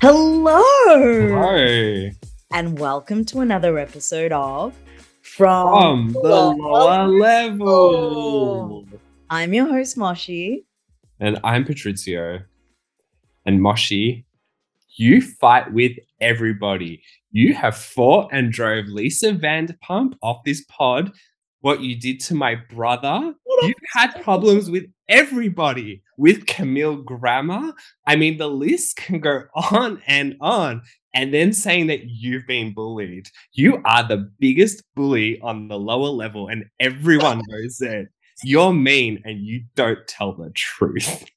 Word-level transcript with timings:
Hello. 0.00 0.62
Hello. 1.26 2.10
And 2.52 2.78
welcome 2.78 3.24
to 3.24 3.40
another 3.40 3.80
episode 3.80 4.30
of 4.30 4.72
From, 5.22 6.12
From 6.12 6.12
the 6.12 6.20
lower 6.20 7.08
level. 7.08 8.86
I'm 9.28 9.52
your 9.52 9.66
host, 9.66 9.96
Moshi. 9.96 10.64
And 11.18 11.40
I'm 11.42 11.64
Patrizio. 11.64 12.44
And 13.44 13.60
Moshi, 13.60 14.24
you 14.90 15.20
fight 15.20 15.72
with 15.72 15.96
everybody. 16.20 17.02
You 17.32 17.54
have 17.54 17.76
fought 17.76 18.28
and 18.30 18.52
drove 18.52 18.86
Lisa 18.86 19.32
Vanderpump 19.32 20.14
off 20.22 20.44
this 20.44 20.64
pod. 20.68 21.10
What 21.60 21.80
you 21.80 21.98
did 21.98 22.20
to 22.20 22.34
my 22.34 22.54
brother. 22.54 23.34
You've 23.62 23.74
had 23.92 24.22
problems 24.22 24.70
with 24.70 24.84
everybody. 25.08 26.02
With 26.16 26.46
Camille 26.46 26.96
Grammer. 26.96 27.72
I 28.06 28.16
mean, 28.16 28.38
the 28.38 28.48
list 28.48 28.96
can 28.96 29.20
go 29.20 29.42
on 29.54 30.02
and 30.06 30.36
on. 30.40 30.82
And 31.14 31.32
then 31.32 31.52
saying 31.52 31.88
that 31.88 32.04
you've 32.04 32.46
been 32.46 32.74
bullied. 32.74 33.28
You 33.52 33.80
are 33.84 34.06
the 34.06 34.30
biggest 34.38 34.82
bully 34.94 35.40
on 35.40 35.68
the 35.68 35.78
lower 35.78 36.10
level, 36.10 36.48
and 36.48 36.66
everyone 36.78 37.42
knows 37.48 37.80
it. 37.80 38.08
You're 38.44 38.72
mean 38.72 39.20
and 39.24 39.40
you 39.40 39.64
don't 39.74 40.06
tell 40.06 40.32
the 40.32 40.50
truth. 40.50 41.24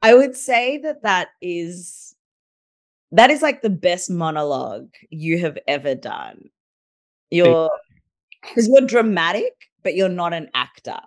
I 0.00 0.14
would 0.14 0.36
say 0.36 0.78
that 0.78 1.02
that 1.02 1.28
is 1.42 2.07
that 3.12 3.30
is 3.30 3.42
like 3.42 3.62
the 3.62 3.70
best 3.70 4.10
monologue 4.10 4.88
you 5.10 5.38
have 5.38 5.58
ever 5.66 5.94
done. 5.94 6.50
You're 7.30 7.70
because 8.42 8.68
you're 8.68 8.86
dramatic, 8.86 9.52
but 9.82 9.94
you're 9.94 10.08
not 10.08 10.32
an 10.32 10.48
actor. 10.54 10.98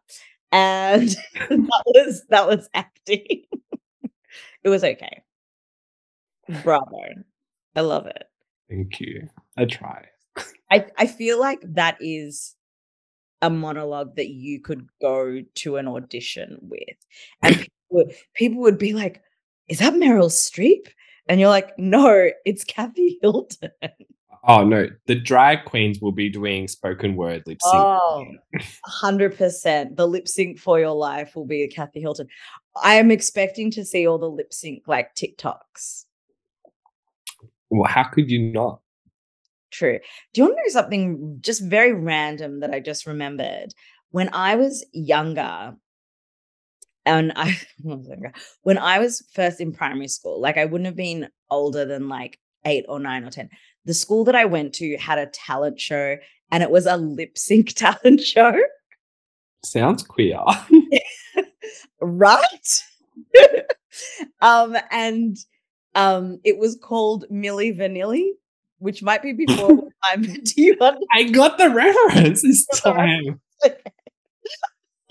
And 0.51 1.09
that 1.49 1.83
was 1.85 2.23
that 2.29 2.47
was 2.47 2.69
acting. 2.73 3.43
it 4.63 4.69
was 4.69 4.83
okay. 4.83 5.23
Bravo. 6.63 7.01
I 7.75 7.81
love 7.81 8.05
it. 8.07 8.23
Thank 8.69 8.99
you. 8.99 9.27
I 9.57 9.65
try. 9.65 10.05
I, 10.71 10.85
I 10.97 11.07
feel 11.07 11.39
like 11.39 11.59
that 11.61 11.97
is 11.99 12.55
a 13.41 13.49
monologue 13.49 14.15
that 14.15 14.29
you 14.29 14.61
could 14.61 14.87
go 15.01 15.41
to 15.55 15.75
an 15.77 15.87
audition 15.87 16.57
with. 16.61 16.97
And 17.41 17.55
people 17.59 17.71
would, 17.91 18.13
people 18.33 18.61
would 18.61 18.77
be 18.77 18.93
like, 18.93 19.21
Is 19.67 19.79
that 19.79 19.93
Meryl 19.93 20.29
Streep? 20.29 20.87
And 21.27 21.39
you're 21.39 21.49
like, 21.49 21.77
No, 21.77 22.29
it's 22.45 22.63
Kathy 22.63 23.19
Hilton. 23.21 23.71
Oh 24.47 24.63
no, 24.63 24.87
the 25.05 25.15
drag 25.15 25.65
queens 25.65 25.99
will 26.01 26.11
be 26.11 26.27
doing 26.27 26.67
spoken 26.67 27.15
word 27.15 27.43
lip 27.45 27.61
sync. 27.61 27.73
Oh, 27.73 28.25
100%. 29.03 29.95
The 29.95 30.07
lip 30.07 30.27
sync 30.27 30.57
for 30.57 30.79
your 30.79 30.95
life 30.95 31.35
will 31.35 31.45
be 31.45 31.67
Kathy 31.67 32.01
Hilton. 32.01 32.27
I 32.81 32.95
am 32.95 33.11
expecting 33.11 33.69
to 33.71 33.85
see 33.85 34.07
all 34.07 34.17
the 34.17 34.29
lip 34.29 34.51
sync 34.51 34.87
like 34.87 35.13
TikToks. 35.13 36.05
Well, 37.69 37.89
how 37.89 38.03
could 38.03 38.31
you 38.31 38.39
not? 38.51 38.81
True. 39.69 39.99
Do 40.33 40.41
you 40.41 40.45
want 40.45 40.57
to 40.57 40.63
know 40.63 40.81
something 40.81 41.37
just 41.41 41.63
very 41.63 41.93
random 41.93 42.61
that 42.61 42.71
I 42.71 42.79
just 42.79 43.05
remembered? 43.05 43.73
When 44.09 44.29
I 44.33 44.55
was 44.55 44.83
younger, 44.91 45.75
and 47.05 47.33
I 47.35 47.57
when 48.63 48.77
I 48.77 48.99
was 48.99 49.23
first 49.33 49.59
in 49.59 49.71
primary 49.71 50.07
school, 50.07 50.39
like 50.39 50.57
I 50.57 50.65
wouldn't 50.65 50.85
have 50.85 50.95
been 50.95 51.29
older 51.49 51.85
than 51.85 52.09
like 52.09 52.39
eight 52.65 52.85
or 52.87 52.99
nine 52.99 53.23
or 53.23 53.31
ten. 53.31 53.49
The 53.85 53.93
school 53.93 54.23
that 54.25 54.35
I 54.35 54.45
went 54.45 54.73
to 54.75 54.97
had 54.97 55.17
a 55.17 55.25
talent 55.27 55.79
show, 55.79 56.17
and 56.51 56.63
it 56.63 56.71
was 56.71 56.85
a 56.85 56.97
lip 56.97 57.37
sync 57.37 57.73
talent 57.75 58.21
show. 58.21 58.53
Sounds 59.63 60.03
queer. 60.03 60.39
right? 62.01 62.83
um, 64.41 64.75
and 64.89 65.37
um, 65.95 66.39
it 66.43 66.57
was 66.57 66.77
called 66.81 67.25
Milli 67.31 67.77
Vanilli, 67.77 68.31
which 68.79 69.03
might 69.03 69.21
be 69.21 69.33
before 69.33 69.89
I 70.03 70.15
met 70.17 70.55
you? 70.57 70.75
I 71.13 71.23
got 71.25 71.57
the 71.57 71.69
reference 71.69 72.41
this 72.41 72.65
time. 72.67 73.39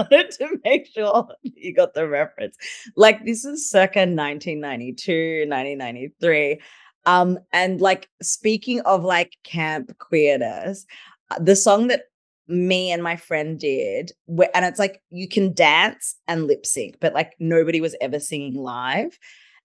Wanted 0.01 0.31
to 0.33 0.59
make 0.65 0.87
sure 0.87 1.29
you 1.43 1.75
got 1.75 1.95
the 1.95 2.09
reference. 2.09 2.57
Like 2.97 3.25
this 3.25 3.45
is 3.45 3.69
circa 3.69 4.01
1992, 4.01 5.47
1993. 5.49 6.61
Um, 7.07 7.39
and 7.53 7.81
like 7.81 8.09
speaking 8.23 8.81
of 8.83 9.05
like 9.05 9.37
camp 9.45 9.97
queerness, 9.99 10.87
uh, 11.31 11.39
the 11.39 11.57
song 11.57 11.89
that 11.89 12.05
me 12.49 12.91
and 12.91 13.03
my 13.03 13.17
friend 13.17 13.59
did, 13.59 14.13
and 14.29 14.65
it's 14.65 14.79
like 14.79 15.01
you 15.11 15.29
can 15.29 15.55
dance 15.55 16.17
and 16.29 16.47
lip 16.47 16.67
sync, 16.67 16.97
but 17.01 17.15
like 17.15 17.35
nobody 17.39 17.81
was 17.81 17.97
ever 18.01 18.19
singing 18.19 18.55
live. 18.55 19.19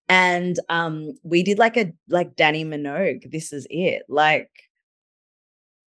And 0.08 0.60
um, 0.70 1.14
we 1.24 1.42
did 1.44 1.58
like 1.58 1.78
a 1.78 1.92
like 2.10 2.36
Dannii 2.36 2.66
Minogue, 2.66 3.30
this 3.32 3.52
is 3.52 3.66
it. 3.70 4.04
Like 4.08 4.52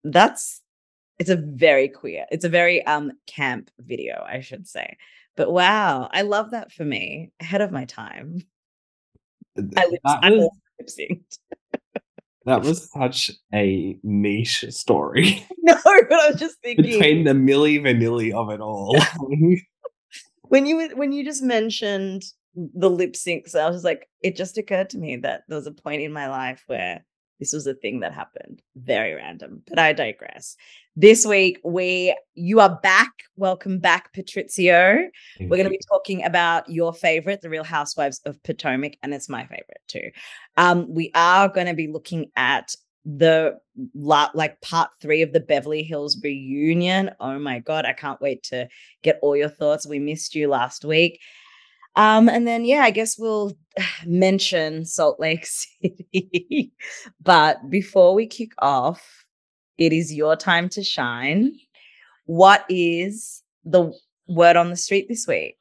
that's 0.04 0.60
it's 1.18 1.30
a 1.30 1.36
very 1.36 1.88
queer, 1.88 2.26
it's 2.30 2.44
a 2.44 2.48
very 2.48 2.84
um 2.86 3.12
camp 3.26 3.70
video, 3.78 4.24
I 4.26 4.40
should 4.40 4.66
say. 4.66 4.96
But 5.36 5.52
wow, 5.52 6.08
I 6.12 6.22
love 6.22 6.50
that 6.50 6.72
for 6.72 6.84
me. 6.84 7.30
Ahead 7.40 7.60
of 7.60 7.70
my 7.70 7.84
time. 7.84 8.42
I 9.56 9.86
lip, 9.86 10.00
That 10.04 10.18
I 10.22 10.30
was, 10.30 10.50
lip 10.78 10.88
synced. 10.88 11.38
that 12.44 12.62
was 12.62 12.90
such 12.92 13.30
a 13.52 13.98
niche 14.02 14.64
story 14.70 15.46
No, 15.68 15.74
but 15.84 16.12
I 16.20 16.30
was 16.30 16.40
just 16.40 16.58
thinking 16.62 16.84
between 16.84 17.24
the 17.24 17.32
Milli 17.32 17.80
Vanilli 17.80 18.32
of 18.32 18.50
it 18.50 18.60
all. 18.60 18.96
when 20.42 20.66
you 20.66 20.88
when 20.96 21.12
you 21.12 21.24
just 21.24 21.42
mentioned 21.42 22.22
the 22.54 22.88
lip 22.90 23.12
syncs, 23.12 23.54
I 23.54 23.66
was 23.66 23.76
just 23.76 23.84
like, 23.84 24.08
it 24.22 24.34
just 24.34 24.58
occurred 24.58 24.90
to 24.90 24.98
me 24.98 25.16
that 25.16 25.42
there 25.48 25.56
was 25.58 25.66
a 25.66 25.72
point 25.72 26.02
in 26.02 26.12
my 26.12 26.28
life 26.28 26.64
where 26.66 27.04
this 27.38 27.52
was 27.52 27.66
a 27.66 27.74
thing 27.74 28.00
that 28.00 28.12
happened. 28.12 28.62
Very 28.76 29.14
random, 29.14 29.62
but 29.68 29.78
I 29.78 29.92
digress. 29.92 30.56
This 30.96 31.24
week, 31.24 31.60
we 31.64 32.16
you 32.34 32.58
are 32.60 32.78
back. 32.82 33.12
Welcome 33.36 33.78
back, 33.78 34.12
Patrizio. 34.12 35.08
We're 35.38 35.56
going 35.56 35.64
to 35.64 35.70
be 35.70 35.80
talking 35.88 36.24
about 36.24 36.68
your 36.68 36.92
favorite, 36.92 37.40
The 37.40 37.50
Real 37.50 37.64
Housewives 37.64 38.20
of 38.24 38.42
Potomac, 38.42 38.96
and 39.02 39.14
it's 39.14 39.28
my 39.28 39.42
favorite 39.42 39.82
too. 39.86 40.10
Um, 40.56 40.92
we 40.92 41.12
are 41.14 41.48
going 41.48 41.68
to 41.68 41.74
be 41.74 41.86
looking 41.86 42.30
at 42.34 42.74
the 43.04 43.58
like 43.94 44.60
part 44.60 44.90
three 45.00 45.22
of 45.22 45.32
the 45.32 45.40
Beverly 45.40 45.82
Hills 45.82 46.20
reunion. 46.22 47.10
Oh 47.20 47.38
my 47.38 47.60
god, 47.60 47.84
I 47.84 47.92
can't 47.92 48.20
wait 48.20 48.42
to 48.44 48.68
get 49.02 49.18
all 49.22 49.36
your 49.36 49.48
thoughts. 49.48 49.86
We 49.86 50.00
missed 50.00 50.34
you 50.34 50.48
last 50.48 50.84
week. 50.84 51.20
Um, 51.96 52.28
and 52.28 52.46
then 52.46 52.64
yeah, 52.64 52.82
I 52.82 52.90
guess 52.90 53.18
we'll 53.18 53.56
mention 54.06 54.84
Salt 54.84 55.18
Lake 55.18 55.46
City. 55.82 56.72
but 57.20 57.68
before 57.68 58.14
we 58.14 58.26
kick 58.26 58.52
off, 58.58 59.24
it 59.78 59.92
is 59.92 60.12
your 60.12 60.36
time 60.36 60.68
to 60.70 60.82
shine. 60.82 61.52
What 62.26 62.64
is 62.68 63.42
the 63.64 63.92
word 64.26 64.56
on 64.56 64.70
the 64.70 64.76
street 64.76 65.06
this 65.08 65.26
week? 65.26 65.56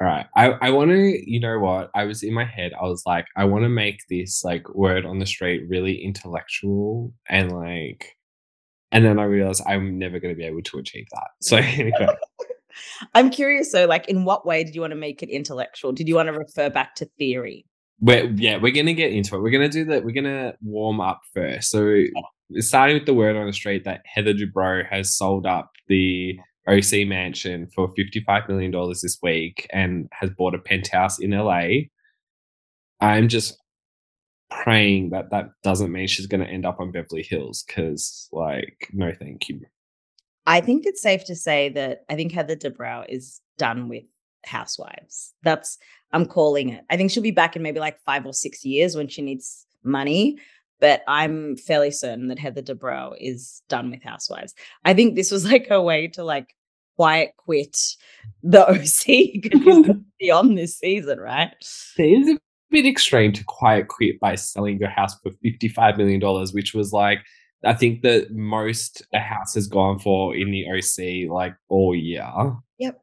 All 0.00 0.06
right. 0.06 0.26
I, 0.36 0.48
I 0.60 0.70
want 0.70 0.90
to, 0.90 1.30
you 1.30 1.40
know 1.40 1.58
what? 1.58 1.90
I 1.94 2.04
was 2.04 2.22
in 2.22 2.34
my 2.34 2.44
head, 2.44 2.72
I 2.78 2.84
was 2.84 3.02
like, 3.06 3.26
I 3.36 3.44
want 3.44 3.64
to 3.64 3.70
make 3.70 4.00
this 4.10 4.44
like 4.44 4.68
word 4.74 5.06
on 5.06 5.18
the 5.18 5.26
street 5.26 5.64
really 5.68 6.02
intellectual 6.02 7.14
and 7.30 7.52
like, 7.52 8.14
and 8.92 9.04
then 9.04 9.18
I 9.18 9.24
realized 9.24 9.62
I'm 9.66 9.98
never 9.98 10.20
going 10.20 10.34
to 10.34 10.38
be 10.38 10.44
able 10.44 10.62
to 10.62 10.78
achieve 10.78 11.06
that. 11.12 11.28
So 11.40 11.56
anyway, 11.56 12.08
I'm 13.14 13.30
curious 13.30 13.72
though, 13.72 13.86
like 13.86 14.08
in 14.08 14.24
what 14.24 14.46
way 14.46 14.64
did 14.64 14.74
you 14.74 14.80
want 14.80 14.92
to 14.92 14.96
make 14.96 15.22
it 15.22 15.28
intellectual? 15.28 15.92
Did 15.92 16.08
you 16.08 16.14
want 16.14 16.28
to 16.28 16.32
refer 16.32 16.70
back 16.70 16.94
to 16.96 17.06
theory? 17.18 17.66
we're, 18.00 18.30
yeah, 18.36 18.58
we're 18.58 18.72
going 18.72 18.86
to 18.86 18.94
get 18.94 19.12
into 19.12 19.36
it. 19.36 19.42
We're 19.42 19.50
going 19.50 19.68
to 19.68 19.84
do 19.84 19.84
that. 19.86 20.04
We're 20.04 20.12
going 20.12 20.24
to 20.24 20.54
warm 20.62 21.00
up 21.00 21.20
first. 21.32 21.70
So 21.70 21.80
oh. 21.80 22.22
starting 22.60 22.96
with 22.96 23.06
the 23.06 23.14
word 23.14 23.36
on 23.36 23.46
the 23.46 23.52
street 23.52 23.84
that 23.84 24.02
Heather 24.04 24.34
Dubrow 24.34 24.86
has 24.88 25.16
sold 25.16 25.46
up 25.46 25.70
the 25.88 26.38
OC 26.68 27.06
mansion 27.06 27.68
for 27.74 27.92
$55 27.94 28.48
million 28.48 28.72
this 28.90 29.18
week 29.22 29.66
and 29.72 30.08
has 30.12 30.30
bought 30.30 30.54
a 30.54 30.58
penthouse 30.58 31.18
in 31.18 31.30
LA. 31.30 31.68
I'm 33.00 33.28
just 33.28 33.56
praying 34.50 35.10
that 35.10 35.30
that 35.30 35.50
doesn't 35.62 35.92
mean 35.92 36.06
she's 36.06 36.26
going 36.26 36.44
to 36.44 36.50
end 36.50 36.66
up 36.66 36.80
on 36.80 36.92
Beverly 36.92 37.22
Hills 37.22 37.64
because, 37.66 38.28
like, 38.32 38.90
no, 38.92 39.12
thank 39.18 39.48
you. 39.48 39.60
I 40.46 40.60
think 40.60 40.86
it's 40.86 41.02
safe 41.02 41.24
to 41.24 41.34
say 41.34 41.68
that 41.70 42.04
I 42.08 42.14
think 42.14 42.32
Heather 42.32 42.56
Dubrow 42.56 43.04
is 43.08 43.40
done 43.58 43.88
with 43.88 44.04
Housewives. 44.44 45.34
That's 45.42 45.78
I'm 46.12 46.26
calling 46.26 46.70
it. 46.70 46.84
I 46.88 46.96
think 46.96 47.10
she'll 47.10 47.22
be 47.22 47.32
back 47.32 47.56
in 47.56 47.62
maybe 47.62 47.80
like 47.80 47.98
five 48.00 48.24
or 48.24 48.32
six 48.32 48.64
years 48.64 48.96
when 48.96 49.08
she 49.08 49.22
needs 49.22 49.66
money. 49.82 50.38
But 50.78 51.02
I'm 51.08 51.56
fairly 51.56 51.90
certain 51.90 52.28
that 52.28 52.38
Heather 52.38 52.62
Dubrow 52.62 53.16
is 53.18 53.62
done 53.68 53.90
with 53.90 54.02
Housewives. 54.02 54.54
I 54.84 54.94
think 54.94 55.16
this 55.16 55.30
was 55.30 55.44
like 55.44 55.68
her 55.68 55.80
way 55.80 56.08
to 56.08 56.22
like 56.22 56.54
quiet 56.96 57.32
quit 57.36 57.78
the 58.42 58.66
OC 58.68 59.42
because 59.42 59.96
beyond 60.20 60.56
this 60.56 60.78
season, 60.78 61.18
right? 61.18 61.52
It 61.98 62.02
is 62.02 62.36
a 62.36 62.38
bit 62.70 62.86
extreme 62.86 63.32
to 63.32 63.44
quiet 63.44 63.88
quit 63.88 64.20
by 64.20 64.34
selling 64.34 64.78
your 64.78 64.90
house 64.90 65.18
for 65.20 65.30
$55 65.44 65.96
million, 65.96 66.20
which 66.52 66.74
was 66.74 66.92
like, 66.92 67.20
I 67.64 67.74
think 67.74 68.02
the 68.02 68.26
most 68.30 69.02
a 69.12 69.18
house 69.18 69.54
has 69.54 69.66
gone 69.66 69.98
for 69.98 70.36
in 70.36 70.50
the 70.50 70.66
OC 70.68 71.30
like 71.30 71.54
all 71.68 71.94
year. 71.94 72.30
Yep. 72.78 73.00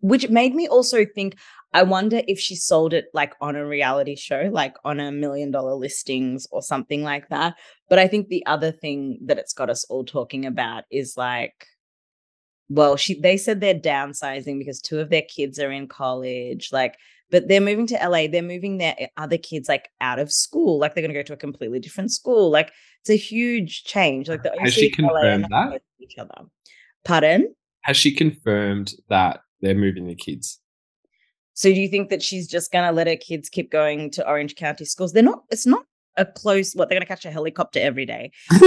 Which 0.00 0.28
made 0.28 0.54
me 0.54 0.68
also 0.68 1.04
think 1.14 1.36
I 1.72 1.82
wonder 1.82 2.22
if 2.26 2.38
she 2.38 2.56
sold 2.56 2.94
it 2.94 3.06
like 3.12 3.34
on 3.40 3.54
a 3.54 3.66
reality 3.66 4.16
show, 4.16 4.48
like 4.50 4.76
on 4.84 4.98
a 4.98 5.12
million 5.12 5.50
dollar 5.50 5.74
listings 5.74 6.46
or 6.50 6.62
something 6.62 7.02
like 7.02 7.28
that. 7.28 7.54
But 7.90 7.98
I 7.98 8.08
think 8.08 8.28
the 8.28 8.46
other 8.46 8.72
thing 8.72 9.18
that 9.26 9.38
it's 9.38 9.52
got 9.52 9.68
us 9.68 9.84
all 9.84 10.04
talking 10.04 10.46
about 10.46 10.84
is 10.90 11.16
like, 11.16 11.66
well, 12.68 12.96
she 12.96 13.20
they 13.20 13.36
said 13.36 13.60
they're 13.60 13.74
downsizing 13.74 14.58
because 14.58 14.80
two 14.80 15.00
of 15.00 15.10
their 15.10 15.22
kids 15.22 15.58
are 15.58 15.70
in 15.70 15.86
college, 15.86 16.70
like, 16.72 16.96
but 17.30 17.48
they're 17.48 17.60
moving 17.60 17.86
to 17.88 17.94
LA. 17.96 18.26
They're 18.26 18.42
moving 18.42 18.78
their 18.78 18.94
eh, 18.98 19.06
other 19.16 19.38
kids 19.38 19.68
like 19.68 19.88
out 20.00 20.18
of 20.18 20.32
school, 20.32 20.78
like 20.78 20.94
they're 20.94 21.02
going 21.02 21.12
to 21.12 21.18
go 21.18 21.24
to 21.24 21.32
a 21.32 21.36
completely 21.36 21.80
different 21.80 22.12
school. 22.12 22.50
Like 22.50 22.72
it's 23.00 23.10
a 23.10 23.16
huge 23.16 23.84
change. 23.84 24.28
Like 24.28 24.42
the 24.42 24.54
has 24.60 24.74
she 24.74 24.90
confirmed 24.90 25.46
that 25.50 25.82
each 26.00 26.18
other. 26.18 26.48
Pardon? 27.04 27.54
Has 27.82 27.96
she 27.96 28.12
confirmed 28.12 28.94
that 29.08 29.40
they're 29.60 29.74
moving 29.74 30.06
the 30.06 30.14
kids? 30.14 30.60
So 31.54 31.72
do 31.72 31.80
you 31.80 31.88
think 31.88 32.10
that 32.10 32.22
she's 32.22 32.48
just 32.48 32.70
going 32.70 32.84
to 32.84 32.92
let 32.92 33.06
her 33.06 33.16
kids 33.16 33.48
keep 33.48 33.70
going 33.70 34.10
to 34.12 34.28
Orange 34.28 34.56
County 34.56 34.84
schools? 34.84 35.12
They're 35.12 35.22
not. 35.22 35.44
It's 35.50 35.66
not 35.66 35.86
a 36.16 36.26
close. 36.26 36.74
What 36.74 36.88
they're 36.88 36.96
going 36.96 37.06
to 37.06 37.08
catch 37.08 37.24
a 37.24 37.30
helicopter 37.30 37.80
every 37.80 38.04
day. 38.04 38.32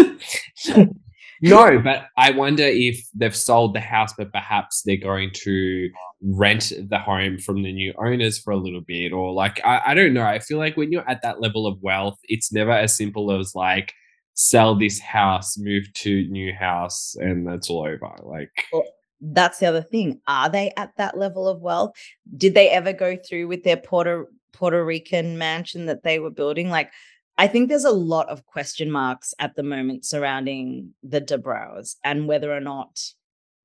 no, 1.41 1.79
but 1.83 2.05
I 2.17 2.31
wonder 2.31 2.63
if 2.63 3.01
they've 3.13 3.35
sold 3.35 3.73
the 3.73 3.79
house, 3.79 4.13
but 4.17 4.31
perhaps 4.31 4.81
they're 4.83 4.97
going 4.97 5.31
to 5.45 5.89
rent 6.21 6.73
the 6.89 6.99
home 6.99 7.37
from 7.37 7.63
the 7.63 7.71
new 7.71 7.93
owners 7.97 8.39
for 8.39 8.51
a 8.51 8.57
little 8.57 8.81
bit, 8.81 9.11
or 9.11 9.33
like 9.33 9.59
I, 9.65 9.81
I 9.87 9.93
don't 9.93 10.13
know. 10.13 10.23
I 10.23 10.39
feel 10.39 10.57
like 10.57 10.77
when 10.77 10.91
you're 10.91 11.09
at 11.09 11.21
that 11.21 11.41
level 11.41 11.67
of 11.67 11.81
wealth, 11.81 12.17
it's 12.25 12.51
never 12.51 12.71
as 12.71 12.95
simple 12.95 13.31
as 13.37 13.55
like 13.55 13.93
sell 14.33 14.75
this 14.75 14.99
house, 14.99 15.57
move 15.57 15.91
to 15.93 16.27
new 16.29 16.53
house, 16.53 17.15
and 17.15 17.47
that's 17.47 17.69
all 17.69 17.85
over. 17.85 18.09
Like. 18.23 18.51
Well, 18.71 18.85
that's 19.21 19.59
the 19.59 19.65
other 19.65 19.81
thing. 19.81 20.21
Are 20.27 20.49
they 20.49 20.71
at 20.77 20.95
that 20.97 21.17
level 21.17 21.47
of 21.47 21.61
wealth? 21.61 21.91
Did 22.37 22.53
they 22.53 22.69
ever 22.69 22.93
go 22.93 23.17
through 23.17 23.49
with 23.49 23.63
their 23.63 23.77
Puerto 23.77 24.27
Puerto 24.53 24.83
Rican 24.83 25.37
mansion 25.37 25.87
that 25.87 26.03
they 26.03 26.19
were 26.19 26.29
building? 26.29 26.69
Like, 26.69 26.91
I 27.39 27.47
think 27.47 27.69
there's 27.69 27.85
a 27.85 27.91
lot 27.91 28.27
of 28.27 28.45
question 28.45 28.91
marks 28.91 29.33
at 29.39 29.55
the 29.55 29.63
moment 29.63 30.03
surrounding 30.03 30.93
the 31.01 31.21
Dubrows 31.21 31.95
and 32.03 32.27
whether 32.27 32.53
or 32.53 32.59
not 32.59 32.99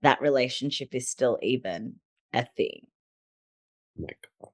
that 0.03 0.21
relationship 0.21 0.94
is 0.94 1.11
still 1.11 1.41
even 1.43 1.97
a 2.32 2.47
thing. 2.56 2.87
Oh 4.00 4.53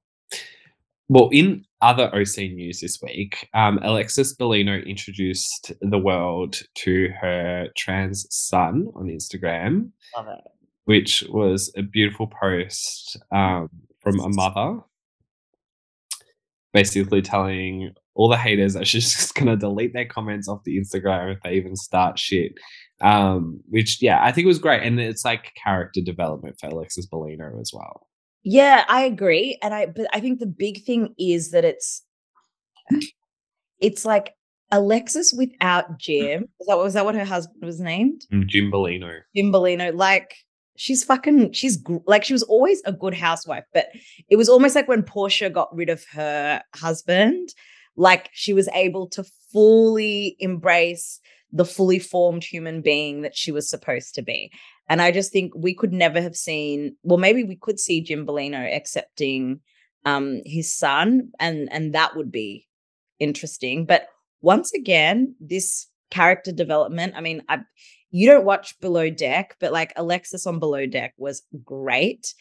well, 1.07 1.29
in 1.31 1.65
other 1.83 2.07
OC 2.15 2.37
news 2.53 2.79
this 2.79 2.99
week, 3.03 3.47
um, 3.53 3.77
Alexis 3.83 4.35
Bellino 4.35 4.83
introduced 4.87 5.71
the 5.81 5.99
world 5.99 6.59
to 6.77 7.09
her 7.21 7.67
trans 7.77 8.25
son 8.31 8.87
on 8.95 9.05
Instagram. 9.05 9.91
Which 10.85 11.23
was 11.29 11.71
a 11.77 11.83
beautiful 11.83 12.25
post 12.25 13.19
um, 13.31 13.69
from 13.99 14.19
a 14.19 14.29
mother, 14.29 14.79
basically 16.73 17.21
telling 17.21 17.93
all 18.13 18.29
the 18.29 18.37
haters 18.37 18.75
she's 18.83 19.13
just 19.15 19.35
gonna 19.35 19.55
delete 19.55 19.93
their 19.93 20.05
comments 20.05 20.47
off 20.47 20.63
the 20.63 20.77
Instagram 20.77 21.33
if 21.35 21.41
they 21.43 21.53
even 21.53 21.75
start 21.75 22.19
shit. 22.19 22.53
Um, 23.01 23.61
which 23.67 24.01
yeah, 24.01 24.23
I 24.23 24.31
think 24.31 24.45
it 24.45 24.49
was 24.49 24.59
great, 24.59 24.83
and 24.83 24.99
it's 24.99 25.25
like 25.25 25.53
character 25.61 26.01
development 26.01 26.57
for 26.59 26.67
Alexis 26.67 27.07
Bellino 27.07 27.59
as 27.59 27.71
well. 27.73 28.07
Yeah, 28.43 28.85
I 28.87 29.03
agree, 29.03 29.57
and 29.61 29.73
I 29.73 29.87
but 29.87 30.07
I 30.13 30.19
think 30.19 30.39
the 30.39 30.45
big 30.45 30.83
thing 30.83 31.13
is 31.17 31.51
that 31.51 31.65
it's 31.65 32.03
it's 33.79 34.05
like 34.05 34.35
Alexis 34.71 35.33
without 35.35 35.97
Jim. 35.97 36.43
Is 36.59 36.67
that 36.67 36.77
was 36.77 36.93
that 36.93 37.05
what 37.05 37.15
her 37.15 37.25
husband 37.25 37.63
was 37.63 37.79
named? 37.79 38.25
Mm, 38.31 38.47
Jim 38.47 38.71
Bellino. 38.71 39.19
Jim 39.35 39.51
Bellino, 39.51 39.95
like 39.95 40.35
she's 40.77 41.03
fucking 41.03 41.51
she's 41.53 41.83
like 42.07 42.23
she 42.23 42.33
was 42.33 42.43
always 42.43 42.81
a 42.85 42.93
good 42.93 43.13
housewife 43.13 43.65
but 43.73 43.87
it 44.29 44.35
was 44.35 44.49
almost 44.49 44.73
like 44.73 44.87
when 44.87 45.03
Portia 45.03 45.49
got 45.49 45.73
rid 45.75 45.89
of 45.89 46.03
her 46.11 46.61
husband 46.75 47.49
like 48.01 48.29
she 48.33 48.53
was 48.53 48.67
able 48.73 49.07
to 49.07 49.23
fully 49.53 50.35
embrace 50.39 51.19
the 51.51 51.65
fully 51.65 51.99
formed 51.99 52.43
human 52.43 52.81
being 52.81 53.21
that 53.21 53.37
she 53.37 53.51
was 53.51 53.69
supposed 53.69 54.15
to 54.15 54.21
be 54.21 54.51
and 54.89 55.01
i 55.01 55.11
just 55.11 55.31
think 55.31 55.51
we 55.55 55.73
could 55.73 55.93
never 55.93 56.21
have 56.21 56.35
seen 56.35 56.95
well 57.03 57.17
maybe 57.17 57.43
we 57.43 57.55
could 57.55 57.79
see 57.79 58.01
Jim 58.01 58.25
Bellino 58.25 58.75
accepting 58.75 59.59
um 60.05 60.41
his 60.45 60.73
son 60.73 61.29
and 61.39 61.71
and 61.71 61.93
that 61.93 62.15
would 62.15 62.31
be 62.31 62.67
interesting 63.19 63.85
but 63.85 64.07
once 64.41 64.73
again 64.73 65.35
this 65.39 65.87
character 66.09 66.51
development 66.51 67.13
i 67.15 67.21
mean 67.21 67.43
i 67.49 67.59
you 68.11 68.27
don't 68.27 68.45
watch 68.45 68.79
Below 68.81 69.09
Deck, 69.09 69.55
but 69.59 69.71
like 69.71 69.93
Alexis 69.95 70.45
on 70.45 70.59
Below 70.59 70.85
Deck 70.85 71.13
was 71.17 71.43
great. 71.63 72.33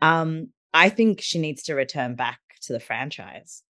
Um, 0.00 0.48
I 0.72 0.88
think 0.88 1.20
she 1.20 1.38
needs 1.38 1.64
to 1.64 1.74
return 1.74 2.14
back 2.14 2.40
to 2.62 2.72
the 2.72 2.80
franchise. 2.80 3.62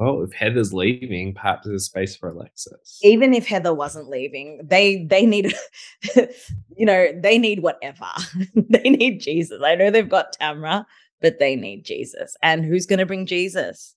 Well, 0.00 0.22
if 0.22 0.32
Heather's 0.32 0.72
leaving, 0.72 1.34
perhaps 1.34 1.66
there's 1.66 1.84
space 1.84 2.16
for 2.16 2.30
Alexis. 2.30 2.98
Even 3.02 3.34
if 3.34 3.46
Heather 3.46 3.74
wasn't 3.74 4.08
leaving, 4.08 4.62
they 4.64 5.04
they 5.04 5.26
need, 5.26 5.52
you 6.16 6.86
know, 6.86 7.12
they 7.22 7.36
need 7.36 7.60
whatever. 7.60 8.06
they 8.54 8.88
need 8.88 9.20
Jesus. 9.20 9.60
I 9.62 9.74
know 9.74 9.90
they've 9.90 10.08
got 10.08 10.38
Tamra, 10.40 10.86
but 11.20 11.38
they 11.38 11.54
need 11.54 11.84
Jesus. 11.84 12.34
And 12.42 12.64
who's 12.64 12.86
going 12.86 13.00
to 13.00 13.04
bring 13.04 13.26
Jesus? 13.26 13.94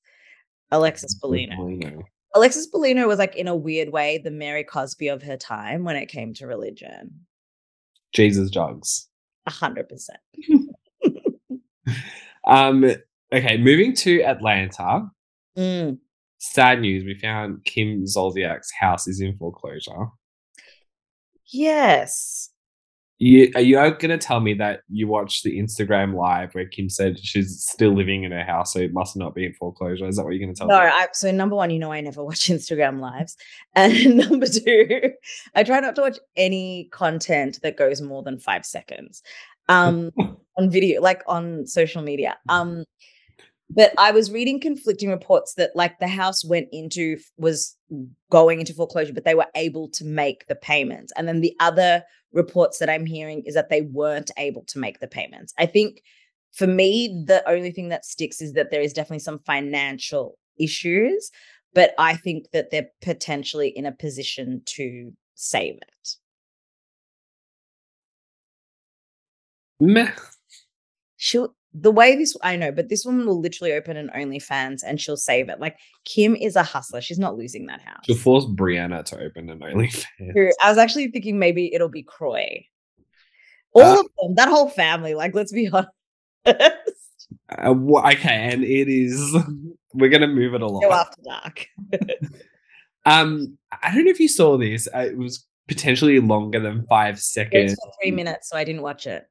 Alexis 0.71 1.17
Bellino. 1.23 2.03
Alexis 2.35 2.69
Bellino 2.69 3.07
was 3.07 3.17
like 3.19 3.37
in 3.37 3.47
a 3.47 3.55
weird 3.55 3.93
way 3.93 4.17
the 4.17 4.31
Mary 4.31 4.65
Cosby 4.65 5.07
of 5.07 5.23
her 5.23 5.37
time 5.37 5.85
when 5.85 5.95
it 5.95 6.07
came 6.07 6.33
to 6.33 6.47
religion. 6.47 7.21
Jesus 8.11 8.49
jugs. 8.49 9.07
A 9.45 9.51
hundred 9.51 9.87
percent. 9.87 10.19
Um. 12.45 12.83
Okay, 13.31 13.57
moving 13.57 13.95
to 13.95 14.21
Atlanta. 14.23 15.09
Mm. 15.57 15.99
Sad 16.39 16.81
news: 16.81 17.03
we 17.05 17.17
found 17.17 17.63
Kim 17.65 18.03
Zolciak's 18.05 18.71
house 18.79 19.07
is 19.07 19.21
in 19.21 19.37
foreclosure. 19.37 20.07
Yes, 21.51 22.49
you, 23.23 23.51
are 23.55 23.61
you 23.61 23.75
going 23.75 24.09
to 24.09 24.17
tell 24.17 24.41
me 24.41 24.53
that 24.55 24.81
you 24.89 25.07
watched 25.07 25.43
the 25.43 25.57
Instagram 25.57 26.13
live 26.13 26.53
where 26.53 26.65
Kim 26.65 26.89
said 26.89 27.17
she's 27.17 27.63
still 27.63 27.95
living 27.95 28.25
in 28.25 28.33
her 28.33 28.43
house, 28.43 28.73
so 28.73 28.79
it 28.79 28.91
must 28.91 29.15
not 29.15 29.33
be 29.33 29.45
in 29.45 29.53
foreclosure? 29.53 30.07
Is 30.07 30.17
that 30.17 30.23
what 30.23 30.31
you're 30.31 30.43
going 30.43 30.53
to 30.53 30.59
tell 30.59 30.67
no, 30.67 30.79
me? 30.79 30.87
No. 30.87 31.05
So 31.13 31.31
number 31.31 31.55
one, 31.55 31.69
you 31.69 31.79
know 31.79 31.93
I 31.93 32.01
never 32.01 32.23
watch 32.25 32.47
Instagram 32.47 32.99
lives, 32.99 33.37
and 33.75 34.17
number 34.17 34.45
two, 34.47 35.11
I 35.55 35.63
try 35.63 35.79
not 35.79 35.95
to 35.95 36.01
watch 36.01 36.19
any 36.35 36.89
content 36.91 37.59
that 37.61 37.77
goes 37.77 38.01
more 38.01 38.23
than 38.23 38.39
five 38.39 38.65
seconds 38.65 39.23
um, 39.69 40.11
on 40.57 40.69
video, 40.69 41.01
like 41.01 41.23
on 41.25 41.65
social 41.65 42.01
media. 42.01 42.37
Um, 42.49 42.83
but 43.69 43.93
I 43.97 44.11
was 44.11 44.31
reading 44.31 44.59
conflicting 44.59 45.09
reports 45.09 45.55
that 45.55 45.75
like 45.75 45.99
the 45.99 46.07
house 46.07 46.45
went 46.45 46.67
into 46.71 47.17
was 47.37 47.75
going 48.29 48.59
into 48.59 48.73
foreclosure, 48.73 49.13
but 49.13 49.25
they 49.25 49.35
were 49.35 49.47
able 49.55 49.89
to 49.91 50.05
make 50.05 50.47
the 50.47 50.55
payments, 50.55 51.11
and 51.15 51.27
then 51.27 51.41
the 51.41 51.55
other 51.59 52.03
reports 52.31 52.79
that 52.79 52.89
I'm 52.89 53.05
hearing 53.05 53.43
is 53.45 53.53
that 53.53 53.69
they 53.69 53.81
weren't 53.81 54.31
able 54.37 54.63
to 54.67 54.79
make 54.79 54.99
the 54.99 55.07
payments. 55.07 55.53
I 55.57 55.65
think 55.65 56.01
for 56.51 56.67
me, 56.67 57.23
the 57.25 57.47
only 57.49 57.71
thing 57.71 57.89
that 57.89 58.05
sticks 58.05 58.41
is 58.41 58.53
that 58.53 58.69
there 58.71 58.81
is 58.81 58.93
definitely 58.93 59.19
some 59.19 59.39
financial 59.39 60.37
issues, 60.59 61.31
but 61.73 61.93
I 61.97 62.15
think 62.15 62.51
that 62.53 62.69
they're 62.69 62.89
potentially 63.01 63.69
in 63.69 63.85
a 63.85 63.91
position 63.91 64.61
to 64.65 65.11
save 65.35 65.75
it. 65.75 66.09
Meh. 69.79 70.11
She'll 71.17 71.55
the 71.73 71.91
way 71.91 72.15
this 72.15 72.35
I 72.43 72.55
know, 72.55 72.71
but 72.71 72.89
this 72.89 73.05
woman 73.05 73.25
will 73.25 73.39
literally 73.39 73.73
open 73.73 73.97
an 73.97 74.11
OnlyFans 74.15 74.81
and 74.85 75.01
she'll 75.01 75.17
save 75.17 75.49
it. 75.49 75.59
Like 75.59 75.77
Kim 76.05 76.35
is 76.35 76.55
a 76.55 76.63
hustler; 76.63 77.01
she's 77.01 77.19
not 77.19 77.37
losing 77.37 77.65
that 77.67 77.81
house. 77.81 78.01
She'll 78.05 78.15
force 78.15 78.45
Brianna 78.45 79.03
to 79.05 79.19
open 79.19 79.49
an 79.49 79.59
OnlyFans. 79.59 80.51
I 80.61 80.69
was 80.69 80.77
actually 80.77 81.09
thinking 81.09 81.39
maybe 81.39 81.73
it'll 81.73 81.89
be 81.89 82.03
Kroy. 82.03 82.65
All 83.73 83.81
uh, 83.81 83.99
of 83.99 84.07
them, 84.21 84.35
that 84.35 84.49
whole 84.49 84.69
family. 84.69 85.15
Like, 85.15 85.33
let's 85.33 85.51
be 85.51 85.67
honest. 85.73 85.89
Uh, 86.45 87.75
okay, 88.11 88.49
and 88.51 88.63
it 88.63 88.87
is. 88.87 89.35
We're 89.93 90.09
gonna 90.09 90.27
move 90.27 90.53
it 90.53 90.61
along. 90.61 90.81
Go 90.81 90.91
after 90.91 91.21
dark. 91.23 91.67
um, 93.05 93.57
I 93.81 93.93
don't 93.93 94.05
know 94.05 94.11
if 94.11 94.19
you 94.19 94.27
saw 94.27 94.57
this. 94.57 94.87
It 94.93 95.17
was 95.17 95.45
potentially 95.67 96.19
longer 96.19 96.59
than 96.59 96.85
five 96.87 97.19
seconds. 97.19 97.75
three 98.01 98.11
minutes, 98.11 98.49
so 98.49 98.57
I 98.57 98.63
didn't 98.63 98.81
watch 98.81 99.07
it 99.07 99.27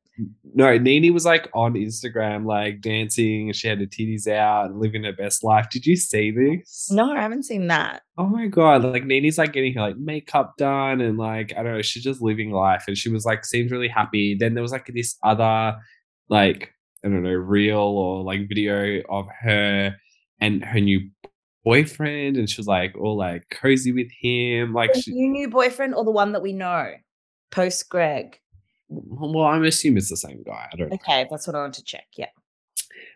no, 0.54 0.76
NeNe 0.76 1.12
was 1.12 1.24
like 1.24 1.48
on 1.54 1.74
Instagram, 1.74 2.44
like 2.44 2.80
dancing, 2.80 3.48
and 3.48 3.56
she 3.56 3.68
had 3.68 3.80
her 3.80 3.86
titties 3.86 4.26
out 4.26 4.66
and 4.66 4.78
living 4.78 5.04
her 5.04 5.12
best 5.12 5.42
life. 5.42 5.68
Did 5.70 5.86
you 5.86 5.96
see 5.96 6.30
this? 6.30 6.90
No, 6.90 7.10
I 7.12 7.20
haven't 7.20 7.44
seen 7.44 7.68
that. 7.68 8.02
Oh 8.18 8.26
my 8.26 8.46
god! 8.46 8.84
Like 8.84 9.04
NeNe's 9.04 9.38
like 9.38 9.52
getting 9.52 9.74
her 9.74 9.80
like 9.80 9.96
makeup 9.96 10.54
done, 10.58 11.00
and 11.00 11.16
like 11.16 11.52
I 11.56 11.62
don't 11.62 11.72
know, 11.72 11.82
she's 11.82 12.02
just 12.02 12.20
living 12.20 12.50
life, 12.50 12.84
and 12.86 12.96
she 12.96 13.08
was 13.08 13.24
like 13.24 13.44
seems 13.44 13.72
really 13.72 13.88
happy. 13.88 14.36
Then 14.38 14.54
there 14.54 14.62
was 14.62 14.72
like 14.72 14.86
this 14.86 15.16
other, 15.22 15.76
like 16.28 16.72
I 17.04 17.08
don't 17.08 17.22
know, 17.22 17.30
reel 17.30 17.78
or 17.78 18.22
like 18.22 18.48
video 18.48 19.02
of 19.08 19.26
her 19.40 19.96
and 20.40 20.64
her 20.64 20.80
new 20.80 21.08
boyfriend, 21.64 22.36
and 22.36 22.48
she 22.48 22.60
was 22.60 22.66
like 22.66 22.96
all 22.98 23.16
like 23.16 23.48
cozy 23.50 23.92
with 23.92 24.10
him, 24.10 24.72
like 24.72 24.94
she, 24.94 25.12
new 25.12 25.48
boyfriend 25.48 25.94
or 25.94 26.04
the 26.04 26.10
one 26.10 26.32
that 26.32 26.42
we 26.42 26.52
know, 26.52 26.92
post 27.50 27.88
Greg. 27.88 28.38
Well, 28.88 29.46
I'm 29.46 29.64
assuming 29.64 29.98
it's 29.98 30.10
the 30.10 30.16
same 30.16 30.42
guy. 30.44 30.68
I 30.72 30.76
don't 30.76 30.90
know. 30.90 30.94
Okay, 30.94 31.26
that's 31.30 31.46
what 31.46 31.56
I 31.56 31.60
want 31.60 31.74
to 31.74 31.84
check. 31.84 32.06
Yeah. 32.16 32.28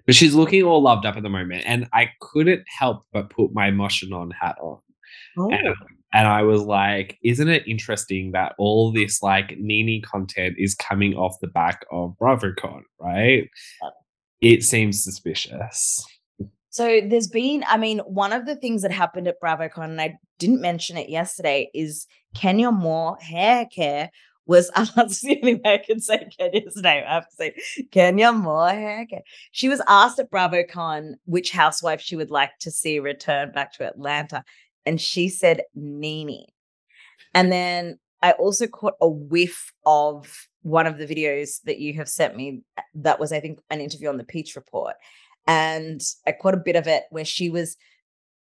But 0.06 0.14
she's 0.14 0.34
looking 0.34 0.62
all 0.62 0.82
loved 0.82 1.04
up 1.04 1.16
at 1.16 1.22
the 1.22 1.28
moment. 1.28 1.64
And 1.66 1.88
I 1.92 2.10
couldn't 2.20 2.62
help 2.66 3.04
but 3.12 3.28
put 3.30 3.52
my 3.52 3.70
Moshanon 3.70 4.30
hat 4.32 4.56
on. 4.60 4.78
Oh. 5.36 5.50
And, 5.50 5.74
and 6.12 6.26
I 6.26 6.42
was 6.42 6.62
like, 6.62 7.18
isn't 7.22 7.48
it 7.48 7.66
interesting 7.66 8.32
that 8.32 8.54
all 8.56 8.92
this 8.92 9.22
like 9.22 9.58
NeNe 9.58 10.00
content 10.02 10.54
is 10.58 10.74
coming 10.74 11.14
off 11.14 11.36
the 11.40 11.48
back 11.48 11.84
of 11.90 12.16
BravoCon, 12.18 12.82
right? 12.98 13.48
Yep. 13.82 13.92
It 14.40 14.62
seems 14.62 15.02
suspicious. 15.02 16.06
So 16.76 17.00
there's 17.02 17.26
been, 17.26 17.64
I 17.66 17.78
mean, 17.78 18.00
one 18.00 18.34
of 18.34 18.44
the 18.44 18.54
things 18.54 18.82
that 18.82 18.92
happened 18.92 19.26
at 19.28 19.40
BravoCon, 19.40 19.84
and 19.84 19.98
I 19.98 20.18
didn't 20.38 20.60
mention 20.60 20.98
it 20.98 21.08
yesterday, 21.08 21.70
is 21.72 22.06
Kenya 22.34 22.70
Moore 22.70 23.16
hair 23.18 23.64
care 23.64 24.10
was 24.44 24.70
that's 24.94 25.22
the 25.22 25.38
only 25.42 25.54
way 25.54 25.72
I 25.72 25.78
can 25.78 26.00
say 26.00 26.28
Kenya's 26.38 26.76
name. 26.76 27.02
I 27.08 27.14
have 27.14 27.30
to 27.30 27.34
say 27.34 27.54
Kenya 27.92 28.30
Moore 28.30 28.68
hair 28.68 29.06
care. 29.06 29.22
She 29.52 29.70
was 29.70 29.80
asked 29.88 30.18
at 30.18 30.30
BravoCon 30.30 31.14
which 31.24 31.50
housewife 31.50 32.02
she 32.02 32.14
would 32.14 32.30
like 32.30 32.58
to 32.58 32.70
see 32.70 32.98
return 32.98 33.52
back 33.52 33.72
to 33.78 33.88
Atlanta, 33.88 34.44
and 34.84 35.00
she 35.00 35.30
said 35.30 35.62
Nene. 35.74 36.44
And 37.32 37.50
then 37.50 37.98
I 38.20 38.32
also 38.32 38.66
caught 38.66 38.96
a 39.00 39.08
whiff 39.08 39.72
of 39.86 40.30
one 40.60 40.86
of 40.86 40.98
the 40.98 41.06
videos 41.06 41.62
that 41.62 41.78
you 41.78 41.94
have 41.94 42.08
sent 42.10 42.36
me. 42.36 42.60
That 42.96 43.18
was, 43.18 43.32
I 43.32 43.40
think, 43.40 43.60
an 43.70 43.80
interview 43.80 44.10
on 44.10 44.18
the 44.18 44.24
Peach 44.24 44.56
Report 44.56 44.96
and 45.46 46.00
I 46.26 46.32
caught 46.32 46.54
a 46.54 46.58
bit 46.58 46.76
of 46.76 46.86
it 46.86 47.04
where 47.10 47.24
she 47.24 47.50
was 47.50 47.76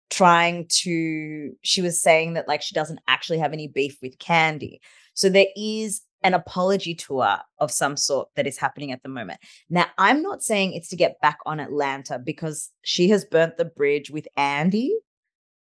trying 0.10 0.66
to 0.68 1.54
she 1.62 1.82
was 1.82 2.02
saying 2.02 2.34
that 2.34 2.48
like 2.48 2.62
she 2.62 2.74
doesn't 2.74 3.00
actually 3.08 3.38
have 3.40 3.54
any 3.54 3.68
beef 3.68 3.98
with 4.02 4.18
Kandi. 4.18 4.80
So 5.14 5.30
there 5.30 5.48
is 5.56 6.02
an 6.24 6.34
apology 6.34 6.96
tour 6.96 7.38
of 7.60 7.72
some 7.72 7.96
sort 7.96 8.30
that 8.36 8.48
is 8.48 8.58
happening 8.58 8.92
at 8.92 9.04
the 9.04 9.10
moment. 9.10 9.40
Now, 9.70 9.86
I'm 9.98 10.22
not 10.22 10.44
saying 10.44 10.74
it's 10.74 10.90
to 10.90 10.96
get 10.96 11.22
back 11.22 11.38
on 11.46 11.60
Atlanta 11.60 12.20
because 12.20 12.72
she 12.82 13.10
has 13.10 13.24
burnt 13.24 13.58
the 13.58 13.66
bridge 13.66 14.10
with 14.10 14.28
Andy 14.36 14.98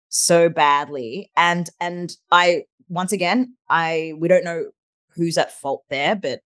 so 0.10 0.50
badly 0.50 1.32
and 1.38 1.70
and 1.80 2.16
I 2.32 2.64
once 2.88 3.12
again, 3.12 3.56
I 3.70 4.14
we 4.18 4.28
don't 4.28 4.44
know 4.44 4.72
who's 5.16 5.38
at 5.38 5.52
fault 5.52 5.84
there, 5.90 6.16
but 6.16 6.40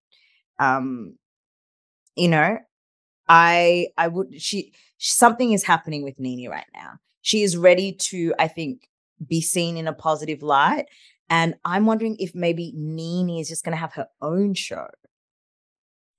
um 0.60 1.18
you 2.16 2.28
know, 2.28 2.60
I 3.28 3.88
I 3.98 4.08
would 4.08 4.42
she 4.42 4.74
something 4.98 5.54
is 5.54 5.64
happening 5.64 6.04
with 6.04 6.20
NeNe 6.20 6.50
right 6.50 6.66
now. 6.74 6.94
She 7.22 7.44
is 7.44 7.56
ready 7.58 7.94
to, 7.94 8.34
I 8.38 8.48
think, 8.48 8.88
be 9.28 9.42
seen 9.42 9.78
in 9.78 9.88
a 9.88 9.94
positive 9.94 10.44
light. 10.44 10.86
And 11.30 11.56
I'm 11.66 11.86
wondering 11.86 12.18
if 12.20 12.36
maybe 12.36 12.74
NeNe 12.76 13.40
is 13.40 13.50
just 13.50 13.64
going 13.64 13.74
to 13.74 13.80
have 13.80 13.94
her 13.94 14.08
own 14.22 14.54
show. 14.54 14.88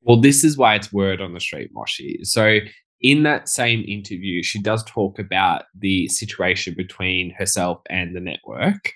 Well, 0.02 0.20
this 0.20 0.44
is 0.44 0.56
why 0.56 0.74
it's 0.74 0.92
word 0.92 1.20
on 1.20 1.34
the 1.34 1.40
street, 1.40 1.70
Moshi. 1.72 2.20
So, 2.24 2.58
in 3.00 3.22
that 3.24 3.48
same 3.48 3.84
interview, 3.86 4.42
she 4.42 4.60
does 4.60 4.82
talk 4.84 5.18
about 5.18 5.64
the 5.78 6.08
situation 6.08 6.74
between 6.74 7.30
herself 7.30 7.82
and 7.90 8.16
the 8.16 8.20
network. 8.20 8.92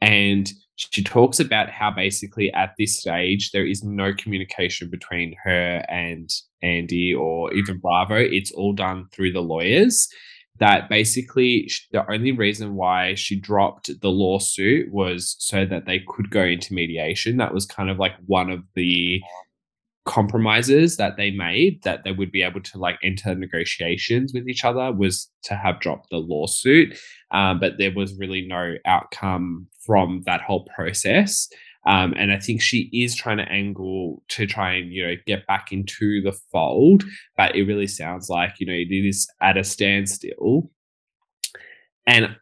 And 0.00 0.50
she 0.90 1.02
talks 1.04 1.38
about 1.38 1.70
how 1.70 1.90
basically 1.90 2.52
at 2.54 2.74
this 2.78 2.98
stage 2.98 3.50
there 3.50 3.66
is 3.66 3.84
no 3.84 4.14
communication 4.14 4.88
between 4.88 5.34
her 5.44 5.84
and 5.88 6.30
Andy 6.62 7.14
or 7.14 7.52
even 7.52 7.78
Bravo. 7.78 8.16
It's 8.16 8.52
all 8.52 8.72
done 8.72 9.06
through 9.12 9.32
the 9.32 9.42
lawyers. 9.42 10.08
That 10.58 10.88
basically 10.88 11.70
the 11.90 12.10
only 12.10 12.32
reason 12.32 12.74
why 12.74 13.14
she 13.14 13.38
dropped 13.38 13.90
the 14.00 14.10
lawsuit 14.10 14.92
was 14.92 15.36
so 15.38 15.64
that 15.64 15.86
they 15.86 16.00
could 16.06 16.30
go 16.30 16.42
into 16.42 16.74
mediation. 16.74 17.38
That 17.38 17.54
was 17.54 17.64
kind 17.64 17.88
of 17.88 17.98
like 17.98 18.14
one 18.26 18.50
of 18.50 18.62
the 18.74 19.22
compromises 20.06 20.96
that 20.96 21.16
they 21.16 21.30
made 21.30 21.82
that 21.82 22.04
they 22.04 22.12
would 22.12 22.32
be 22.32 22.42
able 22.42 22.60
to 22.60 22.78
like 22.78 22.98
enter 23.02 23.34
negotiations 23.34 24.32
with 24.32 24.48
each 24.48 24.64
other 24.64 24.92
was 24.92 25.30
to 25.42 25.54
have 25.54 25.78
dropped 25.80 26.08
the 26.10 26.16
lawsuit 26.16 26.98
um, 27.32 27.60
but 27.60 27.74
there 27.78 27.92
was 27.94 28.18
really 28.18 28.46
no 28.46 28.74
outcome 28.86 29.66
from 29.84 30.22
that 30.24 30.40
whole 30.40 30.64
process 30.74 31.48
um, 31.86 32.14
and 32.16 32.30
I 32.30 32.38
think 32.38 32.60
she 32.60 32.90
is 32.92 33.14
trying 33.14 33.38
to 33.38 33.50
angle 33.50 34.22
to 34.28 34.46
try 34.46 34.74
and 34.74 34.92
you 34.92 35.06
know 35.06 35.14
get 35.26 35.46
back 35.46 35.72
into 35.72 36.20
the 36.20 36.32
fold, 36.52 37.04
but 37.36 37.56
it 37.56 37.64
really 37.64 37.86
sounds 37.86 38.28
like 38.28 38.60
you 38.60 38.66
know 38.66 38.74
it 38.74 38.92
is 38.92 39.26
at 39.40 39.56
a 39.56 39.64
standstill. 39.64 40.70
And 42.06 42.36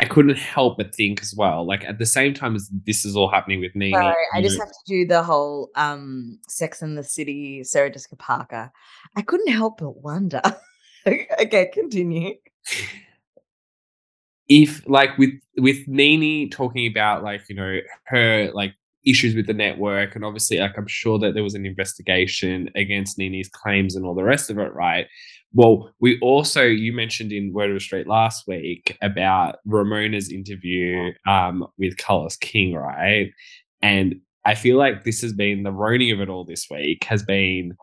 I 0.00 0.06
couldn't 0.06 0.36
help 0.36 0.78
but 0.78 0.94
think 0.94 1.22
as 1.22 1.34
well, 1.36 1.64
like 1.64 1.84
at 1.84 1.98
the 1.98 2.06
same 2.06 2.34
time 2.34 2.56
as 2.56 2.68
this 2.84 3.04
is 3.04 3.14
all 3.14 3.30
happening 3.30 3.60
with 3.60 3.76
me. 3.76 3.92
Sorry, 3.92 4.14
I 4.34 4.42
just 4.42 4.58
have 4.58 4.68
to 4.68 4.82
do 4.86 5.06
the 5.06 5.22
whole 5.22 5.70
um 5.76 6.40
Sex 6.48 6.82
in 6.82 6.96
the 6.96 7.04
City, 7.04 7.62
Sarah 7.62 7.90
Jessica 7.90 8.16
Parker. 8.16 8.72
I 9.16 9.22
couldn't 9.22 9.52
help 9.52 9.78
but 9.78 10.02
wonder. 10.02 10.42
okay, 11.06 11.70
continue. 11.72 12.34
If 14.48 14.86
like 14.88 15.16
with 15.16 15.30
with 15.58 15.86
NeNe 15.86 16.50
talking 16.50 16.90
about 16.90 17.22
like, 17.22 17.48
you 17.48 17.54
know, 17.54 17.78
her 18.04 18.50
like 18.52 18.74
issues 19.06 19.36
with 19.36 19.46
the 19.46 19.54
network, 19.54 20.16
and 20.16 20.24
obviously 20.24 20.58
like 20.58 20.76
I'm 20.76 20.88
sure 20.88 21.20
that 21.20 21.34
there 21.34 21.44
was 21.44 21.54
an 21.54 21.66
investigation 21.66 22.68
against 22.74 23.16
NeNe's 23.16 23.48
claims 23.48 23.94
and 23.94 24.04
all 24.04 24.14
the 24.14 24.24
rest 24.24 24.50
of 24.50 24.58
it, 24.58 24.74
right? 24.74 25.06
Well, 25.54 25.90
we 26.00 26.18
also 26.20 26.62
you 26.62 26.92
mentioned 26.92 27.32
in 27.32 27.52
Word 27.52 27.70
of 27.70 27.76
the 27.76 27.80
Street 27.80 28.08
last 28.08 28.46
week 28.48 28.98
about 29.00 29.56
Ramona's 29.64 30.30
interview 30.30 31.12
um, 31.26 31.66
with 31.78 31.96
Carlos 31.96 32.36
King, 32.36 32.74
right? 32.74 33.30
And 33.80 34.16
I 34.44 34.56
feel 34.56 34.76
like 34.76 35.04
this 35.04 35.22
has 35.22 35.32
been 35.32 35.62
the 35.62 35.72
roning 35.72 36.10
of 36.10 36.20
it 36.20 36.28
all 36.28 36.44
this 36.44 36.66
week 36.70 37.04
has 37.04 37.22
been 37.22 37.76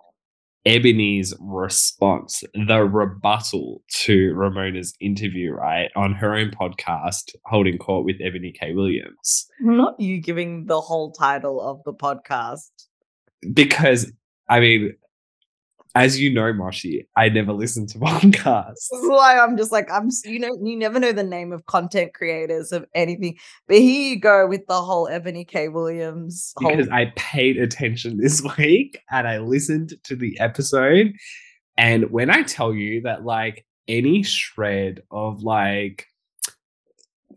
Ebony's 0.66 1.34
response, 1.40 2.44
the 2.54 2.84
rebuttal 2.84 3.82
to 4.04 4.34
Ramona's 4.34 4.94
interview, 5.00 5.54
right, 5.54 5.90
on 5.96 6.14
her 6.14 6.36
own 6.36 6.52
podcast, 6.52 7.34
Holding 7.46 7.80
Court 7.80 8.06
with 8.06 8.18
Ebony 8.22 8.52
K. 8.52 8.74
Williams. 8.74 9.48
Not 9.60 10.00
you 10.00 10.22
giving 10.22 10.68
the 10.68 10.82
whole 10.82 11.12
title 11.12 11.60
of 11.60 11.82
the 11.84 11.94
podcast. 11.94 12.70
Because, 13.54 14.12
I 14.50 14.60
mean, 14.60 14.94
as 15.96 16.20
you 16.20 16.34
know, 16.34 16.54
Moshi, 16.54 17.08
I 17.16 17.30
never 17.30 17.54
listen 17.54 17.86
to 17.88 17.98
podcasts. 18.00 18.88
This 18.92 19.02
is 19.02 19.10
why 19.10 19.40
I'm 19.40 19.58
just 19.58 19.72
like 19.72 19.90
I'm. 19.92 20.10
You 20.26 20.40
know, 20.40 20.58
you 20.64 20.78
never 20.78 21.00
know 21.00 21.12
the 21.12 21.24
name 21.24 21.52
of 21.52 21.66
content 21.66 22.14
creators 22.14 22.72
of 22.72 22.86
anything. 22.96 23.38
But 23.68 23.78
here 23.78 24.14
you 24.14 24.20
go 24.20 24.48
with 24.48 24.66
the 24.68 24.82
whole 24.82 25.08
Ebony 25.08 25.46
K. 25.46 25.68
Williams. 25.68 26.54
Because 26.60 26.88
I 26.90 27.12
paid 27.16 27.58
attention 27.58 28.18
this 28.18 28.42
week 28.58 29.00
and 29.12 29.28
I 29.28 29.40
listened 29.40 29.94
to 30.04 30.16
the 30.16 30.40
episode, 30.40 31.14
and 31.78 32.12
when 32.12 32.30
I 32.30 32.44
tell 32.44 32.74
you 32.74 33.02
that, 33.02 33.26
like 33.26 33.66
any 33.88 34.24
shred 34.24 35.04
of 35.12 35.44
like 35.44 36.06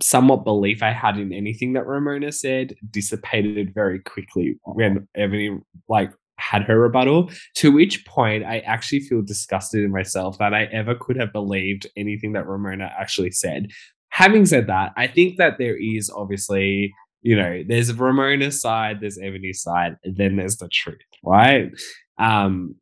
somewhat 0.03 0.45
belief 0.45 0.83
I 0.83 0.91
had 0.91 1.19
in 1.19 1.33
anything 1.33 1.75
that 1.75 1.87
Ramona 1.87 2.33
said 2.33 2.75
dissipated 2.91 3.73
very 3.75 4.01
quickly 4.01 4.59
when 4.65 5.09
Ebony 5.15 5.59
like 5.89 6.13
had 6.51 6.63
her 6.63 6.79
rebuttal, 6.79 7.31
to 7.55 7.73
which 7.73 8.05
point 8.07 8.45
I 8.45 8.59
actually 8.61 9.01
feel 9.01 9.23
disgusted 9.23 9.85
in 9.85 9.91
myself 9.91 10.39
that 10.39 10.55
I 10.55 10.65
ever 10.65 10.95
could 10.95 11.17
have 11.17 11.33
believed 11.33 11.87
anything 11.97 12.33
that 12.33 12.47
Ramona 12.47 12.93
actually 12.99 13.31
said. 13.31 13.71
Having 14.11 14.47
said 14.47 14.67
that, 14.69 14.93
I 14.97 15.07
think 15.07 15.39
that 15.39 15.55
there 15.59 15.77
is 15.77 16.11
obviously, 16.11 16.95
you 17.23 17.37
know, 17.37 17.63
there's 17.67 17.93
Ramona's 17.93 18.61
side, 18.61 19.01
there's 19.01 19.19
Ebony's 19.19 19.63
side, 19.63 19.97
and 20.05 20.17
then 20.17 20.37
there's 20.37 20.59
the 20.59 20.69
truth, 20.69 20.99
right? 21.25 21.71
Um, 22.19 22.77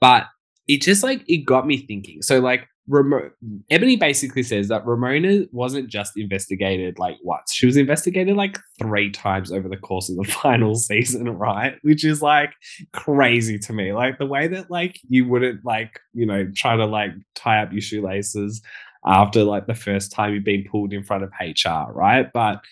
but 0.00 0.24
it 0.66 0.82
just 0.82 1.02
like 1.02 1.22
it 1.28 1.46
got 1.46 1.66
me 1.66 1.78
thinking. 1.78 2.20
So 2.22 2.40
like 2.40 2.66
Ramo- 2.86 3.30
Ebony 3.70 3.96
basically 3.96 4.42
says 4.42 4.68
that 4.68 4.86
Ramona 4.86 5.46
wasn't 5.52 5.88
just 5.88 6.16
investigated 6.16 6.98
like 6.98 7.16
once; 7.22 7.52
she 7.52 7.66
was 7.66 7.76
investigated 7.76 8.36
like 8.36 8.58
three 8.78 9.10
times 9.10 9.50
over 9.50 9.68
the 9.68 9.76
course 9.76 10.10
of 10.10 10.16
the 10.16 10.24
final 10.42 10.74
season, 10.74 11.28
right? 11.30 11.76
Which 11.82 12.04
is 12.04 12.20
like 12.20 12.52
crazy 12.92 13.58
to 13.60 13.72
me. 13.72 13.92
Like 13.92 14.18
the 14.18 14.26
way 14.26 14.48
that 14.48 14.70
like 14.70 15.00
you 15.08 15.26
wouldn't 15.26 15.64
like 15.64 16.00
you 16.12 16.26
know 16.26 16.50
try 16.54 16.76
to 16.76 16.84
like 16.84 17.12
tie 17.34 17.62
up 17.62 17.72
your 17.72 17.80
shoelaces 17.80 18.60
after 19.06 19.44
like 19.44 19.66
the 19.66 19.74
first 19.74 20.12
time 20.12 20.34
you've 20.34 20.44
been 20.44 20.66
pulled 20.70 20.92
in 20.92 21.04
front 21.04 21.24
of 21.24 21.32
HR, 21.40 21.90
right? 21.92 22.30
But 22.32 22.62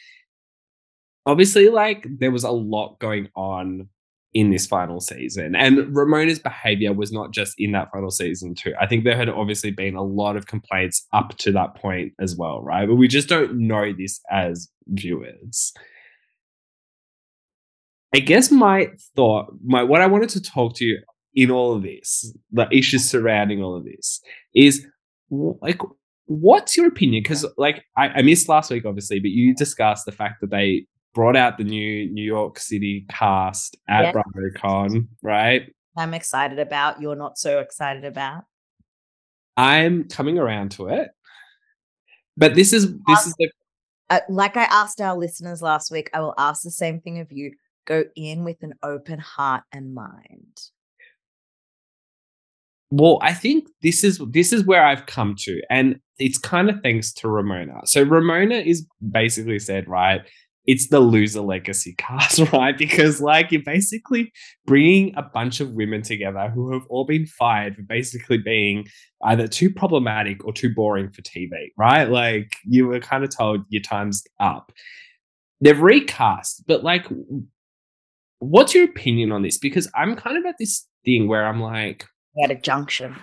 obviously, 1.26 1.69
like 1.69 2.07
there 2.19 2.31
was 2.31 2.45
a 2.45 2.50
lot 2.50 2.99
going 2.99 3.28
on 3.35 3.88
in 4.34 4.50
this 4.50 4.66
final 4.66 5.00
season. 5.00 5.54
And 5.54 5.94
Ramona's 5.94 6.38
behavior 6.38 6.92
was 6.92 7.12
not 7.12 7.32
just 7.32 7.54
in 7.58 7.72
that 7.72 7.90
final 7.92 8.10
season, 8.10 8.54
too. 8.54 8.72
I 8.80 8.86
think 8.86 9.04
there 9.04 9.16
had 9.16 9.28
obviously 9.28 9.70
been 9.70 9.94
a 9.94 10.02
lot 10.02 10.36
of 10.36 10.46
complaints 10.46 11.06
up 11.12 11.36
to 11.38 11.52
that 11.52 11.74
point 11.74 12.12
as 12.18 12.34
well, 12.36 12.62
right? 12.62 12.88
But 12.88 12.94
we 12.94 13.08
just 13.08 13.28
don't 13.28 13.58
know 13.58 13.92
this 13.92 14.20
as 14.30 14.68
viewers. 14.86 15.72
I 18.14 18.20
guess 18.20 18.50
my 18.50 18.88
thought, 19.16 19.52
my 19.64 19.82
what 19.82 20.02
I 20.02 20.06
wanted 20.06 20.28
to 20.30 20.42
talk 20.42 20.76
to 20.76 20.84
you 20.84 20.98
in 21.34 21.50
all 21.50 21.74
of 21.74 21.82
this, 21.82 22.34
the 22.50 22.68
issues 22.70 23.08
surrounding 23.08 23.62
all 23.62 23.74
of 23.76 23.84
this, 23.84 24.20
is 24.54 24.86
like 25.30 25.80
what's 26.26 26.76
your 26.76 26.86
opinion? 26.86 27.22
Because 27.22 27.46
like 27.56 27.84
I, 27.96 28.08
I 28.08 28.22
missed 28.22 28.48
last 28.48 28.70
week, 28.70 28.84
obviously, 28.84 29.18
but 29.18 29.30
you 29.30 29.54
discussed 29.54 30.04
the 30.06 30.12
fact 30.12 30.40
that 30.40 30.50
they 30.50 30.86
brought 31.14 31.37
out 31.37 31.59
the 31.59 31.64
new 31.64 32.11
New 32.11 32.25
York 32.25 32.59
City 32.59 33.07
cast 33.11 33.76
at 33.88 34.14
Yes. 34.14 34.16
BravoCon, 34.16 35.09
right? 35.23 35.73
I'm 35.97 36.14
excited 36.14 36.59
about. 36.59 37.00
You're 37.00 37.16
not 37.16 37.38
so 37.38 37.59
excited 37.59 38.04
about. 38.04 38.45
I'm 39.57 40.04
coming 40.09 40.38
around 40.38 40.71
to 40.73 40.88
it. 40.88 41.11
But 42.37 42.54
this 42.54 42.73
is 42.73 42.95
this 43.07 43.26
is 43.26 43.35
the 43.38 43.50
Uh, 44.09 44.21
like 44.28 44.57
I 44.57 44.64
asked 44.64 45.00
our 45.00 45.16
listeners 45.16 45.61
last 45.62 45.90
week, 45.90 46.09
I 46.14 46.21
will 46.21 46.35
ask 46.38 46.62
the 46.62 46.71
same 46.71 47.00
thing 47.00 47.19
of 47.21 47.31
you. 47.31 47.52
Go 47.85 48.04
in 48.16 48.45
with 48.45 48.62
an 48.62 48.75
open 48.83 49.19
heart 49.19 49.64
and 49.73 49.95
mind. 49.95 50.61
well, 52.90 53.19
I 53.23 53.33
think 53.33 53.69
this 53.83 54.04
is 54.04 54.19
this 54.31 54.52
is 54.52 54.64
where 54.66 54.85
I've 54.85 55.07
come 55.07 55.35
to, 55.40 55.62
and 55.71 55.99
it's 56.19 56.37
kind 56.38 56.69
of 56.69 56.81
thanks 56.83 57.12
to 57.14 57.28
Ramona. 57.28 57.81
So 57.87 58.02
Ramona 58.02 58.57
is 58.57 58.87
basically 59.11 59.59
said, 59.59 59.88
right, 59.88 60.21
it's 60.66 60.88
the 60.88 61.00
loser 61.00 61.40
legacy 61.40 61.95
cast, 61.99 62.38
right? 62.52 62.76
Because 62.76 63.21
like 63.21 63.50
you're 63.50 63.62
basically 63.62 64.33
bringing 64.66 65.14
a 65.16 65.23
bunch 65.23 65.61
of 65.61 65.73
women 65.73 66.02
together 66.02 66.49
who 66.50 66.73
have 66.73 66.83
all 66.88 67.04
been 67.04 67.26
fired 67.26 67.76
for 67.76 67.83
basically 67.83 68.38
being 68.38 68.87
either 69.25 69.49
too 69.49 69.71
problematic 69.71 70.45
or 70.45 70.52
too 70.52 70.73
boring 70.75 71.11
for 71.11 71.23
TV, 71.23 71.50
right? 71.76 72.09
Like 72.09 72.54
you 72.64 72.87
were 72.87 73.00
kind 73.00 73.25
of 73.25 73.37
told 73.37 73.62
your 73.69 73.83
time's 73.83 74.23
up. 74.40 74.73
They've 75.61 75.81
recast, 75.81 76.64
but 76.66 76.83
like, 76.83 77.07
what's 78.40 78.75
your 78.75 78.85
opinion 78.85 79.33
on 79.33 79.42
this? 79.42 79.59
Because 79.59 79.90
I'm 79.95 80.16
kind 80.16 80.37
of 80.37 80.45
at 80.47 80.57
this 80.59 80.87
thing 81.04 81.28
where 81.28 81.47
I'm 81.47 81.61
like, 81.61 82.07
At 82.42 82.50
a 82.50 82.57
junction. 82.57 83.16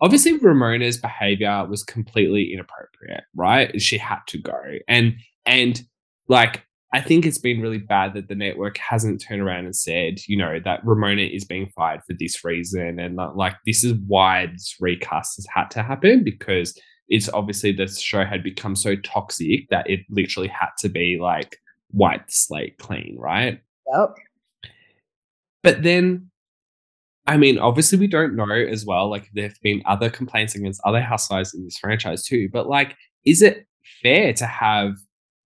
obviously 0.00 0.38
Ramona's 0.38 0.98
behavior 0.98 1.66
was 1.68 1.82
completely 1.82 2.52
inappropriate, 2.52 3.24
right? 3.34 3.80
She 3.80 3.98
had 3.98 4.20
to 4.28 4.38
go. 4.38 4.56
And 4.88 5.14
and 5.46 5.82
like 6.28 6.64
I 6.92 7.00
think 7.00 7.26
it's 7.26 7.38
been 7.38 7.60
really 7.60 7.78
bad 7.78 8.14
that 8.14 8.28
the 8.28 8.34
network 8.34 8.78
hasn't 8.78 9.20
turned 9.20 9.42
around 9.42 9.64
and 9.64 9.76
said, 9.76 10.20
you 10.28 10.36
know, 10.36 10.60
that 10.64 10.80
Ramona 10.84 11.22
is 11.22 11.44
being 11.44 11.68
fired 11.76 12.00
for 12.06 12.14
this 12.18 12.44
reason 12.44 12.98
and 13.00 13.18
that, 13.18 13.36
like 13.36 13.56
this 13.66 13.84
is 13.84 13.94
why 14.06 14.46
this 14.46 14.76
recast 14.80 15.36
has 15.36 15.46
had 15.52 15.70
to 15.72 15.82
happen 15.82 16.22
because 16.24 16.78
it's 17.08 17.28
obviously 17.28 17.72
the 17.72 17.88
show 17.88 18.24
had 18.24 18.42
become 18.42 18.76
so 18.76 18.96
toxic 18.96 19.68
that 19.70 19.88
it 19.90 20.00
literally 20.10 20.48
had 20.48 20.70
to 20.78 20.88
be 20.88 21.18
like 21.20 21.58
white 21.90 22.30
slate 22.30 22.78
clean, 22.78 23.16
right? 23.18 23.60
Yep. 23.92 24.14
But 25.62 25.82
then, 25.82 26.30
I 27.26 27.36
mean, 27.36 27.58
obviously, 27.58 27.98
we 27.98 28.06
don't 28.06 28.36
know 28.36 28.50
as 28.50 28.86
well. 28.86 29.10
Like, 29.10 29.28
there 29.34 29.48
have 29.48 29.60
been 29.60 29.82
other 29.84 30.08
complaints 30.08 30.54
against 30.54 30.80
other 30.84 31.00
housewives 31.00 31.54
in 31.54 31.64
this 31.64 31.78
franchise 31.78 32.24
too. 32.24 32.48
But, 32.52 32.68
like, 32.68 32.96
is 33.24 33.42
it 33.42 33.66
fair 34.02 34.32
to 34.34 34.46
have, 34.46 34.92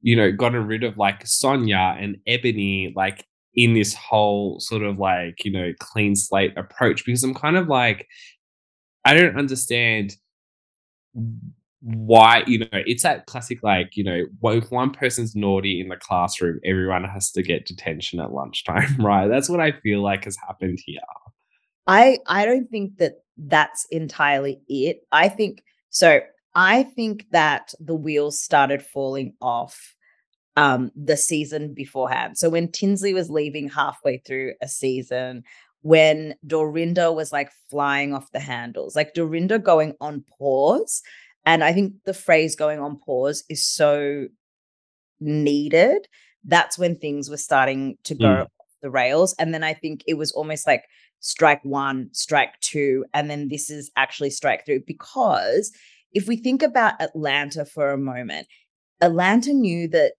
you 0.03 0.17
know, 0.17 0.33
gotten 0.33 0.67
rid 0.67 0.85
of 0.85 0.97
like 0.97 1.25
Sonja 1.25 2.03
and 2.03 2.17
Ebony, 2.27 2.93
like, 2.97 3.27
in 3.55 3.75
this 3.75 3.95
whole 3.95 4.61
sort 4.61 4.83
of 4.83 4.99
like, 4.99 5.45
you 5.45 5.51
know, 5.51 5.73
clean 5.81 6.15
slate 6.15 6.57
approach? 6.57 7.05
Because 7.05 7.25
I'm 7.25 7.35
kind 7.35 7.57
of 7.57 7.69
like, 7.69 8.07
I 9.05 9.15
don't 9.15 9.37
understand 9.39 10.17
why 11.83 12.45
you 12.47 12.59
know 12.59 12.67
it's 12.73 13.03
that 13.03 13.25
classic 13.25 13.59
like 13.63 13.97
you 13.97 14.05
know 14.05 14.23
if 14.53 14.71
one 14.71 14.91
person's 14.91 15.35
naughty 15.35 15.81
in 15.81 15.89
the 15.89 15.97
classroom 15.97 16.61
everyone 16.63 17.03
has 17.05 17.33
to 17.33 17.43
get 17.43 17.65
detention 17.65 18.21
at 18.21 18.33
lunchtime 18.33 18.95
right 18.99 19.29
that's 19.29 19.49
what 19.49 19.61
i 19.61 19.73
feel 19.73 20.03
like 20.03 20.25
has 20.25 20.37
happened 20.47 20.79
here 20.85 21.01
I 21.91 22.19
I 22.27 22.45
don't 22.47 22.71
think 22.71 22.99
that 22.99 23.25
that's 23.37 23.87
entirely 23.91 24.61
it. 24.69 25.01
I 25.11 25.29
think 25.29 25.65
so. 25.91 26.21
I 26.55 26.83
think 26.85 27.27
that 27.31 27.75
the 27.81 27.95
wheels 27.95 28.41
started 28.41 28.83
falling 28.83 29.35
off 29.41 29.95
um 30.57 30.91
the 30.97 31.17
season 31.17 31.75
beforehand. 31.75 32.39
So 32.39 32.51
when 32.51 32.71
Tinsley 32.73 33.15
was 33.15 33.31
leaving 33.31 33.69
halfway 33.69 34.19
through 34.19 34.55
a 34.63 34.69
season, 34.69 35.45
when 35.83 36.35
Dorinda 36.47 37.13
was 37.13 37.33
like 37.33 37.51
flying 37.71 38.15
off 38.15 38.33
the 38.33 38.41
handles, 38.41 38.97
like 38.97 39.15
Dorinda 39.15 39.59
going 39.59 39.95
on 40.01 40.25
pause, 40.39 41.03
and 41.47 41.63
I 41.65 41.73
think 41.73 41.95
the 42.05 42.15
phrase 42.15 42.57
going 42.57 42.81
on 42.81 42.99
pause 42.99 43.45
is 43.49 43.65
so 43.65 44.27
needed. 45.21 46.07
That's 46.45 46.79
when 46.79 46.97
things 46.99 47.29
were 47.31 47.37
starting 47.37 47.97
to 48.05 48.15
go 48.15 48.29
Mm. 48.29 48.43
off 48.43 48.49
the 48.83 48.91
rails. 48.91 49.35
And 49.39 49.53
then 49.53 49.63
I 49.63 49.75
think 49.75 50.03
it 50.07 50.15
was 50.15 50.33
almost 50.33 50.67
like 50.67 50.85
strike 51.21 51.63
one, 51.65 52.09
strike 52.13 52.59
two, 52.61 53.05
and 53.13 53.29
then 53.31 53.49
this 53.49 53.71
is 53.71 53.91
actually 53.97 54.31
strike 54.31 54.65
three. 54.65 54.79
Because 54.79 55.73
if 56.13 56.27
we 56.27 56.37
think 56.37 56.63
about 56.63 57.01
Atlanta 57.01 57.65
for 57.65 57.91
a 57.91 57.99
moment, 57.99 58.47
Atlanta 59.01 59.53
knew 59.53 59.89
that 59.89 60.13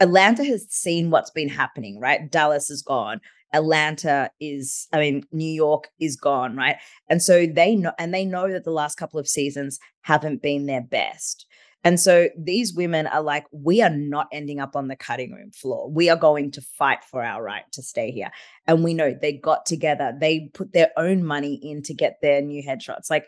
Atlanta 0.00 0.44
has 0.44 0.66
seen 0.70 1.10
what's 1.10 1.30
been 1.30 1.48
happening, 1.48 1.98
right? 2.00 2.30
Dallas 2.30 2.70
is 2.70 2.82
gone. 2.82 3.20
Atlanta 3.52 4.30
is, 4.40 4.86
I 4.92 4.98
mean, 4.98 5.24
New 5.32 5.50
York 5.50 5.88
is 5.98 6.16
gone, 6.16 6.54
right? 6.54 6.76
And 7.08 7.22
so 7.22 7.46
they 7.46 7.74
know, 7.74 7.92
and 7.98 8.12
they 8.12 8.24
know 8.24 8.50
that 8.52 8.64
the 8.64 8.70
last 8.70 8.96
couple 8.96 9.18
of 9.18 9.26
seasons 9.26 9.78
haven't 10.02 10.42
been 10.42 10.66
their 10.66 10.82
best. 10.82 11.46
And 11.84 11.98
so 11.98 12.28
these 12.36 12.74
women 12.74 13.06
are 13.06 13.22
like, 13.22 13.46
we 13.52 13.82
are 13.82 13.90
not 13.90 14.26
ending 14.32 14.60
up 14.60 14.76
on 14.76 14.88
the 14.88 14.96
cutting 14.96 15.32
room 15.32 15.52
floor. 15.52 15.90
We 15.90 16.10
are 16.10 16.16
going 16.16 16.50
to 16.52 16.60
fight 16.60 17.04
for 17.04 17.22
our 17.22 17.42
right 17.42 17.62
to 17.72 17.82
stay 17.82 18.10
here. 18.10 18.30
And 18.66 18.84
we 18.84 18.94
know 18.94 19.14
they 19.14 19.32
got 19.32 19.64
together, 19.64 20.12
they 20.20 20.50
put 20.52 20.72
their 20.72 20.90
own 20.96 21.24
money 21.24 21.54
in 21.62 21.82
to 21.84 21.94
get 21.94 22.18
their 22.20 22.42
new 22.42 22.62
headshots. 22.62 23.10
Like, 23.10 23.26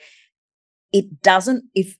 it 0.92 1.22
doesn't, 1.22 1.64
if 1.74 1.96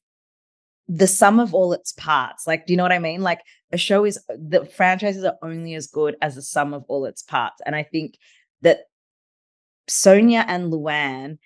the 0.89 1.07
sum 1.07 1.39
of 1.39 1.55
all 1.55 1.73
its 1.73 1.93
parts, 1.93 2.47
like, 2.47 2.67
do 2.67 2.73
you 2.73 2.77
know 2.77 2.83
what 2.83 2.93
I 2.93 2.99
mean? 2.99 3.23
Like, 3.23 3.41
a 3.73 3.79
show 3.79 4.05
is, 4.05 4.19
the 4.29 4.65
franchises 4.65 5.25
are 5.25 5.37
only 5.43 5.75
as 5.75 5.87
good 5.87 6.17
as 6.21 6.35
the 6.35 6.43
sum 6.43 6.75
of 6.75 6.85
all 6.89 7.05
its 7.05 7.23
parts. 7.23 7.61
And 7.65 7.77
I 7.77 7.85
think 7.85 8.19
that 8.63 8.81
Sonja 9.89 10.45
and 10.47 10.73
Luann 10.73 11.39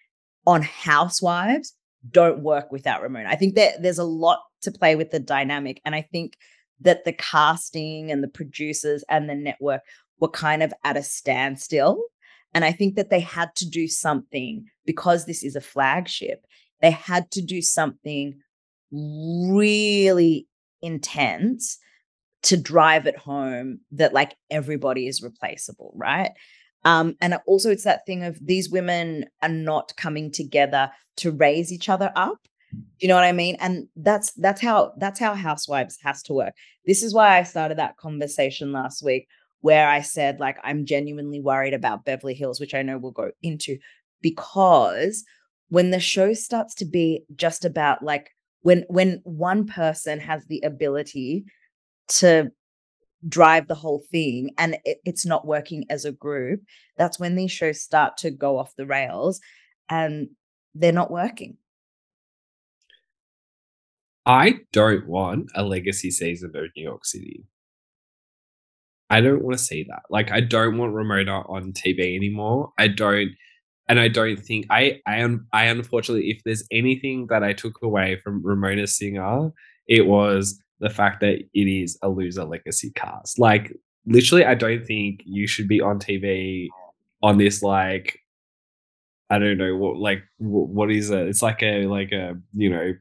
on 0.46 0.62
Housewives 0.62 1.74
don't 2.10 2.40
work 2.40 2.70
without 2.72 3.02
Ramona. 3.02 3.28
I 3.28 3.36
think 3.36 3.54
that 3.54 3.82
there's 3.82 3.98
a 3.98 4.04
lot 4.04 4.40
to 4.62 4.70
play 4.70 4.96
with 4.96 5.10
the 5.10 5.20
dynamic. 5.20 5.80
And 5.84 5.94
I 5.94 6.02
think 6.02 6.36
that 6.80 7.04
the 7.04 7.12
casting 7.12 8.10
and 8.10 8.22
the 8.22 8.28
producers 8.28 9.04
and 9.08 9.28
the 9.28 9.34
network 9.34 9.82
were 10.20 10.28
kind 10.28 10.62
of 10.62 10.72
at 10.84 10.96
a 10.96 11.02
standstill. 11.02 12.02
And 12.54 12.64
I 12.64 12.72
think 12.72 12.96
that 12.96 13.10
they 13.10 13.20
had 13.20 13.54
to 13.56 13.68
do 13.68 13.88
something 13.88 14.66
because 14.86 15.24
this 15.26 15.42
is 15.42 15.56
a 15.56 15.60
flagship. 15.60 16.46
They 16.84 16.90
had 16.90 17.30
to 17.30 17.40
do 17.40 17.62
something 17.62 18.40
really 18.92 20.46
intense 20.82 21.78
to 22.42 22.58
drive 22.58 23.06
it 23.06 23.16
home 23.16 23.80
that 23.92 24.12
like 24.12 24.34
everybody 24.50 25.06
is 25.06 25.22
replaceable, 25.22 25.94
right? 25.96 26.32
Um, 26.84 27.16
and 27.22 27.38
also 27.46 27.70
it's 27.70 27.84
that 27.84 28.04
thing 28.04 28.22
of 28.22 28.38
these 28.38 28.68
women 28.68 29.24
are 29.40 29.48
not 29.48 29.96
coming 29.96 30.30
together 30.30 30.90
to 31.16 31.30
raise 31.30 31.72
each 31.72 31.88
other 31.88 32.12
up. 32.16 32.36
You 32.98 33.08
know 33.08 33.14
what 33.14 33.24
I 33.24 33.32
mean? 33.32 33.56
And 33.60 33.88
that's 33.96 34.32
that's 34.32 34.60
how 34.60 34.92
that's 34.98 35.18
how 35.18 35.32
housewives 35.32 35.96
has 36.02 36.22
to 36.24 36.34
work. 36.34 36.52
This 36.84 37.02
is 37.02 37.14
why 37.14 37.38
I 37.38 37.44
started 37.44 37.78
that 37.78 37.96
conversation 37.96 38.72
last 38.72 39.02
week 39.02 39.26
where 39.62 39.88
I 39.88 40.02
said 40.02 40.38
like 40.38 40.58
I'm 40.62 40.84
genuinely 40.84 41.40
worried 41.40 41.72
about 41.72 42.04
Beverly 42.04 42.34
Hills, 42.34 42.60
which 42.60 42.74
I 42.74 42.82
know 42.82 42.98
we'll 42.98 43.10
go 43.10 43.30
into 43.40 43.78
because 44.20 45.24
when 45.74 45.90
the 45.90 45.98
show 45.98 46.32
starts 46.32 46.72
to 46.72 46.84
be 46.84 47.24
just 47.34 47.64
about 47.64 48.00
like 48.00 48.30
when 48.60 48.84
when 48.88 49.20
one 49.24 49.66
person 49.66 50.20
has 50.20 50.46
the 50.46 50.60
ability 50.60 51.44
to 52.06 52.48
drive 53.28 53.66
the 53.66 53.74
whole 53.74 54.04
thing 54.12 54.50
and 54.56 54.76
it, 54.84 54.98
it's 55.04 55.26
not 55.26 55.44
working 55.44 55.84
as 55.90 56.04
a 56.04 56.12
group 56.12 56.60
that's 56.96 57.18
when 57.18 57.34
these 57.34 57.50
shows 57.50 57.80
start 57.82 58.16
to 58.16 58.30
go 58.30 58.56
off 58.56 58.76
the 58.76 58.86
rails 58.86 59.40
and 59.88 60.28
they're 60.76 60.92
not 60.92 61.10
working. 61.10 61.56
I 64.24 64.60
don't 64.72 65.08
want 65.08 65.50
a 65.56 65.64
legacy 65.64 66.12
season 66.12 66.52
of 66.54 66.70
new 66.76 66.84
york 66.84 67.04
city. 67.04 67.46
I 69.10 69.20
don't 69.20 69.42
want 69.42 69.58
to 69.58 69.64
see 69.64 69.86
that. 69.88 70.02
Like 70.08 70.30
i 70.30 70.40
don't 70.40 70.78
want 70.78 70.94
ramona 70.94 71.40
on 71.48 71.72
tv 71.72 72.14
anymore. 72.14 72.72
I 72.78 72.86
don't 72.86 73.32
and 73.88 74.00
I 74.00 74.08
don't 74.08 74.38
think 74.38 74.66
I 74.70 75.00
I 75.06 75.18
am 75.18 75.46
I 75.52 75.64
unfortunately 75.64 76.30
if 76.30 76.42
there's 76.44 76.66
anything 76.70 77.26
that 77.28 77.42
I 77.42 77.52
took 77.52 77.82
away 77.82 78.16
from 78.16 78.44
Ramona 78.44 78.86
Singer, 78.86 79.50
it 79.86 80.06
was 80.06 80.58
the 80.80 80.90
fact 80.90 81.20
that 81.20 81.40
it 81.52 81.68
is 81.68 81.98
a 82.02 82.08
loser 82.08 82.44
legacy 82.44 82.92
cast. 82.94 83.38
Like 83.38 83.72
literally, 84.06 84.44
I 84.44 84.54
don't 84.54 84.86
think 84.86 85.22
you 85.24 85.46
should 85.46 85.68
be 85.68 85.80
on 85.80 85.98
TV 85.98 86.68
on 87.22 87.38
this 87.38 87.62
like 87.62 88.18
I 89.30 89.38
don't 89.38 89.58
know 89.58 89.76
what 89.76 89.96
like 89.96 90.22
wh- 90.38 90.70
what 90.70 90.90
is 90.90 91.10
it? 91.10 91.26
It's 91.28 91.42
like 91.42 91.62
a 91.62 91.86
like 91.86 92.12
a 92.12 92.34
you 92.52 92.70
know 92.70 92.92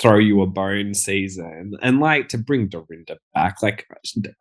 throw 0.00 0.18
you 0.18 0.40
a 0.40 0.46
bone 0.46 0.94
season 0.94 1.72
and 1.82 2.00
like 2.00 2.28
to 2.28 2.38
bring 2.38 2.68
Dorinda 2.68 3.18
back. 3.34 3.62
Like 3.62 3.86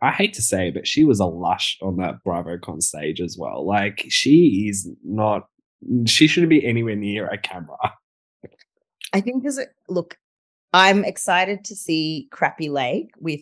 I 0.01 0.11
hate 0.11 0.33
to 0.35 0.41
say, 0.41 0.71
but 0.71 0.87
she 0.87 1.03
was 1.03 1.19
a 1.19 1.25
lush 1.25 1.77
on 1.81 1.97
that 1.97 2.15
BravoCon 2.25 2.81
stage 2.81 3.19
as 3.19 3.35
well. 3.37 3.65
Like 3.65 4.05
she 4.09 4.67
is 4.69 4.89
not 5.03 5.47
she 6.05 6.27
shouldn't 6.27 6.49
be 6.49 6.65
anywhere 6.65 6.95
near 6.95 7.27
a 7.27 7.37
camera. 7.37 7.77
i 9.13 9.21
think 9.21 9.43
there's 9.43 9.57
a 9.59 9.65
look 9.87 10.17
i'm 10.73 11.03
excited 11.05 11.63
to 11.65 11.75
see 11.75 12.27
Crappie 12.31 12.69
Lake 12.69 13.11
with 13.19 13.41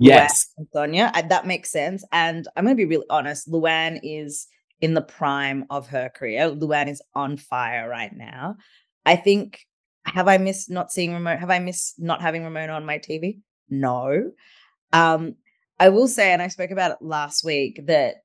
Yes. 0.00 0.52
and 0.56 0.68
Sonja. 0.72 1.10
I- 1.12 1.22
That 1.22 1.44
makes 1.44 1.72
sense. 1.72 2.04
And 2.12 2.46
I'm 2.54 2.64
going 2.64 2.76
to 2.76 2.80
be 2.80 2.84
really 2.84 3.06
honest. 3.10 3.50
Luann 3.50 3.98
is 4.04 4.46
in 4.80 4.94
the 4.94 5.02
prime 5.02 5.64
of 5.70 5.88
her 5.88 6.08
career. 6.08 6.50
Luann 6.50 6.88
is 6.88 7.02
on 7.16 7.36
fire 7.36 7.88
right 7.88 8.14
now. 8.14 8.56
I 9.04 9.16
think. 9.16 9.66
Have 10.04 10.28
I 10.28 10.38
missed 10.38 10.70
not 10.70 10.92
seeing 10.92 11.12
Ramona? 11.12 11.36
Have 11.36 11.50
I 11.50 11.58
missed 11.58 11.98
not 11.98 12.22
having 12.22 12.44
Ramona 12.44 12.72
on 12.74 12.86
my 12.86 12.98
TV? 13.00 13.40
No. 13.68 14.30
Um, 14.92 15.34
I 15.80 15.88
will 15.88 16.06
say, 16.06 16.32
and 16.32 16.40
I 16.40 16.46
spoke 16.48 16.70
about 16.70 16.92
it 16.92 16.98
last 17.02 17.44
week, 17.44 17.86
that 17.88 18.22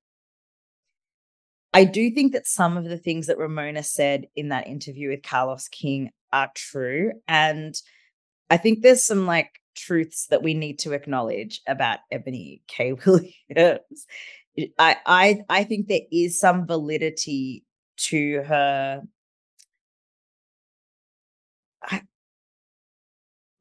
I 1.74 1.86
do 1.86 2.12
think 2.12 2.34
that 2.34 2.48
some 2.48 2.78
of 2.78 2.86
the 2.86 2.98
things 2.98 3.28
that 3.28 3.38
Ramona 3.38 3.84
said 3.84 4.28
in 4.36 4.50
that 4.50 4.68
interview 4.68 5.10
with 5.10 5.24
Carlos 5.24 5.68
King 5.68 6.12
are 6.32 6.52
true. 6.54 7.14
And 7.28 7.76
I 8.50 8.58
think 8.58 8.82
there's 8.82 9.04
some 9.04 9.26
like 9.26 9.50
truths 9.76 10.28
that 10.28 10.44
we 10.44 10.54
need 10.54 10.80
to 10.80 10.94
acknowledge 10.94 11.62
about 11.68 12.00
Ebony 12.12 12.62
K. 12.68 12.94
Williams. 13.06 14.06
I 14.78 14.98
I 15.06 15.42
I 15.50 15.64
think 15.64 15.88
there 15.88 16.02
is 16.12 16.40
some 16.40 16.68
validity 16.68 17.64
to 17.96 18.44
her 18.44 19.02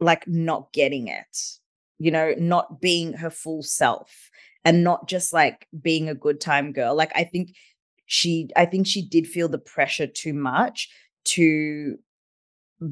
like 0.01 0.27
not 0.27 0.73
getting 0.73 1.09
it. 1.09 1.39
You 1.99 2.11
know, 2.11 2.35
not 2.37 2.81
being 2.81 3.13
her 3.15 3.31
full 3.31 3.63
self 3.63 4.31
and 4.65 4.83
not 4.83 5.09
just 5.09 5.33
like 5.33 5.67
being 5.81 6.09
a 6.09 6.15
good 6.15 6.41
time 6.41 6.73
girl. 6.73 6.95
Like 6.97 7.13
I 7.15 7.25
think 7.25 7.55
she 8.07 8.49
I 8.57 8.67
think 8.67 8.87
she 8.87 9.07
did 9.07 9.27
feel 9.27 9.49
the 9.49 9.59
pressure 9.59 10.07
too 10.07 10.35
much 10.35 10.89
to 11.25 11.97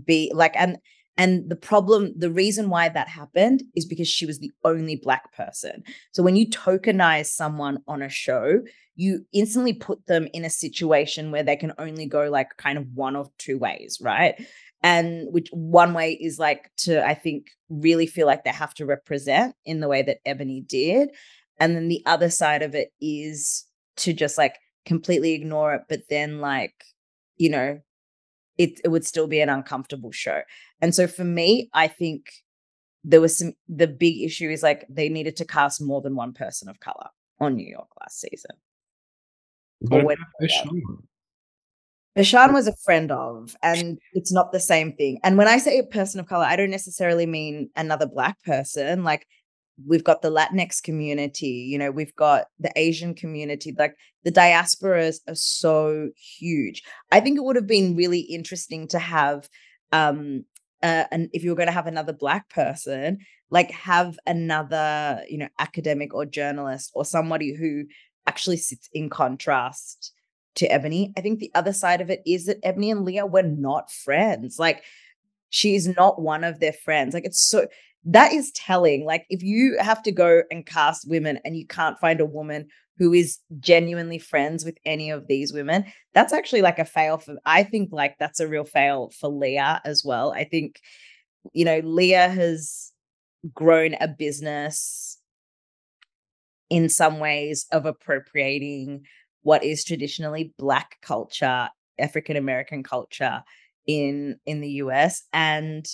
be 0.05 0.31
like 0.35 0.55
and 0.57 0.79
and 1.17 1.51
the 1.51 1.57
problem 1.57 2.13
the 2.17 2.31
reason 2.31 2.71
why 2.71 2.89
that 2.89 3.09
happened 3.09 3.63
is 3.75 3.85
because 3.85 4.09
she 4.09 4.27
was 4.27 4.39
the 4.39 4.53
only 4.65 4.97
black 4.97 5.33
person. 5.33 5.83
So 6.13 6.23
when 6.23 6.37
you 6.37 6.49
tokenize 6.49 7.27
someone 7.27 7.79
on 7.87 8.03
a 8.03 8.09
show 8.09 8.61
you 8.97 9.25
instantly 9.33 9.73
put 9.73 10.07
them 10.07 10.29
in 10.35 10.45
a 10.45 10.51
situation 10.51 11.31
where 11.31 11.43
they 11.43 11.57
can 11.57 11.73
only 11.79 12.07
go 12.07 12.29
like 12.29 12.57
kind 12.59 12.77
of 12.77 12.87
one 12.95 13.17
of 13.17 13.31
two 13.39 13.59
ways 13.59 13.99
right? 14.01 14.35
And 14.83 15.27
which 15.31 15.49
one 15.53 15.93
way 15.93 16.13
is 16.13 16.39
like 16.39 16.71
to 16.79 17.05
i 17.07 17.15
think 17.15 17.49
really 17.69 18.07
feel 18.07 18.27
like 18.27 18.45
they 18.45 18.51
have 18.51 18.75
to 18.75 18.87
represent 18.87 19.55
in 19.65 19.81
the 19.81 19.89
way 19.89 20.03
that 20.03 20.19
ebony 20.25 20.61
did. 20.61 21.11
And 21.59 21.77
then 21.77 21.89
the 21.89 22.03
other 22.07 22.31
side 22.31 22.63
of 22.63 22.75
it 22.75 22.93
is 23.01 23.67
to 23.99 24.13
just 24.13 24.39
like 24.39 24.57
completely 24.87 25.33
ignore 25.33 25.75
it 25.75 25.83
but 25.89 26.03
then 26.09 26.41
like 26.41 26.85
you 27.37 27.51
know 27.51 27.81
it, 28.59 28.81
it 28.85 28.89
would 28.89 29.07
still 29.07 29.27
be 29.27 29.41
an 29.41 29.49
uncomfortable 29.49 30.13
show 30.13 30.43
and 30.81 30.95
so 30.95 31.07
for 31.07 31.25
me 31.25 31.69
i 31.73 31.87
think 31.87 32.33
there 33.05 33.21
was 33.21 33.39
some 33.39 33.53
the 33.69 33.87
big 33.87 34.21
issue 34.23 34.51
is 34.51 34.63
like 34.63 34.85
they 34.89 35.09
needed 35.09 35.37
to 35.37 35.45
cast 35.45 35.81
more 35.81 36.01
than 36.01 36.15
one 36.15 36.33
person 36.33 36.69
of 36.69 36.81
color 36.81 37.09
on 37.41 37.55
new 37.55 37.67
york 37.67 37.89
last 38.01 38.21
season 38.21 38.57
What 39.81 40.01
about 40.03 40.19
Deshaun? 40.43 40.81
Bershan 42.17 42.53
was 42.53 42.67
a 42.67 42.77
friend 42.77 43.13
of, 43.13 43.57
and 43.63 43.99
it's 44.13 44.33
not 44.33 44.53
the 44.53 44.61
same 44.61 44.93
thing. 44.95 45.21
And 45.23 45.39
when 45.39 45.47
I 45.47 45.59
say 45.59 45.79
a 45.79 45.85
person 45.85 46.19
of 46.19 46.27
color, 46.27 46.45
I 46.45 46.57
don't 46.57 46.71
necessarily 46.71 47.25
mean 47.25 47.71
another 47.77 48.07
black 48.07 48.43
person. 48.43 49.05
Like 49.05 49.27
we've 49.87 50.05
got 50.05 50.23
the 50.23 50.31
Latinx 50.31 50.83
community, 50.83 51.67
you 51.71 51.79
know, 51.79 51.91
we've 51.91 52.15
got 52.17 52.47
the 52.59 52.73
Asian 52.77 53.15
community, 53.15 53.75
like 53.79 53.97
the 54.25 54.33
diasporas 54.33 55.21
are 55.29 55.35
so 55.35 56.11
huge. 56.17 56.83
I 57.11 57.21
think 57.21 57.39
it 57.39 57.45
would 57.45 57.57
have 57.57 57.67
been 57.67 57.97
really 57.97 58.21
interesting 58.21 58.89
to 58.89 58.99
have 58.99 59.49
um 59.93 60.45
uh, 60.83 61.05
and 61.11 61.29
if 61.35 61.45
you 61.45 61.51
were 61.51 61.57
going 61.57 61.67
to 61.67 61.73
have 61.73 61.87
another 61.87 62.13
black 62.15 62.49
person, 62.49 63.19
like 63.51 63.71
have 63.71 64.19
another, 64.27 65.23
you 65.29 65.37
know, 65.37 65.49
academic 65.59 66.15
or 66.15 66.25
journalist 66.25 66.91
or 66.95 67.05
somebody 67.05 67.55
who 67.55 67.85
actually 68.27 68.57
sits 68.57 68.89
in 68.95 69.11
contrast 69.11 70.15
to 70.55 70.67
Ebony. 70.67 71.13
I 71.17 71.21
think 71.21 71.39
the 71.39 71.51
other 71.55 71.73
side 71.73 72.01
of 72.01 72.11
it 72.11 72.23
is 72.27 72.47
that 72.47 72.59
Ebony 72.63 72.91
and 72.91 73.05
Leah 73.05 73.27
were 73.27 73.43
not 73.43 73.91
friends. 73.91 74.59
Like 74.59 74.83
she's 75.51 75.87
not 75.87 76.21
one 76.21 76.45
of 76.45 76.61
their 76.61 76.73
friends. 76.73 77.13
Like 77.13 77.25
it's 77.25 77.41
so 77.41 77.67
that 78.05 78.33
is 78.33 78.51
telling. 78.53 79.05
Like 79.05 79.27
if 79.29 79.43
you 79.43 79.77
have 79.81 80.03
to 80.05 80.13
go 80.13 80.43
and 80.51 80.65
cast 80.65 81.09
women 81.09 81.39
and 81.45 81.57
you 81.57 81.67
can't 81.67 81.99
find 81.99 82.21
a 82.21 82.27
woman 82.27 82.69
who 82.99 83.13
is 83.13 83.39
genuinely 83.59 84.19
friends 84.19 84.65
with 84.65 84.77
any 84.85 85.11
of 85.11 85.27
these 85.27 85.53
women, 85.53 85.85
that's 86.15 86.33
actually 86.33 86.63
like 86.63 86.79
a 86.79 86.85
fail 86.85 87.19
for 87.19 87.37
I 87.45 87.63
think 87.63 87.91
like 87.93 88.17
that's 88.19 88.41
a 88.41 88.49
real 88.49 88.65
fail 88.65 89.11
for 89.19 89.29
Leah 89.29 89.81
as 89.85 90.03
well. 90.05 90.33
I 90.33 90.45
think 90.45 90.81
you 91.53 91.65
know 91.65 91.81
Leah 91.85 92.29
has 92.29 92.93
grown 93.55 93.95
a 94.01 94.09
business 94.09 95.19
in 96.69 96.89
some 96.89 97.19
ways 97.19 97.67
of 97.73 97.87
appropriating 97.87 99.05
what 99.43 99.65
is 99.65 99.85
traditionally 99.85 100.53
black 100.59 100.97
culture 101.01 101.69
african 101.99 102.37
american 102.37 102.83
culture 102.83 103.43
in 103.87 104.39
in 104.47 104.61
the 104.61 104.69
us 104.69 105.23
and 105.33 105.87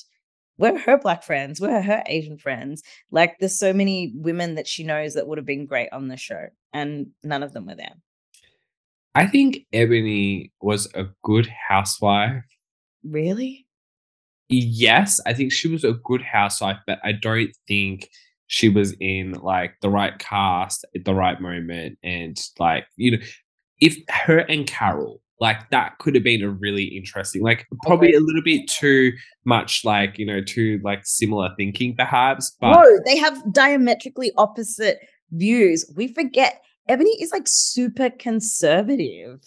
we're 0.59 0.79
her 0.79 0.99
black 0.99 1.23
friends 1.23 1.61
we're 1.61 1.83
her 1.83 2.03
asian 2.07 2.39
friends 2.39 2.83
like 3.11 3.39
there's 3.39 3.59
so 3.59 3.73
many 3.73 4.13
women 4.17 4.55
that 4.55 4.67
she 4.67 4.83
knows 4.85 5.15
that 5.15 5.27
would 5.27 5.39
have 5.39 5.47
been 5.47 5.67
great 5.67 5.89
on 5.93 6.09
the 6.09 6.17
show 6.17 6.47
and 6.73 7.09
none 7.23 7.43
of 7.43 7.53
them 7.53 7.67
were 7.67 7.75
there 7.75 7.95
I 9.15 9.27
think 9.27 9.61
Ebony 9.73 10.53
was 10.61 10.93
a 10.95 11.07
good 11.23 11.47
housewife. 11.47 12.45
really 13.03 13.67
Yes, 14.49 15.21
I 15.27 15.33
think 15.33 15.53
she 15.53 15.69
was 15.69 15.85
a 15.85 15.95
good 16.05 16.23
housewife, 16.23 16.79
but 16.87 17.01
I 17.03 17.13
don't 17.13 17.51
think 17.67 18.09
she 18.47 18.69
was 18.69 18.95
in 19.01 19.33
like 19.33 19.75
the 19.83 19.91
right 19.91 20.17
cast 20.19 20.85
at 20.95 21.05
the 21.05 21.15
right 21.15 21.41
moment. 21.41 21.99
And 22.05 22.41
like, 22.59 22.87
you 22.97 23.13
know, 23.13 23.19
if 23.81 23.97
her 24.09 24.39
and 24.39 24.67
Carole, 24.67 25.21
like 25.41 25.69
that 25.71 25.99
could 25.99 26.15
have 26.15 26.25
been 26.25 26.43
a 26.43 26.51
really 26.51 26.85
interesting, 26.85 27.43
like 27.43 27.67
probably 27.83 28.15
a 28.15 28.21
little 28.21 28.43
bit 28.43 28.69
too 28.69 29.13
much, 29.45 29.85
like, 29.85 30.19
you 30.19 30.27
know, 30.27 30.43
too 30.43 30.81
like 30.83 31.05
similar 31.05 31.51
thinking 31.57 31.95
perhaps. 31.97 32.57
But 32.61 32.73
no 32.73 33.01
they 33.05 33.17
have 33.17 33.53
diametrically 33.53 34.33
opposite 34.37 34.99
views 35.33 35.93
we 35.97 36.07
forget 36.07 36.63
ebony 36.89 37.11
is 37.21 37.33
like 37.33 37.43
super 37.47 38.09
conservative 38.09 39.41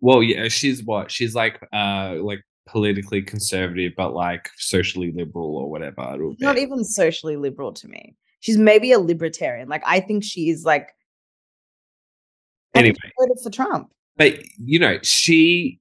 well, 0.00 0.22
yeah, 0.22 0.48
she's 0.48 0.84
what? 0.84 1.10
She's 1.10 1.34
like 1.34 1.60
uh 1.72 2.16
like 2.20 2.42
politically 2.66 3.22
conservative, 3.22 3.92
but 3.96 4.14
like 4.14 4.50
socially 4.56 5.12
liberal 5.12 5.56
or 5.56 5.70
whatever. 5.70 6.16
Not 6.38 6.58
even 6.58 6.84
socially 6.84 7.36
liberal 7.36 7.72
to 7.72 7.88
me. 7.88 8.16
She's 8.40 8.58
maybe 8.58 8.92
a 8.92 9.00
libertarian. 9.00 9.68
Like 9.68 9.82
I 9.86 10.00
think 10.00 10.22
she 10.22 10.50
is 10.50 10.64
like 10.64 10.90
Anyway. 12.78 12.96
voted 13.18 13.38
for 13.42 13.50
Trump. 13.50 13.90
but 14.16 14.38
you 14.64 14.78
know 14.78 14.98
she 15.02 15.80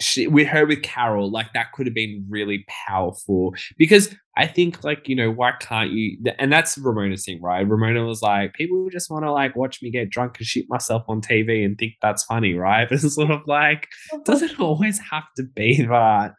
she 0.00 0.26
with 0.26 0.46
her 0.48 0.66
with 0.66 0.82
Carole 0.82 1.30
like 1.30 1.52
that 1.54 1.72
could 1.72 1.86
have 1.86 1.94
been 1.94 2.26
really 2.28 2.66
powerful 2.68 3.54
because 3.78 4.14
i 4.36 4.46
think 4.46 4.84
like 4.84 5.08
you 5.08 5.16
know 5.16 5.30
why 5.30 5.52
can't 5.58 5.90
you 5.90 6.18
and 6.38 6.52
that's 6.52 6.76
ramona's 6.76 7.24
thing 7.24 7.40
right 7.40 7.66
ramona 7.66 8.04
was 8.04 8.20
like 8.20 8.52
people 8.52 8.86
just 8.90 9.10
want 9.10 9.24
to 9.24 9.32
like 9.32 9.56
watch 9.56 9.80
me 9.82 9.90
get 9.90 10.10
drunk 10.10 10.36
and 10.36 10.46
shoot 10.46 10.66
myself 10.68 11.02
on 11.08 11.22
tv 11.22 11.64
and 11.64 11.78
think 11.78 11.94
that's 12.02 12.24
funny 12.24 12.52
right 12.52 12.90
but 12.90 12.96
it's 13.02 13.14
sort 13.14 13.30
of 13.30 13.40
like 13.46 13.88
doesn't 14.26 14.60
always 14.60 14.98
have 15.10 15.24
to 15.34 15.44
be 15.44 15.80
that 15.80 16.34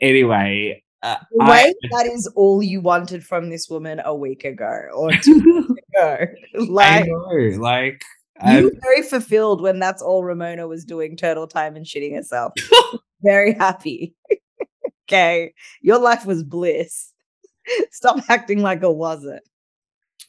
anyway 0.00 0.80
uh, 1.02 1.16
The 1.32 1.44
I- 1.44 1.74
that 1.90 2.06
is 2.06 2.26
all 2.34 2.62
you 2.62 2.80
wanted 2.80 3.22
from 3.26 3.50
this 3.50 3.68
woman 3.68 4.00
a 4.06 4.14
week 4.14 4.44
ago 4.44 4.86
or 4.94 5.10
two 5.22 5.66
weeks 5.68 5.82
ago. 5.94 6.16
I 6.54 6.58
Like 6.58 7.06
know, 7.06 7.60
like 7.60 8.00
you 8.46 8.64
were 8.64 8.80
very 8.82 9.02
fulfilled 9.02 9.60
when 9.62 9.78
that's 9.78 10.02
all 10.02 10.24
Ramona 10.24 10.66
was 10.66 10.84
doing 10.84 11.16
turtle 11.16 11.46
time 11.46 11.76
and 11.76 11.86
shitting 11.86 12.14
herself. 12.14 12.52
very 13.22 13.52
happy. 13.54 14.14
okay. 15.08 15.54
Your 15.80 15.98
life 15.98 16.26
was 16.26 16.42
bliss. 16.42 17.12
Stop 17.92 18.18
acting 18.28 18.60
like 18.60 18.82
it 18.82 18.94
wasn't. 18.94 19.42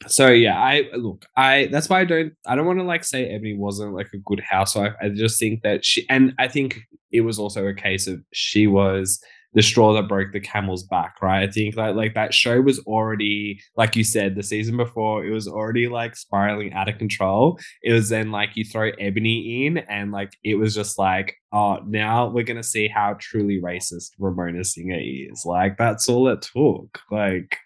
so 0.06 0.28
yeah 0.28 0.60
i 0.60 0.84
look 0.94 1.24
i 1.36 1.68
that's 1.72 1.88
why 1.88 2.00
i 2.00 2.04
don't 2.04 2.34
i 2.46 2.54
don't 2.54 2.66
want 2.66 2.78
to 2.78 2.84
like 2.84 3.02
say 3.02 3.26
ebony 3.30 3.56
wasn't 3.56 3.94
like 3.94 4.08
a 4.12 4.18
good 4.18 4.40
housewife 4.40 4.92
i 5.00 5.08
just 5.08 5.38
think 5.38 5.62
that 5.62 5.84
she 5.84 6.06
and 6.10 6.34
i 6.38 6.46
think 6.46 6.80
it 7.12 7.22
was 7.22 7.38
also 7.38 7.66
a 7.66 7.72
case 7.72 8.06
of 8.06 8.22
she 8.32 8.66
was 8.66 9.18
the 9.54 9.62
straw 9.62 9.94
that 9.94 10.08
broke 10.08 10.32
the 10.32 10.40
camel's 10.40 10.82
back 10.84 11.16
right 11.22 11.48
i 11.48 11.50
think 11.50 11.74
that 11.74 11.96
like 11.96 12.14
that 12.14 12.34
show 12.34 12.60
was 12.60 12.78
already 12.80 13.60
like 13.76 13.96
you 13.96 14.04
said 14.04 14.34
the 14.34 14.42
season 14.42 14.76
before 14.76 15.24
it 15.24 15.30
was 15.30 15.48
already 15.48 15.88
like 15.88 16.16
spiraling 16.16 16.72
out 16.72 16.88
of 16.88 16.98
control 16.98 17.58
it 17.82 17.92
was 17.92 18.08
then 18.08 18.30
like 18.30 18.50
you 18.54 18.64
throw 18.64 18.90
ebony 18.98 19.66
in 19.66 19.78
and 19.78 20.12
like 20.12 20.32
it 20.44 20.56
was 20.56 20.74
just 20.74 20.98
like 20.98 21.36
oh 21.52 21.78
now 21.86 22.28
we're 22.28 22.44
gonna 22.44 22.62
see 22.62 22.88
how 22.88 23.16
truly 23.20 23.60
racist 23.60 24.10
ramona 24.18 24.64
singer 24.64 24.98
is 25.00 25.44
like 25.44 25.76
that's 25.78 26.08
all 26.08 26.28
it 26.28 26.42
took 26.42 27.00
like 27.10 27.58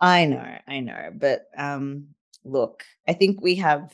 I 0.00 0.26
know, 0.26 0.58
I 0.66 0.80
know. 0.80 1.10
But 1.14 1.46
um 1.56 2.08
look, 2.44 2.84
I 3.06 3.12
think 3.12 3.40
we 3.40 3.56
have 3.56 3.92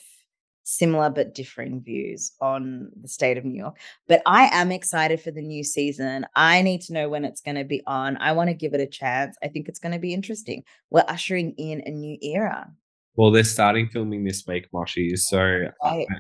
similar 0.65 1.11
but 1.11 1.35
differing 1.35 1.81
views 1.81 2.33
on 2.41 2.91
the 3.01 3.09
state 3.09 3.39
of 3.39 3.45
New 3.45 3.57
York. 3.57 3.79
But 4.09 4.23
I 4.27 4.49
am 4.53 4.73
excited 4.73 5.21
for 5.21 5.31
the 5.31 5.43
new 5.43 5.63
season. 5.63 6.27
I 6.35 6.63
need 6.63 6.81
to 6.83 6.93
know 6.93 7.09
when 7.09 7.25
it's 7.25 7.41
going 7.41 7.57
to 7.57 7.65
be 7.65 7.83
on. 7.87 8.17
I 8.17 8.33
want 8.33 8.49
to 8.51 8.55
give 8.55 8.75
it 8.75 8.81
a 8.81 8.87
chance. 8.87 9.37
I 9.43 9.49
think 9.49 9.69
it's 9.69 9.79
going 9.79 9.93
to 9.93 9.99
be 9.99 10.13
interesting. 10.13 10.65
We're 10.91 11.05
ushering 11.07 11.53
in 11.57 11.83
a 11.87 11.91
new 11.91 12.19
era. 12.23 12.71
Well, 13.17 13.31
they're 13.31 13.45
starting 13.45 13.89
filming 13.89 14.25
this 14.25 14.45
week, 14.47 14.67
Moshi. 14.73 15.15
So 15.17 15.39
Right. 15.39 16.07
uh, 16.11 16.19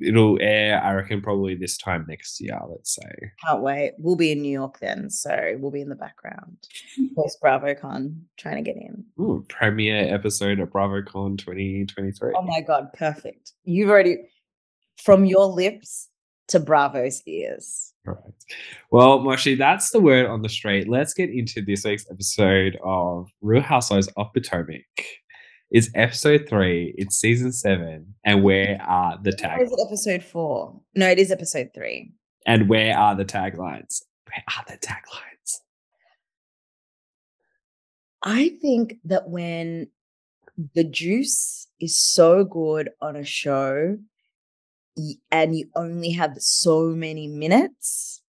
it'll 0.00 0.38
air, 0.40 0.82
I 0.82 0.94
reckon, 0.94 1.20
probably 1.20 1.54
this 1.54 1.76
time 1.76 2.04
next 2.08 2.40
year, 2.40 2.58
let's 2.68 2.94
say. 2.94 3.30
Can't 3.46 3.62
wait. 3.62 3.92
We'll 3.98 4.16
be 4.16 4.32
in 4.32 4.42
New 4.42 4.52
York 4.52 4.78
then. 4.80 5.10
So 5.10 5.56
we'll 5.58 5.70
be 5.70 5.80
in 5.80 5.88
the 5.88 5.94
background. 5.94 6.56
Post 7.16 7.38
BravoCon 7.42 8.20
trying 8.36 8.56
to 8.56 8.62
get 8.62 8.76
in. 8.76 9.04
Ooh, 9.20 9.44
premiere 9.48 10.12
episode 10.14 10.60
of 10.60 10.70
BravoCon 10.70 11.38
2023. 11.38 12.32
Oh 12.36 12.42
my 12.42 12.60
God. 12.60 12.92
Perfect. 12.94 13.52
You've 13.64 13.90
already, 13.90 14.18
from 14.96 15.24
your 15.24 15.46
lips 15.46 16.08
to 16.48 16.60
Bravo's 16.60 17.22
ears. 17.26 17.92
Correct. 18.04 18.44
Well, 18.90 19.20
Moshi, 19.20 19.54
that's 19.54 19.90
the 19.90 20.00
word 20.00 20.26
on 20.26 20.42
the 20.42 20.48
street. 20.48 20.88
Let's 20.88 21.14
get 21.14 21.30
into 21.30 21.62
this 21.62 21.84
week's 21.84 22.04
episode 22.10 22.76
of 22.84 23.30
Real 23.40 23.62
Housewives 23.62 24.08
of 24.16 24.32
Potomac. 24.34 24.82
It's 25.74 25.88
episode 25.94 26.44
three, 26.50 26.94
it's 26.98 27.16
season 27.16 27.50
seven, 27.50 28.14
and 28.26 28.42
where 28.44 28.78
are 28.82 29.18
the 29.22 29.32
tags? 29.32 29.62
is 29.62 29.72
it 29.72 29.86
episode 29.86 30.22
four? 30.22 30.78
No, 30.94 31.08
it 31.08 31.18
is 31.18 31.30
episode 31.30 31.70
three. 31.74 32.12
And 32.46 32.68
where 32.68 32.94
are 32.94 33.16
the 33.16 33.24
taglines? 33.24 34.02
Where 34.26 34.44
are 34.48 34.64
the 34.68 34.76
taglines? 34.76 35.60
I 38.22 38.50
think 38.60 38.96
that 39.04 39.30
when 39.30 39.88
the 40.74 40.84
juice 40.84 41.68
is 41.80 41.98
so 41.98 42.44
good 42.44 42.90
on 43.00 43.16
a 43.16 43.24
show 43.24 43.96
and 45.30 45.56
you 45.56 45.70
only 45.74 46.10
have 46.10 46.36
so 46.36 46.88
many 46.88 47.28
minutes, 47.28 48.20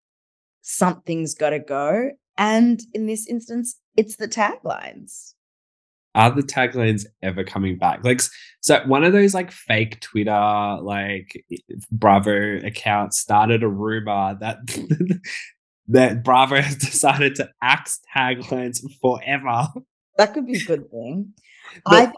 something's 0.61 1.35
got 1.35 1.49
to 1.49 1.59
go. 1.59 2.11
And 2.37 2.79
in 2.93 3.05
this 3.05 3.27
instance, 3.27 3.81
it's 3.97 4.15
the 4.15 4.29
taglines. 4.29 5.33
Are 6.15 6.29
the 6.29 6.43
taglines 6.43 7.05
ever 7.21 7.43
coming 7.43 7.77
back? 7.77 8.03
Like, 8.03 8.21
so 8.61 8.81
one 8.85 9.03
of 9.03 9.13
those 9.13 9.33
like 9.33 9.51
fake 9.51 9.99
Twitter, 9.99 10.77
like 10.81 11.43
Bravo 11.91 12.57
accounts 12.57 13.19
started 13.19 13.63
a 13.63 13.67
rumor 13.67 14.37
that 14.39 14.57
that 15.87 16.23
Bravo 16.23 16.61
has 16.61 16.75
decided 16.75 17.35
to 17.35 17.49
axe 17.61 17.99
taglines 18.15 18.79
forever. 19.01 19.67
That 20.17 20.33
could 20.33 20.45
be 20.45 20.57
a 20.57 20.65
good 20.65 20.89
thing. 20.91 21.33
I 21.87 22.13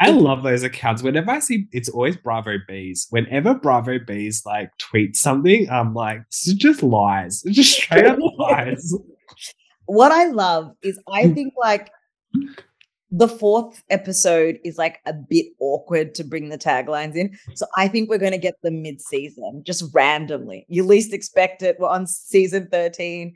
I 0.00 0.10
love 0.10 0.42
those 0.42 0.62
accounts. 0.62 1.02
Whenever 1.02 1.30
I 1.30 1.40
see, 1.40 1.66
it's 1.72 1.88
always 1.88 2.16
Bravo 2.16 2.58
Bees. 2.68 3.08
Whenever 3.10 3.54
Bravo 3.54 3.98
Bees 3.98 4.42
like 4.46 4.70
tweet 4.78 5.16
something, 5.16 5.68
I'm 5.70 5.92
like, 5.92 6.20
this 6.30 6.48
is 6.48 6.54
just 6.54 6.82
lies. 6.82 7.42
It's 7.44 7.56
just 7.56 7.72
straight 7.72 8.06
up 8.06 8.18
lies. 8.38 8.94
what 9.86 10.12
I 10.12 10.26
love 10.26 10.72
is 10.82 11.00
I 11.12 11.28
think 11.30 11.54
like 11.56 11.90
the 13.10 13.28
fourth 13.28 13.82
episode 13.88 14.58
is 14.64 14.76
like 14.76 15.00
a 15.06 15.12
bit 15.12 15.46
awkward 15.60 16.14
to 16.14 16.24
bring 16.24 16.50
the 16.50 16.58
taglines 16.58 17.16
in. 17.16 17.36
So 17.54 17.66
I 17.76 17.88
think 17.88 18.08
we're 18.08 18.18
going 18.18 18.32
to 18.32 18.38
get 18.38 18.60
them 18.62 18.82
mid 18.82 19.00
season, 19.00 19.62
just 19.64 19.84
randomly. 19.94 20.66
You 20.68 20.84
least 20.84 21.14
expect 21.14 21.62
it. 21.62 21.76
We're 21.78 21.88
on 21.88 22.06
season 22.06 22.68
13. 22.70 23.34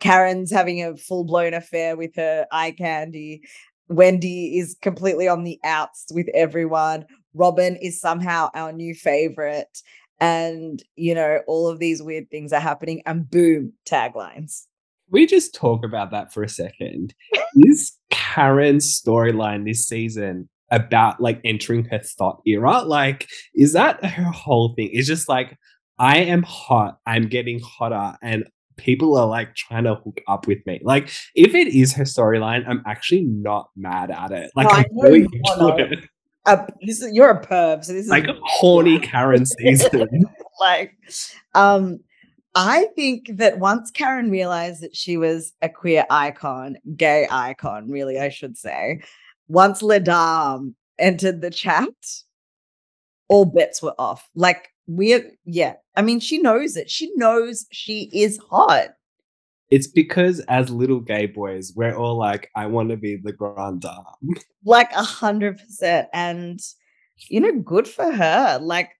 Karen's 0.00 0.50
having 0.50 0.82
a 0.82 0.96
full 0.96 1.24
blown 1.24 1.54
affair 1.54 1.96
with 1.96 2.14
her 2.16 2.46
eye 2.52 2.72
candy. 2.72 3.42
Wendy 3.88 4.58
is 4.58 4.76
completely 4.82 5.28
on 5.28 5.44
the 5.44 5.58
outs 5.64 6.06
with 6.12 6.28
everyone. 6.34 7.06
Robin 7.32 7.76
is 7.76 8.00
somehow 8.00 8.50
our 8.54 8.72
new 8.72 8.94
favorite. 8.94 9.78
And, 10.20 10.82
you 10.96 11.14
know, 11.14 11.40
all 11.46 11.68
of 11.68 11.78
these 11.78 12.02
weird 12.02 12.30
things 12.30 12.52
are 12.52 12.60
happening. 12.60 13.02
And 13.06 13.28
boom, 13.28 13.72
taglines. 13.88 14.66
We 15.10 15.26
just 15.26 15.54
talk 15.54 15.84
about 15.84 16.10
that 16.10 16.32
for 16.32 16.42
a 16.42 16.48
second. 16.48 17.14
Is 17.56 17.96
Karen's 18.10 19.00
storyline 19.00 19.64
this 19.64 19.86
season 19.86 20.48
about 20.70 21.20
like 21.20 21.40
entering 21.44 21.84
her 21.86 22.00
thought 22.00 22.40
era? 22.46 22.82
Like, 22.82 23.28
is 23.54 23.74
that 23.74 24.04
her 24.04 24.24
whole 24.24 24.74
thing? 24.74 24.90
It's 24.92 25.06
just 25.06 25.28
like, 25.28 25.56
I 25.98 26.18
am 26.18 26.42
hot, 26.42 26.98
I'm 27.06 27.28
getting 27.28 27.60
hotter, 27.60 28.16
and 28.22 28.44
people 28.76 29.16
are 29.16 29.28
like 29.28 29.54
trying 29.54 29.84
to 29.84 29.94
hook 29.94 30.20
up 30.26 30.48
with 30.48 30.66
me. 30.66 30.80
Like, 30.82 31.10
if 31.36 31.54
it 31.54 31.68
is 31.68 31.92
her 31.92 32.02
storyline, 32.02 32.64
I'm 32.66 32.82
actually 32.86 33.22
not 33.22 33.70
mad 33.76 34.10
at 34.10 34.32
it. 34.32 34.50
Like, 34.56 34.66
I'm 34.70 34.84
really 34.92 35.28
into 35.32 35.76
it. 35.76 36.08
Uh, 36.46 36.66
this 36.82 37.00
is, 37.00 37.14
you're 37.14 37.30
a 37.30 37.40
perv, 37.40 37.84
so 37.84 37.92
this 37.92 38.04
is 38.04 38.10
Like, 38.10 38.26
a 38.26 38.34
horny 38.42 38.98
Karen 38.98 39.46
season. 39.46 40.08
like 40.60 40.92
um 41.54 42.00
I 42.54 42.86
think 42.94 43.30
that 43.34 43.58
once 43.58 43.90
Karen 43.90 44.30
realized 44.30 44.80
that 44.82 44.94
she 44.94 45.16
was 45.16 45.52
a 45.60 45.68
queer 45.68 46.06
icon, 46.08 46.76
gay 46.96 47.26
icon, 47.30 47.90
really, 47.90 48.18
I 48.18 48.28
should 48.28 48.56
say, 48.56 49.02
once 49.48 49.82
Ledam 49.82 50.74
entered 50.98 51.40
the 51.40 51.50
chat, 51.50 51.88
all 53.28 53.44
bets 53.44 53.82
were 53.82 53.94
off. 53.98 54.28
Like, 54.34 54.68
we're, 54.86 55.32
yeah, 55.44 55.74
I 55.96 56.02
mean, 56.02 56.20
she 56.20 56.38
knows 56.38 56.76
it. 56.76 56.90
She 56.90 57.10
knows 57.16 57.66
she 57.72 58.10
is 58.12 58.38
hot. 58.50 58.90
It's 59.70 59.88
because 59.88 60.40
as 60.40 60.70
little 60.70 61.00
gay 61.00 61.26
boys, 61.26 61.72
we're 61.74 61.96
all 61.96 62.16
like, 62.16 62.50
I 62.54 62.66
want 62.66 62.90
to 62.90 62.96
be 62.96 63.16
the 63.16 63.32
grand 63.32 63.80
dame. 63.80 64.34
Like, 64.64 64.92
a 64.92 65.02
hundred 65.02 65.58
percent. 65.58 66.08
And, 66.12 66.60
you 67.28 67.40
know, 67.40 67.58
good 67.60 67.88
for 67.88 68.12
her. 68.12 68.58
Like, 68.62 68.90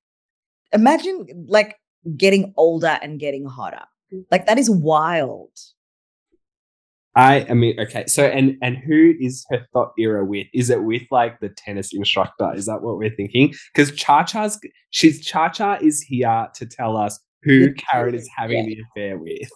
imagine 0.73 1.47
like 1.47 1.77
getting 2.17 2.53
older 2.57 2.99
and 3.03 3.19
getting 3.19 3.45
hotter. 3.47 3.85
Mm. 4.13 4.25
Like, 4.31 4.47
that 4.47 4.59
is 4.59 4.71
wild. 4.71 5.51
I 7.17 7.47
I 7.49 7.55
mean, 7.55 7.79
okay, 7.79 8.07
so 8.07 8.27
and 8.27 8.57
and 8.61 8.77
who 8.77 9.15
is 9.21 9.47
her 9.51 9.65
thought 9.73 9.93
era 9.99 10.25
with? 10.25 10.47
Is 10.53 10.71
it 10.71 10.83
with 10.83 11.03
like 11.11 11.39
the 11.41 11.49
tennis 11.49 11.91
instructor? 11.93 12.53
Is 12.55 12.67
that 12.67 12.83
what 12.83 12.99
we're 12.99 13.15
thinking? 13.15 13.55
Because 13.73 13.93
Cha 13.93 14.25
Cha's 14.25 14.59
she's 14.91 15.25
Cha 15.25 15.49
Cha 15.49 15.79
is 15.81 16.03
here 16.03 16.49
to 16.55 16.67
tell 16.67 16.97
us 16.97 17.21
who 17.43 17.67
The 17.67 17.75
Karen 17.75 18.15
is 18.15 18.29
having 18.37 18.69
yeah. 18.69 18.75
the 18.75 18.83
affair 19.03 19.19
with. 19.19 19.49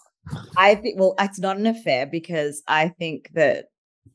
I 0.57 0.75
think 0.77 1.01
well, 1.01 1.15
it's 1.19 1.41
not 1.41 1.57
an 1.57 1.67
affair 1.67 2.07
because 2.07 2.63
I 2.69 2.89
think 2.89 3.31
that 3.35 3.67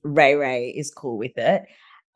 Ray 0.03 0.35
Ray 0.35 0.69
is 0.69 0.91
cool 0.91 1.17
with 1.17 1.37
it. 1.37 1.63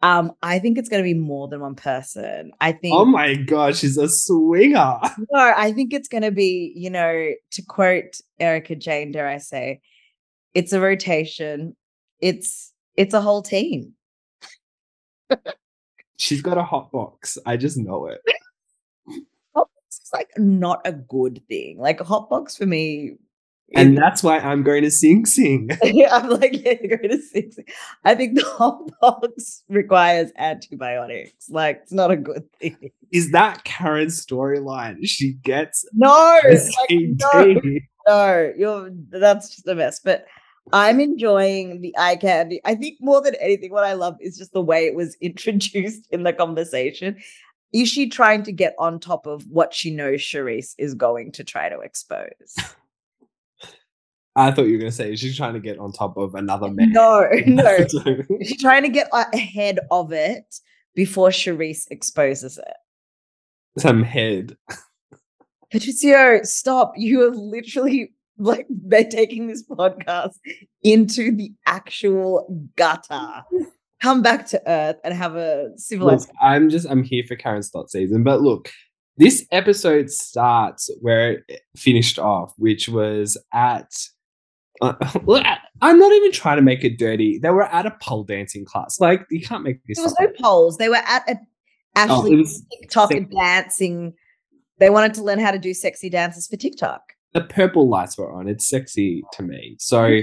Um, 0.04 0.34
I 0.44 0.60
think 0.60 0.78
it's 0.78 0.90
gonna 0.90 1.04
be 1.04 1.16
more 1.16 1.48
than 1.48 1.62
one 1.62 1.76
person. 1.76 2.52
I 2.62 2.72
think 2.72 2.96
Oh 2.96 3.06
my 3.06 3.36
god, 3.36 3.76
she's 3.76 3.98
a 3.98 4.08
swinger. 4.08 5.00
no, 5.32 5.54
I 5.56 5.72
think 5.72 5.94
it's 5.94 6.08
gonna 6.08 6.32
be, 6.32 6.72
you 6.76 6.90
know, 6.90 7.32
to 7.52 7.62
quote 7.64 8.22
Erika 8.40 8.76
Jayne, 8.76 9.12
dare 9.12 9.28
I 9.28 9.40
say, 9.40 9.82
it's 10.54 10.72
a 10.72 10.80
rotation, 10.80 11.76
it's 12.20 12.74
it's 12.96 13.14
a 13.14 13.22
whole 13.22 13.42
team. 13.42 13.94
She's 16.18 16.42
got 16.42 16.58
a 16.58 16.64
hot 16.64 16.92
box. 16.92 17.38
I 17.46 17.58
just 17.58 17.78
know 17.78 18.08
it. 18.08 18.22
hot 19.56 19.70
box 19.74 20.00
is 20.02 20.10
like 20.14 20.30
not 20.38 20.82
a 20.86 20.92
good 20.92 21.42
thing. 21.48 21.80
Like 21.80 22.02
a 22.02 22.06
hotbox 22.06 22.58
for 22.58 22.66
me. 22.66 23.18
And 23.76 23.98
that's 23.98 24.24
why 24.24 24.40
I'm 24.40 24.64
going 24.64 24.84
to 24.84 24.92
sing 24.92 25.26
sing. 25.26 25.70
I'm 26.12 26.30
like, 26.30 26.64
yeah, 26.64 26.76
you're 26.82 26.98
going 26.98 27.10
to 27.10 27.22
six. 27.22 27.58
I 28.06 28.16
think 28.16 28.36
the 28.36 28.44
hotbox 28.44 29.64
requires 29.68 30.32
antibiotics. 30.38 31.50
Like, 31.50 31.82
it's 31.84 31.92
not 31.92 32.12
a 32.12 32.16
good 32.16 32.52
thing. 32.54 32.92
Is 33.12 33.32
that 33.32 33.64
Karen's 33.66 34.26
storyline? 34.26 35.06
She 35.06 35.34
gets 35.34 35.86
No, 35.94 36.40
like, 36.44 36.90
no, 36.90 37.62
no, 38.08 38.54
you're 38.58 38.90
that's 39.10 39.56
just 39.56 39.68
a 39.68 39.76
mess. 39.76 40.00
But 40.00 40.26
I'm 40.74 41.00
enjoying 41.00 41.82
the 41.82 41.96
eye 41.98 42.16
candy. 42.16 42.62
I 42.66 42.76
think 42.76 42.98
more 43.00 43.22
than 43.22 43.36
anything, 43.36 43.72
what 43.72 43.84
I 43.84 43.94
love 43.94 44.16
is 44.20 44.38
just 44.38 44.54
the 44.54 44.62
way 44.62 44.86
it 44.86 44.96
was 44.96 45.16
introduced 45.22 46.08
in 46.12 46.24
the 46.24 46.34
conversation. 46.34 47.18
Is 47.74 47.90
she 47.90 48.10
trying 48.10 48.44
to 48.44 48.54
get 48.54 48.76
on 48.80 49.00
top 49.00 49.28
of 49.28 49.46
what 49.50 49.74
she 49.74 49.94
knows 49.94 50.22
Charrisse 50.22 50.74
is 50.78 50.94
going 50.94 51.34
to 51.34 51.44
try 51.44 51.68
to 51.68 51.80
expose? 51.80 52.56
I 54.38 54.52
thought 54.52 54.68
you 54.68 54.74
were 54.74 54.80
going 54.80 54.92
to 54.92 54.96
say 54.96 55.16
she's 55.16 55.36
trying 55.36 55.56
to 55.56 55.60
get 55.60 55.80
on 55.80 55.92
top 55.92 56.16
of 56.16 56.36
another 56.36 56.70
man. 56.70 56.92
No, 56.92 57.28
no. 57.48 57.86
She's 58.44 58.62
trying 58.62 58.84
to 58.84 58.90
get 58.90 59.10
ahead 59.12 59.80
of 59.90 60.14
it 60.14 60.60
before 60.94 61.30
Charrisse 61.30 61.88
exposes 61.90 62.60
it. 62.60 62.74
Some 63.80 64.04
head. 64.04 64.56
Patrizio, 65.74 66.46
stop. 66.46 66.94
You 66.96 67.24
are 67.24 67.36
literally 67.36 68.14
like 68.38 68.68
they're 68.70 69.04
taking 69.04 69.48
this 69.48 69.64
podcast 69.68 70.36
into 70.84 71.36
the 71.36 71.52
actual 71.66 72.70
gutter. 72.76 73.44
Come 74.04 74.22
back 74.22 74.46
to 74.50 74.62
Earth 74.70 74.98
and 75.04 75.16
have 75.16 75.36
a 75.36 75.70
Look, 75.70 75.80
civilized. 75.80 76.30
I'm 76.40 76.70
just 76.70 76.88
I'm 76.88 77.02
here 77.02 77.24
for 77.28 77.36
Karen's 77.36 77.72
thought 77.72 77.90
season. 77.90 78.24
But 78.24 78.42
look, 78.42 78.70
this 79.18 79.48
episode 79.52 80.12
starts 80.12 80.92
where 81.02 81.44
it 81.48 81.62
finished 81.76 82.20
off, 82.20 82.54
which 82.58 82.88
was 82.88 83.36
at. 83.52 83.92
Uh, 84.82 84.94
look, 85.26 85.46
I- 85.46 85.58
I'm 85.82 86.00
not 86.00 86.12
even 86.14 86.32
trying 86.32 86.58
to 86.58 86.64
make 86.64 86.84
it 86.84 86.98
dirty. 86.98 87.38
They 87.38 87.50
were 87.52 87.64
at 87.64 87.86
a 87.86 87.92
pole 88.02 88.24
dancing 88.24 88.66
class. 88.66 89.00
Like 89.00 89.26
you 89.30 89.42
can't 89.42 89.64
make 89.64 89.80
this. 89.88 89.98
There 89.98 90.04
was 90.06 90.14
up. 90.14 90.20
no 90.22 90.28
poles. 90.42 90.78
They 90.78 90.90
were 90.90 90.96
at 90.96 91.30
a 91.30 91.38
Ashley 91.96 92.34
Oh, 92.36 92.38
was 92.38 92.64
TikTok 92.80 93.10
sick. 93.12 93.18
and 93.18 93.32
dancing. 93.32 94.14
They 94.80 94.90
wanted 94.92 95.14
to 95.16 95.24
learn 95.24 95.40
how 95.40 95.52
to 95.52 95.58
do 95.60 95.74
sexy 95.74 96.10
dances 96.10 96.48
for 96.48 96.56
TikTok. 96.58 97.02
the 97.34 97.42
purple 97.42 97.90
lights 97.90 98.18
were 98.18 98.32
on. 98.32 98.48
It's 98.48 98.68
sexy 98.70 99.24
to 99.34 99.44
me. 99.44 99.76
So, 99.80 100.22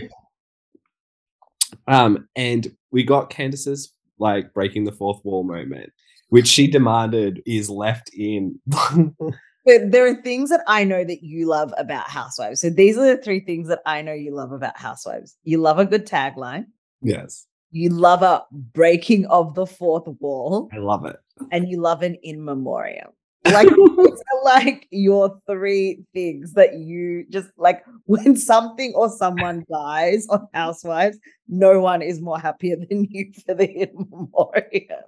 um, 1.88 2.28
and 2.36 2.74
we 2.90 3.02
got 3.04 3.30
Candiace's 3.30 3.92
like 4.18 4.52
breaking 4.54 4.84
the 4.84 4.92
fourth 4.92 5.24
wall 5.24 5.42
moment, 5.44 5.90
which 6.28 6.46
she 6.46 6.66
demanded 6.68 7.42
is 7.46 7.68
left 7.68 8.10
in. 8.14 8.60
But 9.64 9.92
there 9.92 10.06
are 10.06 10.14
things 10.22 10.50
that 10.50 10.62
I 10.66 10.84
know 10.84 11.04
that 11.04 11.22
you 11.22 11.46
love 11.46 11.72
about 11.78 12.08
Housewives. 12.08 12.60
So 12.60 12.68
these 12.70 12.98
are 12.98 13.16
the 13.16 13.22
three 13.22 13.40
things 13.40 13.68
that 13.68 13.80
I 13.86 14.02
know 14.02 14.12
you 14.12 14.34
love 14.34 14.52
about 14.52 14.76
Housewives. 14.76 15.36
You 15.44 15.58
love 15.58 15.78
a 15.78 15.86
good 15.86 16.06
tagline. 16.06 16.66
yes, 17.02 17.46
You 17.70 17.88
love 17.90 18.22
a 18.22 18.44
breaking 18.52 19.26
of 19.26 19.54
the 19.54 19.66
fourth 19.66 20.06
wall, 20.20 20.68
I 20.72 20.76
love 20.78 21.06
it. 21.06 21.16
and 21.50 21.68
you 21.68 21.80
love 21.80 22.02
an 22.02 22.16
in 22.22 22.44
memoriam. 22.44 23.10
Like 23.46 23.68
like 24.44 24.86
your 24.90 25.38
three 25.46 26.04
things 26.14 26.54
that 26.54 26.74
you 26.78 27.24
just 27.30 27.48
like 27.58 27.84
when 28.06 28.36
something 28.36 28.92
or 28.94 29.08
someone 29.10 29.64
dies 29.70 30.26
on 30.28 30.46
Housewives, 30.54 31.18
no 31.48 31.80
one 31.80 32.00
is 32.02 32.20
more 32.20 32.38
happier 32.38 32.76
than 32.76 33.04
you 33.10 33.32
for 33.46 33.54
the 33.54 33.68
in 33.70 33.90
memoriam. 34.10 35.04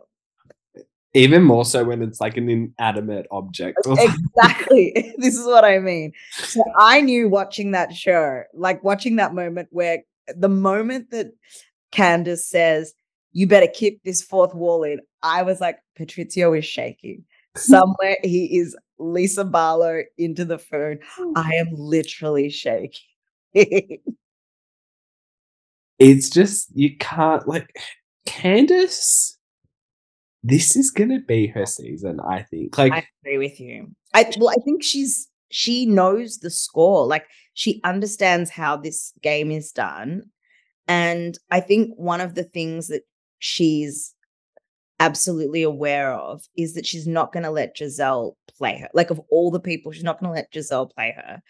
Even 1.17 1.43
more 1.43 1.65
so 1.65 1.83
when 1.83 2.03
it's 2.03 2.21
like 2.21 2.37
an 2.37 2.49
inanimate 2.49 3.27
object. 3.31 3.79
Exactly. 3.87 5.15
this 5.19 5.37
is 5.37 5.47
what 5.47 5.65
I 5.65 5.79
mean. 5.79 6.13
So 6.33 6.63
I 6.79 7.01
knew 7.01 7.29
watching 7.29 7.71
that 7.71 7.95
show, 7.95 8.43
like 8.53 8.85
watching 8.85 9.17
that 9.17 9.35
moment 9.35 9.69
where 9.71 10.03
the 10.37 10.49
moment 10.49 11.11
that 11.13 11.33
Candiace 11.91 12.47
says, 12.47 12.93
You 13.33 13.47
better 13.47 13.67
keep 13.67 14.03
this 14.03 14.23
fourth 14.23 14.55
wall 14.55 14.83
in, 14.85 15.01
I 15.23 15.43
was 15.43 15.61
like, 15.61 15.79
Patrizio 15.99 16.57
is 16.57 16.67
shaking. 16.67 17.25
Somewhere 17.57 18.19
he 18.23 18.59
is 18.59 18.77
Lisa 18.99 19.45
Barlow 19.45 20.03
into 20.19 20.45
the 20.45 20.59
phone. 20.59 20.99
Hmm. 21.03 21.33
I 21.35 21.55
am 21.55 21.69
literally 21.73 22.51
shaking. 22.51 23.01
It's 25.99 26.29
just 26.29 26.69
you 26.75 26.97
can't 26.99 27.49
like 27.49 27.75
Candiace. 28.27 29.36
This 30.49 30.77
is 30.77 30.93
gonna 30.93 31.21
be 31.21 31.49
her 31.49 31.67
season, 31.67 32.21
I 32.21 32.43
think. 32.43 32.79
Like 32.79 32.93
I 32.93 33.07
agree 33.23 33.39
with 33.39 33.59
you. 33.59 33.91
I 34.15 34.31
well, 34.39 34.51
I 34.51 34.63
think 34.65 34.85
she's 34.85 35.29
she 35.51 35.87
knows 35.87 36.39
the 36.39 36.51
score. 36.51 37.05
Like 37.07 37.27
she 37.55 37.81
understands 37.83 38.51
how 38.51 38.77
this 38.77 39.13
game 39.23 39.51
is 39.51 39.73
done. 39.73 40.23
And 40.87 41.37
I 41.51 41.61
think 41.61 41.95
one 41.97 42.21
of 42.21 42.35
the 42.35 42.45
things 42.45 42.87
that 42.89 43.03
she's 43.41 44.15
absolutely 45.01 45.63
aware 45.63 46.13
of 46.13 46.45
is 46.57 46.75
that 46.75 46.87
she's 46.87 47.07
not 47.07 47.33
going 47.33 47.43
to 47.43 47.51
let 47.51 47.77
Gizelle 47.77 48.35
play 48.57 48.79
her. 48.79 48.89
Like 48.95 49.11
of 49.11 49.21
all 49.31 49.51
the 49.51 49.61
people, 49.61 49.91
she's 49.91 50.05
not 50.05 50.21
going 50.21 50.31
to 50.31 50.35
let 50.35 50.53
Gizelle 50.53 50.95
play 50.95 51.13
her. 51.17 51.43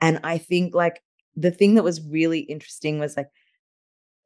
And 0.00 0.20
I 0.24 0.36
think 0.36 0.74
like 0.74 1.00
the 1.36 1.50
thing 1.50 1.74
that 1.76 1.84
was 1.84 2.06
really 2.06 2.40
interesting 2.40 2.98
was 2.98 3.16
like 3.16 3.28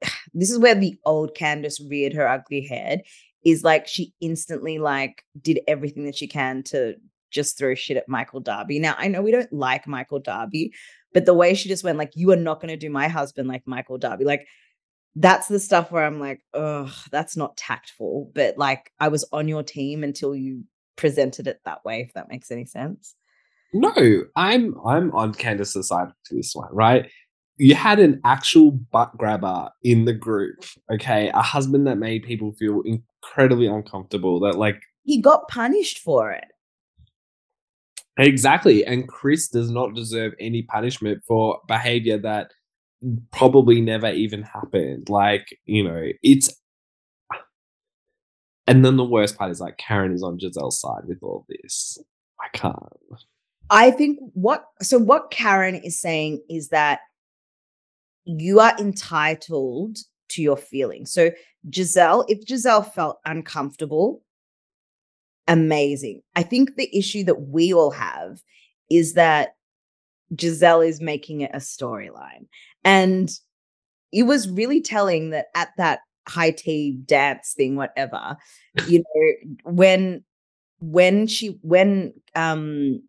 this 0.34 0.50
is 0.50 0.58
where 0.58 0.74
the 0.74 0.96
old 1.04 1.34
Candiace 1.36 1.80
reared 1.88 2.12
her 2.14 2.28
ugly 2.28 2.62
head 2.62 3.02
is 3.46 3.62
like 3.62 3.86
she 3.86 4.12
instantly 4.20 4.78
like 4.78 5.24
did 5.40 5.60
everything 5.68 6.04
that 6.04 6.16
she 6.16 6.26
can 6.26 6.64
to 6.64 6.96
just 7.30 7.56
throw 7.56 7.76
shit 7.76 7.96
at 7.96 8.08
Michael 8.08 8.40
Darby. 8.40 8.80
Now 8.80 8.96
I 8.98 9.06
know 9.06 9.22
we 9.22 9.30
don't 9.30 9.52
like 9.52 9.86
Michael 9.86 10.18
Darby, 10.18 10.74
but 11.14 11.26
the 11.26 11.34
way 11.34 11.54
she 11.54 11.68
just 11.68 11.84
went 11.84 11.96
like, 11.96 12.10
"You 12.16 12.32
are 12.32 12.36
not 12.36 12.60
going 12.60 12.70
to 12.72 12.76
do 12.76 12.90
my 12.90 13.06
husband 13.06 13.46
like 13.48 13.62
Michael 13.64 13.98
Darby," 13.98 14.24
like 14.24 14.48
that's 15.14 15.46
the 15.46 15.60
stuff 15.60 15.92
where 15.92 16.04
I'm 16.04 16.18
like, 16.18 16.40
"Ugh, 16.54 16.90
that's 17.12 17.36
not 17.36 17.56
tactful." 17.56 18.32
But 18.34 18.58
like, 18.58 18.90
I 18.98 19.08
was 19.08 19.24
on 19.32 19.46
your 19.46 19.62
team 19.62 20.02
until 20.02 20.34
you 20.34 20.64
presented 20.96 21.46
it 21.46 21.60
that 21.64 21.84
way. 21.84 22.00
If 22.00 22.14
that 22.14 22.28
makes 22.28 22.50
any 22.50 22.66
sense. 22.66 23.14
No, 23.72 24.24
I'm 24.34 24.74
I'm 24.84 25.12
on 25.12 25.32
Candiace's 25.34 25.86
side 25.86 26.08
to 26.24 26.34
this 26.34 26.52
one, 26.52 26.68
right? 26.72 27.08
You 27.58 27.74
had 27.74 27.98
an 27.98 28.20
actual 28.24 28.70
butt 28.70 29.16
grabber 29.16 29.70
in 29.82 30.04
the 30.04 30.12
group, 30.12 30.64
okay? 30.92 31.30
A 31.30 31.42
husband 31.42 31.86
that 31.86 31.96
made 31.96 32.22
people 32.22 32.52
feel 32.52 32.82
incredibly 32.82 33.66
uncomfortable. 33.66 34.40
That 34.40 34.56
like 34.58 34.82
He 35.04 35.20
got 35.20 35.48
punished 35.48 35.98
for 35.98 36.30
it. 36.32 36.44
exactly, 38.18 38.84
and 38.84 39.08
Chris 39.08 39.48
does 39.48 39.70
not 39.70 39.94
deserve 39.94 40.34
any 40.38 40.62
punishment 40.62 41.22
for 41.26 41.60
behavior 41.66 42.18
that 42.18 42.52
probably 43.32 43.80
never 43.80 44.10
even 44.10 44.42
happened. 44.42 45.08
Like 45.08 45.58
you 45.64 45.84
know, 45.84 46.08
it's. 46.22 46.54
And 48.68 48.84
then 48.84 48.96
the 48.96 49.04
worst 49.04 49.38
part 49.38 49.52
is 49.52 49.60
like 49.60 49.78
Karen 49.78 50.12
is 50.12 50.24
on 50.24 50.38
Gizelle's 50.38 50.80
side 50.80 51.04
with 51.06 51.18
all 51.22 51.46
this. 51.48 51.98
I 52.40 52.48
can't. 52.56 52.76
I 53.70 53.90
think 53.90 54.18
what 54.34 54.64
so 54.82 54.98
what 54.98 55.30
Karen 55.30 55.76
is 55.76 56.00
saying 56.00 56.42
is 56.48 56.68
that 56.68 57.00
you 58.26 58.60
are 58.60 58.74
entitled 58.78 59.98
to 60.28 60.42
your 60.42 60.56
feelings. 60.56 61.12
So 61.12 61.30
Gizelle, 61.70 62.24
if 62.28 62.44
Gizelle 62.44 62.92
felt 62.92 63.18
uncomfortable, 63.24 64.22
amazing. 65.48 66.22
I 66.34 66.42
think 66.42 66.74
the 66.74 66.94
issue 66.96 67.24
that 67.24 67.42
we 67.42 67.72
all 67.72 67.92
have 67.92 68.40
is 68.90 69.14
that 69.14 69.54
Gizelle 70.34 70.86
is 70.86 71.00
making 71.00 71.42
it 71.42 71.52
a 71.54 71.58
storyline. 71.58 72.46
And 72.84 73.30
it 74.12 74.24
was 74.24 74.50
really 74.50 74.80
telling 74.80 75.30
that 75.30 75.46
at 75.54 75.70
that 75.76 76.00
high 76.28 76.50
tea 76.50 76.98
dance 77.04 77.54
thing, 77.56 77.76
whatever, 77.76 78.36
you 78.88 78.98
know, 78.98 79.72
when 79.72 80.24
when 80.80 81.26
she 81.26 81.58
when 81.62 82.12
um 82.34 83.02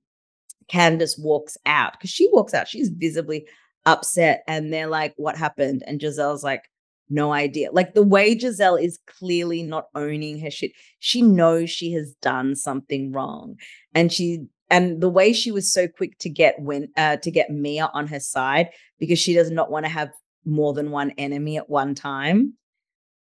Candiace 0.68 1.18
walks 1.18 1.58
out, 1.66 1.94
because 1.94 2.10
she 2.10 2.30
walks 2.32 2.54
out, 2.54 2.68
she's 2.68 2.90
visibly 2.90 3.48
upset, 3.88 4.44
and 4.48 4.72
they're 4.74 4.88
like, 4.88 5.14
What 5.18 5.38
happened? 5.38 5.84
And 5.88 6.00
Gizelle's 6.00 6.44
like, 6.44 6.64
No 7.10 7.34
idea. 7.34 7.72
Like 7.72 7.94
the 7.96 8.04
way 8.04 8.36
Gizelle 8.36 8.82
is 8.82 9.00
clearly 9.08 9.64
not 9.64 9.88
owning 9.96 10.40
her 10.42 10.52
shit, 10.52 10.72
she 11.00 11.22
knows 11.24 11.70
she 11.72 11.94
has 11.94 12.14
done 12.22 12.56
something 12.56 13.12
wrong. 13.12 13.56
And 13.96 14.14
she 14.14 14.46
and 14.70 15.02
the 15.02 15.10
way 15.10 15.34
she 15.34 15.52
was 15.52 15.72
so 15.74 15.88
quick 15.88 16.20
to 16.20 16.30
get 16.30 16.60
when 16.60 16.90
uh 16.98 17.18
to 17.18 17.32
get 17.32 17.50
Mia 17.52 17.90
on 17.94 18.08
her 18.08 18.20
side 18.20 18.70
because 19.00 19.20
she 19.20 19.34
does 19.34 19.52
not 19.52 19.72
want 19.72 19.86
to 19.86 19.92
have 19.92 20.12
more 20.46 20.74
than 20.74 20.92
one 20.92 21.12
enemy 21.18 21.58
at 21.58 21.70
one 21.70 21.96
time. 21.96 22.54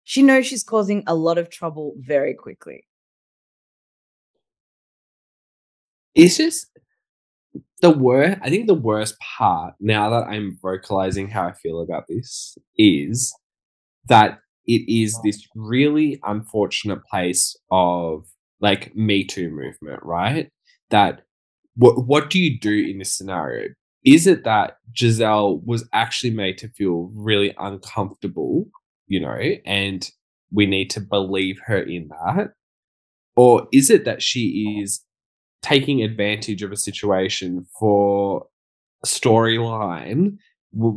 She 0.05 0.23
knows 0.23 0.47
she's 0.47 0.65
causing 0.65 1.05
a 1.07 1.15
lot 1.15 1.39
of 1.39 1.51
trouble 1.51 1.95
very 1.99 2.35
quickly. 2.35 2.85
it's 6.19 6.37
just 6.37 6.67
the 7.81 7.91
worst 7.91 8.39
i 8.43 8.51
think 8.51 8.67
the 8.67 8.75
worst 8.75 9.17
part 9.21 9.75
now 9.81 10.11
that 10.11 10.25
i'm 10.25 10.59
vocalizing 10.63 11.29
how 11.29 11.47
i 11.47 11.53
feel 11.53 11.81
about 11.81 12.05
this 12.09 12.57
is 12.77 13.35
that 14.09 14.41
it 14.69 14.83
is 14.87 15.15
uh-huh. 15.15 15.23
this 15.25 15.49
really 15.57 16.21
unfortunate 16.25 17.03
place 17.11 17.57
of 17.73 18.27
like 18.61 18.95
me 18.95 19.25
too 19.25 19.51
movement 19.51 20.01
right? 20.03 20.51
That 20.91 21.23
what 21.77 22.07
what 22.07 22.31
do 22.31 22.39
you 22.39 22.59
do 22.61 22.73
in 22.73 22.99
this 22.99 23.17
scenario? 23.17 23.71
Is 24.05 24.27
it 24.27 24.45
that 24.45 24.77
gizelle 24.93 25.65
was 25.65 25.89
actually 25.93 26.31
made 26.31 26.59
to 26.59 26.69
feel 26.69 27.11
really 27.15 27.55
uncomfortable 27.59 28.67
you 29.07 29.21
know 29.21 29.39
and 29.65 30.09
we 30.53 30.67
need 30.67 30.91
to 30.91 31.01
believe 31.01 31.59
her 31.67 31.79
in 31.79 32.09
that? 32.09 32.53
Or 33.37 33.69
is 33.73 33.91
it 33.91 34.05
that 34.05 34.23
she 34.23 34.67
uh-huh. 34.67 34.83
is 34.83 35.01
taking 35.63 36.03
advantage 36.03 36.63
of 36.63 36.73
a 36.73 36.77
situation 36.77 37.67
for 37.79 38.47
storyline 39.05 40.37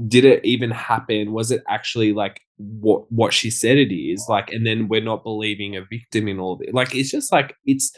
did 0.08 0.26
it 0.26 0.44
even 0.44 0.70
happen 0.70 1.32
was 1.32 1.50
it 1.50 1.64
actually 1.70 2.14
like 2.14 2.42
what 2.58 3.10
what 3.12 3.34
she 3.34 3.50
said 3.50 3.78
it 3.78 3.94
is 3.94 4.26
like 4.28 4.52
and 4.52 4.66
then 4.66 4.88
we're 4.88 5.02
not 5.02 5.24
believing 5.24 5.76
a 5.76 5.86
victim 5.86 6.28
in 6.28 6.40
all 6.40 6.54
of 6.54 6.62
it 6.62 6.74
like 6.74 6.94
it's 6.94 7.12
just 7.12 7.32
like 7.32 7.56
it's 7.66 7.92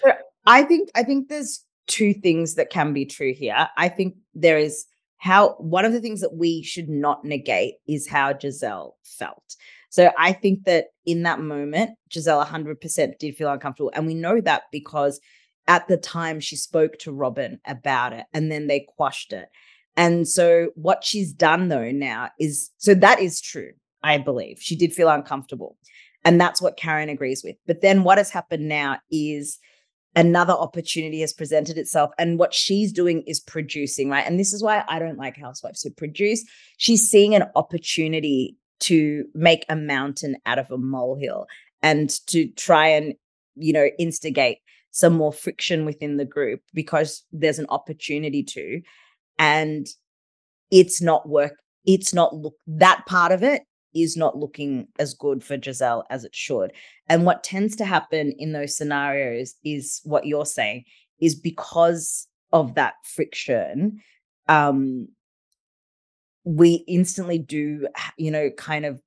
I 0.45 0.63
think 0.63 0.89
I 0.95 1.04
think 1.04 1.30
there's 1.30 1.63
two 1.88 2.13
things 2.13 2.56
that 2.56 2.69
can 2.69 2.93
be 2.93 3.06
true 3.06 3.34
here. 3.34 3.69
I 3.78 3.90
think 3.90 4.15
there 4.33 4.58
is 4.58 4.85
how 5.17 5.54
one 5.54 5.85
of 5.85 5.94
the 5.94 6.02
things 6.02 6.21
that 6.21 6.35
we 6.35 6.63
should 6.63 6.90
not 6.90 7.23
negate 7.23 7.75
is 7.88 8.08
how 8.08 8.33
Gizelle 8.33 8.92
felt. 9.04 9.56
So 9.90 10.12
I 10.17 10.33
think 10.33 10.65
that 10.65 10.88
in 11.06 11.23
that 11.23 11.40
moment, 11.40 11.92
Gizelle 12.10 12.46
100% 12.46 13.19
did 13.19 13.35
feel 13.35 13.52
uncomfortable. 13.52 13.92
And 13.94 14.06
we 14.06 14.15
know 14.15 14.42
that 14.42 14.63
because 14.71 15.21
at 15.68 15.88
the 15.88 15.98
time 15.98 16.40
she 16.40 16.56
spoke 16.56 16.98
to 17.00 17.12
Robin 17.12 17.60
about 17.66 18.14
it 18.14 18.26
and 18.34 18.52
then 18.52 18.68
they 18.68 18.88
quashed 18.98 19.34
it. 19.34 19.50
And 19.96 20.28
so 20.28 20.70
what 20.76 21.04
she's 21.04 21.32
done 21.32 21.70
though 21.70 21.92
now 21.92 22.30
is 22.40 22.72
so 22.78 22.94
that 22.96 23.20
is 23.20 23.40
true, 23.40 23.72
I 24.02 24.18
believe. 24.18 24.58
She 24.60 24.76
did 24.76 24.94
feel 24.94 25.10
uncomfortable. 25.10 25.78
And 26.26 26.40
that's 26.40 26.62
what 26.62 26.78
Karen 26.78 27.10
agrees 27.10 27.44
with. 27.44 27.58
But 27.68 27.82
then 27.82 28.04
what 28.04 28.18
has 28.18 28.30
happened 28.30 28.68
now 28.68 29.00
is 29.12 29.60
another 30.16 30.54
opportunity 30.54 31.22
has 31.22 31.34
presented 31.34 31.78
itself 31.78 32.12
and 32.18 32.38
what 32.38 32.54
she's 32.54 32.92
doing 32.92 33.24
is 33.24 33.40
producing 33.40 34.10
right 34.10 34.26
and 34.28 34.40
this 34.40 34.54
is 34.54 34.62
why 34.62 34.84
i 34.88 35.00
don't 35.00 35.18
like 35.18 35.36
housewives 35.36 35.82
who 35.82 35.90
produce 35.90 36.46
she's 36.78 37.10
seeing 37.10 37.34
an 37.34 37.44
opportunity 37.56 38.56
to 38.80 39.26
make 39.34 39.66
a 39.70 39.76
mountain 39.76 40.36
out 40.46 40.60
of 40.60 40.70
a 40.70 40.78
molehill 40.78 41.48
and 41.82 42.12
to 42.28 42.48
try 42.50 42.88
and 42.88 43.16
you 43.56 43.74
know 43.74 43.90
instigate 43.98 44.60
some 44.94 45.13
more 45.13 45.33
friction 45.33 45.85
within 45.85 46.17
the 46.17 46.25
group 46.25 46.62
because 46.73 47.25
there's 47.31 47.60
an 47.60 47.65
opportunity 47.69 48.44
to 48.44 48.79
and 49.37 49.87
it's 50.71 51.02
not 51.02 51.27
work 51.27 51.54
it's 51.85 52.13
not 52.13 52.35
look 52.35 52.56
that 52.67 53.04
part 53.08 53.31
of 53.31 53.44
it 53.44 53.63
is 53.94 54.15
not 54.15 54.37
looking 54.37 54.87
as 55.00 55.13
good 55.13 55.44
for 55.44 55.58
Gizelle 55.58 56.04
as 56.10 56.23
it 56.23 56.35
should. 56.35 56.71
And 57.08 57.25
what 57.25 57.44
tends 57.44 57.75
to 57.75 57.85
happen 57.85 58.33
in 58.39 58.52
those 58.52 58.75
scenarios 58.75 59.54
is 59.63 60.02
what 60.04 60.25
you're 60.25 60.46
saying 60.46 60.85
is 61.19 61.35
because 61.35 62.27
of 62.52 62.75
that 62.75 62.94
friction 63.04 64.00
um 64.48 65.08
we 66.44 66.83
instantly 66.87 67.39
do 67.39 67.87
you 68.17 68.29
know 68.29 68.50
kind 68.52 68.85
of 68.85 69.02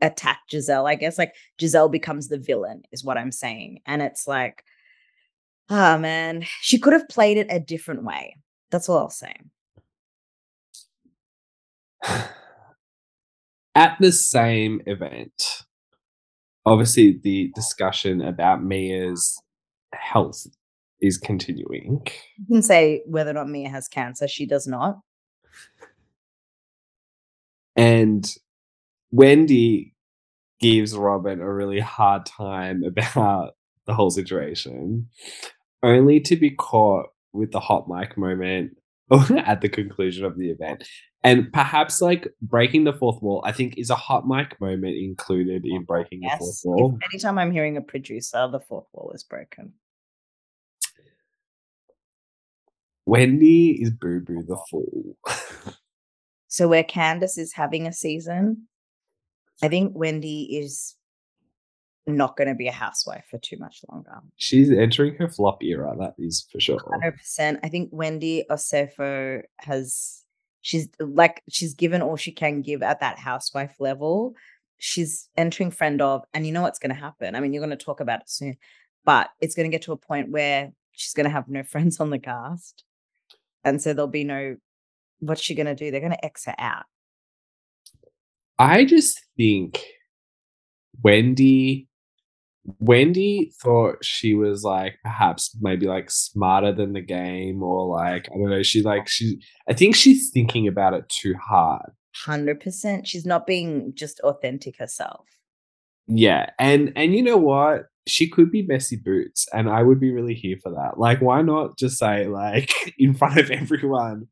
attack 0.00 0.40
Gizelle 0.50 0.88
I 0.88 0.96
guess 0.96 1.16
like 1.16 1.34
Gizelle 1.60 1.90
becomes 1.90 2.28
the 2.28 2.38
villain 2.38 2.82
is 2.90 3.04
what 3.04 3.16
I'm 3.16 3.30
saying 3.30 3.80
and 3.86 4.02
it's 4.02 4.26
like 4.26 4.64
oh 5.70 5.98
man 5.98 6.44
she 6.60 6.78
could 6.78 6.92
have 6.92 7.08
played 7.08 7.36
it 7.36 7.46
a 7.50 7.60
different 7.60 8.04
way 8.04 8.36
that's 8.70 8.88
all 8.88 8.98
I'll 8.98 9.10
say 9.10 9.34
at 13.74 13.96
the 14.00 14.12
same 14.12 14.80
event, 14.86 15.64
obviously 16.66 17.18
the 17.22 17.50
discussion 17.54 18.20
about 18.20 18.62
Mia's 18.62 19.40
health 19.94 20.46
is 21.00 21.18
continuing. 21.18 22.06
You 22.38 22.46
can 22.56 22.62
say 22.62 23.02
whether 23.06 23.30
or 23.30 23.34
not 23.34 23.48
Mia 23.48 23.68
has 23.68 23.88
cancer. 23.88 24.28
She 24.28 24.46
does 24.46 24.66
not. 24.66 25.00
And 27.74 28.24
Wendy 29.10 29.94
gives 30.60 30.96
Robin 30.96 31.40
a 31.40 31.52
really 31.52 31.80
hard 31.80 32.26
time 32.26 32.84
about 32.86 33.54
the 33.86 33.94
whole 33.94 34.10
situation, 34.10 35.08
only 35.82 36.20
to 36.20 36.36
be 36.36 36.50
caught 36.50 37.06
with 37.32 37.52
the 37.52 37.60
hot 37.60 37.88
mic 37.88 38.16
moment 38.16 38.76
at 39.44 39.60
the 39.60 39.68
conclusion 39.68 40.24
of 40.24 40.38
the 40.38 40.50
event. 40.50 40.86
And 41.24 41.52
perhaps 41.52 42.00
like 42.00 42.28
breaking 42.40 42.84
the 42.84 42.92
fourth 42.92 43.22
wall, 43.22 43.42
I 43.44 43.52
think 43.52 43.78
is 43.78 43.90
a 43.90 43.94
hot 43.94 44.26
mic 44.26 44.60
moment 44.60 44.96
included 44.96 45.64
in 45.64 45.82
oh, 45.82 45.84
breaking 45.86 46.20
yes. 46.22 46.38
the 46.38 46.44
fourth 46.44 46.60
wall. 46.64 46.98
If 47.00 47.12
anytime 47.12 47.38
I'm 47.38 47.52
hearing 47.52 47.76
a 47.76 47.80
producer, 47.80 48.48
the 48.50 48.60
fourth 48.60 48.86
wall 48.92 49.12
is 49.14 49.22
broken. 49.22 49.74
Wendy 53.06 53.82
is 53.82 53.90
Boo 53.90 54.20
Boo 54.20 54.42
the 54.42 54.58
Fool. 54.70 55.16
so 56.48 56.68
where 56.68 56.84
Candiace 56.84 57.38
is 57.38 57.52
having 57.52 57.86
a 57.86 57.92
season, 57.92 58.68
I 59.62 59.68
think 59.68 59.92
Wendy 59.94 60.58
is 60.58 60.96
not 62.06 62.36
going 62.36 62.48
to 62.48 62.54
be 62.54 62.68
a 62.68 62.72
housewife 62.72 63.24
for 63.30 63.38
too 63.38 63.56
much 63.58 63.80
longer. 63.90 64.18
She's 64.36 64.70
entering 64.70 65.14
her 65.16 65.28
flop 65.28 65.62
era, 65.62 65.94
that 65.98 66.14
is 66.18 66.46
for 66.50 66.60
sure. 66.60 66.78
100%. 66.78 67.60
I 67.62 67.68
think 67.68 67.90
Wendy 67.92 68.44
Osefo 68.50 69.42
has, 69.58 70.22
she's 70.62 70.88
like, 70.98 71.42
she's 71.48 71.74
given 71.74 72.02
all 72.02 72.16
she 72.16 72.32
can 72.32 72.62
give 72.62 72.82
at 72.82 73.00
that 73.00 73.18
housewife 73.18 73.76
level. 73.78 74.34
She's 74.78 75.28
entering 75.36 75.70
friend 75.70 76.02
of, 76.02 76.24
and 76.34 76.44
you 76.44 76.52
know 76.52 76.62
what's 76.62 76.80
going 76.80 76.94
to 76.94 77.00
happen. 77.00 77.36
I 77.36 77.40
mean, 77.40 77.52
you're 77.52 77.64
going 77.64 77.76
to 77.76 77.84
talk 77.84 78.00
about 78.00 78.22
it 78.22 78.30
soon, 78.30 78.56
but 79.04 79.30
it's 79.40 79.54
going 79.54 79.70
to 79.70 79.74
get 79.74 79.82
to 79.82 79.92
a 79.92 79.96
point 79.96 80.30
where 80.30 80.72
she's 80.90 81.14
going 81.14 81.24
to 81.24 81.30
have 81.30 81.48
no 81.48 81.62
friends 81.62 82.00
on 82.00 82.10
the 82.10 82.18
cast. 82.18 82.84
And 83.64 83.80
so 83.80 83.94
there'll 83.94 84.08
be 84.08 84.24
no, 84.24 84.56
what's 85.20 85.40
she 85.40 85.54
going 85.54 85.66
to 85.66 85.74
do? 85.76 85.92
They're 85.92 86.00
going 86.00 86.12
to 86.12 86.24
X 86.24 86.46
her 86.46 86.54
out. 86.58 86.84
I 88.58 88.84
just 88.84 89.20
think 89.36 89.84
Wendy 91.02 91.88
Wendy 92.78 93.52
thought 93.60 94.04
she 94.04 94.34
was 94.34 94.62
like 94.62 94.98
perhaps 95.02 95.56
maybe 95.60 95.86
like 95.86 96.10
smarter 96.10 96.72
than 96.72 96.92
the 96.92 97.00
game 97.00 97.62
or 97.62 97.86
like 97.86 98.28
I 98.32 98.38
don't 98.38 98.50
know 98.50 98.62
she 98.62 98.82
like 98.82 99.08
she 99.08 99.40
I 99.68 99.72
think 99.72 99.96
she's 99.96 100.30
thinking 100.30 100.68
about 100.68 100.94
it 100.94 101.08
too 101.08 101.34
hard. 101.34 101.90
100% 102.26 103.06
she's 103.06 103.26
not 103.26 103.46
being 103.46 103.92
just 103.94 104.20
authentic 104.20 104.78
herself. 104.78 105.26
Yeah, 106.06 106.50
and 106.58 106.92
and 106.94 107.14
you 107.14 107.22
know 107.22 107.36
what? 107.36 107.86
She 108.06 108.28
could 108.28 108.50
be 108.50 108.62
messy 108.62 108.96
boots 108.96 109.46
and 109.52 109.68
I 109.68 109.82
would 109.82 110.00
be 110.00 110.12
really 110.12 110.34
here 110.34 110.56
for 110.62 110.70
that. 110.70 110.98
Like 110.98 111.20
why 111.20 111.42
not 111.42 111.78
just 111.78 111.98
say 111.98 112.26
like 112.26 112.72
in 112.98 113.14
front 113.14 113.38
of 113.38 113.50
everyone 113.50 114.28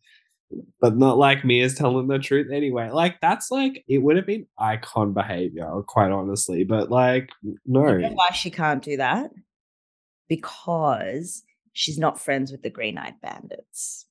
but 0.81 0.97
not 0.97 1.19
like 1.19 1.45
me 1.45 1.61
as 1.61 1.75
telling 1.75 2.09
the 2.09 2.19
truth 2.19 2.51
anyway. 2.53 2.91
Like 2.91 3.21
that's 3.21 3.51
like 3.51 3.85
it 3.89 3.99
would 3.99 4.17
have 4.17 4.27
been 4.27 4.47
icon 4.59 5.13
behavior, 5.13 5.69
quite 5.87 6.11
honestly. 6.11 6.65
But 6.65 6.91
like, 6.91 7.31
no. 7.67 7.89
You 7.89 7.99
know 7.99 8.11
why 8.11 8.31
she 8.33 8.51
can't 8.51 8.83
do 8.83 8.97
that? 8.97 9.31
Because 10.29 11.43
she's 11.73 11.99
not 11.99 12.21
friends 12.21 12.51
with 12.51 12.63
the 12.63 12.71
Green 12.71 12.99
Eyed 12.99 13.21
Bandits. 13.23 14.07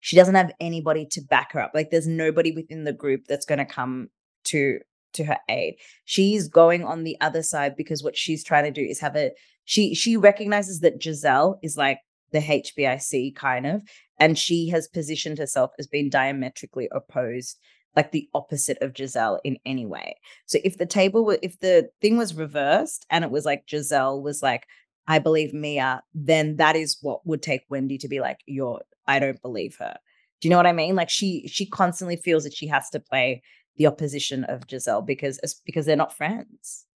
She 0.00 0.16
doesn't 0.16 0.34
have 0.34 0.52
anybody 0.60 1.06
to 1.12 1.20
back 1.20 1.52
her 1.52 1.60
up. 1.60 1.72
Like 1.74 1.90
there's 1.90 2.08
nobody 2.08 2.52
within 2.52 2.84
the 2.84 2.92
group 2.92 3.26
that's 3.28 3.46
going 3.46 3.58
to 3.58 3.64
come 3.64 4.10
to 4.44 4.80
to 5.14 5.24
her 5.24 5.38
aid. 5.48 5.76
She's 6.06 6.48
going 6.48 6.84
on 6.84 7.04
the 7.04 7.20
other 7.20 7.42
side 7.42 7.76
because 7.76 8.02
what 8.02 8.16
she's 8.16 8.42
trying 8.42 8.64
to 8.64 8.70
do 8.70 8.82
is 8.82 8.98
have 9.00 9.16
a 9.16 9.30
she 9.64 9.94
she 9.94 10.16
recognizes 10.16 10.80
that 10.80 11.00
Gizelle 11.00 11.58
is 11.62 11.76
like 11.76 11.98
the 12.32 12.40
HBIC 12.40 13.34
kind 13.36 13.66
of 13.66 13.82
and 14.18 14.38
she 14.38 14.68
has 14.68 14.88
positioned 14.88 15.38
herself 15.38 15.72
as 15.78 15.86
being 15.86 16.08
diametrically 16.08 16.88
opposed 16.92 17.58
like 17.96 18.12
the 18.12 18.28
opposite 18.34 18.78
of 18.80 18.94
Gizelle 18.94 19.38
in 19.44 19.58
any 19.66 19.84
way. 19.84 20.16
So 20.46 20.58
if 20.64 20.78
the 20.78 20.86
table 20.86 21.24
were 21.24 21.38
if 21.42 21.58
the 21.60 21.90
thing 22.00 22.16
was 22.16 22.34
reversed 22.34 23.06
and 23.10 23.24
it 23.24 23.30
was 23.30 23.44
like 23.44 23.66
Gizelle 23.66 24.22
was 24.22 24.42
like 24.42 24.66
I 25.08 25.18
believe 25.18 25.52
Mia, 25.52 26.02
then 26.14 26.56
that 26.56 26.76
is 26.76 26.98
what 27.02 27.26
would 27.26 27.42
take 27.42 27.62
Wendy 27.68 27.98
to 27.98 28.08
be 28.08 28.20
like 28.20 28.38
you're 28.46 28.82
I 29.06 29.18
don't 29.18 29.42
believe 29.42 29.76
her. 29.78 29.96
Do 30.40 30.48
you 30.48 30.50
know 30.50 30.56
what 30.56 30.66
I 30.66 30.72
mean? 30.72 30.94
Like 30.96 31.10
she 31.10 31.46
she 31.48 31.66
constantly 31.66 32.16
feels 32.16 32.44
that 32.44 32.54
she 32.54 32.66
has 32.68 32.88
to 32.90 33.00
play 33.00 33.42
the 33.76 33.86
opposition 33.86 34.44
of 34.44 34.66
Gizelle 34.66 35.04
because 35.04 35.40
because 35.64 35.86
they're 35.86 35.96
not 35.96 36.16
friends. 36.16 36.86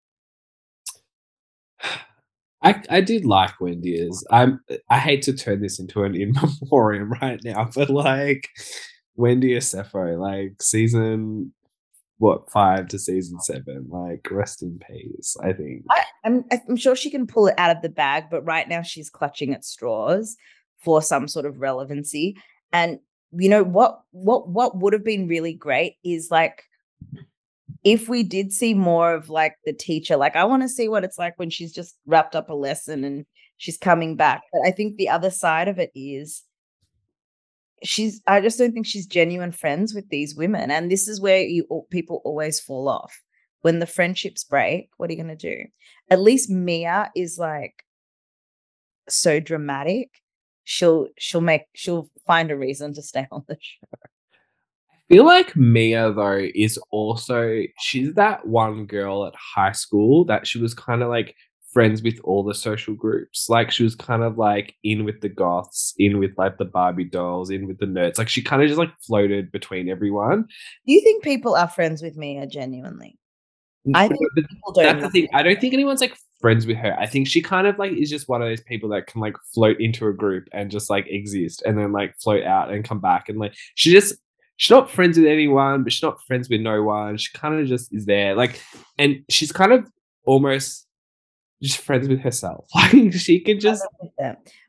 I, 2.67 2.83
I 2.91 3.01
did 3.01 3.25
like 3.25 3.61
Wendy 3.61 3.95
is. 3.95 4.27
I'm 4.31 4.61
I 4.91 4.99
hate 4.99 5.23
to 5.23 5.33
turn 5.33 5.61
this 5.61 5.79
into 5.79 6.03
an 6.03 6.15
in 6.21 6.35
memoriam 6.61 7.13
right 7.13 7.41
now, 7.45 7.71
but 7.75 7.91
like 7.91 8.49
Wendy 9.15 9.51
Osefo, 9.51 10.19
like 10.19 10.61
season 10.61 11.53
what 12.19 12.51
five 12.51 12.89
to 12.89 12.99
season 12.99 13.41
seven, 13.41 13.87
like 13.91 14.27
rest 14.31 14.63
in 14.63 14.81
peace. 14.89 15.37
I 15.43 15.53
think 15.53 15.85
I, 15.91 16.03
I'm 16.25 16.45
I'm 16.69 16.77
sure 16.77 16.97
she 16.97 17.11
can 17.11 17.27
pull 17.27 17.47
it 17.47 17.55
out 17.57 17.75
of 17.75 17.83
the 17.83 17.89
bag, 17.89 18.25
but 18.31 18.45
right 18.45 18.69
now 18.69 18.83
she's 18.83 19.11
clutching 19.11 19.53
at 19.55 19.65
straws 19.65 20.37
for 20.79 21.01
some 21.03 21.29
sort 21.29 21.47
of 21.47 21.61
relevancy. 21.61 22.37
And 22.73 22.99
you 23.33 23.49
know 23.49 23.63
what 23.63 24.01
what 24.11 24.49
what 24.49 24.79
would 24.79 24.93
have 24.93 25.05
been 25.05 25.29
really 25.29 25.53
great 25.53 25.97
is 26.05 26.31
like 26.31 26.65
if 27.87 28.09
we 28.09 28.25
did 28.25 28.53
see 28.53 28.75
more 28.75 29.15
of 29.15 29.31
like 29.31 29.55
the 29.65 29.73
teacher, 29.73 30.17
like 30.17 30.35
I 30.35 30.43
want 30.43 30.65
to 30.65 30.69
see 30.69 30.89
what 30.89 31.05
it's 31.05 31.19
like 31.19 31.39
when 31.39 31.51
she's 31.51 31.73
just 31.73 31.97
wrapped 32.05 32.35
up 32.35 32.51
a 32.51 32.53
lesson 32.53 33.05
and 33.05 33.25
she's 33.59 33.79
coming 33.79 34.17
back. 34.17 34.43
But 34.53 34.67
I 34.67 34.73
think 34.73 34.97
the 34.97 35.09
other 35.09 35.31
side 35.31 35.69
of 35.69 35.79
it 35.79 35.93
is 35.95 36.43
she's 37.85 38.21
I 38.27 38.41
just 38.41 38.59
don't 38.59 38.73
think 38.73 38.87
she's 38.87 39.07
genuine 39.07 39.53
friends 39.53 39.95
with 39.95 40.09
these 40.09 40.35
women. 40.35 40.73
And 40.73 40.91
this 40.91 41.07
is 41.07 41.21
where 41.21 41.43
you 41.43 41.65
people 41.91 42.23
always 42.25 42.59
fall 42.59 42.89
off. 42.89 43.17
When 43.61 43.79
the 43.79 43.87
friendships 43.87 44.43
break, 44.43 44.91
what 44.97 45.09
are 45.09 45.13
you 45.13 45.23
going 45.23 45.37
to 45.37 45.57
do? 45.57 45.67
At 46.11 46.21
least 46.21 46.51
Mia 46.51 47.13
is 47.15 47.39
like 47.39 47.85
so 49.09 49.39
dramatic. 49.39 50.11
She'll 50.65 51.07
she'll 51.19 51.41
make 51.41 51.63
she'll 51.73 52.11
find 52.27 52.51
a 52.51 52.57
reason 52.57 52.95
to 52.95 53.03
stay 53.03 53.29
on 53.31 53.45
the 53.47 53.57
show 53.61 53.87
feel 55.09 55.25
like 55.25 55.57
Mia 55.57 56.13
though 56.13 56.47
is 56.55 56.79
also 56.91 57.63
she's 57.79 58.15
that 58.15 58.47
one 58.47 58.87
girl 58.87 59.27
at 59.27 59.35
high 59.35 59.73
school 59.73 60.25
that 60.27 60.47
she 60.47 60.59
was 60.59 60.75
kind 60.75 61.03
of 61.03 61.09
like 61.09 61.35
friends 61.77 62.03
with 62.03 62.19
all 62.25 62.43
the 62.43 62.55
social 62.55 62.95
groups. 62.95 63.51
Like 63.51 63.71
she 63.71 63.83
was 63.83 63.95
kind 63.95 64.23
of 64.23 64.39
like 64.39 64.75
in 64.83 65.05
with 65.05 65.21
the 65.21 65.29
goths, 65.29 65.93
in 65.99 66.19
with 66.19 66.33
like 66.39 66.57
the 66.57 66.65
Barbie 66.65 67.05
dolls, 67.05 67.51
in 67.51 67.67
with 67.67 67.79
the 67.79 67.85
nerds. 67.85 68.17
Like 68.17 68.31
she 68.31 68.41
kind 68.41 68.63
of 68.63 68.69
just 68.69 68.79
like 68.79 68.99
floated 69.07 69.53
between 69.53 69.91
everyone. 69.91 70.47
Do 70.87 70.93
you 70.95 71.03
think 71.03 71.23
people 71.23 71.55
are 71.55 71.69
friends 71.69 72.01
with 72.01 72.17
Mia 72.17 72.47
genuinely? 72.47 73.19
I 73.95 74.09
think 74.09 74.21
people 74.35 74.73
don't. 74.73 74.85
That's 74.85 75.03
the 75.03 75.11
thing. 75.11 75.29
I 75.35 75.43
don't 75.43 75.61
think 75.61 75.75
anyone's 75.75 76.01
like 76.01 76.17
friends 76.41 76.67
with 76.67 76.79
her. 76.79 76.99
I 76.99 77.07
think 77.07 77.29
she 77.29 77.43
kind 77.43 77.67
of 77.67 77.79
like 77.79 77.93
is 77.93 78.11
just 78.11 78.27
one 78.29 78.41
of 78.41 78.49
those 78.49 78.63
people 78.63 78.89
that 78.89 79.07
can 79.07 79.21
like 79.21 79.37
float 79.55 79.79
into 79.79 80.07
a 80.07 80.15
group 80.15 80.49
and 80.53 80.71
just 80.71 80.89
like 80.89 81.07
exist 81.09 81.63
and 81.67 81.79
then 81.79 81.93
like 81.93 82.17
float 82.23 82.45
out 82.45 82.73
and 82.73 82.85
come 82.85 83.01
back 83.01 83.29
and 83.29 83.39
like 83.39 83.55
she 83.75 83.93
just 83.93 84.15
she's 84.57 84.71
not 84.71 84.91
friends 84.91 85.19
with 85.19 85.27
anyone, 85.27 85.83
but 85.83 85.93
she's 85.93 86.03
not 86.03 86.23
friends 86.23 86.49
with 86.49 86.61
no 86.61 86.83
one. 86.83 87.17
She 87.17 87.31
kind 87.33 87.61
of 87.61 87.67
just 87.67 87.93
is 87.93 88.07
there. 88.07 88.35
Like, 88.35 88.61
and 88.99 89.23
she's 89.29 89.53
kind 89.53 89.73
of 89.73 89.87
almost 90.25 90.87
just 91.63 91.79
friends 91.79 92.09
with 92.09 92.21
herself. 92.21 92.67
Like 92.75 93.13
she 93.15 93.41
can 93.41 93.61
just 93.61 93.87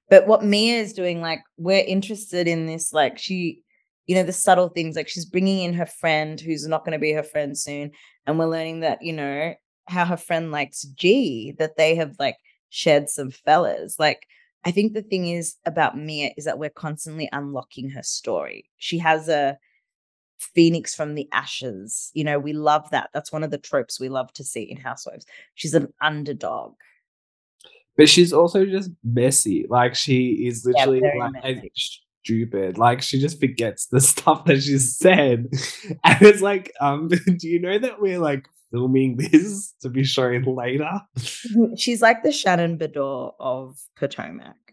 But 0.10 0.28
what 0.28 0.44
Mia 0.44 0.76
is 0.76 0.94
doing, 0.94 1.22
like, 1.22 1.42
we're 1.58 1.84
interested 1.84 2.48
in 2.48 2.66
this, 2.66 2.94
like, 2.94 3.18
she, 3.18 3.62
you 4.06 4.16
know, 4.16 4.24
the 4.24 4.32
subtle 4.32 4.70
things, 4.70 4.96
like, 4.96 5.10
she's 5.10 5.26
bringing 5.26 5.64
in 5.64 5.74
her 5.74 5.86
friend 5.86 6.40
who's 6.40 6.66
not 6.68 6.86
going 6.86 6.94
to 6.94 7.00
be 7.00 7.12
her 7.12 7.24
friend 7.24 7.58
soon. 7.58 7.92
And 8.26 8.40
we're 8.40 8.48
learning 8.48 8.82
that, 8.82 9.02
you 9.02 9.14
know, 9.14 9.54
how 9.88 10.06
her 10.06 10.18
friend 10.18 10.52
likes 10.52 10.84
G, 10.84 11.54
that 11.60 11.78
they 11.78 11.96
have, 11.96 12.16
like, 12.20 12.38
shared 12.70 13.10
some 13.10 13.32
fellas. 13.32 14.00
Like, 14.00 14.28
I 14.64 14.72
think 14.72 14.94
the 14.94 15.02
thing 15.02 15.28
is 15.28 15.56
about 15.66 15.98
Mia 15.98 16.32
is 16.38 16.46
that 16.46 16.60
we're 16.60 16.70
constantly 16.70 17.30
unlocking 17.32 17.90
her 17.90 18.04
story. 18.04 18.70
She 18.78 18.98
has 19.00 19.28
a 19.30 19.58
phoenix 20.40 20.96
from 20.96 21.16
the 21.16 21.28
ashes. 21.32 22.12
You 22.14 22.24
know, 22.24 22.40
we 22.40 22.54
love 22.54 22.90
that. 22.92 23.10
That's 23.14 23.32
one 23.32 23.44
of 23.44 23.52
the 23.52 23.58
tropes 23.58 24.00
we 24.00 24.10
love 24.10 24.32
to 24.34 24.44
see 24.44 24.64
in 24.64 24.78
Housewives. 24.78 25.26
She's 25.56 25.74
an 25.74 25.94
underdog. 26.02 26.74
But 27.98 28.10
she's 28.10 28.32
also 28.32 28.66
just 28.66 28.92
messy. 29.04 29.66
Like 29.70 29.96
she 29.96 30.48
is 30.48 30.66
literally 30.66 31.00
very 31.00 31.20
like 31.20 31.72
stupid. 32.28 32.78
Like 32.78 33.02
she 33.02 33.20
just 33.20 33.40
forgets 33.40 33.88
the 33.88 34.02
stuff 34.12 34.46
that 34.46 34.62
she 34.62 34.78
said. 34.78 35.48
And 36.04 36.22
it's 36.22 36.42
like, 36.42 36.72
um, 36.80 37.08
do 37.38 37.48
you 37.48 37.60
know 37.60 37.80
that 37.80 38.00
we're 38.02 38.20
like 38.20 38.48
filming 38.72 39.18
this 39.18 39.74
to 39.82 39.90
be 39.90 40.04
shown 40.04 40.44
later? 40.44 41.02
She's 41.76 42.02
like 42.02 42.24
the 42.24 42.32
Shannon 42.32 42.78
Beador 42.78 43.34
of 43.40 43.80
Potomac. 43.96 44.66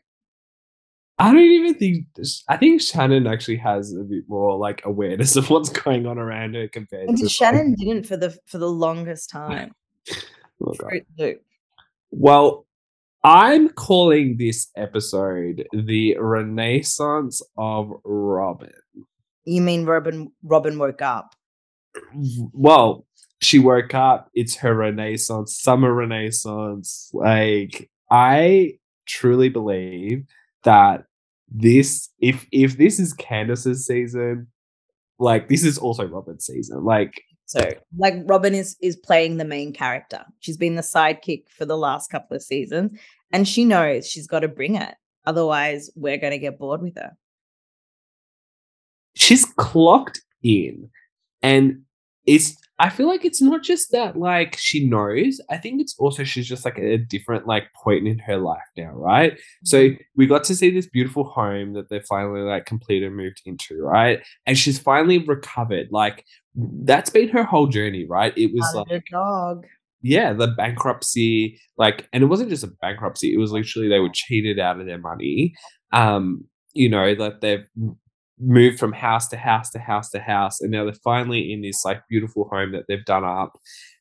I 1.18 1.32
don't 1.32 1.40
even 1.40 1.74
think 1.74 2.06
I 2.48 2.56
think 2.56 2.82
Shannon 2.82 3.26
actually 3.26 3.56
has 3.58 3.94
a 3.94 4.02
bit 4.02 4.24
more 4.28 4.56
like 4.58 4.82
awareness 4.84 5.36
of 5.36 5.48
what's 5.48 5.68
going 5.68 6.06
on 6.06 6.18
around 6.18 6.54
her 6.54 6.66
compared 6.68 7.08
And 7.08 7.16
to 7.18 7.28
Shannon 7.28 7.74
didn't 7.74 8.04
for 8.04 8.16
the 8.16 8.36
for 8.46 8.58
the 8.58 8.70
longest 8.70 9.30
time. 9.30 9.72
Fruit 10.58 11.40
Well, 12.10 12.66
I'm 13.22 13.68
calling 13.70 14.36
this 14.38 14.68
episode 14.76 15.66
the 15.72 16.16
Renaissance 16.18 17.42
of 17.56 17.92
Robin. 18.04 18.72
You 19.44 19.62
mean 19.62 19.84
Robin 19.84 20.32
Robin 20.42 20.78
woke 20.78 21.02
up? 21.02 21.34
Well, 22.52 23.06
she 23.40 23.58
woke 23.60 23.94
up, 23.94 24.30
it's 24.34 24.56
her 24.56 24.74
Renaissance, 24.74 25.56
summer 25.60 25.92
Renaissance. 25.94 27.10
Like, 27.12 27.88
I 28.10 28.78
truly 29.06 29.48
believe 29.48 30.26
that 30.64 31.04
this, 31.48 32.10
if 32.18 32.46
if 32.52 32.76
this 32.78 32.98
is 32.98 33.12
Candiace's 33.12 33.86
season, 33.86 34.48
like 35.18 35.48
this 35.48 35.64
is 35.64 35.78
also 35.78 36.04
Robin's 36.06 36.46
season. 36.46 36.84
Like, 36.84 37.22
So 37.46 37.60
like 37.96 38.14
Robin 38.26 38.54
is 38.54 38.76
is 38.82 38.96
playing 38.96 39.36
the 39.36 39.44
main 39.44 39.72
character. 39.72 40.24
She's 40.40 40.56
been 40.56 40.74
the 40.74 40.82
sidekick 40.82 41.44
for 41.48 41.64
the 41.64 41.76
last 41.76 42.10
couple 42.10 42.36
of 42.36 42.42
seasons 42.42 42.98
and 43.32 43.46
she 43.46 43.64
knows 43.64 44.08
she's 44.08 44.26
got 44.26 44.40
to 44.40 44.48
bring 44.48 44.76
it. 44.76 44.94
Otherwise, 45.26 45.90
we're 45.96 46.18
going 46.18 46.32
to 46.32 46.38
get 46.38 46.58
bored 46.58 46.82
with 46.82 46.96
her. 46.96 47.12
she's 49.14 49.44
clocked 49.56 50.20
in 50.42 50.90
and 51.42 51.82
it's 52.26 52.56
i 52.78 52.88
feel 52.88 53.06
like 53.06 53.24
it's 53.24 53.40
not 53.42 53.62
just 53.62 53.92
that 53.92 54.16
like 54.16 54.56
she 54.58 54.88
knows 54.88 55.40
i 55.50 55.56
think 55.56 55.80
it's 55.80 55.94
also 55.98 56.24
she's 56.24 56.46
just 56.46 56.64
like 56.64 56.78
at 56.78 56.84
a 56.84 56.98
different 56.98 57.46
like 57.46 57.64
point 57.82 58.06
in 58.06 58.18
her 58.18 58.36
life 58.36 58.62
now 58.76 58.90
right 58.92 59.38
so 59.64 59.90
we 60.16 60.26
got 60.26 60.44
to 60.44 60.54
see 60.54 60.70
this 60.70 60.86
beautiful 60.88 61.24
home 61.24 61.72
that 61.74 61.88
they 61.88 62.00
finally 62.00 62.40
like 62.40 62.66
completed 62.66 63.06
and 63.06 63.16
moved 63.16 63.40
into 63.46 63.82
right 63.82 64.20
and 64.46 64.58
she's 64.58 64.78
finally 64.78 65.18
recovered 65.18 65.88
like 65.90 66.24
that's 66.84 67.10
been 67.10 67.28
her 67.28 67.44
whole 67.44 67.66
journey 67.66 68.04
right 68.04 68.36
it 68.36 68.52
was 68.52 68.70
like 68.74 68.86
Underdog. 68.90 69.64
yeah, 70.02 70.32
the 70.34 70.48
bankruptcy, 70.48 71.58
like, 71.78 72.06
and 72.12 72.22
it 72.22 72.26
wasn't 72.26 72.50
just 72.50 72.62
a 72.62 72.72
bankruptcy, 72.82 73.32
it 73.32 73.38
was 73.38 73.52
literally 73.52 73.88
they 73.88 74.00
were 74.00 74.10
cheated 74.12 74.58
out 74.58 74.78
of 74.78 74.86
their 74.86 74.98
money. 74.98 75.54
Um, 75.92 76.44
you 76.74 76.88
know, 76.88 77.14
that 77.14 77.40
they've 77.40 77.66
moved 78.38 78.78
from 78.78 78.92
house 78.92 79.28
to 79.28 79.36
house 79.36 79.70
to 79.70 79.78
house 79.78 80.10
to 80.10 80.20
house, 80.20 80.60
and 80.60 80.70
now 80.70 80.84
they're 80.84 80.94
finally 81.04 81.52
in 81.52 81.62
this 81.62 81.84
like 81.84 82.02
beautiful 82.08 82.48
home 82.50 82.72
that 82.72 82.84
they've 82.88 83.04
done 83.04 83.24
up. 83.24 83.58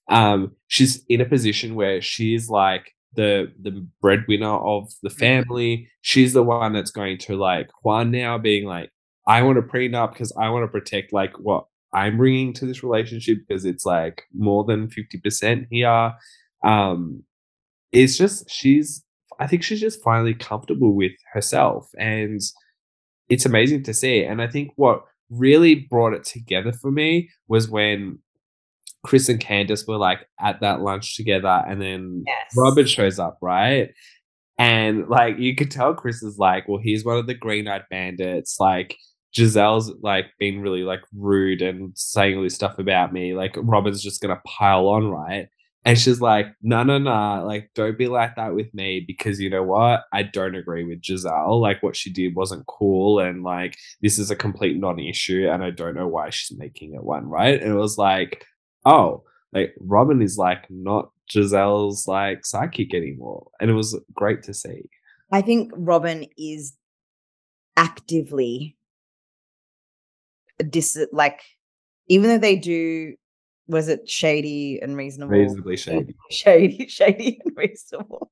Um, 0.09 0.55
she's 0.67 1.03
in 1.09 1.21
a 1.21 1.25
position 1.25 1.75
where 1.75 2.01
she's 2.01 2.49
like 2.49 2.91
the 3.15 3.51
the 3.61 3.85
breadwinner 4.01 4.57
of 4.57 4.91
the 5.03 5.09
family. 5.09 5.87
She's 6.01 6.33
the 6.33 6.43
one 6.43 6.73
that's 6.73 6.91
going 6.91 7.19
to 7.19 7.35
like 7.37 7.69
Juan 7.83 8.11
now 8.11 8.37
being 8.37 8.65
like, 8.65 8.89
I 9.27 9.41
want 9.43 9.57
to 9.57 9.61
prenup 9.61 10.13
because 10.13 10.33
I 10.39 10.49
want 10.49 10.63
to 10.63 10.67
protect 10.67 11.13
like 11.13 11.37
what 11.39 11.65
I'm 11.93 12.17
bringing 12.17 12.53
to 12.53 12.65
this 12.65 12.83
relationship 12.83 13.39
because 13.47 13.65
it's 13.65 13.85
like 13.85 14.23
more 14.33 14.63
than 14.63 14.87
50% 14.87 15.67
here. 15.69 16.13
Um, 16.63 17.23
it's 17.91 18.17
just, 18.17 18.49
she's, 18.49 19.03
I 19.39 19.47
think 19.47 19.63
she's 19.63 19.79
just 19.79 20.03
finally 20.03 20.33
comfortable 20.33 20.95
with 20.95 21.11
herself 21.33 21.89
and 21.97 22.41
it's 23.29 23.45
amazing 23.45 23.83
to 23.83 23.93
see. 23.93 24.23
And 24.23 24.41
I 24.41 24.47
think 24.47 24.71
what 24.75 25.03
really 25.29 25.75
brought 25.75 26.13
it 26.13 26.23
together 26.23 26.73
for 26.73 26.91
me 26.91 27.29
was 27.47 27.69
when 27.69 28.19
Chris 29.05 29.27
and 29.29 29.39
Candiace 29.39 29.85
were 29.87 29.97
like 29.97 30.27
at 30.39 30.61
that 30.61 30.81
lunch 30.81 31.15
together 31.17 31.63
and 31.67 31.81
then 31.81 32.23
Yes. 32.25 32.53
Robin 32.55 32.85
shows 32.85 33.19
up, 33.19 33.37
right? 33.41 33.89
And 34.57 35.07
like 35.09 35.39
you 35.39 35.55
could 35.55 35.71
tell 35.71 35.93
Chris 35.93 36.21
is 36.23 36.37
like, 36.37 36.67
well, 36.67 36.79
he's 36.81 37.03
one 37.03 37.17
of 37.17 37.27
the 37.27 37.33
green 37.33 37.67
eyed 37.67 37.83
bandits. 37.89 38.57
Like 38.59 38.95
Gizelle's 39.35 39.91
like 40.01 40.27
being 40.39 40.61
really 40.61 40.83
like 40.83 41.01
rude 41.15 41.61
and 41.61 41.91
saying 41.97 42.37
all 42.37 42.43
this 42.43 42.55
stuff 42.55 42.77
about 42.79 43.11
me. 43.11 43.33
Like 43.33 43.55
Robin's 43.57 44.03
just 44.03 44.21
gonna 44.21 44.39
pile 44.45 44.87
on, 44.87 45.07
right? 45.07 45.47
And 45.85 45.99
she's 45.99 46.21
like, 46.21 46.47
no, 46.61 46.83
no, 46.83 46.97
no, 46.97 47.43
like 47.45 47.71
don't 47.75 47.97
be 47.97 48.07
like 48.07 48.37
that 48.37 48.55
with 48.55 48.73
me 48.73 49.03
because 49.05 49.39
you 49.39 49.49
know 49.49 49.63
what? 49.63 50.03
I 50.13 50.23
don't 50.23 50.55
agree 50.55 50.85
with 50.85 51.01
Gizelle. 51.01 51.59
Like 51.59 51.83
what 51.83 51.97
she 51.97 52.11
did 52.11 52.35
wasn't 52.35 52.65
cool, 52.67 53.19
and 53.19 53.43
like 53.43 53.75
this 54.01 54.17
is 54.17 54.31
a 54.31 54.35
complete 54.35 54.77
non-issue, 54.77 55.49
and 55.51 55.63
I 55.63 55.71
don't 55.71 55.95
know 55.95 56.07
why 56.07 56.29
she's 56.29 56.57
making 56.57 56.93
it 56.93 57.03
one, 57.03 57.25
right? 57.25 57.61
And 57.61 57.71
it 57.71 57.75
was 57.75 57.97
like, 57.97 58.45
oh, 58.85 59.23
like 59.51 59.73
Robin 59.79 60.21
is 60.21 60.37
like 60.37 60.65
not 60.69 61.09
Gizelle's 61.29 62.07
like 62.07 62.41
sidekick 62.41 62.93
anymore. 62.93 63.47
And 63.59 63.69
it 63.69 63.73
was 63.73 63.99
great 64.13 64.43
to 64.43 64.53
see. 64.53 64.89
I 65.31 65.41
think 65.41 65.71
Robin 65.75 66.25
is 66.37 66.73
actively 67.75 68.77
dis 70.69 70.97
like 71.11 71.41
even 72.07 72.29
though 72.29 72.37
they 72.37 72.55
do 72.55 73.15
was 73.67 73.87
it 73.87 74.09
shady 74.09 74.79
and 74.81 74.97
reasonable? 74.97 75.31
Reasonably 75.31 75.77
shady. 75.77 76.15
shady 76.29 76.87
shady 76.87 77.41
and 77.45 77.55
reasonable. 77.57 78.31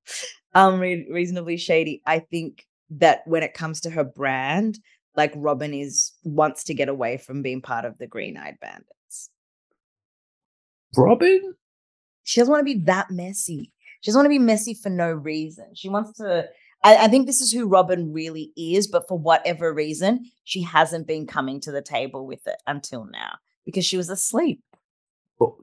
Um 0.54 0.80
re- 0.80 1.08
reasonably 1.10 1.58
shady. 1.58 2.02
I 2.06 2.20
think 2.20 2.66
that 2.92 3.22
when 3.26 3.44
it 3.44 3.54
comes 3.54 3.82
to 3.82 3.90
her 3.90 4.04
brand 4.04 4.80
like 5.16 5.34
robin 5.36 5.74
is 5.74 6.14
wants 6.24 6.64
to 6.66 6.74
get 6.74 6.90
away 6.90 7.18
from 7.18 7.42
being 7.42 7.62
part 7.62 7.86
of 7.86 7.98
the 7.98 8.08
green-eyed 8.08 8.58
bandits. 8.62 9.30
Robin? 10.98 11.54
she 12.24 12.40
doesn't 12.40 12.52
want 12.52 12.62
to 12.62 12.74
be 12.74 12.84
that 12.84 13.10
messy. 13.10 13.72
She 14.02 14.10
doesn't 14.12 14.20
want 14.20 14.26
to 14.26 14.30
be 14.30 14.40
messy 14.40 14.74
for 14.74 14.90
no 14.90 15.10
reason. 15.12 15.68
She 15.74 15.90
wants 15.90 16.18
to 16.18 16.48
I, 16.84 17.06
I 17.06 17.08
think 17.08 17.28
this 17.28 17.42
is 17.42 17.52
who 17.52 17.68
robin 17.68 18.12
really 18.12 18.52
is 18.58 18.88
but 18.88 19.08
for 19.08 19.18
whatever 19.18 19.74
reason 19.74 20.26
she 20.44 20.62
hasn't 20.64 21.08
been 21.08 21.28
coming 21.28 21.60
to 21.62 21.72
the 21.72 21.82
table 21.82 22.26
with 22.26 22.46
it 22.48 22.58
until 22.68 23.06
now 23.06 23.34
because 23.66 23.86
she 23.86 23.98
was 23.98 24.10
asleep 24.10 24.62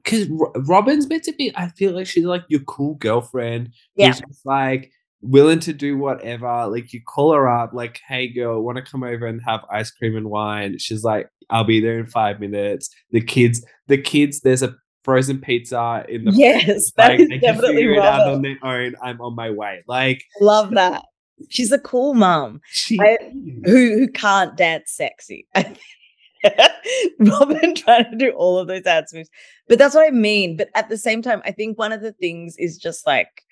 Because 0.03 0.27
Robin's 0.67 1.07
meant 1.07 1.23
to 1.23 1.33
be, 1.33 1.51
I 1.55 1.69
feel 1.69 1.93
like 1.93 2.07
she's 2.07 2.25
like 2.25 2.43
your 2.47 2.61
cool 2.61 2.95
girlfriend. 2.95 3.71
Yeah. 3.95 4.07
Who's 4.07 4.21
just 4.21 4.45
like 4.45 4.91
willing 5.21 5.59
to 5.61 5.73
do 5.73 5.97
whatever. 5.97 6.67
Like 6.67 6.93
you 6.93 7.01
call 7.01 7.33
her 7.33 7.47
up, 7.47 7.73
like, 7.73 7.99
hey 8.07 8.27
girl, 8.27 8.61
want 8.61 8.77
to 8.77 8.81
come 8.81 9.03
over 9.03 9.25
and 9.25 9.41
have 9.45 9.61
ice 9.71 9.91
cream 9.91 10.15
and 10.15 10.29
wine? 10.29 10.77
She's 10.79 11.03
like, 11.03 11.29
I'll 11.49 11.63
be 11.63 11.79
there 11.79 11.99
in 11.99 12.07
five 12.07 12.39
minutes. 12.39 12.89
The 13.11 13.21
kids, 13.21 13.65
the 13.87 13.97
kids, 13.97 14.41
there's 14.41 14.63
a 14.63 14.75
frozen 15.03 15.39
pizza 15.39 16.05
in 16.09 16.25
the 16.25 16.31
yes 16.31 16.91
that 16.97 17.09
like 17.09 17.19
is 17.21 17.29
they 17.29 17.39
can 17.39 17.53
definitely 17.53 17.77
figure 17.77 17.93
it 17.93 17.99
out 17.99 18.19
robin 18.19 18.33
on 18.35 18.41
their 18.41 18.57
own. 18.63 18.95
I'm 19.01 19.21
on 19.21 19.35
my 19.35 19.49
way. 19.49 19.83
Like 19.87 20.23
love 20.41 20.71
that 20.71 21.05
she's 21.49 21.71
a 21.71 21.79
cool 21.79 22.13
mom 22.13 22.59
she 22.69 22.99
I- 22.99 23.17
who 23.63 23.97
who 23.97 24.07
can't 24.09 24.55
dance 24.57 24.91
sexy. 24.91 25.47
Robin 27.19 27.75
trying 27.75 28.09
to 28.11 28.17
do 28.17 28.31
all 28.31 28.57
of 28.57 28.67
those 28.67 28.83
dance 28.83 29.13
moves. 29.13 29.29
But 29.67 29.77
that's 29.79 29.95
what 29.95 30.07
I 30.07 30.11
mean. 30.11 30.57
But 30.57 30.69
at 30.75 30.89
the 30.89 30.97
same 30.97 31.21
time, 31.21 31.41
I 31.45 31.51
think 31.51 31.77
one 31.77 31.91
of 31.91 32.01
the 32.01 32.13
things 32.13 32.55
is 32.57 32.77
just 32.77 33.05
like 33.05 33.43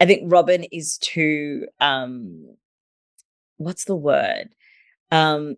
I 0.00 0.06
think 0.06 0.32
Robin 0.32 0.64
is 0.72 0.98
too 0.98 1.66
um 1.80 2.56
what's 3.56 3.84
the 3.84 3.96
word? 3.96 4.48
Um 5.10 5.56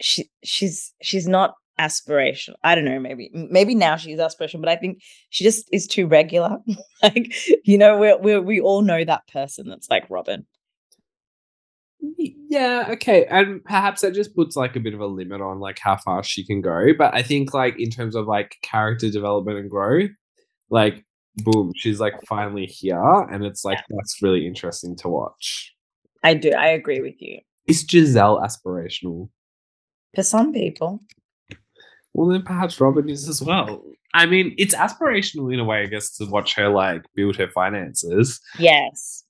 she 0.00 0.30
she's 0.44 0.92
she's 1.02 1.26
not 1.26 1.54
aspirational. 1.80 2.54
I 2.64 2.74
don't 2.74 2.84
know, 2.84 2.98
maybe 3.00 3.30
maybe 3.32 3.74
now 3.74 3.96
she's 3.96 4.18
aspirational, 4.18 4.60
but 4.60 4.68
I 4.68 4.76
think 4.76 5.02
she 5.30 5.44
just 5.44 5.68
is 5.72 5.86
too 5.86 6.06
regular. 6.06 6.58
like, 7.02 7.34
you 7.64 7.78
know, 7.78 7.98
we 7.98 8.14
we 8.16 8.38
we 8.38 8.60
all 8.60 8.82
know 8.82 9.04
that 9.04 9.26
person 9.28 9.68
that's 9.68 9.90
like 9.90 10.08
Robin. 10.10 10.46
Yeah, 12.00 12.86
okay. 12.90 13.26
And 13.26 13.62
perhaps 13.64 14.02
that 14.02 14.14
just 14.14 14.34
puts 14.34 14.56
like 14.56 14.76
a 14.76 14.80
bit 14.80 14.94
of 14.94 15.00
a 15.00 15.06
limit 15.06 15.40
on 15.40 15.58
like 15.58 15.78
how 15.78 15.96
far 15.96 16.22
she 16.22 16.44
can 16.46 16.60
go. 16.60 16.88
But 16.96 17.14
I 17.14 17.22
think 17.22 17.52
like 17.52 17.74
in 17.78 17.90
terms 17.90 18.14
of 18.14 18.26
like 18.26 18.56
character 18.62 19.10
development 19.10 19.58
and 19.58 19.70
growth, 19.70 20.10
like 20.70 21.04
boom, 21.36 21.72
she's 21.76 22.00
like 22.00 22.14
finally 22.28 22.66
here. 22.66 23.26
And 23.30 23.44
it's 23.44 23.64
like 23.64 23.78
that's 23.88 24.22
really 24.22 24.46
interesting 24.46 24.96
to 24.98 25.08
watch. 25.08 25.74
I 26.22 26.34
do. 26.34 26.50
I 26.50 26.68
agree 26.68 27.00
with 27.00 27.16
you. 27.18 27.40
Is 27.66 27.84
Gizelle 27.84 28.42
aspirational? 28.42 29.28
For 30.14 30.22
some 30.22 30.52
people, 30.52 31.02
Well 32.14 32.28
then 32.28 32.42
perhaps 32.42 32.80
Robin 32.80 33.08
is 33.08 33.28
as 33.28 33.42
well. 33.42 33.82
I 34.14 34.24
mean, 34.24 34.54
it's 34.56 34.74
aspirational 34.74 35.52
in 35.52 35.60
a 35.60 35.64
way, 35.64 35.82
I 35.82 35.86
guess, 35.86 36.16
to 36.16 36.24
watch 36.24 36.54
her 36.54 36.70
like 36.70 37.02
build 37.14 37.36
her 37.36 37.48
finances. 37.48 38.40
Yes. 38.58 39.24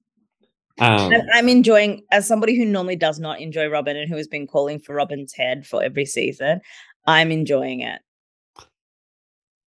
Um, 0.78 1.10
I'm, 1.32 1.48
enjoying, 1.48 2.04
as 2.10 2.26
somebody 2.28 2.56
who 2.56 2.64
normally 2.66 2.96
does 2.96 3.18
not 3.18 3.40
enjoy 3.40 3.68
Robin 3.68 3.96
and 3.96 4.10
who 4.10 4.16
has 4.16 4.28
been 4.28 4.46
calling 4.46 4.78
for 4.78 4.94
Robin's 4.94 5.32
head 5.32 5.66
for 5.66 5.82
every 5.82 6.04
season, 6.04 6.60
I'm 7.06 7.30
enjoying 7.30 7.80
it. 7.80 8.00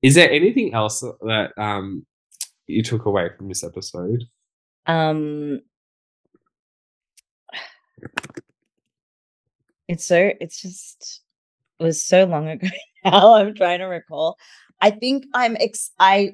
is 0.03 0.15
there 0.15 0.31
anything 0.31 0.75
else 0.75 1.01
that 1.01 1.53
um 1.57 2.05
you 2.67 2.83
took 2.83 3.07
away 3.07 3.31
from 3.37 3.49
this 3.49 3.65
episode? 3.65 4.25
Um, 4.87 5.61
it's 9.89 10.05
so, 10.05 10.33
it's 10.41 10.61
just, 10.61 11.23
it 11.79 11.85
was 11.85 12.03
so 12.03 12.25
long 12.25 12.49
ago 12.49 12.69
now. 13.05 13.35
I'm 13.35 13.55
trying 13.55 13.81
to 13.81 13.87
recall. 13.87 14.37
I 14.81 14.91
think 14.91 15.25
I'm 15.35 15.57
ex, 15.61 15.91
I, 15.99 16.33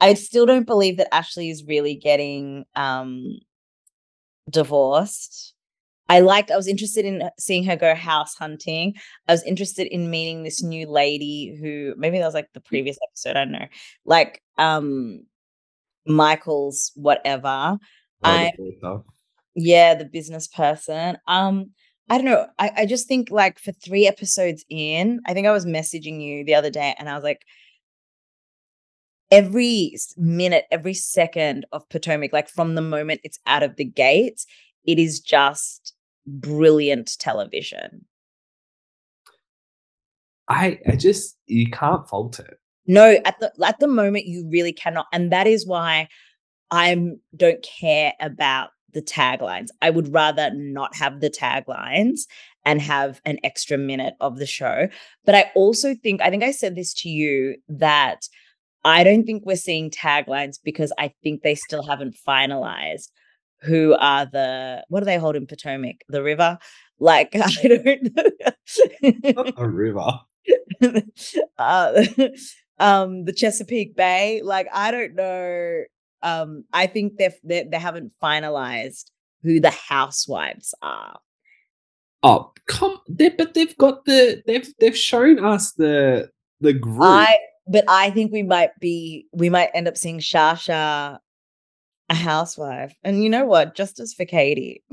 I 0.00 0.14
still 0.14 0.46
don't 0.46 0.66
believe 0.66 0.96
that 0.98 1.12
Ashley 1.12 1.50
is 1.50 1.64
really 1.64 1.94
getting 1.96 2.64
um 2.76 3.38
divorced. 4.48 5.54
I 6.10 6.20
liked, 6.20 6.50
I 6.50 6.56
was 6.56 6.68
interested 6.68 7.04
in 7.04 7.28
seeing 7.38 7.64
her 7.64 7.76
go 7.76 7.94
house 7.94 8.34
hunting. 8.34 8.94
I 9.28 9.32
was 9.32 9.42
interested 9.42 9.86
in 9.88 10.10
meeting 10.10 10.42
this 10.42 10.62
new 10.62 10.88
lady 10.88 11.56
who 11.60 11.94
maybe 11.98 12.18
that 12.18 12.24
was 12.24 12.34
like 12.34 12.52
the 12.54 12.60
previous 12.60 12.98
episode, 13.10 13.36
I 13.36 13.44
don't 13.44 13.52
know. 13.52 13.66
Like 14.06 14.42
um 14.56 15.24
Michael's 16.06 16.92
whatever. 16.94 17.48
Oh, 17.78 17.78
I 18.22 18.52
yeah, 19.54 19.94
the 19.94 20.04
business 20.04 20.46
person. 20.46 21.18
Um, 21.26 21.70
I 22.08 22.16
don't 22.16 22.24
know. 22.24 22.46
I, 22.58 22.70
I 22.78 22.86
just 22.86 23.08
think 23.08 23.30
like 23.30 23.58
for 23.58 23.72
three 23.72 24.06
episodes 24.06 24.64
in, 24.70 25.20
I 25.26 25.34
think 25.34 25.46
I 25.46 25.52
was 25.52 25.66
messaging 25.66 26.22
you 26.22 26.44
the 26.44 26.54
other 26.54 26.70
day 26.70 26.94
and 26.98 27.08
I 27.08 27.14
was 27.14 27.24
like, 27.24 27.42
every 29.30 29.96
minute, 30.16 30.64
every 30.70 30.94
second 30.94 31.66
of 31.72 31.88
Potomac, 31.88 32.32
like 32.32 32.48
from 32.48 32.74
the 32.74 32.82
moment 32.82 33.20
it's 33.24 33.38
out 33.46 33.62
of 33.62 33.76
the 33.76 33.84
gates, 33.84 34.46
it 34.84 34.98
is 34.98 35.20
just 35.20 35.94
brilliant 36.26 37.18
television. 37.18 38.04
I 40.48 40.78
I 40.88 40.96
just 40.96 41.36
you 41.46 41.70
can't 41.70 42.08
fault 42.08 42.40
it. 42.40 42.58
No, 42.86 43.18
at 43.24 43.38
the 43.38 43.52
at 43.64 43.78
the 43.80 43.86
moment 43.86 44.26
you 44.26 44.48
really 44.50 44.72
cannot, 44.72 45.06
and 45.12 45.30
that 45.30 45.46
is 45.46 45.66
why 45.66 46.08
I 46.70 46.96
don't 47.36 47.62
care 47.62 48.14
about 48.20 48.70
the 48.94 49.02
taglines. 49.02 49.68
I 49.82 49.90
would 49.90 50.12
rather 50.12 50.50
not 50.54 50.96
have 50.96 51.20
the 51.20 51.30
taglines 51.30 52.20
and 52.64 52.80
have 52.80 53.20
an 53.24 53.38
extra 53.44 53.76
minute 53.76 54.14
of 54.20 54.38
the 54.38 54.46
show. 54.46 54.88
But 55.24 55.34
I 55.34 55.50
also 55.54 55.94
think 55.94 56.22
I 56.22 56.30
think 56.30 56.42
I 56.42 56.50
said 56.50 56.76
this 56.76 56.94
to 56.94 57.08
you 57.08 57.56
that 57.68 58.28
I 58.84 59.04
don't 59.04 59.24
think 59.24 59.44
we're 59.44 59.56
seeing 59.56 59.90
taglines 59.90 60.58
because 60.62 60.92
I 60.98 61.12
think 61.22 61.42
they 61.42 61.54
still 61.54 61.82
haven't 61.82 62.16
finalized 62.26 63.08
who 63.62 63.96
are 63.98 64.26
the 64.26 64.84
what 64.88 65.00
do 65.00 65.06
they 65.06 65.18
hold 65.18 65.36
in 65.36 65.46
Potomac? 65.46 65.96
The 66.08 66.22
river? 66.22 66.58
Like 66.98 67.30
I 67.34 67.50
don't 67.62 69.24
know. 69.24 69.52
A 69.56 69.68
river. 69.68 70.20
uh, 71.58 72.04
um 72.78 73.24
the 73.24 73.32
Chesapeake 73.32 73.96
Bay. 73.96 74.42
Like 74.42 74.68
I 74.72 74.90
don't 74.90 75.14
know. 75.14 75.82
Um, 76.22 76.64
I 76.72 76.86
think 76.86 77.16
they've 77.16 77.38
they, 77.44 77.64
they 77.64 77.78
haven't 77.78 78.12
finalized 78.22 79.10
who 79.42 79.60
the 79.60 79.70
housewives 79.70 80.74
are. 80.82 81.18
Oh, 82.24 82.52
come! 82.66 82.98
They, 83.08 83.28
but 83.28 83.54
they've 83.54 83.76
got 83.76 84.04
the 84.04 84.42
they've 84.46 84.68
they've 84.80 84.96
shown 84.96 85.44
us 85.44 85.72
the 85.72 86.30
the 86.60 86.72
group. 86.72 87.02
I 87.02 87.38
but 87.68 87.84
I 87.88 88.10
think 88.10 88.32
we 88.32 88.42
might 88.42 88.70
be 88.80 89.26
we 89.32 89.50
might 89.50 89.70
end 89.74 89.88
up 89.88 89.96
seeing 89.96 90.18
Shasha 90.18 91.18
a 92.10 92.14
housewife. 92.14 92.94
And 93.04 93.22
you 93.22 93.28
know 93.28 93.44
what? 93.44 93.74
Justice 93.74 94.14
for 94.14 94.24
Katie. 94.24 94.82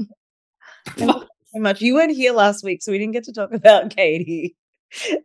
Thank 0.98 1.14
you 1.14 1.28
so 1.54 1.60
much. 1.60 1.82
You 1.82 1.96
weren't 1.96 2.12
here 2.16 2.34
last 2.34 2.64
week, 2.64 2.82
so 2.82 2.92
we 2.92 2.98
didn't 2.98 3.14
get 3.14 3.24
to 3.26 3.34
talk 3.34 3.52
about 3.54 3.96
Katie 3.96 4.56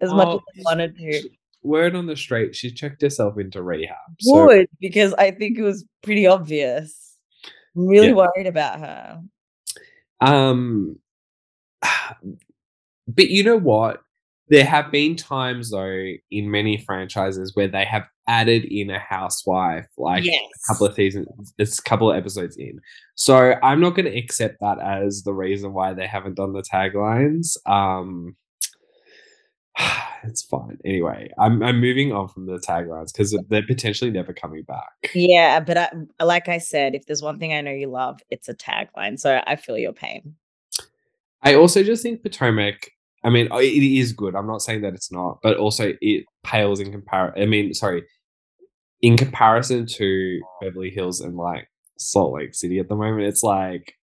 as 0.01 0.13
much 0.13 0.29
as 0.29 0.35
Oh, 0.35 0.41
I 0.59 0.63
wanted 0.65 0.97
to. 0.97 1.29
Word 1.63 1.95
on 1.95 2.07
the 2.07 2.17
street, 2.17 2.57
she 2.57 2.71
checked 2.71 3.03
herself 3.03 3.39
into 3.39 3.63
rehab. 3.63 3.97
So 4.21 4.47
Would 4.47 4.69
because 4.81 5.13
I 5.15 5.31
think 5.33 5.59
it 5.59 5.63
was 5.63 5.85
pretty 6.03 6.27
obvious. 6.27 7.17
I'm 7.77 7.87
really 7.87 8.09
Yeah. 8.09 8.15
worried 8.15 8.47
about 8.47 8.81
her. 8.81 9.23
Um, 10.23 10.99
but 13.09 13.29
you 13.29 13.45
know 13.45 13.59
what? 13.59 14.03
There 14.51 14.65
have 14.65 14.91
been 14.91 15.17
times 15.17 15.71
though 15.71 16.07
in 16.31 16.51
many 16.51 16.77
franchises 16.79 17.53
where 17.55 17.69
they 17.69 17.85
have 17.85 18.05
added 18.27 18.65
in 18.65 18.91
a 18.91 18.99
housewife, 18.99 19.87
like 19.97 20.25
yes. 20.25 20.41
a 20.43 20.73
couple 20.73 20.87
of 20.87 20.95
seasons, 20.95 21.55
it's 21.59 21.79
a 21.79 21.83
couple 21.83 22.11
of 22.11 22.17
episodes 22.17 22.57
in. 22.57 22.81
So 23.15 23.55
I'm 23.63 23.81
not 23.81 23.95
going 23.95 24.11
to 24.11 24.17
accept 24.17 24.59
that 24.61 24.81
as 24.81 25.23
the 25.23 25.33
reason 25.33 25.73
why 25.73 25.95
they 25.95 26.07
haven't 26.07 26.35
done 26.35 26.53
the 26.53 26.63
taglines. 26.63 27.57
Um, 27.67 28.37
it's 30.25 30.43
fine. 30.43 30.79
Anyway, 30.85 31.31
I'm 31.39 31.63
I'm 31.63 31.81
moving 31.81 32.13
on 32.13 32.29
from 32.29 32.47
the 32.47 32.59
taglines 32.59 33.13
because 33.13 33.39
they're 33.49 33.67
potentially 33.67 34.11
never 34.11 34.33
coming 34.33 34.63
back. 34.63 35.11
Yeah, 35.15 35.61
but 35.61 35.79
I, 35.79 35.91
like 36.25 36.49
I 36.49 36.59
said, 36.59 36.95
if 36.95 37.07
there's 37.07 37.23
one 37.23 37.39
thing 37.39 37.53
I 37.53 37.61
know 37.61 37.73
you 37.73 37.89
love, 37.89 38.21
it's 38.31 38.49
a 38.49 38.55
tagline. 38.55 39.19
So 39.19 39.43
I 39.47 39.57
feel 39.57 39.79
your 39.79 39.93
pain. 39.93 40.35
I 41.43 41.55
also 41.55 41.83
just 41.83 42.03
think 42.03 42.23
Potomac. 42.23 42.91
I 43.23 43.31
mean, 43.31 43.49
it 43.53 43.99
is 43.99 44.13
good. 44.13 44.35
I'm 44.35 44.47
not 44.47 44.63
saying 44.63 44.83
that 44.83 44.95
it's 44.95 45.13
not, 45.13 45.39
but 45.43 45.57
also 45.57 45.93
it 46.01 46.25
pales 46.43 46.81
in 46.81 46.91
comparison. 46.91 47.43
I 47.43 47.47
mean, 47.47 47.75
sorry, 47.75 48.05
in 49.03 49.17
comparison 49.17 49.87
to 49.87 50.41
Beverly 50.61 50.91
Hills 50.91 51.21
and 51.21 51.37
like 51.37 51.69
Salt 51.99 52.35
Lake 52.35 52.55
City 52.55 52.79
at 52.79 52.89
the 52.89 52.97
moment, 52.97 53.27
it's 53.27 53.43
like, 53.43 53.95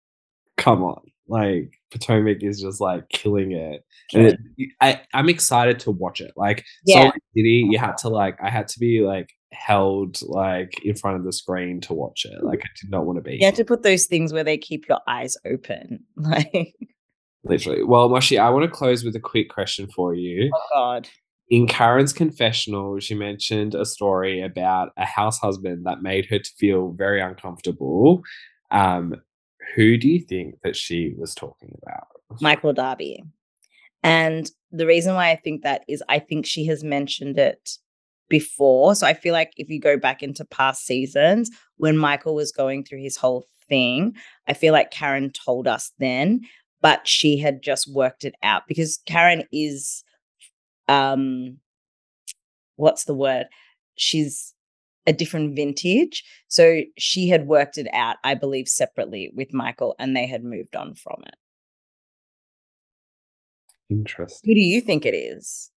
come 0.55 0.83
on, 0.83 1.01
like 1.27 1.73
Potomac 1.91 2.43
is 2.43 2.61
just 2.61 2.79
like 2.79 3.09
killing 3.09 3.53
it, 3.53 3.83
and 4.13 4.27
it, 4.27 4.69
I 4.81 5.01
I'm 5.13 5.29
excited 5.29 5.79
to 5.81 5.91
watch 5.91 6.21
it. 6.21 6.31
Like 6.35 6.63
Yeah. 6.85 7.03
Salt 7.03 7.15
Lake 7.15 7.23
City, 7.35 7.67
you 7.69 7.79
had 7.79 7.97
to 7.99 8.09
like 8.09 8.37
I 8.41 8.49
had 8.49 8.67
to 8.69 8.79
be 8.79 9.01
like 9.01 9.29
held 9.51 10.21
like 10.23 10.73
in 10.83 10.95
front 10.95 11.17
of 11.17 11.23
the 11.23 11.33
screen 11.33 11.81
to 11.81 11.93
watch 11.93 12.25
it. 12.25 12.43
Like 12.43 12.59
I 12.59 12.69
did 12.79 12.91
not 12.91 13.05
want 13.05 13.17
to 13.17 13.23
be. 13.23 13.37
You 13.39 13.45
have 13.45 13.55
to 13.55 13.65
put 13.65 13.83
those 13.83 14.05
things 14.05 14.33
where 14.33 14.43
they 14.43 14.57
keep 14.57 14.87
your 14.87 14.99
eyes 15.07 15.37
open. 15.45 16.03
Like, 16.17 16.75
Literally. 17.43 17.83
Well, 17.83 18.09
Moshi, 18.09 18.37
I 18.37 18.49
want 18.49 18.65
to 18.65 18.71
close 18.71 19.03
with 19.03 19.15
a 19.15 19.19
quick 19.19 19.49
question 19.49 19.87
for 19.87 20.13
you. 20.13 20.51
oh 20.53 20.61
God. 20.73 21.09
In 21.49 21.65
Karen's 21.65 22.11
confessional, 22.11 22.99
she 22.99 23.15
mentioned 23.15 23.73
a 23.73 23.85
story 23.85 24.41
about 24.41 24.89
a 24.97 25.05
house 25.05 25.39
husband 25.39 25.85
that 25.85 26.01
made 26.01 26.25
her 26.25 26.39
to 26.39 26.49
feel 26.57 26.91
very 26.91 27.21
uncomfortable. 27.21 28.21
Um, 28.69 29.15
who 29.75 29.97
do 29.97 30.09
you 30.09 30.19
think 30.19 30.55
that 30.63 30.75
she 30.75 31.13
was 31.17 31.33
talking 31.33 31.77
about? 31.81 32.07
Michael 32.41 32.73
Darby. 32.73 33.23
And 34.03 34.49
the 34.71 34.85
reason 34.85 35.15
why 35.15 35.31
I 35.31 35.37
think 35.37 35.63
that 35.63 35.83
is 35.87 36.03
I 36.09 36.19
think 36.19 36.45
she 36.45 36.65
has 36.65 36.83
mentioned 36.83 37.37
it 37.37 37.77
before. 38.29 38.95
So 38.95 39.07
I 39.07 39.13
feel 39.13 39.33
like 39.33 39.53
if 39.57 39.69
you 39.69 39.79
go 39.79 39.97
back 39.97 40.21
into 40.21 40.45
past 40.45 40.85
seasons 40.85 41.49
when 41.77 41.97
Michael 41.97 42.35
was 42.35 42.51
going 42.51 42.83
through 42.83 43.01
his 43.01 43.17
whole 43.17 43.45
thing, 43.69 44.15
I 44.47 44.53
feel 44.53 44.73
like 44.73 44.91
Karen 44.91 45.31
told 45.31 45.67
us 45.67 45.91
then, 45.99 46.41
but 46.81 47.07
she 47.07 47.37
had 47.37 47.61
just 47.61 47.91
worked 47.91 48.25
it 48.25 48.35
out 48.43 48.63
because 48.67 48.99
Karen 49.05 49.43
is 49.51 50.03
um 50.87 51.57
what's 52.75 53.05
the 53.05 53.13
word? 53.13 53.47
She's 53.95 54.53
a 55.07 55.13
different 55.13 55.55
vintage. 55.55 56.23
So 56.47 56.81
she 56.97 57.29
had 57.29 57.47
worked 57.47 57.77
it 57.77 57.87
out, 57.93 58.17
I 58.23 58.35
believe, 58.35 58.67
separately 58.67 59.31
with 59.33 59.53
Michael 59.53 59.95
and 59.99 60.15
they 60.15 60.27
had 60.27 60.43
moved 60.43 60.75
on 60.75 60.95
from 60.95 61.23
it. 61.25 61.35
Interesting. 63.89 64.49
Who 64.49 64.55
do 64.55 64.61
you 64.61 64.81
think 64.81 65.05
it 65.05 65.15
is? 65.15 65.71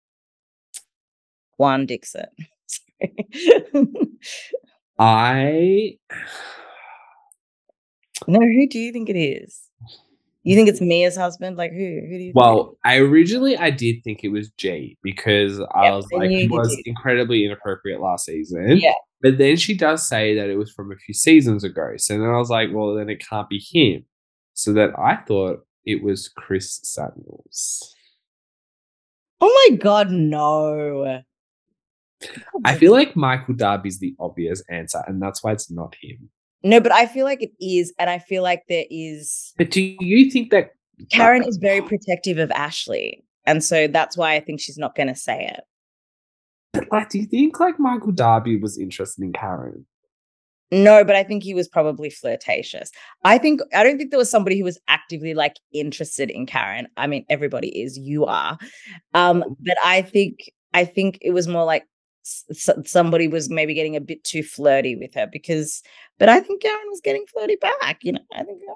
Juan 1.59 1.87
Dixon. 1.87 2.27
I 4.99 5.97
no, 8.27 8.41
who 8.41 8.69
do 8.69 8.79
you 8.79 8.93
think 8.93 9.09
it 9.09 9.17
is? 9.17 9.61
You 10.43 10.57
think 10.57 10.68
it's 10.70 10.80
Mia's 10.80 11.16
husband? 11.16 11.57
Like 11.59 11.72
who? 11.72 11.78
Who 11.78 12.09
do 12.09 12.14
you 12.14 12.32
think? 12.32 12.36
well, 12.36 12.78
I 12.84 12.97
originally 12.97 13.57
I 13.59 13.70
did 13.70 14.03
think 14.03 14.20
it 14.24 14.28
was 14.30 14.51
G 14.57 14.97
because 15.03 15.61
I 15.74 15.84
Yep, 15.84 15.95
was 15.95 16.09
like 16.12 16.30
he 16.30 16.49
was 16.49 16.74
did. 16.76 16.86
incredibly 16.86 17.45
inappropriate 17.45 18.01
last 18.01 18.24
season. 18.26 18.78
Yeah. 18.78 18.95
But 19.22 19.36
then 19.36 19.57
she 19.57 19.76
does 19.76 20.09
say 20.09 20.34
that 20.36 20.49
it 20.49 20.57
was 20.57 20.72
from 20.72 20.91
a 20.93 20.97
few 20.97 21.12
seasons 21.12 21.62
ago. 21.62 21.93
So 21.99 22.14
then 22.18 22.26
I 22.28 22.38
was 22.38 22.49
like, 22.49 22.70
well, 22.72 22.95
then 22.95 23.11
it 23.11 23.22
can't 23.28 23.51
be 23.51 23.59
him. 23.70 24.07
So 24.55 24.72
that 24.72 24.99
I 24.99 25.16
thought 25.16 25.59
it 25.84 26.03
was 26.03 26.30
Chris 26.34 26.80
Samuels. 26.82 27.95
Oh 29.43 29.68
my 29.70 29.76
god, 29.76 30.11
no. 30.11 31.20
I 32.64 32.76
feel 32.76 32.93
like 32.93 33.16
Michael 33.16 33.55
Darby's 33.55 33.99
the 33.99 34.14
obvious 34.20 34.62
answer, 34.70 35.03
and 35.07 35.20
that's 35.22 35.43
why 35.43 35.53
it's 35.53 35.70
not 35.70 35.97
him. 36.01 36.30
No, 36.63 36.81
but 36.81 36.93
I 36.93 37.07
feel 37.07 37.25
like 37.25 37.43
it 37.43 37.53
is, 37.61 37.93
and 37.99 38.11
I 38.11 38.19
feel 38.19 38.43
like 38.43 38.65
there 38.69 38.85
is 38.91 39.55
But 39.57 39.71
do 39.71 39.81
you 39.81 40.31
think 40.31 40.51
that 40.51 40.73
Karen 41.11 41.45
is 41.45 41.57
very 41.57 41.81
protective 41.81 42.39
of 42.39 42.51
Ashley. 42.51 43.25
And 43.47 43.65
so 43.65 43.87
that's 43.87 44.17
why 44.17 44.35
I 44.35 44.41
think 44.41 44.61
she's 44.61 44.79
not 44.79 44.95
gonna 44.95 45.17
say 45.17 45.47
it. 45.47 45.65
But 46.73 46.91
like, 46.93 47.09
do 47.09 47.19
you 47.19 47.27
think 47.27 47.59
like 47.59 47.81
Michael 47.81 48.13
Darby 48.13 48.57
was 48.57 48.79
interested 48.79 49.25
in 49.25 49.33
Karen? 49.33 49.87
No, 50.73 51.03
but 51.03 51.17
I 51.17 51.25
think 51.25 51.43
he 51.43 51.53
was 51.53 51.67
probably 51.67 52.11
flirtatious. 52.11 52.93
I 53.25 53.39
think 53.39 53.61
I 53.75 53.83
don't 53.83 53.99
think 53.99 54.11
there 54.11 54.19
was 54.19 54.31
somebody 54.31 54.59
who 54.59 54.65
was 54.65 54.79
actively 54.87 55.35
like 55.35 55.57
interested 55.73 56.31
in 56.31 56.47
Karen. 56.47 56.87
I 56.97 57.07
mean, 57.07 57.25
everybody 57.29 57.83
is. 57.83 57.99
You 57.99 58.27
are, 58.27 58.57
um, 59.15 59.43
but 59.61 59.77
I 59.85 60.03
think 60.03 60.53
I 60.73 60.85
think 60.85 61.19
it 61.23 61.33
was 61.33 61.49
more 61.49 61.65
like 61.65 61.87
s- 62.25 62.68
somebody 62.87 63.29
was 63.29 63.49
maybe 63.51 63.75
getting 63.75 63.97
a 63.97 64.01
bit 64.01 64.23
too 64.25 64.43
flirty 64.43 64.97
with 64.97 65.14
her 65.14 65.27
because. 65.31 65.83
But 66.18 66.29
I 66.29 66.41
think 66.41 66.62
Karen 66.62 66.79
was 66.91 67.01
getting 67.01 67.25
flirty 67.33 67.57
back. 67.57 67.99
You 68.03 68.12
know, 68.12 68.21
I 68.35 68.45
think. 68.45 68.61
uh, 68.71 68.75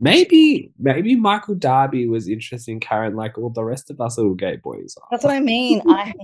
Maybe, 0.00 0.70
maybe 0.78 1.16
Michael 1.16 1.56
Darby 1.56 2.06
was 2.06 2.28
interested 2.28 2.70
in 2.70 2.78
Karen, 2.78 3.16
like 3.16 3.36
all 3.36 3.50
the 3.50 3.64
rest 3.64 3.90
of 3.90 4.00
us 4.00 4.16
little 4.16 4.34
gay 4.34 4.54
boys 4.56 4.94
are. 4.96 5.08
That's 5.10 5.24
what 5.24 5.34
I 5.34 5.40
mean. 5.40 5.82
I 5.88 6.14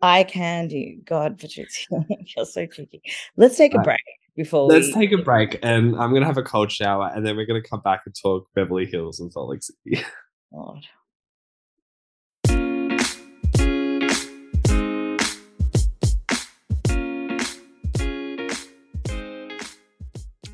I 0.00 0.24
can 0.24 0.68
do. 0.68 0.96
God, 1.04 1.38
Patricia, 1.38 1.88
you're 2.36 2.46
so 2.46 2.64
cheeky. 2.66 3.02
Let's 3.36 3.56
take 3.58 3.74
a 3.74 3.78
Right. 3.78 3.84
break 3.84 4.00
before 4.34 4.66
Let's 4.66 4.86
we. 4.86 4.92
take 4.94 5.12
a 5.12 5.18
break, 5.18 5.58
and 5.62 5.94
I'm 5.96 6.14
gonna 6.14 6.24
have 6.24 6.38
a 6.38 6.42
cold 6.42 6.72
shower, 6.72 7.10
and 7.14 7.26
then 7.26 7.36
we're 7.36 7.44
gonna 7.46 7.60
come 7.60 7.80
back 7.82 8.02
and 8.06 8.14
talk 8.14 8.46
Beverly 8.54 8.86
Hills 8.86 9.20
and 9.20 9.30
Salt 9.30 9.50
Lake 9.50 9.62
City. 9.62 10.02
God. 10.54 10.82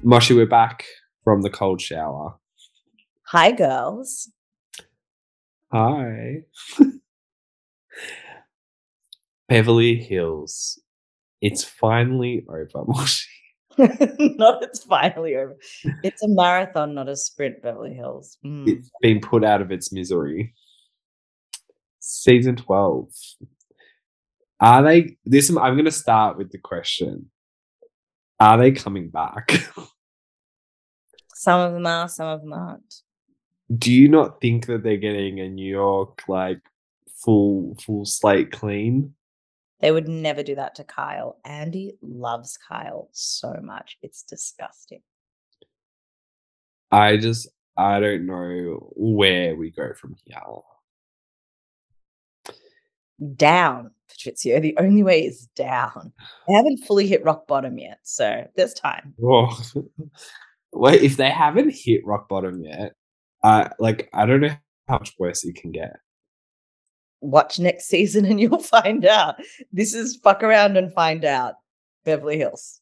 Moshi, 0.05 0.35
we're 0.35 0.47
back 0.47 0.85
from 1.23 1.43
the 1.43 1.51
cold 1.51 1.81
shower. 1.81 2.35
Hi, 3.29 3.53
girls. 3.53 4.29
Hi. 5.71 6.43
Beverly 9.49 9.95
Hills. 9.95 10.81
It's 11.41 11.63
finally 11.63 12.45
over, 12.49 12.85
Moshi. 12.87 13.29
not 13.79 14.65
it's 14.65 14.83
finally 14.83 15.37
over. 15.37 15.57
It's 16.03 16.23
a 16.25 16.29
marathon, 16.29 16.95
not 16.95 17.09
a 17.09 17.15
sprint, 17.15 17.63
Beverly 17.63 17.95
Hills. 17.95 18.39
Mm. 18.45 18.69
It's 18.69 18.91
been 19.01 19.21
put 19.21 19.45
out 19.45 19.63
of 19.63 19.71
its 19.71 19.93
misery. 19.93 20.53
Season 22.01 22.57
12. 22.57 23.09
Are 24.61 24.83
they 24.83 25.17
this 25.25 25.49
I'm 25.49 25.77
gonna 25.77 25.93
start 25.93 26.39
with 26.39 26.51
the 26.51 26.59
question. 26.59 27.31
Are 28.43 28.59
they 28.59 28.73
coming 28.73 29.09
back? 29.09 29.53
Some 31.35 31.61
of 31.61 31.73
them 31.73 31.87
are, 31.87 32.09
some 32.09 32.27
of 32.27 32.41
them 32.41 32.53
aren't. 32.53 32.95
Do 33.73 33.93
you 33.93 34.09
not 34.09 34.41
think 34.41 34.67
that 34.67 34.83
they're 34.83 34.97
getting 34.97 35.39
a 35.39 35.49
New 35.49 35.71
York 35.71 36.23
like 36.27 36.61
full 37.25 37.77
full 37.81 38.05
slate 38.05 38.51
clean? 38.51 39.15
They 39.79 39.93
would 39.93 40.09
never 40.09 40.43
do 40.43 40.57
that 40.57 40.75
to 40.77 40.85
Kyle. 40.85 41.39
Andy 41.45 41.95
loves 42.03 42.57
Kyle 42.57 43.09
so 43.13 43.61
much. 43.63 43.97
It's 44.03 44.25
disgusting. 44.25 45.03
I 46.91 47.19
just 47.19 47.49
I 47.77 48.01
don't 48.01 48.27
know 48.27 48.93
where 48.97 49.55
we 49.55 49.71
go 49.71 49.95
from 49.95 50.17
here. 50.25 50.37
Down, 53.37 53.91
Patrizio. 54.11 54.61
The 54.61 54.77
only 54.79 55.03
way 55.03 55.25
is 55.25 55.49
down. 55.55 56.13
I 56.49 56.53
haven't 56.53 56.85
fully 56.85 57.07
hit 57.07 57.25
rock 57.25 57.47
bottom 57.47 57.79
yet, 57.79 57.99
so 58.03 58.47
there's 58.57 58.75
time. 58.75 59.15
Well, 59.19 60.95
if 60.95 61.17
they 61.17 61.31
haven't 61.31 61.75
hit 61.75 62.05
rock 62.05 62.29
bottom 62.29 62.63
yet, 62.63 62.95
uh, 63.43 63.69
like 63.79 64.09
I 64.13 64.27
don't 64.27 64.41
know 64.41 64.55
how 64.89 64.99
much 64.99 65.15
worse 65.19 65.45
it 65.45 65.55
can 65.55 65.73
get. 65.73 65.97
Watch 67.21 67.59
next 67.59 67.87
season 67.87 68.25
and 68.25 68.41
you'll 68.41 68.59
find 68.59 69.05
out. 69.05 69.37
This 69.73 69.95
is 69.95 70.17
fuck 70.17 70.43
around 70.43 70.77
and 70.77 70.93
find 70.93 71.25
out. 71.25 71.55
Beverly 72.05 72.39
Hills. 72.39 72.81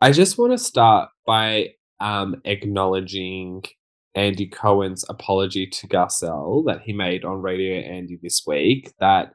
I 0.00 0.10
just 0.10 0.36
want 0.36 0.52
to 0.52 0.58
start 0.58 1.10
by 1.26 1.74
um, 2.00 2.42
acknowledging 2.44 3.62
Andy 4.14 4.46
Cohen's 4.46 5.04
apology 5.08 5.66
to 5.66 5.86
Garcelle 5.86 6.64
that 6.66 6.82
he 6.82 6.92
made 6.92 7.24
on 7.24 7.40
Radio 7.40 7.76
Andy 7.76 8.18
this 8.20 8.42
week. 8.46 8.92
That 8.98 9.34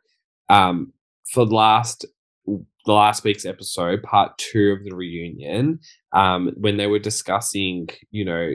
um, 0.49 0.93
for 1.31 1.45
the 1.45 1.55
last 1.55 2.05
the 2.45 2.93
last 2.93 3.23
week's 3.25 3.45
episode, 3.45 4.01
part 4.01 4.37
two 4.37 4.71
of 4.71 4.83
the 4.83 4.95
reunion, 4.95 5.79
um, 6.13 6.53
when 6.55 6.77
they 6.77 6.87
were 6.87 6.99
discussing, 6.99 7.89
you 8.11 8.23
know, 8.23 8.53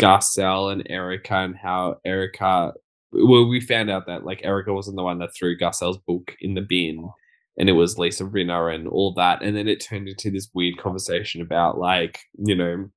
Garcelle 0.00 0.72
and 0.72 0.86
Erika 0.88 1.34
and 1.34 1.56
how 1.56 1.96
Erika, 2.04 2.72
well, 3.10 3.48
we 3.48 3.60
found 3.60 3.90
out 3.90 4.06
that 4.06 4.24
like 4.24 4.44
Erika 4.44 4.72
wasn't 4.72 4.96
the 4.96 5.02
one 5.02 5.18
that 5.18 5.34
threw 5.34 5.58
Garcelle's 5.58 5.98
book 5.98 6.36
in 6.40 6.54
the 6.54 6.60
bin 6.60 7.10
and 7.58 7.68
it 7.68 7.72
was 7.72 7.98
Lisa 7.98 8.24
Rinna 8.24 8.72
and 8.72 8.86
all 8.86 9.12
that. 9.14 9.42
And 9.42 9.56
then 9.56 9.66
it 9.66 9.80
turned 9.80 10.08
into 10.08 10.30
this 10.30 10.48
weird 10.54 10.78
conversation 10.78 11.42
about 11.42 11.76
like, 11.76 12.20
you 12.38 12.54
know, 12.54 12.88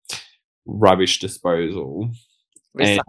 rubbish 0.65 1.19
disposal. 1.19 2.11
And 2.79 3.01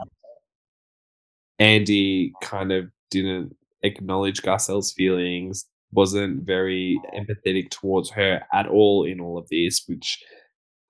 Andy 1.59 2.33
kind 2.43 2.73
of 2.73 2.91
didn't 3.11 3.55
acknowledge 3.83 4.43
Garcelle's 4.43 4.93
feelings, 4.93 5.67
wasn't 5.93 6.45
very 6.45 6.99
empathetic 7.15 7.71
towards 7.71 8.11
her 8.11 8.43
at 8.53 8.67
all 8.67 9.05
in 9.05 9.21
all 9.21 9.39
of 9.39 9.49
this, 9.49 9.83
which 9.87 10.23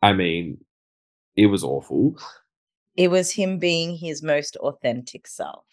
I 0.00 0.12
mean, 0.12 0.58
it 1.36 1.46
was 1.46 1.64
awful. 1.64 2.16
It 2.96 3.10
was 3.10 3.32
him 3.32 3.58
being 3.58 3.96
his 3.96 4.22
most 4.22 4.56
authentic 4.56 5.26
self. 5.26 5.64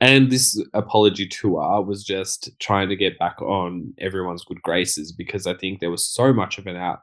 And 0.00 0.30
this 0.30 0.62
apology 0.74 1.26
tour 1.26 1.80
was 1.82 2.04
just 2.04 2.50
trying 2.60 2.88
to 2.90 2.96
get 2.96 3.18
back 3.18 3.40
on 3.40 3.94
everyone's 3.98 4.44
good 4.44 4.60
graces 4.60 5.10
because 5.12 5.46
I 5.46 5.54
think 5.54 5.80
there 5.80 5.90
was 5.90 6.06
so 6.06 6.34
much 6.34 6.58
of 6.58 6.66
an 6.66 6.76
out 6.76 7.00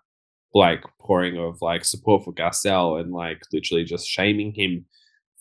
like 0.54 0.84
pouring 1.00 1.38
of 1.38 1.62
like 1.62 1.86
support 1.86 2.24
for 2.24 2.34
Garcelle 2.34 3.00
and 3.00 3.12
like 3.12 3.42
literally 3.52 3.84
just 3.84 4.08
shaming 4.08 4.54
him 4.54 4.86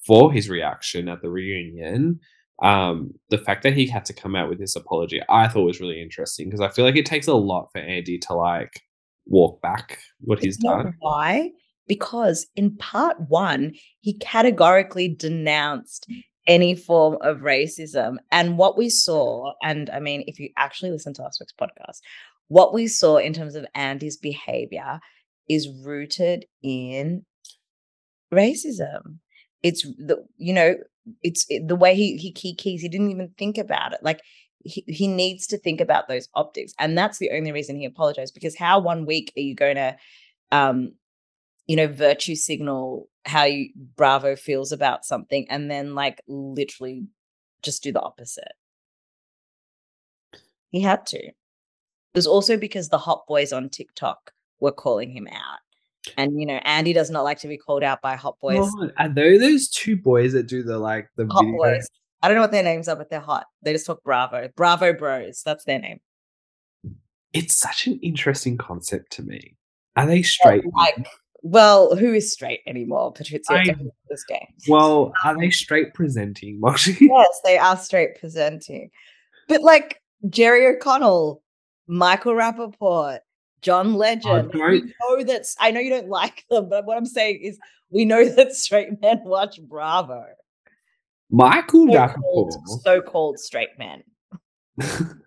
for 0.07 0.33
his 0.33 0.49
reaction 0.49 1.09
at 1.09 1.21
the 1.21 1.29
reunion. 1.29 2.21
Um, 2.61 3.13
the 3.31 3.39
fact 3.39 3.63
that 3.65 3.75
he 3.75 3.87
had 3.87 4.05
to 4.07 4.13
come 4.13 4.37
out 4.37 4.49
with 4.49 4.59
this 4.59 4.77
apology, 4.77 5.21
I 5.29 5.49
thought 5.49 5.65
was 5.65 5.81
really 5.81 6.01
interesting 6.01 6.49
because 6.49 6.61
I 6.61 6.69
feel 6.69 6.85
like 6.85 6.97
it 6.97 7.07
takes 7.07 7.27
a 7.27 7.35
lot 7.35 7.69
for 7.73 7.79
Andy 7.79 8.19
to 8.19 8.35
like 8.35 8.83
walk 9.27 9.61
back 9.63 9.99
what 10.21 10.39
he's 10.39 10.59
You 10.61 10.71
know 10.71 10.83
done. 10.83 10.95
Why? 11.01 11.51
Because 11.89 12.47
in 12.55 12.77
part 12.77 13.17
one, 13.29 13.73
he 14.01 14.15
categorically 14.15 15.09
denounced 15.09 16.07
any 16.47 16.75
form 16.75 17.19
of 17.21 17.39
racism. 17.39 18.17
And 18.31 18.59
what 18.59 18.77
we 18.77 18.89
saw, 18.89 19.53
and 19.63 19.91
I 19.91 20.01
mean, 20.01 20.25
if 20.27 20.39
you 20.39 20.51
actually 20.57 20.91
listen 20.91 21.15
to 21.15 21.23
last 21.23 21.41
week's 21.41 21.53
podcast, 21.53 22.01
what 22.49 22.75
we 22.75 22.87
saw 22.87 23.17
in 23.17 23.33
terms 23.33 23.55
of 23.55 23.67
Andy's 23.75 24.17
behavior 24.17 25.01
is 25.49 25.69
rooted 25.85 26.47
in 26.63 27.25
racism. 28.33 29.19
It's 29.63 29.83
the, 29.83 30.25
you 30.37 30.53
know, 30.53 30.75
it's 31.23 31.47
it- 31.49 31.69
the 31.69 31.77
way 31.77 31.95
he 31.95 32.17
he 32.17 32.33
key 32.33 32.55
keys. 32.55 32.83
He 32.83 32.89
didn't 32.89 33.11
even 33.11 33.33
think 33.39 33.59
about 33.59 33.93
it. 33.93 34.01
Like 34.03 34.21
he, 34.65 34.85
he 34.87 35.09
needs 35.09 35.47
to 35.49 35.59
think 35.59 35.81
about 35.81 36.09
those 36.09 36.29
optics, 36.35 36.73
and 36.79 36.97
that's 36.97 37.19
the 37.19 37.31
only 37.33 37.53
reason 37.53 37.77
he 37.77 37.85
apologized. 37.85 38.35
Because 38.35 38.57
how 38.57 38.81
one 38.81 39.07
week 39.07 39.33
are 39.37 39.41
you 39.41 39.55
going 39.55 39.77
to, 39.77 39.97
um, 40.53 40.95
you 41.67 41.77
know, 41.77 41.89
virtue 41.89 42.35
signal 42.37 43.09
how 43.27 43.45
you 43.45 43.71
Bravo 43.97 44.37
feels 44.37 44.73
about 44.73 45.05
something, 45.05 45.47
and 45.51 45.71
then 45.71 45.95
like 45.95 46.23
literally 46.29 47.07
just 47.63 47.83
do 47.83 47.93
the 47.93 48.03
opposite? 48.03 48.53
He 50.71 50.81
had 50.81 51.07
to. 51.07 51.19
It 51.19 51.37
was 52.15 52.27
also 52.27 52.57
because 52.57 52.89
the 52.91 52.99
hot 52.99 53.27
boys 53.29 53.53
on 53.53 53.71
TikTok 53.71 54.35
were 54.61 54.73
calling 54.73 55.13
him 55.13 55.29
out. 55.29 55.61
And 56.17 56.39
you 56.39 56.47
know, 56.47 56.61
Andy 56.65 56.93
does 56.93 57.11
not 57.11 57.23
like 57.23 57.39
to 57.41 57.49
be 57.49 57.57
called 57.57 57.83
out 57.83 58.03
by 58.03 58.17
hot 58.17 58.37
boys. 58.41 58.59
Oh, 58.61 58.91
are 58.99 59.09
they 59.09 59.39
those 59.39 59.69
two 59.69 59.97
boys 59.97 60.33
that 60.33 60.49
do 60.49 60.63
the 60.63 60.79
like 60.79 61.09
the 61.17 61.27
hot 61.27 61.45
video? 61.45 61.57
boys. 61.57 61.89
I 62.23 62.29
don't 62.29 62.37
know 62.37 62.43
what 62.43 62.53
their 62.53 62.63
names 62.63 62.89
are, 62.89 62.97
but 62.97 63.11
they're 63.11 63.21
hot. 63.21 63.47
They 63.63 63.73
just 63.73 63.87
talk 63.87 64.03
Bravo. 64.05 64.49
Bravo 64.57 64.93
Bros. 64.93 65.43
That's 65.45 65.65
their 65.65 65.79
name. 65.81 66.01
It's 67.33 67.55
such 67.55 67.87
an 67.87 67.99
interesting 68.03 68.59
concept 68.59 69.13
to 69.13 69.23
me. 69.23 69.57
Are 69.97 70.07
they 70.07 70.23
straight? 70.23 70.65
Like, 70.75 71.07
well, 71.43 71.97
who 71.97 72.13
is 72.15 72.33
straight 72.33 72.61
anymore? 72.67 73.13
Patrizia 73.13 73.41
I- 73.51 73.61
It's 73.63 73.71
a- 73.71 73.91
this 74.09 74.25
game. 74.25 74.47
Well, 74.69 75.13
are 75.25 75.37
they 75.39 75.51
straight 75.51 75.95
presenting? 75.95 76.61
Yes, 77.01 77.41
they 77.45 77.59
are 77.59 77.77
straight 77.77 78.19
presenting. 78.21 78.91
But 79.49 79.63
like 79.63 80.01
Jerry 80.29 80.67
O'Connell, 80.67 81.43
Michael 81.89 82.35
Rapaport, 82.35 83.19
John 83.63 83.95
oh, 83.95 83.97
Legend, 83.97 84.53
we 84.53 84.83
know 85.01 85.25
that's 85.25 85.57
I 85.61 85.71
know 85.71 85.81
you 85.81 85.91
don't 85.91 86.09
like 86.09 86.45
them, 86.51 86.69
but 86.69 86.85
what 86.85 86.97
I'm 86.97 87.07
saying 87.07 87.41
is 87.43 87.59
we 87.91 88.05
know 88.05 88.29
that 88.29 88.55
straight 88.55 89.01
men 89.01 89.21
watch 89.25 89.61
Bravo. 89.63 90.25
Michael 91.31 91.87
So-called, 91.87 92.55
Rapaport. 92.55 92.83
so-called 92.83 93.39
straight 93.39 93.71
men. 93.79 94.03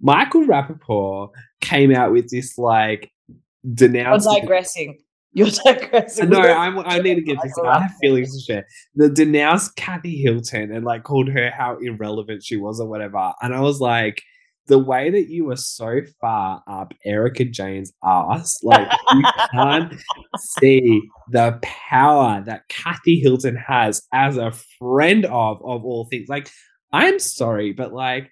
Michael 0.00 0.46
Rapaport 0.46 1.30
came 1.60 1.94
out 1.94 2.12
with 2.12 2.30
this 2.30 2.56
like 2.56 3.10
You're 3.28 3.74
denouncing. 3.74 4.32
digressing. 4.40 4.98
You're 5.32 5.50
digressing. 5.50 6.30
No, 6.30 6.40
I'm, 6.40 6.78
I 6.78 6.98
need 7.00 7.16
to 7.16 7.20
get 7.20 7.36
this. 7.42 7.52
I 7.62 7.80
have 7.82 7.92
feelings 8.00 8.34
to 8.34 8.40
share. 8.40 8.66
The 8.94 9.10
denounced 9.10 9.76
Kathy 9.76 10.16
Hilton 10.16 10.72
and 10.72 10.84
like 10.84 11.02
called 11.02 11.28
her 11.28 11.50
how 11.50 11.76
irrelevant 11.82 12.42
she 12.42 12.56
was 12.56 12.80
or 12.80 12.88
whatever. 12.88 13.34
And 13.42 13.54
I 13.54 13.60
was 13.60 13.80
like, 13.80 14.22
the 14.66 14.78
way 14.78 15.10
that 15.10 15.28
you 15.28 15.44
were 15.44 15.56
so 15.56 16.00
far 16.20 16.62
up 16.68 16.92
Erika 17.04 17.44
Jayne's 17.44 17.92
ass, 18.04 18.58
like 18.62 18.88
you 19.12 19.22
can't 19.52 19.94
see 20.38 21.02
the 21.30 21.58
power 21.62 22.42
that 22.46 22.68
Kathy 22.68 23.20
Hilton 23.20 23.56
has 23.56 24.02
as 24.12 24.36
a 24.36 24.52
friend 24.78 25.24
of 25.26 25.58
of 25.64 25.84
all 25.84 26.08
things. 26.10 26.28
Like, 26.28 26.50
I'm 26.92 27.18
sorry, 27.18 27.72
but 27.72 27.92
like 27.92 28.30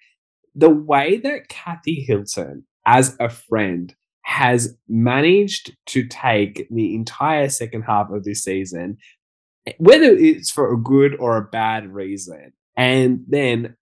the 0.55 0.69
way 0.69 1.17
that 1.17 1.49
Kathy 1.49 2.05
Hilton, 2.07 2.65
as 2.85 3.15
a 3.19 3.29
friend, 3.29 3.93
has 4.23 4.75
managed 4.87 5.75
to 5.87 6.07
take 6.07 6.67
the 6.71 6.95
entire 6.95 7.49
second 7.49 7.83
half 7.83 8.09
of 8.09 8.23
this 8.23 8.43
season, 8.43 8.97
whether 9.77 10.11
it's 10.11 10.51
for 10.51 10.73
a 10.73 10.77
good 10.77 11.15
or 11.19 11.37
a 11.37 11.43
bad 11.43 11.93
reason, 11.93 12.51
and 12.75 13.21
then 13.27 13.75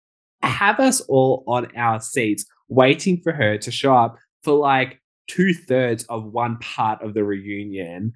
have 0.47 0.79
us 0.79 1.01
all 1.01 1.43
on 1.47 1.67
our 1.75 1.99
seats 1.99 2.45
waiting 2.69 3.21
for 3.21 3.31
her 3.33 3.57
to 3.57 3.71
show 3.71 3.95
up 3.95 4.17
for 4.43 4.53
like 4.53 5.01
two 5.27 5.53
thirds 5.53 6.03
of 6.05 6.25
one 6.25 6.57
part 6.57 7.01
of 7.01 7.13
the 7.13 7.23
reunion. 7.23 8.13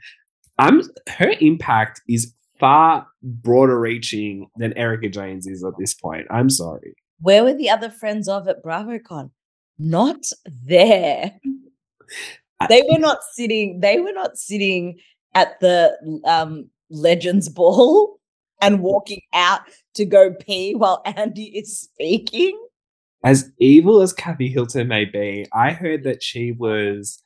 I'm 0.58 0.82
her 1.10 1.34
impact 1.40 2.02
is 2.10 2.34
far 2.60 3.08
broader 3.22 3.80
reaching 3.80 4.48
than 4.58 4.74
Erika 4.74 5.10
Jayne's 5.10 5.48
is 5.48 5.64
at 5.64 5.74
this 5.78 5.94
point. 5.94 6.26
I'm 6.30 6.50
sorry. 6.50 6.96
Where 7.22 7.44
were 7.44 7.54
the 7.54 7.70
other 7.70 7.90
friends 7.90 8.28
of 8.28 8.48
at 8.48 8.64
BravoCon? 8.64 9.32
Not 9.80 10.26
there. 10.46 11.40
They 12.70 12.84
were 12.90 13.00
not 13.00 13.20
sitting, 13.34 13.82
they 13.82 14.00
were 14.00 14.14
not 14.14 14.38
sitting 14.38 14.98
at 15.36 15.60
the 15.60 15.96
um 16.26 16.70
Legends 16.90 17.50
Ball 17.50 18.18
and 18.62 18.82
walking 18.82 19.22
out 19.34 19.62
to 19.96 20.06
go 20.06 20.34
pee 20.34 20.76
while 20.76 21.02
Andy 21.06 21.58
is 21.58 21.80
speaking. 21.80 22.60
As 23.24 23.52
evil 23.60 24.02
as 24.02 24.14
Kathy 24.14 24.50
Hilton 24.50 24.88
may 24.88 25.06
be, 25.06 25.46
I 25.54 25.72
heard 25.72 26.04
that 26.04 26.24
she 26.24 26.52
was 26.52 27.22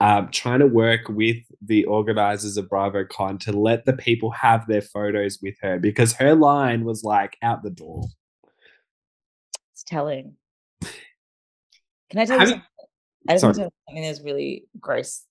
um, 0.00 0.28
trying 0.30 0.58
to 0.58 0.66
work 0.66 1.08
with 1.08 1.36
the 1.64 1.84
organizers 1.84 2.56
of 2.56 2.68
BravoCon 2.68 3.38
to 3.40 3.52
let 3.52 3.84
the 3.84 3.92
people 3.92 4.30
have 4.32 4.66
their 4.66 4.82
photos 4.82 5.38
with 5.40 5.54
her 5.62 5.78
because 5.78 6.12
her 6.14 6.34
line 6.34 6.84
was 6.84 7.04
like 7.04 7.36
out 7.42 7.62
the 7.62 7.70
door. 7.70 8.04
It's 9.72 9.84
telling. 9.84 10.34
Can 10.80 12.20
I 12.20 12.24
tell 12.24 12.40
you 12.40 12.46
something? 12.46 12.62
I 13.28 13.32
just 13.32 13.44
want 13.44 13.54
to 13.54 13.60
tell 13.60 13.66
you 13.66 13.72
something 13.88 14.02
that's 14.02 14.20
really 14.22 14.64
gross 14.80 15.24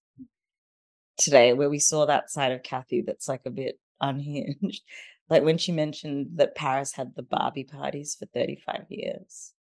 today 1.18 1.54
where 1.54 1.70
we 1.70 1.80
saw 1.80 2.06
that 2.06 2.32
side 2.32 2.54
of 2.54 2.64
Kathy 2.64 3.02
that's 3.02 3.28
like 3.28 3.42
a 3.46 3.52
bit 3.52 3.78
unhinged. 4.00 4.84
Like 5.32 5.44
when 5.44 5.58
she 5.58 5.72
mentioned 5.72 6.32
that 6.36 6.56
Paris 6.56 6.92
had 6.92 7.16
the 7.16 7.24
Barbie 7.24 7.64
parties 7.64 8.16
for 8.16 8.26
35 8.26 8.88
years. 8.90 9.54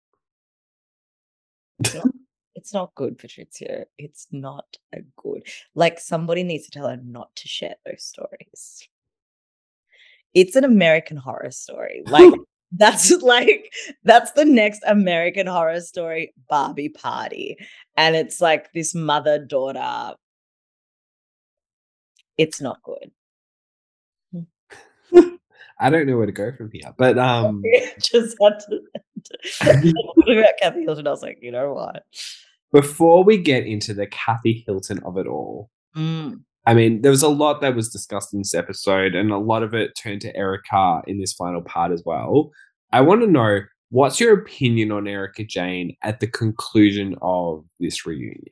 It's 1.78 1.93
not, 1.93 2.07
it's 2.55 2.74
not 2.74 2.95
good, 2.95 3.20
Patrizia. 3.20 3.84
It's 3.99 4.26
not 4.32 4.65
a 4.91 5.01
good. 5.15 5.43
Like 5.76 5.99
somebody 5.99 6.41
needs 6.41 6.65
to 6.65 6.72
tell 6.72 6.88
her 6.88 6.97
not 6.97 7.36
to 7.36 7.47
share 7.47 7.76
those 7.86 8.03
stories. 8.03 8.89
It's 10.34 10.55
an 10.55 10.63
American 10.63 11.17
horror 11.17 11.51
story. 11.51 12.01
Like 12.07 12.34
that's 12.72 13.11
like 13.22 13.72
that's 14.03 14.32
the 14.32 14.45
next 14.45 14.82
American 14.88 15.45
horror 15.45 15.82
story 15.82 16.34
Barbie 16.49 16.89
party. 16.89 17.57
And 17.95 18.15
it's 18.15 18.41
like 18.41 18.74
this 18.74 18.95
mother 18.95 19.38
daughter. 19.38 20.15
It's 22.39 22.59
not 22.59 22.82
good. 22.82 23.11
I 25.80 25.89
don't 25.89 26.07
know 26.07 26.17
where 26.17 26.25
to 26.25 26.32
go 26.32 26.51
from 26.51 26.69
here, 26.73 26.93
but 26.97 27.17
um, 27.17 27.63
just 27.99 28.38
had 28.41 28.59
to, 28.59 28.82
about 30.39 30.53
Kathy 30.61 30.84
Hilton. 30.84 31.07
I 31.07 31.11
was 31.11 31.21
like, 31.21 31.39
you 31.41 31.51
know 31.51 31.73
what? 31.73 32.03
Before 32.71 33.23
we 33.23 33.38
get 33.38 33.65
into 33.65 33.93
the 33.93 34.07
Kathy 34.07 34.63
Hilton 34.67 34.99
of 35.03 35.17
it 35.17 35.27
all, 35.27 35.69
mm. 35.95 36.39
I 36.65 36.73
mean, 36.73 37.01
there 37.01 37.11
was 37.11 37.23
a 37.23 37.30
lot 37.30 37.61
that 37.61 37.75
was 37.75 37.89
discussed 37.89 38.34
in 38.34 38.41
this 38.41 38.53
episode, 38.53 39.15
and 39.15 39.32
a 39.32 39.38
lot 39.38 39.63
of 39.63 39.73
it 39.73 39.91
turned 39.97 40.21
to 40.21 40.36
Erika 40.36 41.01
in 41.07 41.19
this 41.19 41.34
final 41.34 41.61
part 41.61 41.91
as 41.91 42.03
well. 42.05 42.51
I 42.91 43.01
want 43.01 43.21
to 43.21 43.27
know 43.27 43.61
what's 43.89 44.19
your 44.19 44.34
opinion 44.34 44.91
on 44.91 45.07
Erika 45.07 45.43
Jayne 45.43 45.95
at 46.03 46.19
the 46.19 46.27
conclusion 46.27 47.15
of 47.21 47.65
this 47.80 48.05
reunion? 48.05 48.43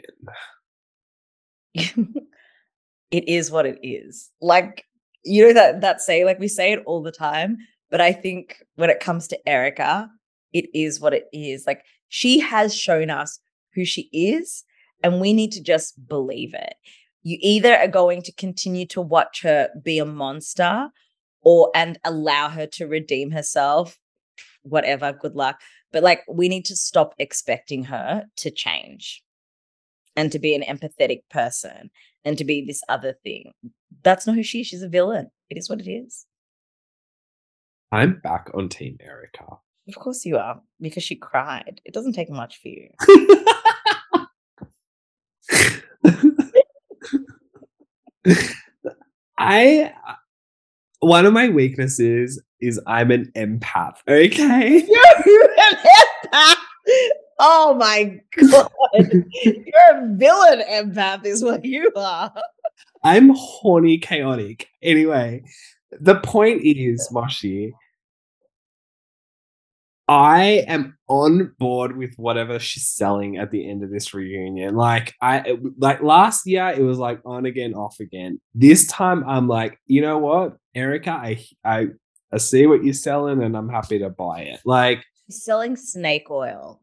it 3.12 3.28
is 3.28 3.52
what 3.52 3.66
it 3.66 3.78
is. 3.84 4.32
Like 4.42 4.86
you 5.24 5.46
know 5.46 5.54
that 5.54 5.82
that 5.82 6.02
say 6.02 6.24
like 6.26 6.40
we 6.40 6.48
say 6.48 6.72
it 6.72 6.84
all 6.86 7.02
the 7.02 7.12
time 7.12 7.58
but 7.90 8.02
i 8.02 8.12
think 8.12 8.64
when 8.76 8.90
it 8.90 9.00
comes 9.00 9.28
to 9.28 9.50
erika 9.50 10.10
it 10.54 10.66
is 10.74 11.00
what 11.00 11.14
it 11.14 11.28
is. 11.32 11.66
Like 11.68 11.84
she 12.10 12.40
has 12.40 12.76
shown 12.76 13.10
us 13.10 13.40
who 13.74 13.86
she 13.86 14.10
is 14.12 14.64
and 15.04 15.22
we 15.22 15.34
need 15.34 15.52
to 15.54 15.62
just 15.62 16.08
believe 16.08 16.54
it. 16.54 16.76
You 17.24 17.38
either 17.42 17.76
are 17.76 17.88
going 17.88 18.22
to 18.24 18.32
continue 18.32 18.86
to 18.88 19.02
watch 19.02 19.42
her 19.44 19.70
be 19.84 20.00
a 20.00 20.06
monster 20.06 20.90
or 21.42 21.72
and 21.76 22.00
allow 22.04 22.50
her 22.50 22.66
to 22.68 22.88
redeem 22.88 23.32
herself 23.32 24.00
whatever 24.64 25.14
good 25.14 25.34
luck 25.34 25.62
but 25.94 26.04
like 26.04 26.22
we 26.30 26.50
need 26.50 26.66
to 26.66 26.76
stop 26.76 27.14
expecting 27.20 27.86
her 27.86 28.26
to 28.36 28.52
change 28.52 29.24
and 30.18 30.32
to 30.34 30.40
be 30.40 30.54
an 30.54 30.64
empathetic 30.64 31.22
person 31.30 31.90
and 32.26 32.38
to 32.38 32.44
be 32.44 32.66
this 32.66 32.82
other 32.90 33.14
thing 33.24 33.54
that's 34.04 34.28
not 34.28 34.36
who 34.36 34.44
she 34.44 34.62
is. 34.62 34.68
She's 34.68 34.82
a 34.82 34.90
villain. 34.90 35.30
It 35.50 35.58
is 35.58 35.70
what 35.70 35.82
it 35.82 35.90
is. 35.90 36.26
I'm 37.92 38.20
back 38.20 38.50
on 38.54 38.70
Team 38.70 38.98
Erika. 39.02 39.46
Of 39.88 39.96
course 39.96 40.26
you 40.26 40.38
are, 40.38 40.62
because 40.82 41.04
she 41.04 41.16
cried. 41.16 41.82
It 41.86 41.94
doesn't 41.94 42.14
take 42.14 42.30
much 42.30 42.62
for 42.62 42.68
you. 42.68 42.90
I 49.38 49.94
one 51.00 51.26
of 51.26 51.32
my 51.32 51.48
weaknesses 51.48 52.42
is 52.60 52.82
I'm 52.88 53.12
an 53.12 53.32
empath. 53.36 53.98
Okay. 54.08 54.86
You're 55.26 55.50
an 55.52 55.78
empath. 56.26 56.56
Oh 57.40 57.76
my 57.76 58.20
god. 58.36 58.72
You're 58.94 59.92
a 59.92 60.08
villain 60.16 60.64
empath, 60.70 61.26
is 61.26 61.44
what 61.44 61.64
you 61.64 61.92
are. 61.96 62.34
I'm 63.04 63.30
horny 63.36 64.00
chaotic. 64.00 64.68
Anyway, 64.82 65.44
the 65.92 66.16
point 66.16 66.62
is, 66.64 67.10
Moshi, 67.12 67.74
I 70.08 70.64
am 70.68 70.98
on 71.08 71.54
board 71.60 71.98
with 71.98 72.16
whatever 72.16 72.60
she's 72.60 72.88
selling 72.88 73.38
at 73.38 73.52
the 73.52 73.70
end 73.70 73.84
of 73.84 73.92
this 73.92 74.14
reunion. 74.14 74.76
Like 74.76 75.14
I 75.22 75.58
like 75.78 76.02
last 76.02 76.48
year 76.48 76.70
it 76.70 76.82
was 76.82 76.98
like 76.98 77.20
on 77.26 77.46
again, 77.46 77.74
off 77.74 78.00
again. 78.00 78.40
This 78.56 78.88
time 78.88 79.24
I'm 79.28 79.48
like, 79.48 79.80
you 79.86 80.02
know 80.02 80.18
what, 80.18 80.58
Erika, 80.74 81.12
I 81.12 81.46
I 81.64 81.88
I 82.32 82.38
see 82.38 82.68
what 82.68 82.86
you're 82.86 82.94
selling 82.94 83.44
and 83.44 83.56
I'm 83.56 83.70
happy 83.70 84.00
to 84.00 84.10
buy 84.10 84.42
it. 84.42 84.62
Like 84.66 85.04
selling 85.30 85.76
snake 85.76 86.32
oil. 86.32 86.82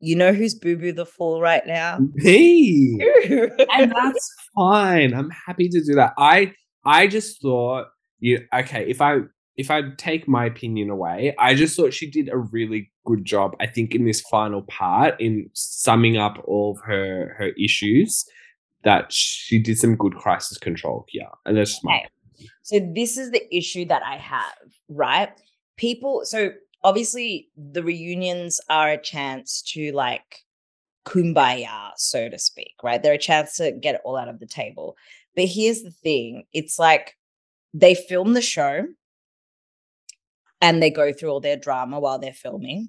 You 0.00 0.16
know 0.16 0.32
who's 0.32 0.54
Boo 0.54 0.76
Boo 0.76 0.92
the 0.92 1.06
Fool 1.06 1.40
right 1.40 1.66
now? 1.66 1.98
Me. 2.14 2.98
and 3.72 3.92
that's 3.92 4.34
fine. 4.54 5.14
I'm 5.14 5.30
happy 5.30 5.68
to 5.68 5.82
do 5.82 5.94
that. 5.94 6.12
I 6.18 6.52
I 6.84 7.06
just 7.06 7.40
thought 7.40 7.86
you 8.18 8.40
okay, 8.52 8.88
if 8.88 9.00
I 9.00 9.20
if 9.56 9.70
I 9.70 9.82
take 9.96 10.28
my 10.28 10.44
opinion 10.44 10.90
away, 10.90 11.34
I 11.38 11.54
just 11.54 11.76
thought 11.76 11.94
she 11.94 12.10
did 12.10 12.28
a 12.28 12.36
really 12.36 12.92
good 13.06 13.24
job, 13.24 13.56
I 13.58 13.66
think, 13.66 13.94
in 13.94 14.04
this 14.04 14.20
final 14.20 14.62
part 14.62 15.18
in 15.18 15.48
summing 15.54 16.18
up 16.18 16.42
all 16.46 16.72
of 16.72 16.84
her 16.84 17.34
her 17.38 17.48
issues. 17.58 18.24
That 18.84 19.12
she 19.12 19.58
did 19.58 19.78
some 19.78 19.96
good 19.96 20.14
crisis 20.14 20.58
control 20.58 21.06
here. 21.08 21.26
And 21.44 21.56
that's 21.56 21.82
my 21.82 21.96
okay. 21.96 22.48
So 22.62 22.78
this 22.94 23.16
is 23.16 23.30
the 23.32 23.42
issue 23.56 23.84
that 23.86 24.02
I 24.04 24.16
have, 24.16 24.54
right? 24.88 25.30
People 25.76 26.22
so 26.24 26.50
obviously 26.82 27.48
the 27.56 27.82
reunions 27.82 28.60
are 28.68 28.90
a 28.90 29.02
chance 29.02 29.62
to 29.74 29.92
like 29.92 30.44
kumbaya, 31.06 31.92
so 31.96 32.28
to 32.28 32.38
speak, 32.38 32.74
right? 32.82 33.02
They're 33.02 33.14
a 33.14 33.18
chance 33.18 33.56
to 33.56 33.72
get 33.72 33.94
it 33.94 34.00
all 34.04 34.16
out 34.16 34.28
of 34.28 34.40
the 34.40 34.46
table. 34.46 34.96
But 35.34 35.46
here's 35.46 35.82
the 35.82 35.90
thing 35.90 36.44
it's 36.52 36.78
like 36.78 37.14
they 37.72 37.94
film 37.94 38.34
the 38.34 38.42
show 38.42 38.86
and 40.60 40.82
they 40.82 40.90
go 40.90 41.12
through 41.12 41.30
all 41.30 41.40
their 41.40 41.56
drama 41.56 42.00
while 42.00 42.18
they're 42.18 42.32
filming. 42.32 42.88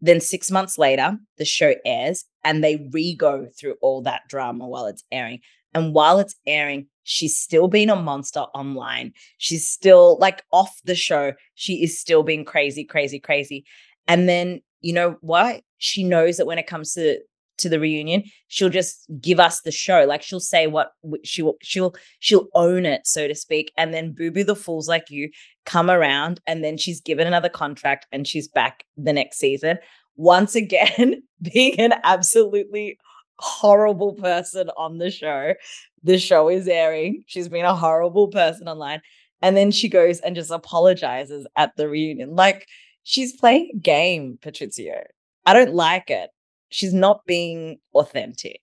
Then 0.00 0.20
six 0.20 0.50
months 0.50 0.78
later, 0.78 1.18
the 1.36 1.44
show 1.44 1.74
airs 1.84 2.24
and 2.44 2.64
they 2.64 2.88
re 2.92 3.14
go 3.14 3.48
through 3.58 3.74
all 3.82 4.02
that 4.02 4.22
drama 4.28 4.66
while 4.66 4.86
it's 4.86 5.04
airing. 5.12 5.40
And 5.74 5.94
while 5.94 6.18
it's 6.18 6.36
airing, 6.46 6.86
she's 7.10 7.36
still 7.36 7.66
being 7.66 7.90
a 7.90 7.96
monster 7.96 8.40
online. 8.54 9.12
She's 9.38 9.68
still 9.68 10.16
like 10.20 10.44
off 10.52 10.80
the 10.84 10.94
show. 10.94 11.32
She 11.56 11.82
is 11.82 11.98
still 11.98 12.22
being 12.22 12.44
crazy, 12.44 12.84
crazy, 12.84 13.18
crazy. 13.18 13.64
And 14.06 14.28
then, 14.28 14.60
you 14.80 14.92
know 14.92 15.16
what? 15.20 15.62
She 15.78 16.04
knows 16.04 16.36
that 16.36 16.46
when 16.46 16.58
it 16.58 16.68
comes 16.68 16.94
to 16.94 17.18
to 17.58 17.68
the 17.68 17.80
reunion, 17.80 18.22
she'll 18.48 18.70
just 18.70 19.04
give 19.20 19.40
us 19.40 19.60
the 19.62 19.72
show. 19.72 20.04
Like 20.06 20.22
she'll 20.22 20.40
say 20.40 20.68
what 20.68 20.92
she 21.24 21.42
will, 21.42 21.56
she'll 21.62 21.94
she'll 22.20 22.46
own 22.54 22.86
it, 22.86 23.06
so 23.06 23.26
to 23.26 23.34
speak. 23.34 23.72
And 23.76 23.92
then 23.92 24.12
Boo 24.12 24.30
Boo 24.30 24.44
the 24.44 24.54
fools 24.56 24.88
like 24.88 25.10
you 25.10 25.30
come 25.66 25.90
around, 25.90 26.40
and 26.46 26.62
then 26.62 26.76
she's 26.76 27.00
given 27.00 27.26
another 27.26 27.48
contract, 27.48 28.06
and 28.12 28.26
she's 28.26 28.46
back 28.46 28.84
the 28.96 29.12
next 29.12 29.38
season. 29.38 29.78
once 30.16 30.54
again 30.54 31.22
being 31.52 31.78
an 31.80 31.94
absolutely 32.04 32.98
horrible 33.40 34.14
person 34.14 34.70
on 34.76 34.98
the 34.98 35.10
show. 35.10 35.54
The 36.02 36.18
show 36.18 36.48
is 36.48 36.68
airing. 36.68 37.24
She's 37.26 37.48
been 37.48 37.64
a 37.64 37.74
horrible 37.74 38.28
person 38.28 38.68
online. 38.68 39.00
And 39.42 39.56
then 39.56 39.70
she 39.70 39.88
goes 39.88 40.20
and 40.20 40.36
just 40.36 40.50
apologizes 40.50 41.46
at 41.56 41.74
the 41.76 41.88
reunion. 41.88 42.36
Like 42.36 42.66
she's 43.02 43.36
playing 43.36 43.70
a 43.74 43.78
game, 43.78 44.38
Patrizio. 44.42 45.02
I 45.46 45.52
don't 45.52 45.74
like 45.74 46.10
it. 46.10 46.30
She's 46.68 46.94
not 46.94 47.24
being 47.26 47.78
authentic. 47.94 48.60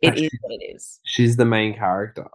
It 0.00 0.16
is 0.16 0.30
what 0.42 0.52
it 0.52 0.64
is. 0.64 1.00
She's 1.04 1.36
the 1.36 1.44
main 1.44 1.74
character. 1.74 2.26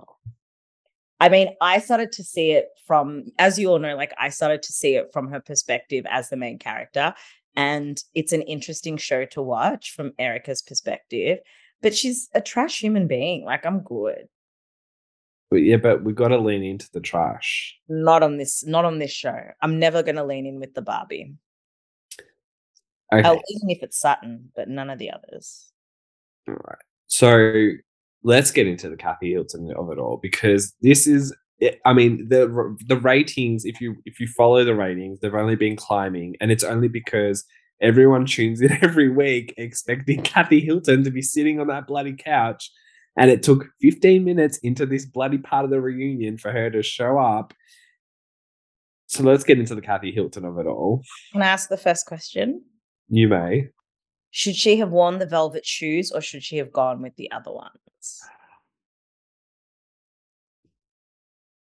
I 1.21 1.29
mean, 1.29 1.55
I 1.61 1.79
started 1.79 2.11
to 2.13 2.23
see 2.23 2.51
it 2.51 2.67
from, 2.85 3.31
as 3.39 3.57
you 3.57 3.69
all 3.69 3.79
know, 3.79 3.95
like 3.95 4.13
I 4.19 4.27
started 4.27 4.61
to 4.63 4.73
see 4.73 4.95
it 4.95 5.11
from 5.13 5.29
her 5.29 5.39
perspective 5.39 6.05
as 6.09 6.27
the 6.27 6.35
main 6.35 6.59
character. 6.59 7.13
And 7.55 8.01
it's 8.15 8.33
an 8.33 8.41
interesting 8.43 8.97
show 8.97 9.25
to 9.25 9.41
watch 9.41 9.93
from 9.95 10.13
Erika's 10.17 10.61
perspective. 10.61 11.39
But 11.81 11.95
she's 11.95 12.29
a 12.33 12.41
trash 12.41 12.79
human 12.79 13.07
being. 13.07 13.43
Like, 13.45 13.65
I'm 13.65 13.81
good. 13.81 14.27
But 15.53 15.57
yeah, 15.57 15.77
but 15.77 16.03
we've 16.03 16.15
got 16.15 16.29
to 16.29 16.39
lean 16.39 16.63
into 16.63 16.89
the 16.93 16.99
trash. 16.99 17.77
Not 17.87 18.23
on 18.23 18.37
this, 18.37 18.65
not 18.65 18.85
on 18.85 18.97
this 18.97 19.11
show. 19.11 19.39
I'm 19.61 19.77
never 19.77 20.01
gonna 20.01 20.25
lean 20.25 20.47
in 20.47 20.59
with 20.59 20.73
the 20.73 20.81
Barbie. 20.81 21.35
Okay. 23.13 23.21
I'll 23.21 23.33
lean 23.33 23.69
if 23.69 23.83
it's 23.83 23.99
Sutton, 23.99 24.51
but 24.55 24.67
none 24.67 24.89
of 24.89 24.97
the 24.97 25.11
others. 25.11 25.71
All 26.47 26.55
right. 26.55 26.79
So 27.05 27.69
let's 28.23 28.49
get 28.49 28.65
into 28.65 28.89
the 28.89 28.97
Kathy 28.97 29.31
Hilton 29.31 29.71
of 29.77 29.91
it 29.91 29.99
all 29.99 30.17
because 30.17 30.73
this 30.81 31.05
is 31.05 31.35
it- 31.65 31.79
I 31.85 31.93
mean 31.93 32.27
the 32.29 32.41
the 32.91 32.97
ratings 32.97 33.65
if 33.65 33.79
you 33.81 33.95
if 34.05 34.19
you 34.19 34.27
follow 34.27 34.63
the 34.63 34.75
ratings 34.75 35.19
they've 35.19 35.33
only 35.43 35.55
been 35.65 35.75
climbing 35.75 36.35
and 36.39 36.51
it's 36.51 36.63
only 36.63 36.87
because 36.99 37.37
everyone 37.81 38.25
tunes 38.25 38.61
in 38.61 38.71
every 38.87 39.09
week 39.09 39.53
expecting 39.57 40.21
Kathy 40.23 40.59
Hilton 40.59 41.03
to 41.03 41.11
be 41.11 41.21
sitting 41.21 41.59
on 41.59 41.67
that 41.67 41.87
bloody 41.87 42.15
couch 42.15 42.71
and 43.15 43.29
it 43.29 43.43
took 43.43 43.65
15 43.81 44.23
minutes 44.23 44.57
into 44.59 44.85
this 44.85 45.05
bloody 45.05 45.37
part 45.37 45.65
of 45.65 45.71
the 45.71 45.81
reunion 45.81 46.37
for 46.37 46.51
her 46.51 46.69
to 46.71 46.81
show 46.83 47.17
up 47.19 47.53
so 49.07 49.23
let's 49.23 49.43
get 49.43 49.59
into 49.59 49.75
the 49.75 49.81
Kathy 49.81 50.11
Hilton 50.11 50.45
of 50.45 50.57
it 50.57 50.65
all 50.65 51.03
Can 51.33 51.41
I 51.41 51.47
ask 51.47 51.69
the 51.69 51.77
first 51.77 52.05
question? 52.05 52.63
you 53.09 53.27
may 53.27 53.67
Should 54.31 54.55
she 54.55 54.77
have 54.77 54.89
worn 54.91 55.19
the 55.19 55.25
velvet 55.37 55.65
shoes 55.65 56.11
or 56.11 56.21
should 56.21 56.43
she 56.43 56.57
have 56.57 56.71
gone 56.71 57.01
with 57.01 57.15
the 57.17 57.29
other 57.31 57.51
ones? 57.51 58.21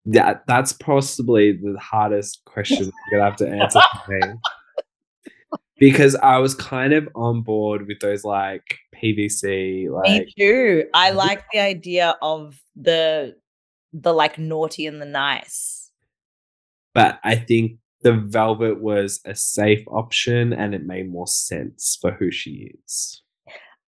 Yeah, 0.05 0.39
that's 0.47 0.73
possibly 0.73 1.53
the 1.53 1.77
hardest 1.79 2.41
question 2.45 2.85
I'm 2.85 2.91
gonna 3.11 3.23
have 3.23 3.35
to 3.37 3.47
answer 3.49 3.81
for 4.05 4.11
me. 4.17 4.21
Because 5.79 6.13
I 6.13 6.37
was 6.37 6.53
kind 6.53 6.93
of 6.93 7.09
on 7.15 7.41
board 7.41 7.87
with 7.87 8.01
those 8.01 8.23
like 8.23 8.77
PVC, 8.95 9.89
like 9.89 10.27
Me 10.27 10.33
too. 10.37 10.85
I 10.93 11.09
like 11.09 11.43
the 11.51 11.59
idea 11.59 12.15
of 12.21 12.61
the 12.75 13.35
the 13.91 14.13
like 14.13 14.37
naughty 14.37 14.85
and 14.85 15.01
the 15.01 15.07
nice. 15.07 15.89
but 16.93 17.19
I 17.23 17.35
think 17.35 17.79
the 18.03 18.13
velvet 18.13 18.81
was 18.81 19.21
a 19.25 19.35
safe 19.35 19.83
option 19.87 20.53
and 20.53 20.73
it 20.73 20.85
made 20.85 21.09
more 21.11 21.27
sense 21.27 21.97
for 22.01 22.11
who 22.11 22.31
she 22.31 22.71
is. 22.85 23.21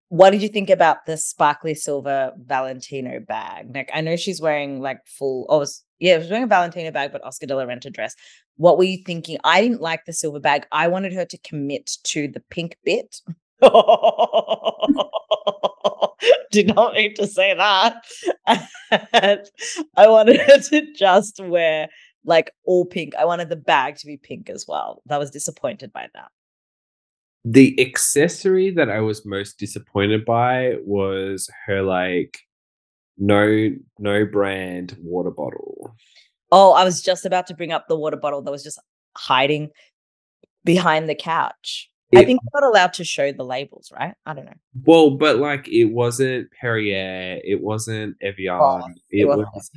What 0.10 0.32
did 0.32 0.41
you 0.41 0.47
think 0.49 0.70
about 0.70 1.05
the 1.05 1.18
sparkly 1.18 1.74
silver 1.74 2.32
Valentino 2.38 3.20
bag? 3.20 3.76
Like, 3.76 3.89
I 3.93 3.99
know 4.01 4.16
she's 4.16 4.41
wearing 4.41 4.80
like 4.82 4.99
full. 5.05 5.45
Oh, 5.49 5.66
yeah, 6.00 6.20
she's 6.20 6.30
wearing 6.30 6.43
a 6.43 6.48
Valentino 6.48 6.91
bag, 6.91 7.12
but 7.12 7.24
Oscar 7.24 7.48
de 7.48 7.56
la 7.56 7.66
Renta 7.66 7.91
dress. 7.91 8.16
What 8.58 8.78
were 8.78 8.84
you 8.84 9.00
thinking? 9.06 9.38
I 9.43 9.62
didn't 9.62 9.82
like 9.82 10.06
the 10.06 10.14
silver 10.14 10.39
bag. 10.39 10.68
I 10.72 10.88
wanted 10.88 11.14
her 11.14 11.26
to 11.26 11.38
commit 11.39 11.98
to 12.06 12.28
the 12.28 12.41
pink 12.50 12.78
bit. 12.84 13.22
Did 16.52 16.76
not 16.76 16.93
mean 16.93 17.16
to 17.16 17.28
say 17.28 17.54
that. 17.56 18.04
I 19.95 20.08
wanted 20.08 20.41
her 20.41 20.60
to 20.60 20.93
just 20.93 21.39
wear 21.39 21.89
like 22.26 22.52
all 22.66 22.86
pink. 22.86 23.16
I 23.16 23.26
wanted 23.26 23.50
the 23.50 23.56
bag 23.56 23.98
to 23.98 24.06
be 24.06 24.18
pink 24.18 24.50
as 24.50 24.66
well. 24.68 25.02
I 25.10 25.18
was 25.18 25.32
disappointed 25.32 25.91
by 25.91 26.08
that. 26.14 26.30
The 27.45 27.80
accessory 27.80 28.72
that 28.72 28.89
I 28.89 29.00
was 29.00 29.26
most 29.26 29.58
disappointed 29.58 30.26
by 30.26 30.76
was 30.84 31.50
her 31.66 31.82
like 31.82 32.41
no 33.18 33.70
no 33.99 34.26
brand 34.26 34.97
water 35.01 35.32
bottle. 35.32 35.95
Oh, 36.51 36.72
I 36.74 36.84
was 36.84 37.01
just 37.01 37.26
about 37.26 37.47
to 37.47 37.55
bring 37.55 37.72
up 37.72 37.88
the 37.88 37.97
water 37.97 38.18
bottle 38.18 38.41
that 38.41 38.51
was 38.51 38.63
just 38.63 38.80
hiding 39.15 39.70
behind 40.63 41.09
the 41.09 41.15
couch. 41.15 41.89
I 42.15 42.24
think 42.24 42.39
not 42.53 42.63
allowed 42.63 42.93
to 42.93 43.03
show 43.03 43.34
the 43.34 43.43
labels, 43.43 43.91
right? 43.93 44.13
I 44.26 44.34
don't 44.34 44.45
know. 44.45 44.53
Well, 44.86 45.11
but 45.18 45.39
like 45.39 45.68
it 45.68 45.86
wasn't 45.91 46.47
Perrier, 46.61 47.41
it 47.43 47.61
wasn't 47.61 48.15
Evian, 48.22 48.55
oh, 48.61 48.82
it, 49.09 49.28
was- 49.28 49.45
was 49.53 49.72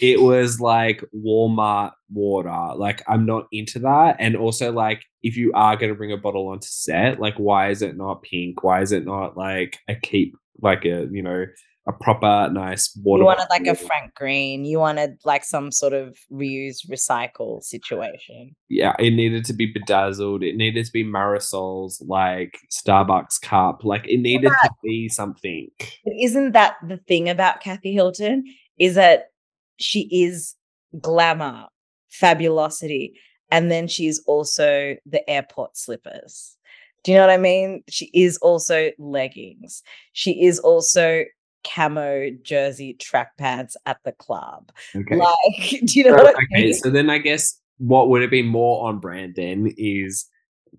it 0.00 0.22
was 0.22 0.58
like 0.58 1.04
Walmart 1.14 1.92
water. 2.10 2.72
Like 2.76 3.02
I'm 3.06 3.26
not 3.26 3.46
into 3.52 3.78
that. 3.80 4.16
And 4.18 4.36
also 4.36 4.72
like 4.72 5.02
if 5.22 5.36
you 5.36 5.52
are 5.54 5.76
gonna 5.76 5.94
bring 5.94 6.12
a 6.12 6.16
bottle 6.16 6.48
onto 6.48 6.66
set, 6.66 7.20
like 7.20 7.36
why 7.36 7.68
is 7.68 7.82
it 7.82 7.94
not 7.94 8.22
pink? 8.22 8.64
Why 8.64 8.80
is 8.80 8.92
it 8.92 9.04
not 9.04 9.36
like 9.36 9.78
a 9.86 9.96
keep 9.96 10.34
like 10.62 10.86
a 10.86 11.06
you 11.10 11.22
know 11.22 11.44
a 11.86 11.92
proper 11.92 12.50
nice 12.52 12.96
water? 13.02 13.22
You 13.22 13.26
wanted 13.26 13.46
like 13.50 13.66
a? 13.66 13.74
Frank 13.74 14.14
Green. 14.14 14.64
You 14.64 14.78
wanted 14.78 15.18
like 15.24 15.44
some 15.44 15.70
sort 15.70 15.92
of 15.92 16.16
reuse 16.32 16.88
recycle 16.90 17.62
situation. 17.62 18.56
yeah, 18.68 18.94
it 18.98 19.10
needed 19.12 19.44
to 19.46 19.52
be 19.52 19.66
bedazzled. 19.66 20.42
It 20.42 20.56
needed 20.56 20.84
to 20.84 20.92
be 20.92 21.04
Marisol's 21.04 22.02
like 22.06 22.58
Starbucks 22.72 23.40
cup. 23.40 23.84
Like 23.84 24.06
it 24.08 24.18
needed 24.18 24.50
to 24.62 24.70
be 24.82 25.08
something. 25.08 25.68
But 25.78 26.14
isn't 26.20 26.52
that 26.52 26.76
the 26.86 26.96
thing 26.96 27.28
about 27.28 27.60
Kathy 27.60 27.92
Hilton? 27.92 28.44
Is 28.78 28.94
that 28.96 29.30
she 29.78 30.08
is 30.10 30.54
glamour, 31.00 31.66
fabulosity, 32.10 33.14
and 33.50 33.70
then 33.70 33.88
she's 33.88 34.22
also 34.26 34.96
the 35.06 35.28
airport 35.28 35.76
slippers. 35.76 36.56
Do 37.04 37.12
you 37.12 37.18
know 37.18 37.26
what 37.26 37.32
I 37.32 37.38
mean? 37.38 37.84
She 37.88 38.10
is 38.12 38.36
also 38.38 38.90
leggings. 38.98 39.82
She 40.12 40.44
is 40.44 40.58
also 40.58 41.24
camo 41.66 42.30
jersey 42.42 42.94
track 42.94 43.36
pants 43.36 43.76
at 43.86 43.98
the 44.04 44.12
club. 44.12 44.70
Okay. 44.94 45.16
Like, 45.16 45.80
do 45.84 45.98
you 45.98 46.04
know 46.04 46.16
So, 46.16 46.22
what 46.24 46.36
I 46.36 46.38
okay, 46.54 46.64
mean? 46.66 46.74
so 46.74 46.90
then 46.90 47.10
I 47.10 47.18
guess 47.18 47.60
what 47.78 48.08
would 48.08 48.22
have 48.22 48.30
been 48.30 48.46
more 48.46 48.88
on 48.88 48.98
brand 49.00 49.34
then 49.36 49.72
is 49.76 50.26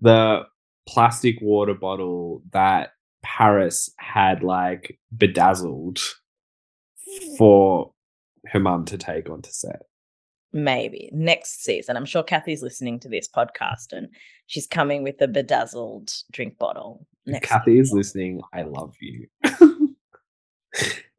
the 0.00 0.42
plastic 0.88 1.36
water 1.40 1.74
bottle 1.74 2.42
that 2.52 2.90
Paris 3.22 3.90
had 3.98 4.42
like 4.42 4.98
bedazzled 5.16 6.00
for 7.36 7.92
her 8.46 8.60
mum 8.60 8.84
to 8.86 8.96
take 8.98 9.28
onto 9.28 9.50
set. 9.50 9.82
Maybe 10.52 11.10
next 11.12 11.62
season. 11.62 11.96
I'm 11.96 12.06
sure 12.06 12.22
Kathy's 12.22 12.62
listening 12.62 13.00
to 13.00 13.08
this 13.08 13.28
podcast 13.28 13.92
and 13.92 14.08
she's 14.46 14.66
coming 14.66 15.02
with 15.02 15.20
a 15.20 15.28
bedazzled 15.28 16.10
drink 16.32 16.56
bottle. 16.58 17.06
Next 17.26 17.46
Kathy 17.48 17.78
is 17.78 17.92
listening, 17.92 18.40
I 18.54 18.62
love 18.62 18.94
you. 19.00 19.26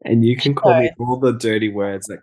and 0.05 0.25
you 0.25 0.35
can 0.37 0.55
call 0.55 0.79
me 0.79 0.89
all 0.99 1.17
the 1.17 1.33
dirty 1.33 1.69
words 1.69 2.07
that 2.07 2.19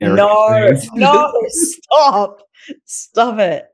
Erika 0.00 0.16
No, 0.16 0.72
no, 0.94 1.32
stop. 1.48 2.42
Stop 2.84 3.38
it. 3.38 3.66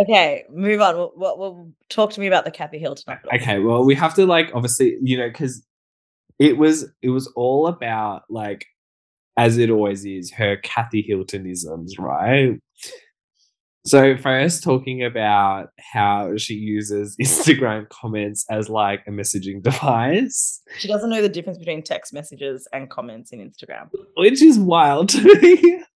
Okay, 0.00 0.44
move 0.50 0.80
on. 0.80 0.96
We'll, 0.96 1.12
we'll, 1.16 1.38
we'll 1.38 1.72
talk 1.88 2.12
to 2.12 2.20
me 2.20 2.26
about 2.26 2.44
the 2.44 2.50
Kathy 2.50 2.78
Hilton. 2.78 3.04
of 3.12 3.18
it 3.18 3.28
all. 3.32 3.38
okay 3.38 3.58
well 3.58 3.84
we 3.84 3.94
have 3.94 4.14
to 4.14 4.26
like 4.26 4.50
obviously 4.54 4.96
you 5.02 5.16
know 5.16 5.28
because 5.28 5.64
it 6.38 6.56
was 6.56 6.86
it 7.02 7.10
was 7.10 7.26
all 7.34 7.66
about 7.66 8.22
like 8.28 8.66
as 9.36 9.58
it 9.58 9.70
always 9.70 10.04
is 10.04 10.32
her 10.32 10.56
kathy 10.58 11.02
hiltonisms 11.02 11.98
right 11.98 12.60
so 13.88 14.16
first 14.16 14.62
talking 14.62 15.02
about 15.02 15.68
how 15.92 16.36
she 16.36 16.54
uses 16.54 17.16
instagram 17.20 17.88
comments 17.88 18.44
as 18.50 18.68
like 18.68 19.02
a 19.06 19.10
messaging 19.10 19.62
device. 19.62 20.60
She 20.78 20.88
doesn't 20.88 21.10
know 21.10 21.22
the 21.22 21.28
difference 21.28 21.58
between 21.58 21.82
text 21.82 22.12
messages 22.12 22.68
and 22.72 22.90
comments 22.90 23.32
in 23.32 23.40
Instagram. 23.40 23.88
which 24.16 24.42
is 24.42 24.58
wild 24.58 25.08
to 25.10 25.22
me. 25.22 25.82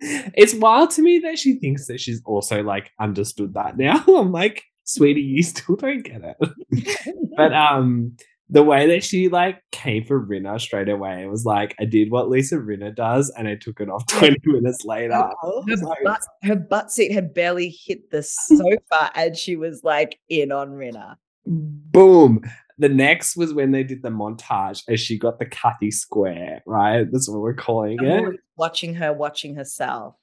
It's 0.00 0.54
wild 0.54 0.90
to 0.90 1.02
me 1.02 1.20
that 1.20 1.38
she 1.38 1.54
thinks 1.54 1.86
that 1.86 1.98
she's 1.98 2.20
also 2.26 2.62
like 2.62 2.90
understood 3.00 3.54
that 3.54 3.78
now. 3.78 4.04
I'm 4.08 4.32
like 4.32 4.62
sweetie 4.82 5.22
you 5.22 5.42
still 5.42 5.76
don't 5.76 6.02
get 6.02 6.20
it. 6.22 6.36
But 7.36 7.54
um 7.54 8.16
the 8.50 8.62
way 8.62 8.86
that 8.86 9.02
she 9.02 9.28
like 9.28 9.62
came 9.72 10.04
for 10.04 10.24
Rinna 10.24 10.60
straight 10.60 10.88
away 10.88 11.22
it 11.22 11.30
was 11.30 11.44
like 11.44 11.74
I 11.80 11.84
did 11.84 12.10
what 12.10 12.28
Lisa 12.28 12.56
Rinna 12.56 12.94
does 12.94 13.30
and 13.36 13.48
I 13.48 13.54
took 13.56 13.80
it 13.80 13.88
off 13.88 14.06
20 14.06 14.36
minutes 14.44 14.84
later. 14.84 15.14
Her, 15.42 15.76
like, 15.82 16.04
butt, 16.04 16.20
her 16.42 16.56
butt 16.56 16.92
seat 16.92 17.12
had 17.12 17.32
barely 17.32 17.68
hit 17.68 18.10
the 18.10 18.22
sofa 18.22 19.10
and 19.14 19.36
she 19.36 19.56
was 19.56 19.82
like 19.82 20.18
in 20.28 20.52
on 20.52 20.70
Rinna. 20.70 21.16
boom. 21.46 22.42
The 22.76 22.88
next 22.88 23.36
was 23.36 23.54
when 23.54 23.70
they 23.70 23.84
did 23.84 24.02
the 24.02 24.08
montage 24.08 24.82
as 24.88 24.98
she 24.98 25.16
got 25.16 25.38
the 25.38 25.46
Kathy 25.46 25.92
square, 25.92 26.60
right? 26.66 27.06
That's 27.10 27.28
what 27.28 27.40
we're 27.40 27.54
calling 27.54 28.02
it. 28.02 28.40
watching 28.56 28.94
her 28.94 29.12
watching 29.12 29.54
herself. 29.54 30.16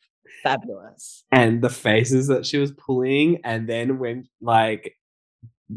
Fabulous. 0.43 1.23
and 1.31 1.61
the 1.61 1.69
faces 1.69 2.27
that 2.27 2.45
she 2.45 2.57
was 2.57 2.71
pulling. 2.71 3.39
And 3.43 3.69
then 3.69 3.99
when 3.99 4.27
like 4.41 4.95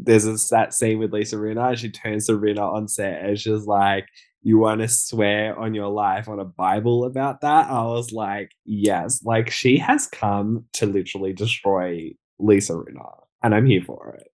there's 0.03 0.25
a 0.25 0.35
that 0.51 0.73
scene 0.73 0.99
with 0.99 1.13
Lisa 1.13 1.37
Rinna, 1.37 1.69
and 1.69 1.79
she 1.79 1.89
turns 1.89 2.27
to 2.27 2.33
Rinna 2.33 2.61
on 2.61 2.87
set 2.87 3.23
and 3.23 3.39
she's 3.39 3.65
like, 3.65 4.07
You 4.41 4.57
want 4.57 4.81
to 4.81 4.87
swear 4.87 5.57
on 5.57 5.73
your 5.73 5.87
life 5.87 6.27
on 6.27 6.39
a 6.39 6.45
Bible 6.45 7.05
about 7.05 7.41
that? 7.41 7.69
I 7.69 7.83
was 7.83 8.11
like, 8.11 8.51
Yes, 8.65 9.23
like 9.23 9.49
she 9.49 9.77
has 9.77 10.07
come 10.07 10.65
to 10.73 10.85
literally 10.85 11.33
destroy 11.33 12.11
Lisa 12.39 12.73
Rinna, 12.73 13.09
and 13.41 13.55
I'm 13.55 13.65
here 13.65 13.81
for 13.81 14.17
it. 14.19 14.27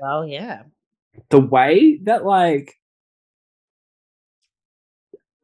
Well, 0.00 0.26
yeah. 0.26 0.62
The 1.30 1.40
way 1.40 1.98
that 2.04 2.24
like 2.24 2.74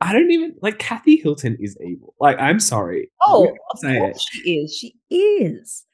I 0.00 0.12
don't 0.12 0.30
even 0.30 0.54
like 0.60 0.78
Kathy 0.78 1.16
Hilton 1.16 1.56
is 1.60 1.76
evil. 1.84 2.14
Like, 2.20 2.38
I'm 2.38 2.60
sorry. 2.60 3.10
Oh, 3.26 3.48
of 3.72 3.80
course 3.80 4.26
she 4.30 4.56
is. 4.56 4.74
She 4.74 4.94
is. 5.10 5.86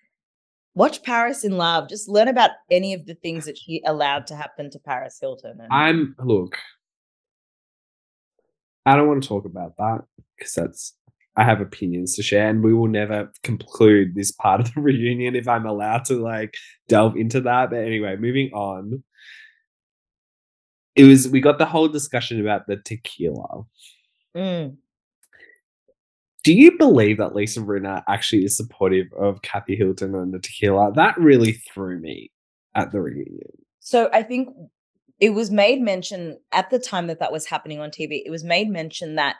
Watch 0.74 1.02
Paris 1.02 1.44
in 1.44 1.56
Love. 1.56 1.88
Just 1.88 2.08
learn 2.08 2.28
about 2.28 2.50
any 2.70 2.94
of 2.94 3.06
the 3.06 3.14
things 3.14 3.44
that 3.46 3.58
she 3.58 3.82
allowed 3.84 4.26
to 4.28 4.36
happen 4.36 4.70
to 4.70 4.78
Paris 4.78 5.18
Hilton. 5.20 5.58
And 5.60 5.72
I'm 5.72 6.14
look. 6.24 6.56
I 8.86 8.96
don't 8.96 9.08
want 9.08 9.22
to 9.22 9.28
talk 9.28 9.44
about 9.44 9.76
that 9.76 10.00
because 10.36 10.54
that's 10.54 10.94
I 11.36 11.44
have 11.44 11.60
opinions 11.60 12.16
to 12.16 12.22
share, 12.22 12.48
and 12.48 12.62
we 12.62 12.74
will 12.74 12.88
never 12.88 13.30
conclude 13.42 14.14
this 14.14 14.30
part 14.30 14.60
of 14.60 14.72
the 14.74 14.80
reunion 14.80 15.34
if 15.34 15.48
I'm 15.48 15.66
allowed 15.66 16.04
to 16.06 16.14
like 16.14 16.54
delve 16.88 17.16
into 17.16 17.40
that. 17.42 17.70
But 17.70 17.80
anyway, 17.80 18.16
moving 18.16 18.50
on. 18.52 19.02
It 20.96 21.04
was 21.04 21.28
we 21.28 21.40
got 21.40 21.58
the 21.58 21.66
whole 21.66 21.88
discussion 21.88 22.40
about 22.40 22.66
the 22.66 22.76
tequila. 22.76 23.62
Mm. 24.36 24.76
Do 26.42 26.54
you 26.54 26.76
believe 26.78 27.18
that 27.18 27.34
Lisa 27.34 27.60
Rinna 27.60 28.02
actually 28.08 28.44
is 28.44 28.56
supportive 28.56 29.12
of 29.18 29.42
Kathy 29.42 29.76
Hilton 29.76 30.14
and 30.14 30.32
the 30.32 30.38
tequila? 30.38 30.92
That 30.94 31.18
really 31.18 31.52
threw 31.52 31.98
me 31.98 32.30
at 32.74 32.92
the 32.92 33.00
reunion. 33.00 33.50
So 33.80 34.08
I 34.12 34.22
think 34.22 34.48
it 35.18 35.30
was 35.30 35.50
made 35.50 35.82
mention 35.82 36.38
at 36.52 36.70
the 36.70 36.78
time 36.78 37.06
that 37.08 37.18
that 37.20 37.32
was 37.32 37.46
happening 37.46 37.80
on 37.80 37.90
TV. 37.90 38.22
It 38.24 38.30
was 38.30 38.44
made 38.44 38.70
mention 38.70 39.16
that 39.16 39.36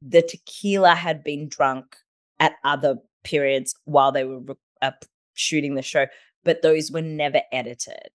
the 0.00 0.22
tequila 0.22 0.94
had 0.94 1.24
been 1.24 1.48
drunk 1.48 1.96
at 2.38 2.54
other 2.64 2.96
periods 3.24 3.74
while 3.84 4.12
they 4.12 4.24
were 4.24 4.40
uh, 4.82 4.92
shooting 5.34 5.74
the 5.74 5.82
show, 5.82 6.06
but 6.44 6.62
those 6.62 6.92
were 6.92 7.02
never 7.02 7.40
edited. 7.52 8.10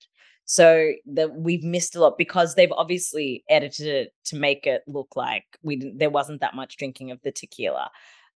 So 0.46 0.92
that 1.06 1.36
we've 1.36 1.64
missed 1.64 1.96
a 1.96 2.00
lot 2.00 2.18
because 2.18 2.56
they've 2.56 2.72
obviously 2.72 3.44
edited 3.50 3.88
it 3.88 4.14
to 4.26 4.36
make 4.36 4.66
it 4.66 4.84
look 4.88 5.16
like 5.16 5.46
we 5.64 5.78
didn't, 5.78 6.00
there 6.00 6.10
wasn't 6.10 6.42
that 6.42 6.56
much 6.56 6.78
drinking 6.78 7.12
of 7.12 7.22
the 7.24 7.32
tequila. 7.32 7.90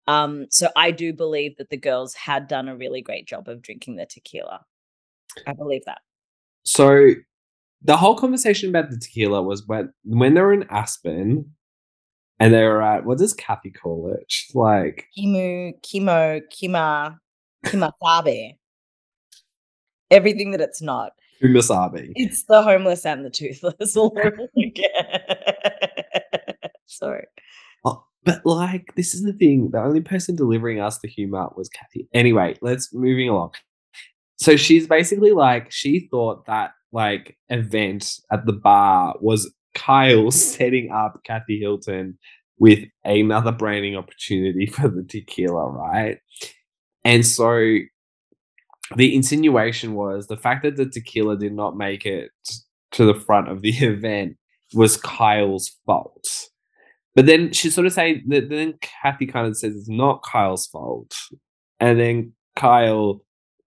Um, 0.08 0.48
so 0.50 0.70
I 0.76 0.92
do 0.92 1.14
believe 1.14 1.58
that 1.58 1.70
the 1.70 1.78
girls 1.78 2.14
had 2.14 2.48
done 2.48 2.68
a 2.68 2.76
really 2.76 3.02
great 3.02 3.28
job 3.28 3.48
of 3.48 3.62
drinking 3.62 3.96
the 3.96 4.06
tequila. 4.06 4.66
I 5.48 5.54
believe 5.54 5.84
that. 5.86 6.00
So 6.64 7.12
the 7.82 7.98
whole 7.98 8.16
conversation 8.16 8.70
about 8.70 8.90
the 8.90 8.98
tequila 8.98 9.42
was 9.42 9.66
when 9.68 9.94
when 10.04 10.34
they 10.34 10.42
were 10.42 10.54
in 10.54 10.66
Aspen 10.70 11.54
and 12.40 12.54
they 12.54 12.64
were 12.64 12.82
at 12.82 13.06
what 13.06 13.18
does 13.18 13.34
Kathy 13.34 13.72
call 13.72 14.14
it? 14.14 14.26
She's 14.28 14.56
like 14.56 15.08
Kimu, 15.18 15.74
Kimo, 15.82 16.42
Kima, 16.52 17.18
Kimasabe. 17.66 18.58
Everything 20.12 20.52
that 20.52 20.62
it's 20.62 20.82
not. 20.82 21.14
Umasabi. 21.44 22.12
It's 22.16 22.44
the 22.44 22.62
homeless 22.62 23.06
and 23.06 23.26
the 23.26 23.30
toothless 23.30 23.98
all 23.98 24.14
over 24.18 24.48
again. 24.58 25.20
Sorry. 26.86 27.26
Oh, 27.84 28.06
but 28.26 28.46
like 28.46 28.94
this 28.96 29.14
is 29.14 29.24
the 29.24 29.34
thing. 29.34 29.70
The 29.72 29.82
only 29.82 30.02
person 30.02 30.36
delivering 30.36 30.80
us 30.80 31.00
the 31.00 31.08
humor 31.08 31.50
was 31.56 31.70
Kathy. 31.70 32.08
Anyway, 32.14 32.56
let's 32.62 32.94
moving 32.94 33.30
along. 33.30 33.52
So 34.38 34.56
she's 34.56 34.88
basically 34.88 35.32
like 35.32 35.72
she 35.72 36.08
thought 36.12 36.46
that 36.48 36.72
like 36.92 37.38
event 37.50 38.10
at 38.32 38.46
the 38.46 38.54
bar 38.54 39.16
was 39.20 39.54
Kyle 39.74 40.32
setting 40.32 40.92
up 40.92 41.22
Kathy 41.24 41.60
Hilton 41.60 42.18
with 42.60 42.80
another 43.04 43.52
branding 43.52 43.96
opportunity 43.96 44.68
for 44.68 44.88
the 44.88 45.04
tequila, 45.04 45.70
right? 45.70 46.20
And 47.04 47.26
so 47.26 47.78
the 48.96 49.16
insinuation 49.16 49.96
was 49.96 50.28
the 50.28 50.38
fact 50.38 50.64
that 50.64 50.78
the 50.78 50.86
tequila 50.86 51.38
did 51.38 51.54
not 51.54 51.76
make 51.76 52.06
it 52.06 52.32
to 52.92 53.06
the 53.06 53.20
front 53.20 53.50
of 53.50 53.62
the 53.62 53.72
event 53.86 54.38
was 54.74 54.98
Kyle's 54.98 55.72
fault. 55.86 56.50
But 57.16 57.26
then 57.28 57.54
she 57.54 57.70
sort 57.70 57.88
of 57.88 57.94
saying 57.94 58.24
that 58.28 58.50
then 58.50 58.74
Kathy 58.82 59.28
kind 59.28 59.48
of 59.48 59.56
says 59.58 59.76
it's 59.76 59.90
not 59.90 60.24
Kyle's 60.24 60.68
fault. 60.68 61.14
And 61.80 62.00
then 62.00 62.34
Kyle 62.56 63.24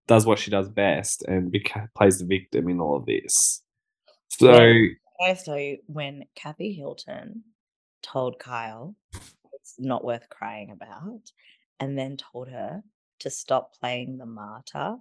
does 0.07 0.27
what 0.27 0.39
she 0.39 0.51
does 0.51 0.69
best 0.69 1.23
and 1.25 1.53
beca- 1.53 1.89
plays 1.97 2.19
the 2.19 2.25
victim 2.25 2.69
in 2.69 2.81
all 2.81 2.97
of 2.97 3.07
this. 3.07 3.63
So 4.29 4.53
Yeah. 4.53 4.95
You, 5.57 5.79
when 5.87 6.25
Kathy 6.35 6.73
Hilton 6.73 7.45
told 8.03 8.39
Kyle 8.39 8.95
it's 9.55 9.75
not 9.79 10.05
worth 10.05 10.29
crying 10.29 10.71
about, 10.71 11.23
and 11.81 11.99
then 11.99 12.17
told 12.17 12.49
her 12.49 12.83
to 13.21 13.31
stop 13.31 13.75
playing 13.81 14.19
the 14.19 14.27
martyr, 14.27 14.97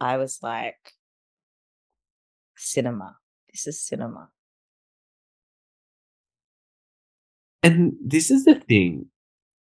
I 0.00 0.16
was 0.16 0.40
like, 0.42 0.92
cinema. 2.56 3.16
This 3.52 3.66
is 3.66 3.80
cinema. 3.80 4.28
And 7.64 7.94
this 8.04 8.30
is 8.30 8.44
the 8.44 8.56
thing. 8.56 9.06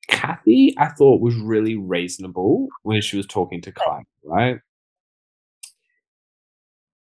Kathy, 0.07 0.75
I 0.77 0.89
thought 0.89 1.21
was 1.21 1.35
really 1.35 1.75
reasonable 1.75 2.67
when 2.83 3.01
she 3.01 3.17
was 3.17 3.25
talking 3.25 3.61
to 3.61 3.71
Kyle, 3.71 4.03
right? 4.23 4.59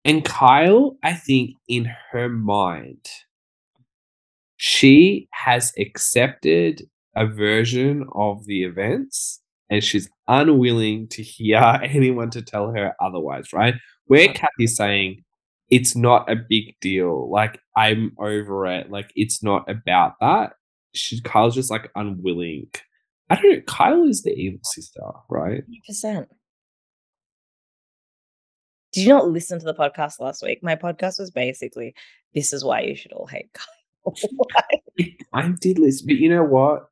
And 0.03 0.23
Kyle, 0.25 0.97
I 1.01 1.13
think 1.13 1.51
in 1.69 1.89
her 2.11 2.27
mind, 2.27 3.07
she 4.57 5.29
has 5.31 5.71
accepted 5.79 6.83
a 7.15 7.25
version 7.25 8.05
of 8.13 8.45
the 8.45 8.65
events 8.65 9.41
and 9.69 9.81
she's 9.81 10.09
unwilling 10.27 11.07
to 11.09 11.23
hear 11.23 11.57
anyone 11.83 12.31
to 12.31 12.41
tell 12.41 12.73
her 12.73 12.93
otherwise, 13.01 13.53
right? 13.53 13.75
Where 14.07 14.27
Kathy's 14.27 14.75
saying, 14.75 15.23
it's 15.69 15.95
not 15.95 16.29
a 16.29 16.35
big 16.35 16.75
deal. 16.81 17.31
Like, 17.31 17.59
I'm 17.77 18.11
over 18.19 18.67
it. 18.67 18.91
Like, 18.91 19.11
it's 19.15 19.41
not 19.41 19.67
about 19.69 20.15
that. 20.19 20.53
She, 20.95 21.21
Kyle's 21.21 21.55
just 21.55 21.71
like 21.71 21.91
unwilling. 21.95 22.67
I 23.29 23.35
don't 23.35 23.51
know. 23.51 23.61
Kyle 23.61 24.03
is 24.03 24.23
the 24.23 24.33
evil 24.33 24.59
sister, 24.63 25.01
right? 25.29 25.63
100%. 25.89 26.27
Did 28.93 29.01
you 29.01 29.09
not 29.09 29.29
listen 29.29 29.59
to 29.59 29.65
the 29.65 29.73
podcast 29.73 30.19
last 30.19 30.41
week? 30.41 30.63
My 30.63 30.75
podcast 30.75 31.19
was 31.19 31.31
basically, 31.31 31.95
this 32.33 32.53
is 32.53 32.63
why 32.63 32.81
you 32.81 32.95
should 32.95 33.11
all 33.11 33.27
hate 33.27 33.51
Kyle. 33.53 34.13
I 35.33 35.53
did 35.59 35.79
listen, 35.79 36.07
but 36.07 36.15
you 36.17 36.29
know 36.29 36.43
what? 36.43 36.87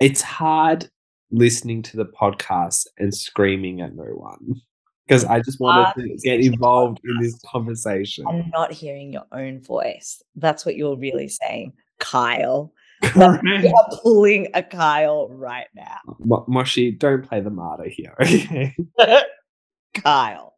It's 0.00 0.22
hard 0.22 0.88
listening 1.30 1.82
to 1.82 1.96
the 1.96 2.06
podcast 2.06 2.86
and 2.98 3.14
screaming 3.14 3.80
at 3.80 3.94
no 3.94 4.04
one 4.04 4.62
because 5.06 5.24
I 5.24 5.40
just 5.40 5.58
wanted 5.58 6.02
to 6.02 6.16
get 6.22 6.40
involved 6.40 7.00
in 7.04 7.22
this 7.22 7.38
conversation. 7.46 8.24
and 8.28 8.50
not 8.52 8.72
hearing 8.72 9.12
your 9.12 9.24
own 9.32 9.60
voice. 9.60 10.22
That's 10.36 10.64
what 10.64 10.76
you're 10.76 10.96
really 10.96 11.28
saying, 11.28 11.72
Kyle. 11.98 12.72
Like, 13.14 13.40
Correct. 13.42 13.64
are 13.66 13.98
pulling 14.02 14.48
a 14.54 14.62
Kyle 14.62 15.28
right 15.28 15.68
now. 15.72 15.98
Uh, 16.08 16.14
Mo- 16.18 16.44
Moshi, 16.48 16.90
don't 16.90 17.22
play 17.22 17.40
the 17.40 17.48
martyr 17.48 17.88
here. 17.88 18.12
Okay. 18.20 18.74
Kyle. 19.94 20.56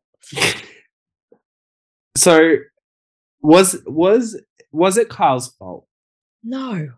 so 2.16 2.56
was 3.42 3.76
was 3.84 4.40
was 4.72 4.96
it 4.96 5.10
Kyle's 5.10 5.48
fault? 5.48 5.86
No. 6.42 6.88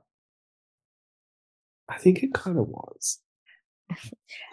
I 1.89 1.99
think 1.99 2.23
it 2.23 2.33
kind 2.35 2.57
of 2.57 2.69
was. 2.69 3.19
I 3.91 3.97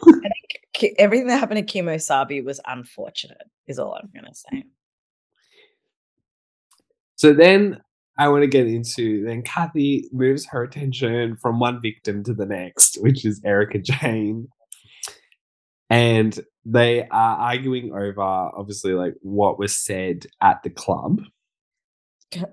think 0.02 0.96
everything 0.98 1.28
that 1.28 1.40
happened 1.40 1.66
to 1.68 1.72
Kim 1.72 2.00
Sabi 2.00 2.42
was 2.42 2.60
unfortunate, 2.66 3.38
is 3.68 3.80
all 3.80 3.94
I'm 3.94 4.10
going 4.14 4.26
to 4.26 4.36
say. 4.36 4.64
So 7.16 7.34
then 7.34 7.82
I 8.20 8.28
want 8.28 8.44
to 8.44 8.48
get 8.48 8.68
into 8.68 9.24
then 9.24 9.42
Kathy 9.44 10.10
moves 10.12 10.46
her 10.48 10.62
attention 10.62 11.38
from 11.38 11.58
one 11.58 11.82
victim 11.82 12.22
to 12.26 12.34
the 12.34 12.46
next, 12.46 12.98
which 13.02 13.24
is 13.24 13.42
Erika 13.46 13.80
Jayne. 13.80 14.50
And 15.90 16.38
they 16.66 17.08
are 17.08 17.38
arguing 17.38 17.94
over 17.94 18.22
obviously 18.22 18.92
like 18.92 19.16
what 19.22 19.58
was 19.58 19.76
said 19.76 20.26
at 20.42 20.62
the 20.64 20.70
club. 20.70 21.22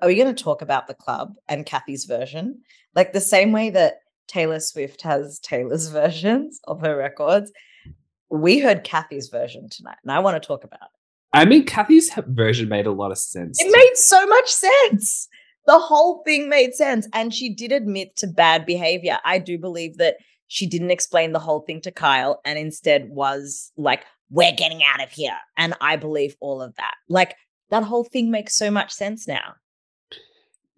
Are 0.01 0.09
we 0.09 0.15
going 0.15 0.33
to 0.33 0.43
talk 0.43 0.63
about 0.63 0.87
the 0.87 0.95
club 0.95 1.35
and 1.49 1.67
Kathy's 1.67 2.05
version? 2.05 2.63
Like 2.95 3.13
the 3.13 3.21
same 3.21 3.51
way 3.51 3.69
that 3.71 3.97
Taylor 4.29 4.61
Swift 4.61 5.03
has 5.03 5.41
Taylor's 5.41 5.89
versions 5.91 6.61
of 6.65 6.81
her 6.81 6.97
records. 6.97 7.51
We 8.31 8.61
heard 8.61 8.85
Kathy's 8.85 9.29
version 9.29 9.69
tonight, 9.69 9.99
and 10.03 10.13
I 10.13 10.21
want 10.21 10.41
to 10.41 10.47
talk 10.47 10.65
about 10.65 10.81
it. 10.83 10.99
I 11.33 11.45
mean, 11.45 11.65
Kathy's 11.65 12.11
version 12.29 12.69
made 12.69 12.87
a 12.87 12.93
lot 12.93 13.11
of 13.11 13.19
sense. 13.19 13.59
It 13.61 13.71
made 13.71 13.97
so 13.97 14.27
much 14.27 14.49
sense. 14.51 15.29
The 15.67 15.79
whole 15.79 16.23
thing 16.25 16.49
made 16.49 16.75
sense. 16.75 17.09
And 17.13 17.35
she 17.35 17.53
did 17.53 17.73
admit 17.73 18.17
to 18.17 18.27
bad 18.27 18.65
behavior. 18.67 19.19
I 19.25 19.39
do 19.39 19.59
believe 19.59 19.99
that 19.99 20.17
she 20.49 20.67
didn't 20.67 20.93
explain 20.93 21.33
the 21.33 21.41
whole 21.41 21.61
thing 21.61 21.81
to 21.83 21.91
Kyle 21.91 22.41
and 22.45 22.59
instead 22.59 23.09
was 23.11 23.73
like, 23.77 24.05
we're 24.31 24.53
getting 24.53 24.83
out 24.83 25.03
of 25.03 25.11
here. 25.11 25.37
And 25.57 25.75
I 25.81 25.97
believe 25.97 26.37
all 26.41 26.63
of 26.63 26.75
that. 26.77 26.95
Like 27.09 27.35
that 27.71 27.83
whole 27.83 28.05
thing 28.05 28.31
makes 28.31 28.57
so 28.57 28.71
much 28.71 28.93
sense 28.93 29.27
now. 29.27 29.55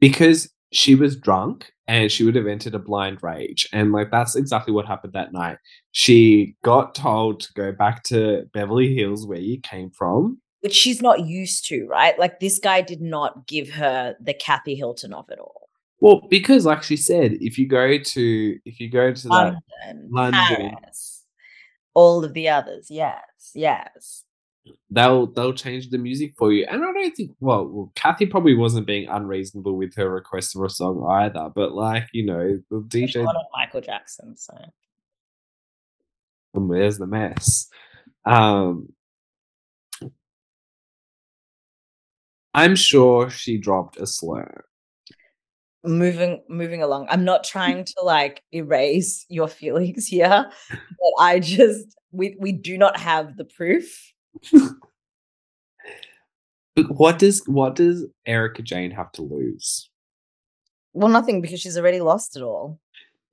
Because 0.00 0.50
she 0.72 0.94
was 0.94 1.16
drunk 1.16 1.72
and 1.86 2.12
she 2.12 2.24
would 2.24 2.34
have 2.34 2.46
entered 2.46 2.74
a 2.74 2.78
blind 2.78 3.22
rage. 3.22 3.68
And 3.72 3.92
like 3.92 4.10
that's 4.10 4.36
exactly 4.36 4.72
what 4.72 4.86
happened 4.86 5.14
that 5.14 5.32
night. 5.32 5.58
She 5.92 6.56
got 6.62 6.94
told 6.94 7.40
to 7.40 7.52
go 7.54 7.72
back 7.72 8.04
to 8.04 8.44
Beverly 8.52 8.94
Hills 8.94 9.26
where 9.26 9.38
you 9.38 9.60
came 9.60 9.90
from. 9.90 10.40
Which 10.60 10.74
she's 10.74 11.00
not 11.00 11.26
used 11.26 11.66
to, 11.68 11.86
right? 11.86 12.18
Like 12.18 12.40
this 12.40 12.58
guy 12.58 12.80
did 12.80 13.00
not 13.00 13.46
give 13.46 13.68
her 13.70 14.16
the 14.20 14.34
Kathy 14.34 14.74
Hilton 14.74 15.12
of 15.12 15.28
it 15.30 15.38
all. 15.38 15.68
Well, 16.00 16.26
because 16.28 16.64
like 16.64 16.82
she 16.82 16.96
said, 16.96 17.32
if 17.40 17.58
you 17.58 17.66
go 17.66 17.98
to 17.98 18.58
if 18.64 18.80
you 18.80 18.90
go 18.90 19.12
to 19.12 19.28
London, 19.28 19.60
that 19.84 19.96
London, 20.10 20.70
Paris, 20.80 21.24
all 21.94 22.24
of 22.24 22.34
the 22.34 22.48
others, 22.48 22.88
yes, 22.90 23.52
yes. 23.54 24.24
they'll 24.90 25.26
they'll 25.26 25.52
change 25.52 25.90
the 25.90 25.98
music 25.98 26.34
for 26.36 26.52
you. 26.52 26.66
And 26.70 26.82
I 26.82 26.92
don't 26.92 27.16
think 27.16 27.32
well, 27.40 27.66
well, 27.66 27.92
Kathy 27.94 28.26
probably 28.26 28.54
wasn't 28.54 28.86
being 28.86 29.08
unreasonable 29.08 29.76
with 29.76 29.94
her 29.96 30.10
request 30.10 30.52
for 30.52 30.64
a 30.64 30.70
song 30.70 31.06
either. 31.08 31.50
But 31.54 31.72
like 31.72 32.08
you 32.12 32.26
know, 32.26 32.60
the 32.70 32.80
DJ 32.80 33.26
Michael 33.52 33.80
Jackson, 33.80 34.36
so 34.36 34.54
and 36.54 36.70
there's 36.70 36.98
the 36.98 37.06
mess. 37.06 37.68
Um, 38.24 38.92
I'm 42.54 42.76
sure 42.76 43.30
she 43.30 43.58
dropped 43.58 43.98
a 43.98 44.06
slur. 44.06 44.64
moving 45.84 46.42
moving 46.48 46.82
along. 46.82 47.06
I'm 47.10 47.24
not 47.24 47.44
trying 47.44 47.84
to 47.84 47.94
like 48.02 48.42
erase 48.52 49.24
your 49.28 49.48
feelings 49.48 50.06
here, 50.14 50.50
but 50.70 51.12
I 51.20 51.40
just 51.40 51.96
we 52.12 52.36
we 52.38 52.52
do 52.52 52.78
not 52.78 52.98
have 52.98 53.36
the 53.36 53.44
proof. 53.44 54.12
But 56.74 56.90
what 56.96 57.18
does 57.18 57.42
what 57.46 57.74
does 57.74 58.06
Erika 58.24 58.62
Jayne 58.62 58.92
have 58.92 59.10
to 59.12 59.22
lose? 59.22 59.90
Well, 60.92 61.08
nothing 61.08 61.40
because 61.40 61.60
she's 61.60 61.76
already 61.76 62.00
lost 62.00 62.36
it 62.36 62.42
all. 62.42 62.80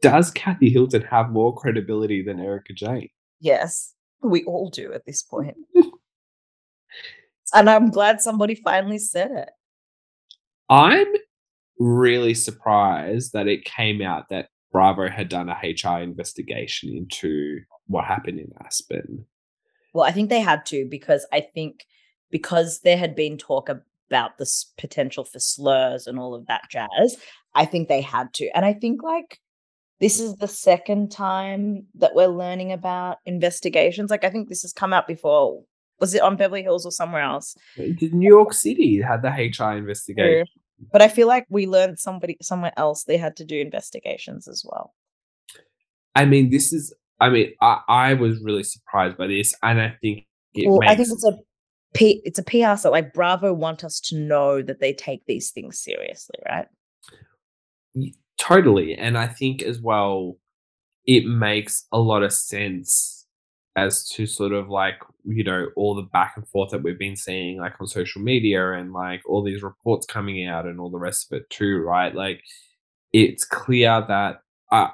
Does 0.01 0.29
Kathy 0.31 0.69
Hilton 0.69 1.01
have 1.03 1.31
more 1.31 1.55
credibility 1.55 2.21
than 2.21 2.39
Erika 2.39 2.73
Jayne? 2.73 3.09
Yes, 3.39 3.93
we 4.21 4.43
all 4.43 4.69
do 4.69 4.93
at 4.93 5.05
this 5.05 5.23
point. 5.23 5.55
and 7.55 7.69
I'm 7.69 7.89
glad 7.89 8.21
somebody 8.21 8.55
finally 8.55 8.99
said 8.99 9.31
it. 9.31 9.49
I'm 10.69 11.07
really 11.79 12.33
surprised 12.33 13.33
that 13.33 13.47
it 13.47 13.65
came 13.65 14.01
out 14.01 14.29
that 14.29 14.49
Bravo 14.71 15.09
had 15.09 15.29
done 15.29 15.49
a 15.49 15.53
HR 15.53 16.01
investigation 16.01 16.89
into 16.89 17.61
what 17.87 18.05
happened 18.05 18.39
in 18.39 18.51
Aspen. 18.63 19.25
Well, 19.93 20.05
I 20.05 20.11
think 20.11 20.29
they 20.29 20.41
had 20.41 20.65
to 20.67 20.85
because 20.89 21.25
I 21.31 21.39
think 21.41 21.85
because 22.29 22.81
there 22.81 22.97
had 22.97 23.15
been 23.15 23.37
talk 23.37 23.69
about 23.69 24.37
this 24.37 24.73
potential 24.77 25.23
for 25.23 25.39
slurs 25.39 26.07
and 26.07 26.19
all 26.19 26.35
of 26.35 26.47
that 26.47 26.63
jazz, 26.69 27.17
I 27.53 27.65
think 27.65 27.87
they 27.87 28.01
had 28.01 28.33
to. 28.35 28.49
And 28.55 28.65
I 28.65 28.73
think 28.73 29.01
like 29.01 29.39
this 30.01 30.19
is 30.19 30.35
the 30.35 30.47
second 30.47 31.11
time 31.11 31.85
that 31.95 32.15
we're 32.15 32.27
learning 32.27 32.73
about 32.73 33.19
investigations. 33.25 34.11
Like 34.11 34.25
I 34.25 34.29
think 34.29 34.49
this 34.49 34.63
has 34.63 34.73
come 34.73 34.91
out 34.91 35.07
before. 35.07 35.63
Was 35.99 36.13
it 36.13 36.21
on 36.21 36.35
Beverly 36.35 36.63
Hills 36.63 36.85
or 36.85 36.91
somewhere 36.91 37.21
else? 37.21 37.55
New 37.77 38.27
York 38.27 38.53
City 38.53 39.01
had 39.01 39.21
the 39.21 39.29
HR 39.29 39.77
investigation? 39.77 40.45
But 40.91 41.01
I 41.01 41.07
feel 41.07 41.27
like 41.27 41.45
we 41.49 41.67
learned 41.67 41.99
somebody 41.99 42.37
somewhere 42.41 42.73
else 42.75 43.05
they 43.05 43.17
had 43.17 43.37
to 43.37 43.45
do 43.45 43.57
investigations 43.57 44.47
as 44.47 44.65
well. 44.67 44.93
I 46.15 46.25
mean, 46.25 46.49
this 46.49 46.73
is. 46.73 46.93
I 47.21 47.29
mean, 47.29 47.53
I, 47.61 47.79
I 47.87 48.13
was 48.13 48.41
really 48.43 48.63
surprised 48.63 49.17
by 49.17 49.27
this, 49.27 49.53
and 49.63 49.79
I 49.79 49.95
think 50.01 50.25
it 50.53 50.67
well, 50.67 50.79
makes. 50.79 50.91
I 50.91 50.95
think 50.95 51.09
it's 51.11 51.25
a 51.25 51.37
P, 51.95 52.21
it's 52.25 52.39
a 52.39 52.43
PR 52.43 52.77
so 52.77 52.91
like 52.91 53.13
Bravo 53.13 53.53
want 53.53 53.83
us 53.83 53.99
to 54.01 54.17
know 54.17 54.61
that 54.61 54.79
they 54.79 54.93
take 54.93 55.25
these 55.25 55.51
things 55.51 55.79
seriously, 55.79 56.37
right? 56.47 56.67
Totally. 58.37 58.95
And 58.95 59.17
I 59.17 59.27
think 59.27 59.61
as 59.61 59.79
well, 59.79 60.37
it 61.05 61.25
makes 61.25 61.85
a 61.91 61.99
lot 61.99 62.21
of 62.21 62.33
sense 62.33 63.14
as 63.75 64.07
to 64.09 64.25
sort 64.25 64.53
of 64.53 64.69
like, 64.69 64.95
you 65.25 65.43
know, 65.43 65.67
all 65.75 65.95
the 65.95 66.01
back 66.01 66.33
and 66.35 66.47
forth 66.47 66.71
that 66.71 66.83
we've 66.83 66.99
been 66.99 67.15
seeing 67.15 67.57
like 67.59 67.73
on 67.79 67.87
social 67.87 68.21
media 68.21 68.73
and 68.73 68.93
like 68.93 69.21
all 69.27 69.43
these 69.43 69.63
reports 69.63 70.05
coming 70.05 70.45
out 70.47 70.65
and 70.65 70.79
all 70.79 70.89
the 70.89 70.97
rest 70.97 71.31
of 71.31 71.37
it 71.37 71.49
too, 71.49 71.79
right? 71.79 72.15
Like 72.15 72.41
it's 73.11 73.43
clear 73.43 74.03
that 74.07 74.39
uh, 74.71 74.87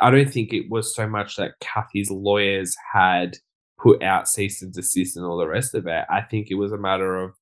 I 0.00 0.10
don't 0.10 0.30
think 0.30 0.52
it 0.52 0.70
was 0.70 0.94
so 0.94 1.08
much 1.08 1.36
that 1.36 1.58
Kathy's 1.60 2.10
lawyers 2.10 2.76
had 2.92 3.38
put 3.78 4.02
out 4.02 4.28
cease 4.28 4.62
and 4.62 4.72
desist 4.72 5.16
and 5.16 5.24
all 5.24 5.38
the 5.38 5.48
rest 5.48 5.74
of 5.74 5.86
it. 5.86 6.04
I 6.10 6.20
think 6.20 6.48
it 6.50 6.54
was 6.54 6.72
a 6.72 6.78
matter 6.78 7.16
of 7.16 7.32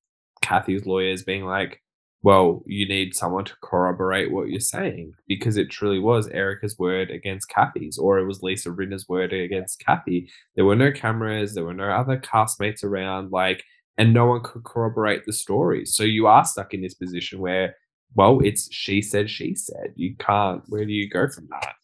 Kathy's 0.40 0.86
lawyers 0.86 1.22
being 1.22 1.44
like, 1.44 1.82
well, 2.22 2.62
you 2.66 2.88
need 2.88 3.14
someone 3.14 3.44
to 3.44 3.54
corroborate 3.62 4.32
what 4.32 4.48
you're 4.48 4.58
saying 4.60 5.12
because 5.28 5.56
it 5.56 5.70
truly 5.70 6.00
was 6.00 6.28
Erika's 6.28 6.76
word 6.78 7.10
against 7.10 7.48
Kathy's, 7.48 7.96
or 7.96 8.18
it 8.18 8.26
was 8.26 8.42
Lisa 8.42 8.70
Rinna's 8.70 9.08
word 9.08 9.32
against 9.32 9.78
Kathy. 9.84 10.28
There 10.56 10.64
were 10.64 10.74
no 10.74 10.90
cameras, 10.90 11.54
there 11.54 11.64
were 11.64 11.74
no 11.74 11.90
other 11.90 12.18
castmates 12.18 12.82
around, 12.82 13.30
like, 13.30 13.62
and 13.98 14.12
no 14.12 14.26
one 14.26 14.42
could 14.42 14.64
corroborate 14.64 15.26
the 15.26 15.32
story. 15.32 15.86
So 15.86 16.02
you 16.02 16.26
are 16.26 16.44
stuck 16.44 16.74
in 16.74 16.82
this 16.82 16.94
position 16.94 17.38
where, 17.38 17.76
well, 18.14 18.40
it's 18.42 18.72
she 18.72 19.00
said, 19.00 19.30
she 19.30 19.54
said. 19.54 19.92
You 19.94 20.16
can't, 20.16 20.62
where 20.68 20.84
do 20.84 20.92
you 20.92 21.08
go 21.08 21.28
from 21.28 21.48
that? 21.50 21.74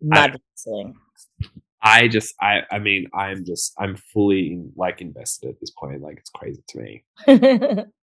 Mad. 0.00 0.38
I 1.82 2.08
just, 2.08 2.34
I, 2.40 2.62
I 2.70 2.78
mean, 2.78 3.08
I'm 3.14 3.44
just, 3.44 3.74
I'm 3.78 3.96
fully 3.96 4.62
like 4.76 5.00
invested 5.00 5.50
at 5.50 5.60
this 5.60 5.70
point. 5.70 6.02
Like, 6.02 6.18
it's 6.18 6.30
crazy 6.30 6.62
to 6.68 6.78
me. 6.78 7.04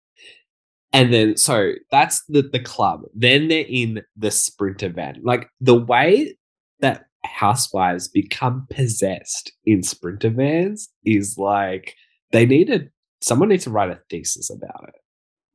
And 0.92 1.12
then 1.12 1.36
so 1.36 1.72
that's 1.90 2.22
the 2.28 2.42
the 2.42 2.60
club. 2.60 3.02
Then 3.14 3.48
they're 3.48 3.64
in 3.68 4.02
the 4.16 4.30
sprinter 4.30 4.88
van. 4.88 5.20
Like 5.22 5.48
the 5.60 5.76
way 5.76 6.36
that 6.80 7.04
housewives 7.24 8.08
become 8.08 8.66
possessed 8.70 9.52
in 9.66 9.82
sprinter 9.82 10.30
vans 10.30 10.88
is 11.04 11.36
like 11.38 11.94
they 12.32 12.46
need 12.46 12.70
a 12.70 12.80
someone 13.20 13.50
needs 13.50 13.64
to 13.64 13.70
write 13.70 13.90
a 13.90 14.00
thesis 14.08 14.50
about 14.50 14.88
it. 14.88 14.94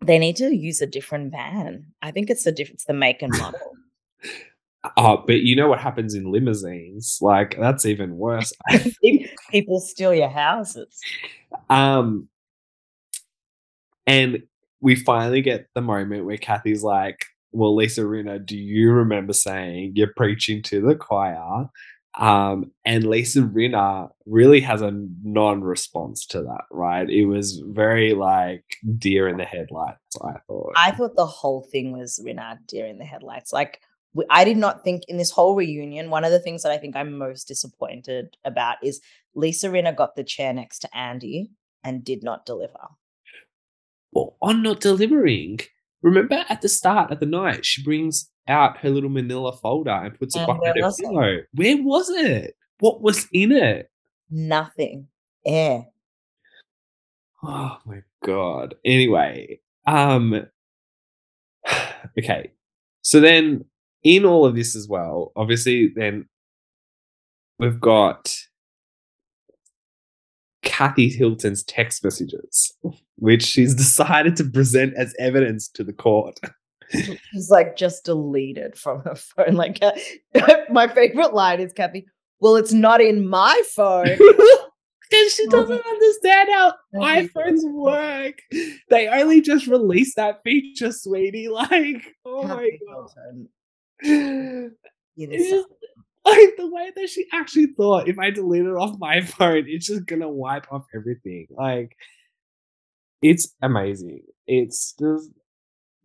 they 0.06 0.20
need 0.20 0.36
to 0.38 0.56
use 0.56 0.82
a 0.82 0.88
different 0.88 1.32
van. 1.32 1.86
I 2.02 2.12
think 2.12 2.30
it's 2.30 2.44
the 2.44 2.52
difference 2.52 2.86
the 2.86 2.94
make 2.94 3.22
and 3.22 3.34
model. 3.38 3.60
Oh, 4.98 5.24
but 5.26 5.42
you 5.42 5.56
know 5.56 5.68
what 5.68 5.80
happens 5.80 6.14
in 6.14 6.32
limousines? 6.32 7.18
Like 7.20 7.58
that's 7.60 7.88
even 7.88 8.18
worse. 8.18 8.54
People 9.50 9.80
steal 9.80 10.14
your 10.14 10.30
houses. 10.30 11.00
um 11.72 12.30
and 14.06 14.44
we 14.86 14.96
finally 14.96 15.42
get 15.42 15.68
the 15.74 15.82
moment 15.82 16.26
where 16.26 16.38
Kathy's 16.38 16.84
like, 16.84 17.26
Well, 17.52 17.76
Lisa 17.76 18.02
Rinna, 18.02 18.46
do 18.46 18.56
you 18.56 18.92
remember 18.92 19.34
saying 19.34 19.94
you're 19.96 20.14
preaching 20.16 20.62
to 20.64 20.80
the 20.80 20.96
choir? 20.96 21.68
Um, 22.20 22.72
and 22.86 23.04
Lisa 23.04 23.40
Rinna 23.40 24.10
really 24.28 24.62
has 24.62 24.84
a 24.84 24.94
non-response 25.24 26.28
to 26.28 26.44
that, 26.44 26.66
right? 26.70 27.10
It 27.10 27.26
was 27.26 27.64
very 27.66 28.14
like 28.14 28.64
deer 29.00 29.28
in 29.28 29.38
the 29.38 29.44
headlights, 29.44 30.18
I 30.24 30.34
thought. 30.48 30.74
I 30.78 30.92
thought 30.92 31.16
the 31.16 31.26
whole 31.26 31.64
thing 31.64 31.92
was 31.92 32.24
Rinna 32.24 32.60
deer 32.68 32.86
in 32.86 33.00
the 33.00 33.06
headlights. 33.06 33.52
Like 33.52 33.82
I 34.30 34.44
did 34.44 34.58
not 34.58 34.84
think 34.84 35.02
in 35.08 35.18
this 35.18 35.32
whole 35.32 35.56
reunion, 35.56 36.12
one 36.12 36.24
of 36.24 36.32
the 36.32 36.40
things 36.40 36.62
that 36.62 36.72
I 36.72 36.78
think 36.78 36.96
I'm 36.96 37.18
most 37.18 37.48
disappointed 37.48 38.38
about 38.46 38.78
is 38.84 39.02
Lisa 39.34 39.68
Rinna 39.68 39.96
got 39.96 40.16
the 40.16 40.24
chair 40.24 40.54
next 40.54 40.80
to 40.80 40.96
Andy 40.96 41.50
and 41.84 42.04
did 42.04 42.24
not 42.24 42.46
deliver. 42.46 42.88
Well, 44.16 44.36
on 44.42 44.64
not 44.64 44.80
delivering. 44.82 45.60
Remember 46.02 46.44
at 46.50 46.62
the 46.62 46.70
start 46.70 47.12
of 47.12 47.20
the 47.20 47.26
night, 47.28 47.66
she 47.66 47.84
brings 47.84 48.30
out 48.48 48.78
her 48.78 48.90
little 48.90 49.10
manila 49.10 49.52
folder 49.54 49.92
and 49.92 50.18
puts 50.18 50.36
it 50.36 50.40
And 50.40 50.48
behind 50.48 50.62
where 50.62 50.74
her 50.76 50.82
was 50.82 51.00
it? 51.00 51.04
pillow. 51.06 51.38
Where 51.54 51.78
was 51.84 52.10
it? 52.10 52.56
What 52.80 53.02
was 53.02 53.28
in 53.32 53.52
it? 53.52 53.90
Nothing. 54.30 55.08
Air. 55.46 55.88
Oh 57.44 57.78
my 57.86 58.02
god. 58.24 58.76
Anyway, 58.84 59.60
um 59.88 60.46
okay. 62.20 62.52
So 63.02 63.20
then 63.20 63.66
in 64.04 64.26
all 64.26 64.46
of 64.46 64.56
this 64.56 64.76
as 64.76 64.88
well, 64.88 65.32
obviously 65.36 65.92
then 65.96 66.28
we've 67.60 67.80
got 67.80 68.36
Kathy 70.64 71.10
Hilton's 71.10 71.64
text 71.64 72.04
messages, 72.04 72.76
which 73.18 73.44
she's 73.44 73.76
decided 73.86 74.36
to 74.38 74.44
present 74.44 74.94
as 74.96 75.14
evidence 75.20 75.68
to 75.70 75.84
the 75.84 75.94
court. 75.94 76.40
She's 77.32 77.50
like 77.50 77.76
just 77.76 78.06
deleted 78.06 78.78
from 78.78 79.02
her 79.02 79.16
phone. 79.16 79.56
Like 79.56 79.80
uh, 79.82 79.94
my 80.70 80.88
favorite 80.88 81.34
line 81.34 81.60
is 81.60 81.74
Kathy. 81.74 82.06
Well, 82.40 82.56
it's 82.58 82.74
not 82.74 83.02
in 83.02 83.28
my 83.28 83.60
phone. 83.76 84.06
Because 84.08 85.34
she 85.34 85.48
doesn't 85.48 85.86
understand 85.86 86.50
how 86.52 86.74
iPhones 86.96 87.64
work. 87.72 88.40
They 88.90 89.08
only 89.08 89.42
just 89.42 89.68
released 89.68 90.16
that 90.16 90.42
feature, 90.44 90.92
sweetie. 90.92 91.48
Like, 91.48 92.14
oh 92.26 92.44
my 92.44 92.70
god. 92.88 93.48
Hilton, 94.02 94.76
you 95.16 95.28
this 95.28 95.66
Like 96.26 96.56
the 96.58 96.70
way 96.70 96.92
that 96.96 97.10
she 97.10 97.26
actually 97.34 97.68
thought 97.78 98.08
if 98.08 98.20
I 98.20 98.30
delete 98.30 98.66
it 98.66 98.76
off 98.76 99.00
my 99.00 99.22
phone, 99.22 99.66
it's 99.68 99.88
just 99.88 100.06
gonna 100.06 100.30
wipe 100.30 100.72
off 100.72 100.86
everything. 100.94 101.48
Like 101.50 101.96
it's 103.22 103.54
amazing. 103.62 104.22
It's 104.48 104.94
just 104.94 105.30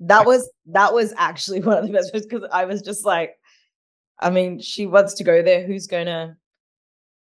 That 0.01 0.27
was 0.27 0.49
that 0.67 0.95
was 0.95 1.13
actually 1.17 1.61
one 1.63 1.79
of 1.79 1.87
the 1.87 1.93
best 1.93 2.13
because 2.13 2.49
I 2.53 2.65
was 2.65 2.83
just 2.83 3.05
like, 3.05 3.37
I 4.19 4.31
mean, 4.31 4.61
she 4.61 4.87
wants 4.87 5.15
to 5.15 5.25
go 5.25 5.43
there. 5.43 5.67
Who's 5.67 5.87
gonna? 5.87 6.37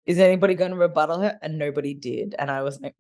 Is 0.06 0.18
anybody 0.18 0.54
going 0.54 0.70
to 0.70 0.76
rebuttal 0.76 1.20
her? 1.20 1.36
And 1.42 1.58
nobody 1.58 1.92
did. 1.92 2.36
And 2.38 2.48
I 2.48 2.62
was 2.62 2.80
like, 2.80 2.94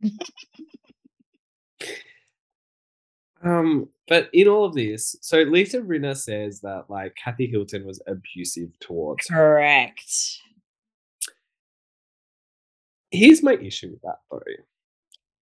um, 3.44 3.88
but 4.08 4.28
in 4.32 4.48
all 4.48 4.64
of 4.64 4.74
this, 4.74 5.14
so 5.20 5.42
Lisa 5.42 5.80
Rinna 5.80 6.16
says 6.16 6.60
that 6.60 6.86
like 6.88 7.14
Kathy 7.14 7.46
Hilton 7.46 7.86
was 7.86 8.02
abusive 8.08 8.70
towards 8.80 9.28
her. 9.28 9.36
correct. 9.36 10.40
Here's 13.12 13.42
my 13.42 13.54
issue 13.54 13.90
with 13.90 14.02
that 14.02 14.18
though. 14.30 14.40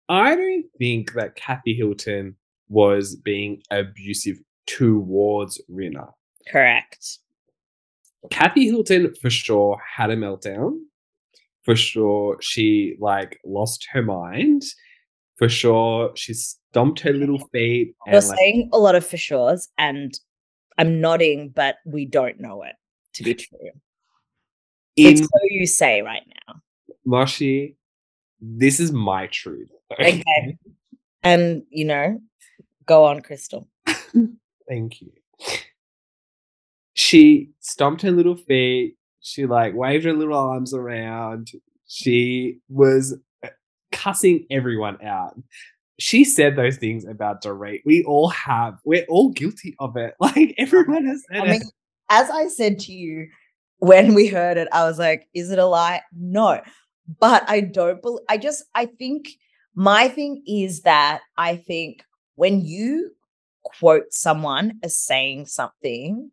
I 0.09 0.35
don't 0.35 0.65
think 0.77 1.13
that 1.13 1.35
Kathy 1.35 1.73
Hilton 1.73 2.35
was 2.69 3.15
being 3.15 3.61
abusive 3.71 4.37
towards 4.65 5.61
Rinna. 5.69 6.11
Correct. 6.49 7.19
Kathy 8.29 8.65
Hilton 8.65 9.13
for 9.21 9.29
sure 9.29 9.81
had 9.95 10.09
a 10.09 10.15
meltdown. 10.15 10.79
For 11.63 11.75
sure, 11.75 12.37
she 12.41 12.95
like 12.99 13.39
lost 13.45 13.87
her 13.91 14.01
mind. 14.01 14.63
For 15.37 15.49
sure, 15.49 16.11
she 16.15 16.33
stomped 16.33 17.01
her 17.01 17.13
little 17.13 17.39
feet 17.49 17.93
and 18.05 18.13
You're 18.13 18.21
like, 18.21 18.37
saying 18.37 18.69
a 18.71 18.79
lot 18.79 18.95
of 18.95 19.05
for 19.05 19.17
sures, 19.17 19.67
and 19.77 20.17
I'm 20.77 21.01
nodding, 21.01 21.49
but 21.49 21.75
we 21.85 22.05
don't 22.05 22.39
know 22.39 22.63
it 22.63 22.75
to 23.13 23.23
be 23.23 23.33
true. 23.35 23.57
in 24.95 25.13
it's 25.13 25.21
so 25.21 25.39
you 25.49 25.67
say 25.67 26.01
right 26.01 26.23
now. 26.47 26.55
Moshi, 27.05 27.75
this 28.39 28.79
is 28.79 28.91
my 28.91 29.27
truth. 29.27 29.69
Okay. 29.91 30.57
And 31.23 31.63
you 31.69 31.85
know, 31.85 32.19
go 32.85 33.05
on, 33.05 33.21
Crystal. 33.21 33.67
Thank 34.67 35.01
you. 35.01 35.11
She 36.93 37.51
stomped 37.59 38.01
her 38.01 38.11
little 38.11 38.35
feet. 38.35 38.95
She 39.21 39.45
like 39.45 39.75
waved 39.75 40.05
her 40.05 40.13
little 40.13 40.37
arms 40.37 40.73
around. 40.73 41.51
She 41.87 42.59
was 42.69 43.15
uh, 43.43 43.49
cussing 43.91 44.45
everyone 44.49 45.01
out. 45.03 45.39
She 45.99 46.23
said 46.23 46.55
those 46.55 46.77
things 46.77 47.05
about 47.05 47.43
Dorit. 47.43 47.81
We 47.85 48.03
all 48.03 48.29
have. 48.29 48.79
We're 48.85 49.05
all 49.09 49.29
guilty 49.29 49.75
of 49.79 49.97
it. 49.97 50.15
Like 50.19 50.53
everyone 50.57 51.05
has 51.05 51.23
said 51.31 51.41
I 51.41 51.45
it. 51.45 51.49
mean, 51.49 51.61
as 52.09 52.29
I 52.29 52.47
said 52.47 52.79
to 52.79 52.93
you 52.93 53.27
when 53.79 54.13
we 54.13 54.27
heard 54.27 54.57
it, 54.57 54.67
I 54.71 54.83
was 54.83 54.99
like, 54.99 55.27
is 55.33 55.51
it 55.51 55.59
a 55.59 55.65
lie? 55.65 56.01
No. 56.17 56.61
But 57.19 57.49
I 57.49 57.61
don't 57.61 58.01
believe, 58.01 58.25
I 58.29 58.37
just, 58.37 58.63
I 58.75 58.85
think 58.85 59.29
my 59.77 60.07
thing 60.07 60.41
is 60.47 60.81
that 60.81 61.21
I 61.37 61.55
think 61.55 62.03
when 62.33 62.65
you 62.65 63.11
quote 63.63 64.11
someone 64.11 64.79
as 64.81 64.97
saying 64.97 65.45
something, 65.45 66.31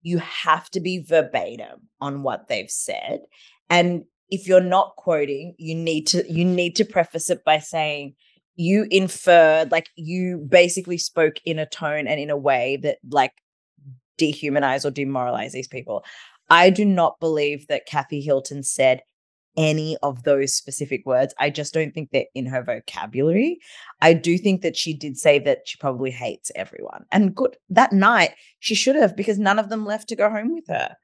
you 0.00 0.16
have 0.16 0.70
to 0.70 0.80
be 0.80 1.04
verbatim 1.06 1.90
on 2.00 2.22
what 2.22 2.48
they've 2.48 2.70
said. 2.70 3.20
And 3.68 4.04
if 4.30 4.48
you're 4.48 4.62
not 4.62 4.96
quoting, 4.96 5.54
you 5.58 5.74
need 5.74 6.06
to 6.06 6.24
you 6.26 6.42
need 6.42 6.74
to 6.76 6.86
preface 6.86 7.28
it 7.28 7.44
by 7.44 7.58
saying 7.58 8.14
you 8.54 8.86
inferred 8.90 9.70
like 9.70 9.90
you 9.96 10.38
basically 10.48 10.96
spoke 10.96 11.36
in 11.44 11.58
a 11.58 11.66
tone 11.66 12.06
and 12.06 12.18
in 12.18 12.30
a 12.30 12.36
way 12.36 12.78
that 12.78 12.96
like 13.10 13.34
dehumanize 14.18 14.86
or 14.86 14.90
demoralize 14.90 15.52
these 15.52 15.68
people. 15.68 16.02
I 16.48 16.70
do 16.70 16.86
not 16.86 17.20
believe 17.20 17.66
that 17.66 17.84
Kathy 17.84 18.22
Hilton 18.22 18.62
said 18.62 19.02
any 19.56 19.96
of 20.02 20.22
those 20.24 20.52
specific 20.54 21.04
words. 21.06 21.34
I 21.38 21.50
just 21.50 21.72
don't 21.74 21.92
think 21.92 22.10
they're 22.10 22.24
in 22.34 22.46
her 22.46 22.62
vocabulary. 22.62 23.58
I 24.00 24.12
do 24.14 24.36
think 24.38 24.62
that 24.62 24.76
she 24.76 24.92
did 24.94 25.16
say 25.18 25.38
that 25.40 25.66
she 25.66 25.76
probably 25.78 26.10
hates 26.10 26.50
everyone. 26.54 27.04
And 27.12 27.34
good 27.34 27.56
that 27.70 27.92
night, 27.92 28.32
she 28.60 28.74
should 28.74 28.96
have 28.96 29.16
because 29.16 29.38
none 29.38 29.58
of 29.58 29.68
them 29.68 29.84
left 29.86 30.08
to 30.08 30.16
go 30.16 30.28
home 30.30 30.52
with 30.54 30.66
her. 30.68 30.96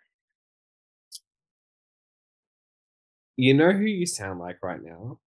you 3.37 3.55
know 3.55 3.73
who 3.73 3.85
you 3.85 4.07
sound 4.07 4.39
like 4.39 4.59
right 4.63 4.83
now? 4.83 5.19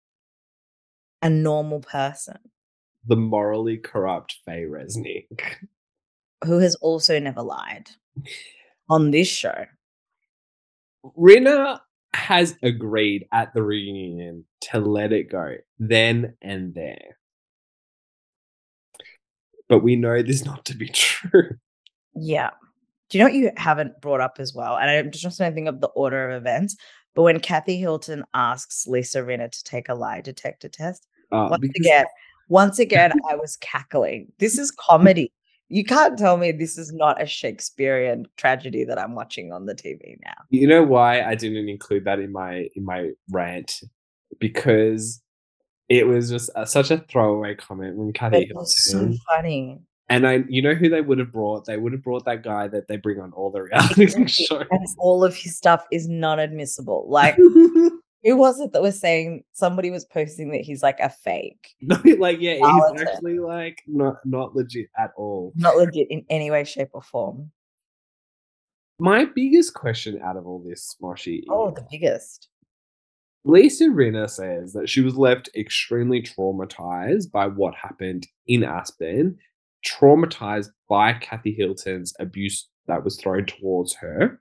A 1.22 1.30
normal 1.30 1.80
person 1.80 2.38
The 3.06 3.16
morally 3.16 3.78
corrupt 3.78 4.36
Faye 4.44 4.66
Resnick. 4.68 5.26
who 6.44 6.58
has 6.58 6.74
also 6.76 7.18
never 7.18 7.40
lied 7.42 7.88
on 8.90 9.10
this 9.10 9.26
show. 9.26 9.64
Rinna 11.18 11.80
has 12.14 12.56
agreed 12.62 13.26
at 13.32 13.52
the 13.54 13.62
reunion 13.62 14.44
to 14.60 14.78
let 14.78 15.12
it 15.12 15.30
go 15.30 15.56
then 15.78 16.34
and 16.40 16.74
there. 16.74 17.18
But 19.68 19.80
we 19.82 19.96
know 19.96 20.22
this 20.22 20.44
not 20.44 20.64
to 20.66 20.76
be 20.76 20.88
true. 20.92 21.50
Yeah. 22.14 22.50
Do 23.10 23.18
you 23.18 23.24
know 23.24 23.28
what 23.30 23.34
you 23.34 23.50
haven't 23.56 24.00
brought 24.00 24.20
up 24.20 24.36
as 24.38 24.54
well? 24.54 24.76
And 24.76 24.90
I'm 24.90 25.10
just 25.10 25.36
trying 25.36 25.50
to 25.50 25.54
think 25.54 25.68
of 25.68 25.80
the 25.80 25.88
order 25.88 26.30
of 26.30 26.40
events. 26.42 26.76
But 27.14 27.22
when 27.22 27.40
Kathy 27.40 27.76
Hilton 27.78 28.24
asks 28.34 28.86
Lisa 28.86 29.20
Rinna 29.20 29.50
to 29.50 29.64
take 29.64 29.88
a 29.88 29.94
lie 29.94 30.20
detector 30.20 30.68
test, 30.68 31.06
Uh, 31.32 31.48
once 31.50 31.60
because- 31.60 31.80
again, 31.86 32.06
once 32.48 32.78
again, 32.78 33.12
I 33.30 33.36
was 33.36 33.56
cackling. 33.56 34.32
This 34.38 34.58
is 34.58 34.70
comedy. 34.78 35.32
You 35.68 35.84
can't 35.84 36.18
tell 36.18 36.36
me 36.36 36.52
this 36.52 36.78
is 36.78 36.92
not 36.92 37.20
a 37.20 37.26
Shakespearean 37.26 38.26
tragedy 38.36 38.84
that 38.84 38.98
I'm 38.98 39.14
watching 39.14 39.52
on 39.52 39.66
the 39.66 39.74
TV 39.74 40.16
now. 40.24 40.34
you 40.50 40.66
know 40.66 40.82
why 40.82 41.22
I 41.22 41.34
didn't 41.34 41.68
include 41.68 42.04
that 42.04 42.18
in 42.18 42.32
my 42.32 42.68
in 42.76 42.84
my 42.84 43.10
rant 43.30 43.80
because 44.38 45.22
it 45.88 46.06
was 46.06 46.30
just 46.30 46.50
a, 46.54 46.66
such 46.66 46.90
a 46.90 46.98
throwaway 46.98 47.54
comment 47.54 47.96
from 47.96 48.12
Kathy 48.12 48.42
it 48.42 48.54
was 48.54 48.74
so 48.90 49.12
funny. 49.28 49.80
And 50.10 50.26
I, 50.26 50.44
you 50.48 50.60
know 50.60 50.74
who 50.74 50.90
they 50.90 51.00
would 51.00 51.18
have 51.18 51.32
brought? 51.32 51.64
They 51.64 51.78
would 51.78 51.92
have 51.92 52.02
brought 52.02 52.26
that 52.26 52.42
guy 52.42 52.68
that 52.68 52.88
they 52.88 52.96
bring 52.98 53.20
on 53.20 53.32
all 53.32 53.50
the 53.50 53.62
reality 53.64 54.06
shows. 54.26 54.66
And 54.70 54.86
all 54.98 55.24
of 55.24 55.34
his 55.34 55.56
stuff 55.56 55.84
is 55.90 56.08
non 56.08 56.38
admissible. 56.38 57.06
Like, 57.08 57.38
who 58.24 58.36
was 58.36 58.58
it 58.58 58.72
that 58.72 58.82
was 58.82 58.98
saying 58.98 59.44
somebody 59.52 59.90
was 59.90 60.04
posting 60.06 60.50
that 60.50 60.62
he's 60.62 60.82
like 60.82 60.98
a 61.00 61.10
fake? 61.10 61.74
no, 61.80 62.00
like 62.18 62.40
yeah, 62.40 62.54
he's 62.54 63.02
actually 63.02 63.38
like 63.38 63.82
not 63.86 64.16
not 64.24 64.56
legit 64.56 64.88
at 64.98 65.10
all. 65.16 65.52
Not 65.54 65.76
legit 65.76 66.08
in 66.10 66.24
any 66.30 66.50
way, 66.50 66.64
shape, 66.64 66.88
or 66.92 67.02
form. 67.02 67.50
My 68.98 69.26
biggest 69.26 69.74
question 69.74 70.20
out 70.22 70.36
of 70.36 70.46
all 70.46 70.64
this, 70.66 70.96
Moshi, 71.02 71.44
Oh, 71.50 71.70
the 71.70 71.86
biggest. 71.90 72.48
Lisa 73.44 73.84
Rinna 73.84 74.30
says 74.30 74.72
that 74.72 74.88
she 74.88 75.02
was 75.02 75.16
left 75.16 75.50
extremely 75.54 76.22
traumatized 76.22 77.30
by 77.30 77.46
what 77.46 77.74
happened 77.74 78.26
in 78.46 78.64
Aspen, 78.64 79.36
traumatized 79.86 80.70
by 80.88 81.12
Kathy 81.14 81.52
Hilton's 81.52 82.14
abuse 82.18 82.68
that 82.86 83.04
was 83.04 83.20
thrown 83.20 83.44
towards 83.44 83.92
her. 83.94 84.40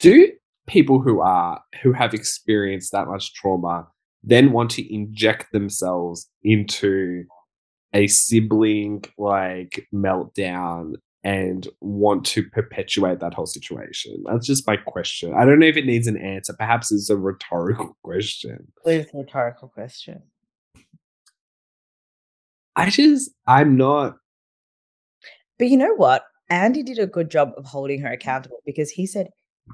Do 0.00 0.32
people 0.66 1.00
who 1.00 1.20
are 1.20 1.60
who 1.82 1.92
have 1.92 2.14
experienced 2.14 2.92
that 2.92 3.08
much 3.08 3.34
trauma 3.34 3.86
then 4.22 4.52
want 4.52 4.70
to 4.70 4.94
inject 4.94 5.52
themselves 5.52 6.28
into 6.42 7.24
a 7.92 8.06
sibling 8.06 9.04
like 9.18 9.86
meltdown 9.94 10.94
and 11.22 11.68
want 11.80 12.24
to 12.26 12.42
perpetuate 12.42 13.20
that 13.20 13.34
whole 13.34 13.46
situation? 13.46 14.22
That's 14.26 14.46
just 14.46 14.66
my 14.66 14.76
question. 14.76 15.32
I 15.34 15.44
don't 15.44 15.58
know 15.58 15.66
if 15.66 15.76
it 15.76 15.86
needs 15.86 16.06
an 16.06 16.18
answer. 16.18 16.54
Perhaps 16.58 16.92
it's 16.92 17.10
a 17.10 17.16
rhetorical 17.16 17.96
question. 18.04 18.72
It's 18.84 19.12
a 19.14 19.18
rhetorical 19.18 19.68
question. 19.68 20.22
I 22.76 22.90
just, 22.90 23.30
I'm 23.46 23.76
not. 23.76 24.16
But 25.58 25.68
you 25.68 25.76
know 25.76 25.94
what? 25.94 26.24
Andy 26.50 26.82
did 26.82 26.98
a 26.98 27.06
good 27.06 27.30
job 27.30 27.52
of 27.56 27.64
holding 27.64 28.00
her 28.00 28.12
accountable 28.12 28.58
because 28.66 28.90
he 28.90 29.06
said, 29.06 29.28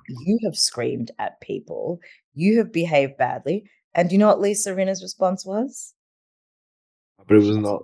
You 0.08 0.38
have 0.44 0.56
screamed 0.56 1.10
at 1.18 1.40
people, 1.40 2.00
you 2.34 2.58
have 2.58 2.72
behaved 2.72 3.16
badly. 3.16 3.64
And 3.94 4.08
do 4.08 4.14
you 4.14 4.18
know 4.18 4.28
what 4.28 4.40
Lisa 4.40 4.74
Rinna's 4.74 5.02
response 5.02 5.44
was? 5.44 5.94
But 7.26 7.36
it 7.36 7.40
was 7.40 7.56
not. 7.56 7.82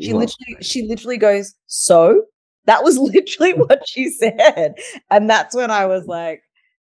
She 0.00 0.12
not- 0.12 0.20
literally 0.20 0.56
she 0.62 0.82
literally 0.86 1.18
goes, 1.18 1.54
So? 1.66 2.24
That 2.66 2.84
was 2.84 2.98
literally 2.98 3.52
what 3.56 3.88
she 3.88 4.10
said. 4.10 4.74
And 5.10 5.28
that's 5.28 5.54
when 5.54 5.70
I 5.70 5.86
was 5.86 6.06
like, 6.06 6.42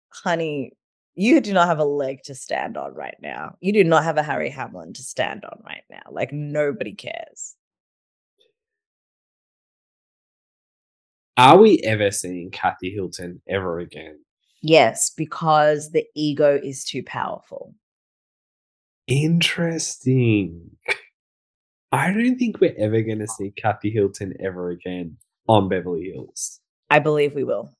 honey, 0.08 0.72
you 1.14 1.40
do 1.40 1.52
not 1.52 1.68
have 1.68 1.78
a 1.78 1.84
leg 1.84 2.22
to 2.24 2.34
stand 2.34 2.76
on 2.76 2.94
right 2.94 3.16
now. 3.22 3.56
You 3.60 3.72
do 3.72 3.84
not 3.84 4.04
have 4.04 4.18
a 4.18 4.22
Harry 4.22 4.50
Hamlin 4.50 4.92
to 4.94 5.02
stand 5.02 5.44
on 5.44 5.62
right 5.64 5.84
now. 5.90 6.02
Like 6.10 6.32
nobody 6.32 6.94
cares. 6.94 7.56
Are 11.38 11.58
we 11.58 11.80
ever 11.84 12.10
seeing 12.10 12.50
Kathy 12.50 12.90
Hilton 12.90 13.42
ever 13.48 13.78
again? 13.78 14.18
Yes, 14.62 15.10
because 15.10 15.90
the 15.90 16.04
ego 16.14 16.58
is 16.62 16.84
too 16.84 17.02
powerful. 17.02 17.74
Interesting. 19.06 20.70
I 21.92 22.12
don't 22.12 22.36
think 22.36 22.60
we're 22.60 22.74
ever 22.76 23.00
going 23.02 23.20
to 23.20 23.28
see 23.28 23.52
Kathy 23.52 23.90
Hilton 23.90 24.34
ever 24.40 24.70
again 24.70 25.16
on 25.48 25.68
Beverly 25.68 26.10
Hills. 26.12 26.60
I 26.90 26.98
believe 26.98 27.34
we 27.34 27.44
will. 27.44 27.70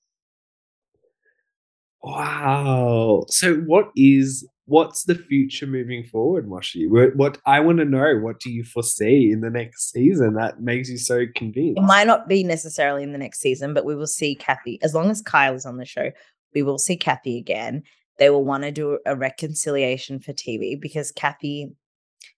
Wow. 2.02 3.24
So 3.28 3.56
what 3.56 3.90
is 3.96 4.46
what's 4.66 5.04
the 5.04 5.14
future 5.14 5.66
moving 5.66 6.04
forward, 6.04 6.48
Moshi? 6.48 6.86
What, 6.86 7.16
what 7.16 7.38
I 7.46 7.60
want 7.60 7.78
to 7.78 7.84
know, 7.84 8.18
what 8.18 8.40
do 8.40 8.50
you 8.50 8.64
foresee 8.64 9.30
in 9.32 9.40
the 9.40 9.50
next 9.50 9.92
season 9.92 10.34
that 10.34 10.60
makes 10.60 10.88
you 10.88 10.98
so 10.98 11.24
convinced? 11.34 11.78
It 11.78 11.84
might 11.84 12.06
not 12.06 12.28
be 12.28 12.44
necessarily 12.44 13.02
in 13.02 13.12
the 13.12 13.18
next 13.18 13.40
season, 13.40 13.74
but 13.74 13.84
we 13.84 13.96
will 13.96 14.06
see 14.06 14.34
Kathy 14.34 14.78
as 14.82 14.94
long 14.94 15.10
as 15.10 15.22
Kyle 15.22 15.54
is 15.54 15.66
on 15.66 15.78
the 15.78 15.84
show. 15.84 16.10
We 16.56 16.62
will 16.62 16.78
see 16.78 16.96
Kathy 16.96 17.36
again. 17.36 17.82
They 18.18 18.30
will 18.30 18.42
want 18.42 18.62
to 18.62 18.72
do 18.72 18.98
a 19.04 19.14
reconciliation 19.14 20.20
for 20.20 20.32
TV 20.32 20.80
because 20.80 21.12
Kathy, 21.12 21.68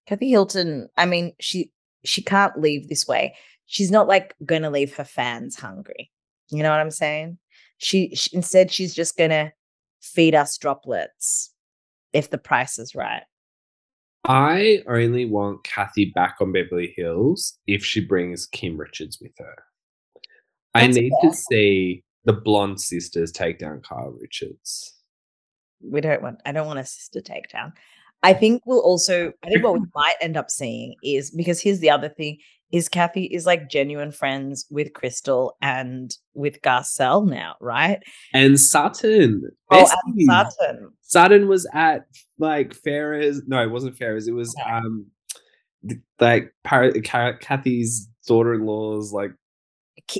Kathy 0.09 0.28
Hilton. 0.28 0.89
I 0.97 1.07
mean, 1.07 1.35
she 1.39 1.70
she 2.05 2.20
can't 2.20 2.61
leave 2.61 2.89
this 2.89 3.07
way. 3.07 3.36
She's 3.66 3.93
not 3.93 4.09
like 4.09 4.35
going 4.45 4.62
to 4.62 4.70
leave 4.70 4.97
her 4.97 5.05
fans 5.05 5.55
hungry. 5.55 6.11
You 6.51 6.65
know 6.65 6.70
what 6.70 6.81
I'm 6.81 6.90
saying? 6.90 7.39
She, 7.77 8.12
she 8.16 8.35
instead 8.35 8.73
she's 8.73 8.93
just 8.93 9.16
going 9.16 9.31
to 9.31 9.53
feed 10.01 10.35
us 10.35 10.59
droplets 10.59 11.53
if 12.12 12.28
the 12.28 12.39
price 12.39 12.77
is 12.81 12.97
right. 12.97 13.23
I 14.24 14.82
only 14.89 15.27
want 15.27 15.62
Kathy 15.62 16.07
back 16.12 16.39
on 16.40 16.51
Beverly 16.51 16.93
Hills 16.97 17.57
if 17.69 17.85
she 17.85 18.01
brings 18.01 18.47
Kim 18.49 18.77
Richards 18.77 19.20
with 19.20 19.39
her. 19.39 19.55
I 20.74 20.89
need 20.89 21.12
to 21.23 21.32
see 21.32 22.03
the 22.28 22.34
blonde 22.34 22.78
sisters 22.78 23.32
take 23.32 23.59
down 23.59 23.80
Kyle 23.80 24.14
Richards. 24.20 24.94
We 25.80 26.02
don't 26.02 26.20
want 26.20 26.42
I 26.44 26.52
don't 26.52 26.66
want 26.66 26.78
a 26.78 26.84
sister 26.84 27.22
takedown. 27.22 27.72
I 28.22 28.34
think 28.34 28.60
we'll 28.66 28.80
also 28.80 29.32
I 29.42 29.48
think 29.48 29.64
what 29.64 29.80
we 29.80 29.86
might 29.94 30.16
end 30.20 30.36
up 30.36 30.50
seeing 30.50 30.94
is 31.02 31.30
because 31.30 31.59
here's 31.59 31.80
the 31.80 31.88
other 31.88 32.10
thing 32.10 32.36
is 32.70 32.86
Kathy 32.86 33.24
is 33.24 33.46
like 33.46 33.70
genuine 33.70 34.12
friends 34.12 34.66
with 34.70 34.92
Crystal 34.92 35.56
and 35.62 36.14
with 36.34 36.60
Garcelle 36.60 37.26
now, 37.26 37.55
right? 37.62 38.02
And 38.34 38.60
Sutton. 38.60 39.42
Oh, 39.70 39.90
and 40.05 40.22
Sutton. 40.26 40.90
Sutton 41.00 41.48
was 41.48 41.66
at 41.72 42.09
like 42.38 42.74
Farrah's. 42.74 43.40
No, 43.46 43.62
it 43.62 43.70
wasn't 43.70 43.98
Farrah's. 43.98 44.28
It 44.28 44.34
was 44.34 44.55
um 44.70 45.06
like 46.20 46.52
Kathy's 46.62 48.06
daughter-in-law's 48.26 49.14
like. 49.14 49.30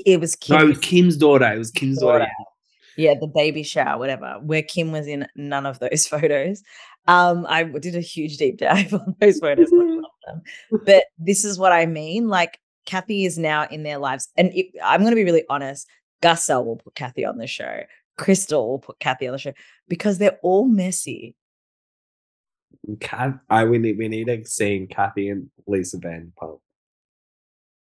It 0.05 0.19
was 0.19 0.35
Kim. 0.35 0.57
No, 0.57 0.63
it 0.65 0.69
was 0.69 0.79
Kim's 0.79 1.17
daughter. 1.17 1.51
It 1.51 1.57
was 1.57 1.71
Kim's 1.71 1.99
daughter. 1.99 2.19
daughter. 2.19 2.31
Yeah, 2.97 3.13
the 3.19 3.27
baby 3.27 3.63
shower, 3.63 3.97
whatever, 3.97 4.39
where 4.41 4.61
Kim 4.61 4.91
was 4.91 5.07
in 5.07 5.25
none 5.35 5.65
of 5.65 5.79
those 5.79 6.05
photos. 6.09 6.61
Um, 7.07 7.45
I 7.49 7.63
did 7.63 7.95
a 7.95 8.01
huge 8.01 8.37
deep 8.37 8.57
dive 8.57 8.93
on 8.93 9.15
those 9.19 9.39
photos, 9.39 9.71
but 10.85 11.05
this 11.17 11.45
is 11.45 11.57
what 11.57 11.71
I 11.71 11.85
mean. 11.85 12.27
Like 12.27 12.59
Kathy 12.85 13.25
is 13.25 13.37
now 13.37 13.67
in 13.71 13.83
their 13.83 13.97
lives, 13.97 14.27
and 14.37 14.51
it, 14.53 14.67
I'm 14.83 15.01
going 15.01 15.11
to 15.11 15.15
be 15.15 15.23
really 15.23 15.45
honest. 15.49 15.87
Garcelle 16.21 16.65
will 16.65 16.75
put 16.75 16.95
Kathy 16.95 17.23
on 17.25 17.37
the 17.37 17.47
show. 17.47 17.83
Crystal 18.17 18.67
will 18.67 18.79
put 18.79 18.99
Kathy 18.99 19.27
on 19.27 19.31
the 19.31 19.39
show 19.39 19.53
because 19.87 20.17
they're 20.17 20.37
all 20.43 20.67
messy. 20.67 21.35
Cat, 22.99 23.39
I 23.49 23.63
we 23.63 23.77
need 23.77 23.97
we 23.97 24.07
need 24.07 24.27
a 24.27 24.43
scene 24.45 24.87
Kathy 24.87 25.29
and 25.29 25.49
Lisa 25.67 25.97
Vanderpump. 25.97 26.59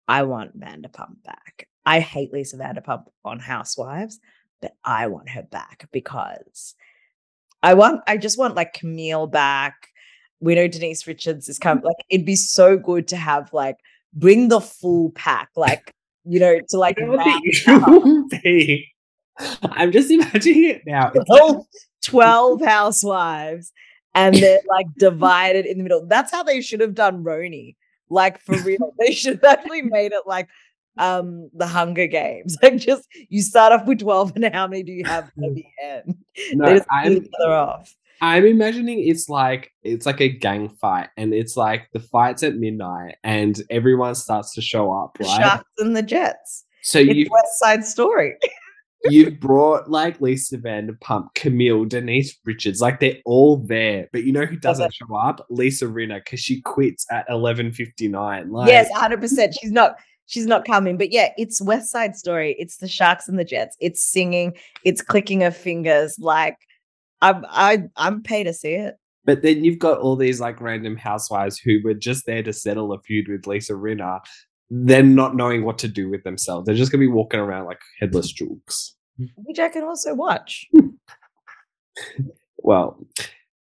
I 0.07 0.23
want 0.23 0.59
Vanderpump 0.59 1.23
back. 1.25 1.69
I 1.85 2.01
hate 2.01 2.33
Lisa 2.33 2.57
Vanderpump 2.57 3.07
on 3.25 3.39
Housewives, 3.39 4.21
but 4.61 4.77
I 4.85 5.09
want 5.09 5.29
her 5.31 5.43
back 5.43 5.89
because 5.93 6.75
I 7.63 7.75
want 7.75 8.03
I 8.07 8.17
just 8.17 8.39
want 8.39 8.55
like 8.55 8.73
Camille 8.73 9.27
back. 9.27 9.89
We 10.41 10.55
know 10.55 10.69
Denise 10.69 11.07
Richards 11.07 11.49
is 11.49 11.59
mm. 11.59 11.63
coming. 11.63 11.85
Like 11.85 11.97
it'd 12.09 12.27
be 12.27 12.37
so 12.37 12.77
good 12.77 13.09
to 13.09 13.17
have 13.17 13.53
like 13.53 13.77
bring 14.13 14.49
the 14.49 14.61
full 14.61 15.11
pack, 15.11 15.51
like 15.57 15.95
you 16.25 16.41
know, 16.41 16.61
to 16.69 16.79
like. 16.79 16.97
I'm 19.63 19.93
just 19.93 20.11
imagining 20.11 20.65
it 20.65 20.83
now. 20.87 21.09
12, 21.09 21.65
12 22.05 22.65
housewives 22.65 23.73
and 24.15 24.35
they're 24.35 24.61
like 24.69 24.87
divided 24.99 25.67
in 25.67 25.79
the 25.79 25.83
middle. 25.83 26.07
That's 26.07 26.31
how 26.31 26.43
they 26.43 26.61
should 26.61 26.81
have 26.81 26.95
done 26.95 27.25
Roni. 27.25 27.77
Like 28.11 28.41
for 28.41 28.57
real. 28.59 28.93
they 28.99 29.13
should 29.13 29.41
have 29.43 29.59
actually 29.59 29.83
made 29.83 30.13
it 30.13 30.25
like 30.27 30.49
um 30.99 31.51
the 31.55 31.67
Hunger 31.67 32.07
Games. 32.07 32.57
Like 32.63 32.77
just 32.77 33.09
you 33.29 33.43
start 33.43 33.73
off 33.73 33.87
with 33.87 34.01
12 34.01 34.33
and 34.37 34.55
how 34.55 34.67
many 34.67 34.83
do 34.83 34.93
you 34.93 35.05
have 35.05 35.25
at 35.25 35.55
the 35.55 35.65
end? 35.83 36.17
No, 36.55 36.81
I'm, 36.91 37.13
each 37.13 37.29
other 37.41 37.53
off. 37.53 37.95
I'm 38.23 38.47
imagining 38.47 39.07
it's 39.07 39.29
like 39.29 39.73
it's 39.83 40.07
like 40.07 40.21
a 40.21 40.29
gang 40.29 40.71
fight 40.81 41.09
and 41.17 41.35
it's 41.35 41.57
like 41.57 41.89
the 41.93 42.01
fights 42.01 42.43
at 42.43 42.57
midnight 42.57 43.17
and 43.23 43.61
everyone 43.69 44.15
starts 44.15 44.55
to 44.55 44.63
show 44.63 44.93
up, 44.93 45.19
right? 45.21 45.43
Sharks 45.43 45.71
and 45.79 45.95
the 45.95 46.03
Jets. 46.03 46.65
So 46.83 46.99
you 47.01 47.29
West 47.31 47.59
Side 47.59 47.85
Story. 47.85 48.37
you've 49.11 49.41
brought 49.41 49.91
like 49.91 50.21
Lisa 50.21 50.59
Vanderpump, 50.59 51.35
Camille, 51.35 51.85
Denise 51.85 52.39
Richards, 52.45 52.81
like 52.81 53.01
they're 53.01 53.19
all 53.25 53.57
there. 53.57 54.09
But 54.13 54.25
you 54.25 54.33
know 54.33 54.45
who 54.45 54.57
doesn't 54.57 54.95
show 54.95 55.15
up? 55.15 55.45
Lisa 55.51 55.87
Rinna, 55.87 56.19
because 56.25 56.41
she 56.41 56.61
quits 56.63 57.07
at 57.11 57.27
eleven 57.29 57.73
fifty 57.73 58.09
nine. 58.09 58.51
Like, 58.51 58.69
yes, 58.69 58.91
hundred 58.95 59.21
percent. 59.21 59.55
She's 59.61 59.73
not 59.73 59.97
she's 60.33 60.47
not 60.47 60.65
coming. 60.65 60.97
But 60.97 61.13
yeah, 61.13 61.29
it's 61.37 61.61
West 61.61 61.91
Side 61.91 62.17
Story. 62.17 62.57
It's 62.59 62.79
the 62.79 62.89
Sharks 62.89 63.29
and 63.29 63.39
the 63.39 63.45
Jets. 63.45 63.77
It's 63.81 64.03
singing. 64.03 64.55
It's 64.83 65.03
clicking 65.03 65.43
of 65.43 65.55
fingers. 65.55 66.17
Like 66.19 66.57
I'm, 67.21 67.45
I, 67.51 67.85
I'm 67.97 68.23
paid 68.23 68.45
to 68.45 68.55
see 68.55 68.73
it. 68.73 68.97
But 69.25 69.43
then 69.43 69.63
you've 69.63 69.79
got 69.79 69.99
all 69.99 70.17
these 70.17 70.41
like 70.41 70.61
random 70.61 70.97
housewives 70.97 71.59
who 71.59 71.81
were 71.85 71.95
just 71.95 72.25
there 72.27 72.43
to 72.43 72.53
settle 72.53 72.93
a 72.93 73.01
feud 73.01 73.29
with 73.29 73.47
Lisa 73.47 73.75
Rinna, 73.75 74.21
then 74.71 75.15
not 75.15 75.37
knowing 75.37 75.65
what 75.65 75.79
to 75.79 75.89
do 75.89 76.09
with 76.09 76.25
themselves. 76.25 76.67
They're 76.67 76.75
just 76.75 76.91
gonna 76.91 77.01
be 77.01 77.07
walking 77.07 77.39
around 77.39 77.67
like 77.67 77.81
headless 78.01 78.33
jewels. 78.33 78.97
Which 79.37 79.59
I 79.59 79.69
can 79.69 79.85
also 79.85 80.15
watch. 80.15 80.67
well, 82.59 83.07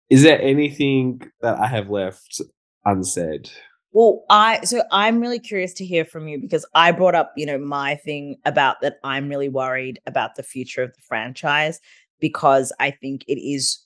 is 0.09 0.23
there 0.23 0.41
anything 0.41 1.21
that 1.41 1.59
I 1.59 1.67
have 1.67 1.89
left 1.89 2.41
unsaid? 2.83 3.49
Well, 3.93 4.25
I 4.29 4.61
so 4.63 4.83
I'm 4.91 5.19
really 5.19 5.39
curious 5.39 5.73
to 5.75 5.85
hear 5.85 6.05
from 6.05 6.27
you 6.27 6.39
because 6.39 6.65
I 6.75 6.91
brought 6.91 7.15
up, 7.15 7.33
you 7.35 7.45
know, 7.45 7.57
my 7.57 7.95
thing 7.95 8.37
about 8.45 8.81
that 8.81 8.97
I'm 9.03 9.29
really 9.29 9.49
worried 9.49 9.99
about 10.05 10.35
the 10.35 10.43
future 10.43 10.83
of 10.83 10.93
the 10.93 11.01
franchise 11.01 11.79
because 12.19 12.73
I 12.79 12.91
think 12.91 13.23
it 13.27 13.39
is 13.39 13.79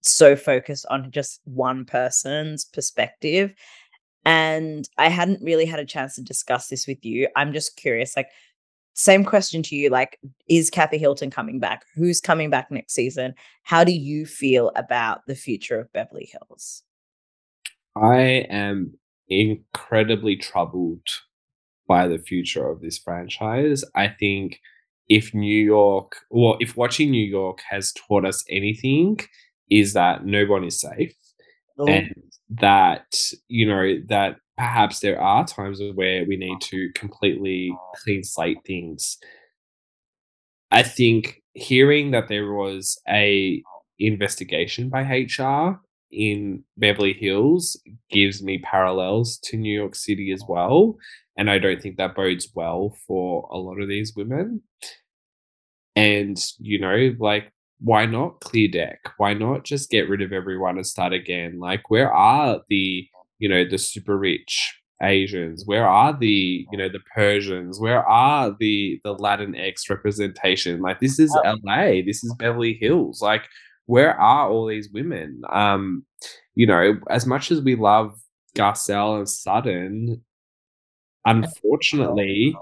so 0.00 0.36
focused 0.36 0.86
on 0.90 1.10
just 1.10 1.40
one 1.44 1.84
person's 1.84 2.64
perspective. 2.64 3.54
And 4.24 4.88
I 4.98 5.08
hadn't 5.08 5.42
really 5.42 5.64
had 5.66 5.80
a 5.80 5.86
chance 5.86 6.14
to 6.16 6.22
discuss 6.22 6.68
this 6.68 6.86
with 6.86 7.04
you. 7.04 7.28
I'm 7.36 7.52
just 7.52 7.76
curious, 7.76 8.16
like, 8.16 8.28
same 8.94 9.24
question 9.24 9.62
to 9.62 9.76
you 9.76 9.88
like 9.88 10.18
is 10.48 10.68
kathy 10.68 10.98
hilton 10.98 11.30
coming 11.30 11.58
back 11.58 11.84
who's 11.94 12.20
coming 12.20 12.50
back 12.50 12.70
next 12.70 12.92
season 12.92 13.32
how 13.62 13.84
do 13.84 13.92
you 13.92 14.26
feel 14.26 14.72
about 14.76 15.20
the 15.26 15.34
future 15.34 15.78
of 15.80 15.92
beverly 15.92 16.28
hills 16.30 16.82
i 17.96 18.18
am 18.50 18.92
incredibly 19.30 20.36
troubled 20.36 21.06
by 21.88 22.06
the 22.06 22.18
future 22.18 22.68
of 22.68 22.80
this 22.80 22.98
franchise. 22.98 23.84
I 23.94 24.08
think 24.08 24.60
if 25.08 25.34
New 25.34 25.64
York, 25.64 26.16
or 26.30 26.56
if 26.60 26.76
watching 26.76 27.10
New 27.10 27.24
York 27.24 27.60
has 27.70 27.92
taught 27.92 28.24
us 28.24 28.44
anything, 28.50 29.18
is 29.70 29.92
that 29.94 30.24
no 30.24 30.44
one 30.44 30.64
is 30.64 30.80
safe. 30.80 31.14
And 31.78 32.12
that, 32.50 33.06
you 33.48 33.66
know, 33.66 33.94
that 34.08 34.36
perhaps 34.58 35.00
there 35.00 35.18
are 35.18 35.46
times 35.46 35.80
where 35.94 36.26
we 36.26 36.36
need 36.36 36.60
to 36.60 36.90
completely 36.94 37.74
clean 38.04 38.22
slate 38.22 38.58
things. 38.66 39.16
I 40.70 40.82
think 40.82 41.42
hearing 41.54 42.10
that 42.10 42.28
there 42.28 42.52
was 42.52 43.00
a 43.08 43.62
investigation 43.98 44.90
by 44.90 45.00
HR 45.00 45.80
in 46.10 46.64
Beverly 46.76 47.12
Hills 47.12 47.80
gives 48.10 48.42
me 48.42 48.58
parallels 48.58 49.38
to 49.44 49.56
New 49.56 49.72
York 49.72 49.94
City 49.94 50.32
as 50.32 50.42
well. 50.48 50.96
And 51.36 51.50
I 51.50 51.58
don't 51.58 51.80
think 51.80 51.96
that 51.96 52.14
bodes 52.14 52.48
well 52.54 52.96
for 53.06 53.48
a 53.50 53.58
lot 53.58 53.80
of 53.80 53.88
these 53.88 54.14
women. 54.14 54.62
And, 55.96 56.38
you 56.58 56.78
know, 56.80 57.14
like, 57.18 57.52
why 57.80 58.06
not 58.06 58.40
clear 58.40 58.68
deck? 58.68 59.00
Why 59.16 59.34
not 59.34 59.64
just 59.64 59.90
get 59.90 60.08
rid 60.08 60.22
of 60.22 60.32
everyone 60.32 60.76
and 60.76 60.86
start 60.86 61.12
again? 61.12 61.58
Like, 61.58 61.90
where 61.90 62.12
are 62.12 62.60
the, 62.68 63.06
you 63.38 63.48
know, 63.48 63.64
the 63.64 63.78
super 63.78 64.18
rich 64.18 64.76
Asians? 65.02 65.64
Where 65.66 65.86
are 65.86 66.16
the, 66.16 66.66
you 66.70 66.78
know, 66.78 66.88
the 66.88 67.00
Persians? 67.14 67.80
Where 67.80 68.06
are 68.06 68.54
the 68.60 69.00
the 69.02 69.14
Latin 69.14 69.54
X 69.54 69.88
representation? 69.88 70.80
Like, 70.80 71.00
this 71.00 71.18
is 71.18 71.34
LA. 71.44 72.02
This 72.04 72.22
is 72.22 72.34
Beverly 72.38 72.74
Hills. 72.74 73.22
Like, 73.22 73.48
where 73.90 74.14
are 74.20 74.48
all 74.48 74.66
these 74.66 74.88
women? 74.88 75.42
Um, 75.50 76.04
you 76.54 76.64
know, 76.64 77.00
as 77.10 77.26
much 77.26 77.50
as 77.50 77.60
we 77.60 77.74
love 77.74 78.16
Garcelle 78.56 79.18
and 79.18 79.28
Sutton, 79.28 80.22
unfortunately, 81.24 82.56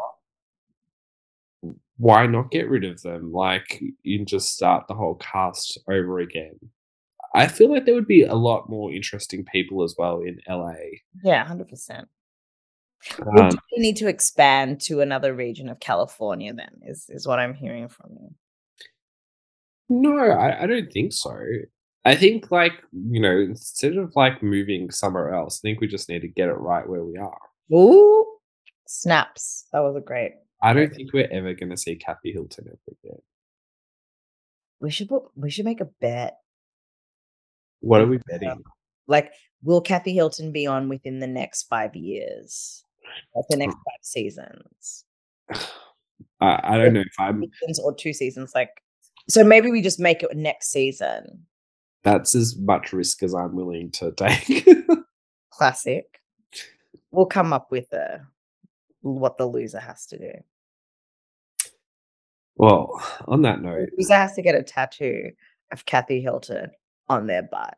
why 1.98 2.26
not 2.26 2.50
get 2.50 2.70
rid 2.70 2.84
of 2.84 3.02
them? 3.02 3.30
Like, 3.30 3.82
you 4.02 4.24
just 4.24 4.54
start 4.54 4.88
the 4.88 4.94
whole 4.94 5.16
cast 5.16 5.76
over 5.86 6.20
again. 6.20 6.58
I 7.34 7.46
feel 7.46 7.70
like 7.70 7.84
there 7.84 7.94
would 7.94 8.06
be 8.06 8.22
a 8.22 8.34
lot 8.34 8.70
more 8.70 8.90
interesting 8.90 9.44
people 9.44 9.84
as 9.84 9.94
well 9.98 10.22
in 10.22 10.40
LA. 10.48 10.72
Yeah, 11.22 11.44
hundred 11.44 11.68
percent. 11.68 12.08
Um, 13.36 13.50
we 13.76 13.82
need 13.82 13.96
to 13.96 14.08
expand 14.08 14.80
to 14.82 15.02
another 15.02 15.34
region 15.34 15.68
of 15.68 15.78
California. 15.78 16.54
Then 16.54 16.70
is 16.86 17.04
is 17.10 17.26
what 17.26 17.38
I'm 17.38 17.52
hearing 17.52 17.88
from 17.88 18.16
you. 18.18 18.34
No, 19.88 20.18
I, 20.18 20.64
I 20.64 20.66
don't 20.66 20.92
think 20.92 21.12
so. 21.12 21.36
I 22.04 22.14
think 22.14 22.50
like, 22.50 22.72
you 22.92 23.20
know, 23.20 23.38
instead 23.38 23.96
of 23.96 24.12
like 24.16 24.42
moving 24.42 24.90
somewhere 24.90 25.34
else, 25.34 25.60
I 25.60 25.68
think 25.68 25.80
we 25.80 25.86
just 25.86 26.08
need 26.08 26.20
to 26.20 26.28
get 26.28 26.48
it 26.48 26.54
right 26.54 26.88
where 26.88 27.04
we 27.04 27.16
are. 27.16 27.40
Ooh, 27.72 28.26
snaps. 28.86 29.66
That 29.72 29.80
was 29.80 29.96
a 29.96 30.00
great. 30.00 30.32
I 30.62 30.72
don't 30.72 30.92
think 30.92 31.12
we're 31.12 31.28
ever 31.30 31.54
gonna 31.54 31.76
see 31.76 31.96
Kathy 31.96 32.32
Hilton 32.32 32.66
ever 32.66 32.96
again. 33.04 33.20
We 34.80 34.90
should 34.90 35.08
put, 35.08 35.24
we 35.34 35.50
should 35.50 35.64
make 35.64 35.80
a 35.80 35.88
bet. 36.00 36.38
What 37.80 38.00
are 38.00 38.06
we 38.06 38.18
betting? 38.26 38.62
Like, 39.06 39.32
will 39.62 39.80
Kathy 39.80 40.14
Hilton 40.14 40.52
be 40.52 40.66
on 40.66 40.88
within 40.88 41.20
the 41.20 41.26
next 41.26 41.64
five 41.64 41.94
years? 41.94 42.84
Like 43.34 43.44
the 43.48 43.56
next 43.56 43.74
hmm. 43.74 43.80
five 43.86 44.02
seasons? 44.02 45.04
I, 46.40 46.60
I 46.62 46.78
don't 46.78 46.92
know 46.92 47.00
if 47.00 47.14
I'm 47.18 47.44
Seasons 47.60 47.80
or 47.80 47.94
two 47.94 48.12
seasons? 48.12 48.52
Like, 48.54 48.70
so 49.28 49.44
maybe 49.44 49.70
we 49.70 49.82
just 49.82 50.00
make 50.00 50.22
it 50.22 50.36
next 50.36 50.70
season. 50.70 51.44
that's 52.04 52.34
as 52.34 52.56
much 52.58 52.92
risk 52.92 53.22
as 53.22 53.34
I'm 53.34 53.54
willing 53.54 53.90
to 53.92 54.12
take. 54.12 54.66
Classic. 55.50 56.04
We'll 57.10 57.26
come 57.26 57.52
up 57.52 57.70
with 57.70 57.92
a 57.92 58.20
what 59.02 59.36
the 59.38 59.46
loser 59.46 59.80
has 59.80 60.06
to 60.06 60.18
do. 60.18 60.32
well, 62.56 63.00
on 63.26 63.42
that 63.42 63.62
note, 63.62 63.88
The 63.96 64.02
loser 64.02 64.14
has 64.14 64.34
to 64.34 64.42
get 64.42 64.54
a 64.54 64.62
tattoo 64.62 65.30
of 65.72 65.86
Kathy 65.86 66.20
Hilton 66.20 66.70
on 67.08 67.26
their 67.26 67.42
butt. 67.42 67.76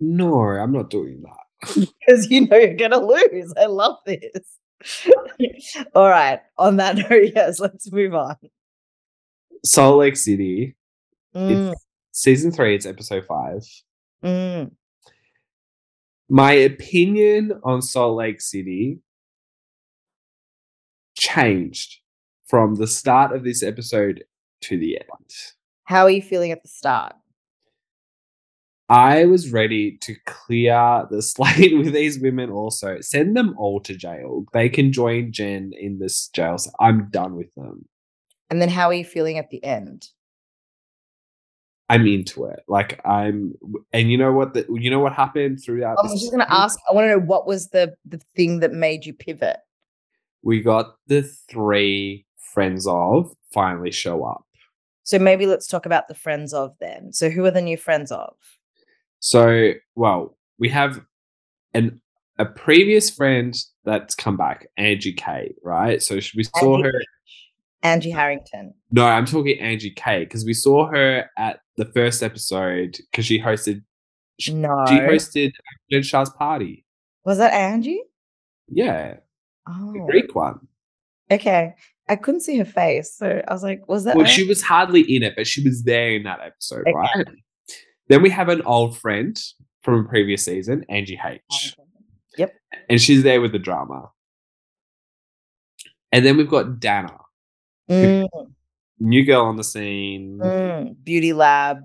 no, 0.00 0.40
I'm 0.40 0.72
not 0.72 0.90
doing 0.90 1.22
that. 1.22 1.88
because 2.00 2.30
you 2.30 2.46
know 2.46 2.56
you're 2.56 2.74
gonna 2.74 2.98
lose. 3.00 3.52
I 3.56 3.66
love 3.66 3.96
this. 4.06 5.06
All 5.94 6.08
right. 6.10 6.40
On 6.58 6.76
that 6.76 6.96
note, 6.96 7.30
yes, 7.34 7.58
let's 7.60 7.90
move 7.90 8.14
on. 8.14 8.36
Salt 9.64 9.98
Lake 9.98 10.16
City, 10.16 10.76
Mm, 11.34 11.74
season 12.12 12.52
three, 12.52 12.74
it's 12.76 12.86
episode 12.86 13.24
five. 13.26 13.62
mm. 14.22 14.70
My 16.28 16.52
opinion 16.52 17.52
on 17.64 17.82
Salt 17.82 18.16
Lake 18.16 18.40
City 18.40 19.00
changed 21.16 21.98
from 22.46 22.76
the 22.76 22.86
start 22.86 23.34
of 23.34 23.44
this 23.44 23.62
episode 23.62 24.24
to 24.62 24.78
the 24.78 24.96
end. 24.98 25.30
How 25.84 26.04
are 26.04 26.10
you 26.10 26.22
feeling 26.22 26.50
at 26.52 26.62
the 26.62 26.68
start? 26.68 27.14
I 28.88 29.24
was 29.24 29.50
ready 29.50 29.96
to 30.02 30.14
clear 30.26 31.06
the 31.10 31.20
slate 31.22 31.76
with 31.76 31.92
these 31.92 32.20
women 32.20 32.50
also. 32.50 33.00
Send 33.00 33.36
them 33.36 33.54
all 33.58 33.80
to 33.80 33.94
jail. 33.96 34.44
They 34.52 34.68
can 34.68 34.92
join 34.92 35.32
Jen 35.32 35.72
in 35.78 35.98
this 35.98 36.28
jail. 36.28 36.58
cell. 36.58 36.74
I'm 36.80 37.08
done 37.10 37.34
with 37.34 37.52
them. 37.54 37.86
And 38.54 38.62
then 38.62 38.68
how 38.68 38.86
are 38.86 38.94
you 38.94 39.04
feeling 39.04 39.36
at 39.36 39.50
the 39.50 39.64
end? 39.64 40.10
I'm 41.88 42.06
into 42.06 42.44
it. 42.44 42.60
Like 42.68 43.04
I'm 43.04 43.54
and 43.92 44.12
you 44.12 44.16
know 44.16 44.32
what 44.32 44.54
the 44.54 44.64
you 44.70 44.90
know 44.90 45.00
what 45.00 45.12
happened 45.12 45.60
throughout 45.60 45.98
I 45.98 46.02
was 46.02 46.20
just 46.20 46.30
gonna 46.30 46.46
ask. 46.48 46.78
I 46.88 46.94
want 46.94 47.06
to 47.06 47.08
know 47.08 47.18
what 47.18 47.48
was 47.48 47.70
the 47.70 47.96
the 48.04 48.18
thing 48.36 48.60
that 48.60 48.70
made 48.70 49.06
you 49.06 49.12
pivot. 49.12 49.56
We 50.42 50.62
got 50.62 50.94
the 51.08 51.22
three 51.22 52.26
friends 52.52 52.86
of 52.86 53.34
finally 53.52 53.90
show 53.90 54.22
up. 54.22 54.44
So 55.02 55.18
maybe 55.18 55.46
let's 55.46 55.66
talk 55.66 55.84
about 55.84 56.06
the 56.06 56.14
friends 56.14 56.54
of 56.54 56.76
then. 56.78 57.12
So 57.12 57.30
who 57.30 57.44
are 57.46 57.50
the 57.50 57.60
new 57.60 57.76
friends 57.76 58.12
of? 58.12 58.36
So, 59.18 59.72
well, 59.96 60.36
we 60.60 60.68
have 60.68 61.00
an 61.74 62.00
a 62.38 62.44
previous 62.44 63.10
friend 63.10 63.56
that's 63.84 64.14
come 64.14 64.36
back, 64.36 64.68
Angie 64.76 65.12
K, 65.12 65.56
right? 65.64 66.00
So 66.00 66.14
we 66.36 66.44
saw 66.44 66.76
Angie 66.76 66.84
her. 66.84 67.02
Angie 67.84 68.10
Harrington. 68.10 68.74
No, 68.90 69.04
I'm 69.04 69.26
talking 69.26 69.58
Angie 69.60 69.90
K 69.90 70.24
because 70.24 70.44
we 70.44 70.54
saw 70.54 70.86
her 70.90 71.30
at 71.38 71.60
the 71.76 71.84
first 71.84 72.22
episode 72.22 72.96
because 73.10 73.26
she 73.26 73.38
hosted. 73.40 73.82
sh- 74.40 74.50
No. 74.50 74.84
She 74.88 74.94
hosted 74.94 75.52
Jen 75.90 76.02
Shah's 76.02 76.30
party. 76.30 76.84
Was 77.24 77.38
that 77.38 77.52
Angie? 77.52 78.02
Yeah, 78.68 79.18
oh. 79.68 79.92
the 79.92 80.06
Greek 80.10 80.34
one. 80.34 80.58
okay. 81.30 81.74
I 82.06 82.16
couldn't 82.16 82.40
see 82.42 82.58
her 82.58 82.66
face, 82.66 83.14
so 83.16 83.40
I 83.48 83.52
was 83.52 83.62
like, 83.62 83.88
"Was 83.88 84.04
that?" 84.04 84.14
Well, 84.14 84.26
she 84.26 84.46
was 84.46 84.60
hardly 84.62 85.00
in 85.00 85.22
it, 85.22 85.34
but 85.36 85.46
she 85.46 85.62
was 85.62 85.84
there 85.84 86.10
in 86.14 86.24
that 86.24 86.38
episode, 86.40 86.80
Okay. 86.86 86.92
right? 86.92 87.26
Then 88.08 88.20
we 88.20 88.28
have 88.28 88.50
an 88.50 88.60
old 88.62 88.98
friend 88.98 89.40
from 89.82 90.00
a 90.04 90.04
previous 90.08 90.44
season, 90.44 90.84
Angie 90.90 91.18
H. 91.24 91.74
Yep, 92.36 92.52
and 92.90 93.00
she's 93.00 93.22
there 93.22 93.40
with 93.40 93.52
the 93.52 93.58
drama. 93.58 94.10
And 96.12 96.26
then 96.26 96.36
we've 96.36 96.48
got 96.48 96.78
Dana, 96.78 97.16
Mm, 97.90 98.26
new 98.98 99.24
girl 99.24 99.42
on 99.42 99.56
the 99.56 99.64
scene. 99.64 100.38
mm, 100.38 100.96
beauty 101.04 101.32
lab, 101.32 101.78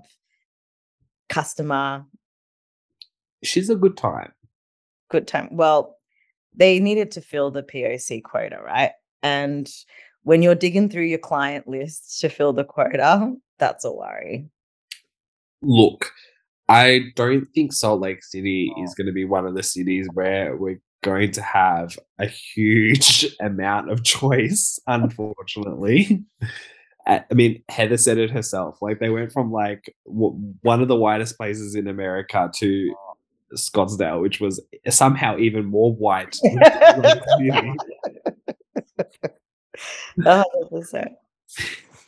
customer, 1.28 2.04
She's 3.42 3.70
a 3.70 3.76
good 3.76 3.96
time. 3.96 4.32
good 5.08 5.26
time. 5.26 5.48
Well, 5.56 5.96
they 6.54 6.78
needed 6.78 7.10
to 7.12 7.20
fill 7.20 7.50
the 7.50 7.62
POC 7.62 8.22
quota, 8.22 8.60
right? 8.62 8.92
And 9.22 9.70
when 10.24 10.42
you're 10.42 10.54
digging 10.54 10.88
through 10.90 11.04
your 11.04 11.18
client 11.18 11.66
list 11.66 12.20
to 12.20 12.28
fill 12.28 12.52
the 12.52 12.64
quota, 12.64 13.34
that's 13.58 13.84
a 13.84 13.92
worry. 13.92 14.50
Look, 15.62 16.10
I 16.68 17.12
don't 17.16 17.46
think 17.54 17.72
Salt 17.72 18.00
Lake 18.00 18.22
City 18.22 18.72
is 18.82 18.94
going 18.94 19.06
to 19.06 19.12
be 19.12 19.24
one 19.24 19.46
of 19.46 19.54
the 19.54 19.62
cities 19.62 20.06
where 20.12 20.56
we're 20.56 20.80
going 21.02 21.32
to 21.32 21.42
have 21.42 21.98
a 22.18 22.26
huge 22.26 23.34
amount 23.40 23.90
of 23.90 24.04
choice, 24.04 24.78
unfortunately. 24.86 26.24
I 27.06 27.24
mean, 27.32 27.62
Heather 27.68 27.96
said 27.96 28.18
it 28.18 28.30
herself. 28.30 28.78
Like, 28.82 29.00
they 29.00 29.08
went 29.08 29.32
from 29.32 29.50
like 29.50 29.94
w- 30.06 30.54
one 30.62 30.82
of 30.82 30.88
the 30.88 30.96
whitest 30.96 31.36
places 31.36 31.74
in 31.74 31.88
America 31.88 32.50
to 32.56 32.94
Scottsdale, 33.54 34.20
which 34.20 34.38
was 34.40 34.60
somehow 34.88 35.36
even 35.38 35.64
more 35.64 35.92
white. 35.94 36.36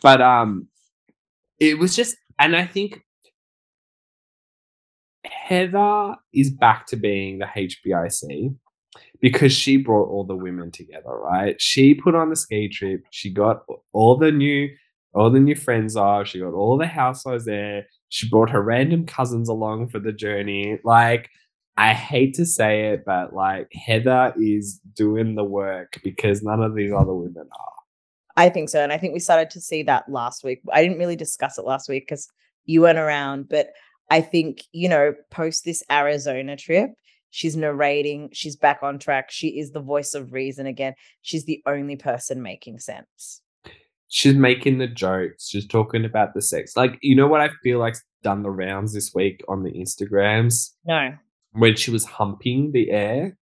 But 0.02 0.20
um 0.20 0.69
it 1.60 1.78
was 1.78 1.94
just 1.94 2.16
and 2.39 2.56
i 2.56 2.66
think 2.66 3.01
heather 5.24 6.16
is 6.35 6.51
back 6.51 6.86
to 6.86 6.97
being 6.97 7.39
the 7.39 7.47
hbic 7.47 8.55
because 9.22 9.52
she 9.52 9.78
brought 9.78 10.08
all 10.08 10.24
the 10.24 10.36
women 10.36 10.70
together 10.70 11.16
right? 11.16 11.58
She 11.60 11.94
put 11.94 12.14
on 12.14 12.28
the 12.28 12.36
ski 12.36 12.68
trip. 12.68 13.04
She 13.10 13.30
got 13.30 13.64
all 13.92 14.16
the 14.16 14.30
new 14.30 14.68
all 15.14 15.30
the 15.30 15.40
new 15.40 15.54
friends 15.54 15.96
off. 15.96 16.28
She 16.28 16.40
got 16.40 16.52
all 16.52 16.76
the 16.76 16.86
housewives 16.86 17.44
there. 17.46 17.86
She 18.08 18.28
brought 18.28 18.50
her 18.50 18.62
random 18.62 19.06
cousins 19.06 19.48
along 19.48 19.88
for 19.88 19.98
the 19.98 20.12
journey. 20.12 20.78
Like 20.84 21.30
i 21.78 21.94
hate 21.94 22.34
to 22.34 22.44
say 22.44 22.88
it 22.88 23.02
but 23.06 23.32
like 23.32 23.66
heather 23.72 24.34
is 24.38 24.78
doing 24.94 25.34
the 25.34 25.42
work 25.42 25.98
because 26.04 26.42
none 26.42 26.62
of 26.62 26.74
these 26.74 26.92
other 26.92 27.14
women 27.14 27.48
are. 27.50 27.72
I 28.36 28.48
think 28.48 28.68
so. 28.68 28.80
And 28.82 28.92
I 28.92 28.98
think 28.98 29.14
we 29.14 29.20
started 29.20 29.50
to 29.50 29.60
see 29.60 29.82
that 29.84 30.10
last 30.10 30.44
week. 30.44 30.60
I 30.72 30.82
didn't 30.82 30.98
really 30.98 31.16
discuss 31.16 31.58
it 31.58 31.64
last 31.64 31.88
week 31.88 32.04
because 32.04 32.28
you 32.64 32.82
weren't 32.82 32.98
around, 32.98 33.48
but 33.48 33.72
I 34.10 34.20
think, 34.20 34.64
you 34.72 34.88
know, 34.88 35.14
post 35.30 35.64
this 35.64 35.82
Arizona 35.90 36.56
trip, 36.56 36.90
she's 37.32 37.56
narrating, 37.56 38.28
she's 38.32 38.54
back 38.56 38.78
on 38.82 38.98
track. 38.98 39.30
She 39.30 39.59
is 39.59 39.72
the 39.72 39.80
voice 39.80 40.14
of 40.14 40.32
reason 40.32 40.66
again. 40.66 40.94
She's 41.22 41.44
the 41.46 41.60
only 41.66 41.96
person 41.96 42.42
making 42.42 42.78
sense. 42.78 43.40
she's 44.09 44.34
making 44.34 44.76
the 44.78 44.86
jokes. 44.86 45.48
She's 45.48 45.66
talking 45.66 46.04
about 46.04 46.34
the 46.34 46.42
sex. 46.42 46.76
Like, 46.76 46.98
you 47.00 47.16
know 47.16 47.26
what 47.26 47.40
I 47.40 47.48
feel 47.62 47.78
like's 47.78 48.04
done 48.22 48.42
the 48.42 48.50
rounds 48.50 48.92
this 48.92 49.12
week 49.14 49.42
on 49.48 49.62
the 49.62 49.72
Instagrams 49.72 50.70
No. 50.84 51.14
when 51.52 51.74
she 51.76 51.90
was 51.90 52.04
humping 52.04 52.70
the 52.72 52.90
air. 52.90 53.36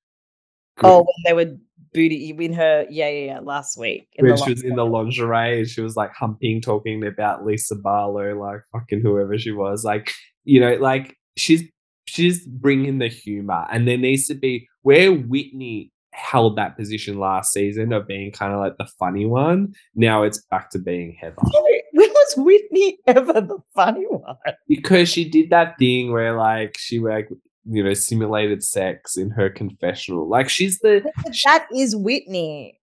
Oh, 0.83 0.97
when 0.99 1.05
they 1.25 1.33
were 1.33 1.55
booty 1.93 2.35
in 2.37 2.53
her, 2.53 2.85
yeah, 2.89 3.07
yeah, 3.09 3.25
yeah, 3.25 3.39
last 3.39 3.77
week. 3.77 4.09
in 4.15 4.25
when 4.25 4.35
the 4.35 4.43
she 4.43 4.49
was 4.51 4.63
in 4.63 4.75
the 4.75 4.85
lingerie 4.85 5.59
and 5.59 5.67
she 5.69 5.81
was 5.81 5.95
like 5.95 6.11
humping, 6.13 6.61
talking 6.61 7.03
about 7.05 7.45
Lisa 7.45 7.75
Barlow, 7.75 8.37
like 8.39 8.59
fucking 8.73 9.01
whoever 9.01 9.37
she 9.39 9.51
was. 9.51 9.83
Like, 9.85 10.11
you 10.43 10.59
know, 10.59 10.75
like 10.75 11.15
she's 11.37 11.63
she's 12.17 12.45
bringing 12.45 12.97
the 12.99 13.07
humor, 13.07 13.65
and 13.71 13.87
there 13.87 13.97
needs 13.97 14.27
to 14.27 14.35
be 14.35 14.67
where 14.81 15.11
Whitney 15.13 15.91
held 16.13 16.57
that 16.57 16.75
position 16.75 17.19
last 17.19 17.53
season 17.53 17.93
of 17.93 18.07
being 18.07 18.31
kind 18.31 18.51
of 18.51 18.59
like 18.59 18.75
the 18.77 18.87
funny 18.97 19.25
one. 19.27 19.73
Now 19.95 20.23
it's 20.23 20.41
back 20.49 20.71
to 20.71 20.79
being 20.79 21.15
Heather. 21.21 21.35
When 21.93 22.09
was 22.09 22.33
Whitney 22.37 22.97
ever 23.07 23.33
the 23.33 23.59
funny 23.75 24.05
one? 24.09 24.35
because 24.67 25.09
she 25.09 25.29
did 25.29 25.51
that 25.51 25.77
thing 25.77 26.11
where 26.11 26.35
like 26.35 26.75
she 26.77 26.99
like 26.99 27.29
you 27.69 27.83
know 27.83 27.93
simulated 27.93 28.63
sex 28.63 29.15
in 29.17 29.29
her 29.29 29.49
confessional 29.49 30.27
like 30.27 30.49
she's 30.49 30.79
the 30.79 31.03
That 31.45 31.67
is 31.75 31.95
Whitney. 31.95 32.79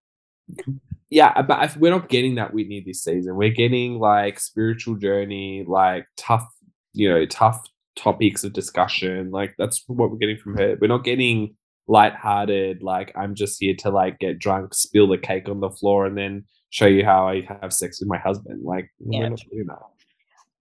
yeah 1.11 1.33
uh, 1.37 1.43
but 1.43 1.63
if 1.65 1.77
we're 1.77 1.91
not 1.91 2.09
getting 2.09 2.35
that 2.35 2.53
whitney 2.53 2.83
this 2.87 3.03
season 3.03 3.35
we're 3.35 3.51
getting 3.51 3.99
like 3.99 4.39
spiritual 4.39 4.95
journey 4.97 5.65
like 5.67 6.07
tough 6.17 6.47
you 6.93 7.09
know 7.09 7.25
tough 7.27 7.63
topics 7.97 8.45
of 8.45 8.53
discussion 8.53 9.31
like 9.31 9.55
that's 9.59 9.85
what 9.87 10.11
we're 10.11 10.17
getting 10.17 10.37
from 10.37 10.57
her 10.57 10.77
we're 10.81 10.89
not 10.89 11.05
getting 11.05 11.55
lighthearted 11.87 12.83
like 12.83 13.13
i'm 13.17 13.35
just 13.35 13.61
here 13.61 13.75
to 13.79 13.91
like 13.91 14.19
get 14.19 14.39
drunk 14.39 14.75
spill 14.75 15.07
the 15.07 15.19
cake 15.19 15.49
on 15.49 15.61
the 15.61 15.71
floor 15.71 16.07
and 16.07 16.17
then 16.17 16.45
show 16.71 16.87
you 16.87 17.05
how 17.05 17.29
i 17.29 17.47
have 17.61 17.73
sex 17.73 18.01
with 18.01 18.09
my 18.09 18.19
husband 18.19 18.63
like 18.65 18.91
Yeah, 18.99 19.21
we're 19.21 19.29
not 19.31 19.41
doing 19.51 19.67
that 19.67 19.79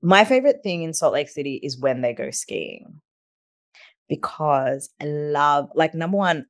My 0.01 0.25
favorite 0.25 0.59
thing 0.63 0.83
in 0.83 0.93
Salt 0.93 1.13
Lake 1.13 1.29
City 1.29 1.59
is 1.63 1.79
when 1.79 2.01
they 2.01 2.13
go 2.13 2.29
skiing 2.29 3.01
because 4.09 4.89
I 5.01 5.05
love, 5.05 5.69
like, 5.75 5.93
number 5.93 6.17
one, 6.17 6.45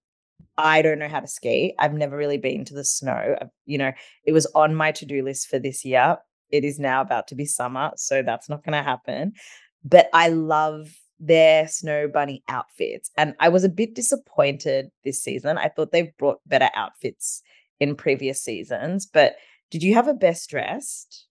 I 0.58 0.82
don't 0.82 1.00
know 1.00 1.08
how 1.08 1.22
to 1.22 1.28
ski. 1.28 1.74
I've 1.80 1.94
never 1.94 2.16
really 2.16 2.38
been 2.38 2.66
to 2.66 2.74
the 2.74 2.84
snow. 2.84 3.36
You 3.66 3.78
know, 3.78 3.92
it 4.26 4.34
was 4.34 4.46
on 4.48 4.76
my 4.76 4.92
to 4.94 5.06
do 5.06 5.24
list 5.24 5.48
for 5.48 5.60
this 5.60 5.84
year. 5.84 6.18
It 6.50 6.64
is 6.64 6.78
now 6.78 7.02
about 7.02 7.28
to 7.30 7.36
be 7.36 7.46
summer, 7.46 7.92
so 7.96 8.22
that's 8.22 8.50
not 8.50 8.64
going 8.64 8.74
to 8.74 8.84
happen. 8.84 9.34
But 9.84 10.10
I 10.14 10.30
love 10.30 10.90
their 11.20 11.68
snow 11.68 12.08
bunny 12.08 12.44
outfits. 12.48 13.10
And 13.18 13.36
I 13.40 13.50
was 13.50 13.64
a 13.64 13.70
bit 13.70 13.96
disappointed 13.96 14.90
this 15.04 15.22
season. 15.22 15.58
I 15.58 15.70
thought 15.70 15.92
they've 15.92 16.16
brought 16.18 16.40
better 16.46 16.70
outfits 16.76 17.42
in 17.80 17.96
previous 17.96 18.42
seasons. 18.42 19.06
But 19.06 19.36
did 19.72 19.84
you 19.84 19.94
have 19.94 20.08
a 20.08 20.14
best 20.14 20.50
dressed? 20.50 21.28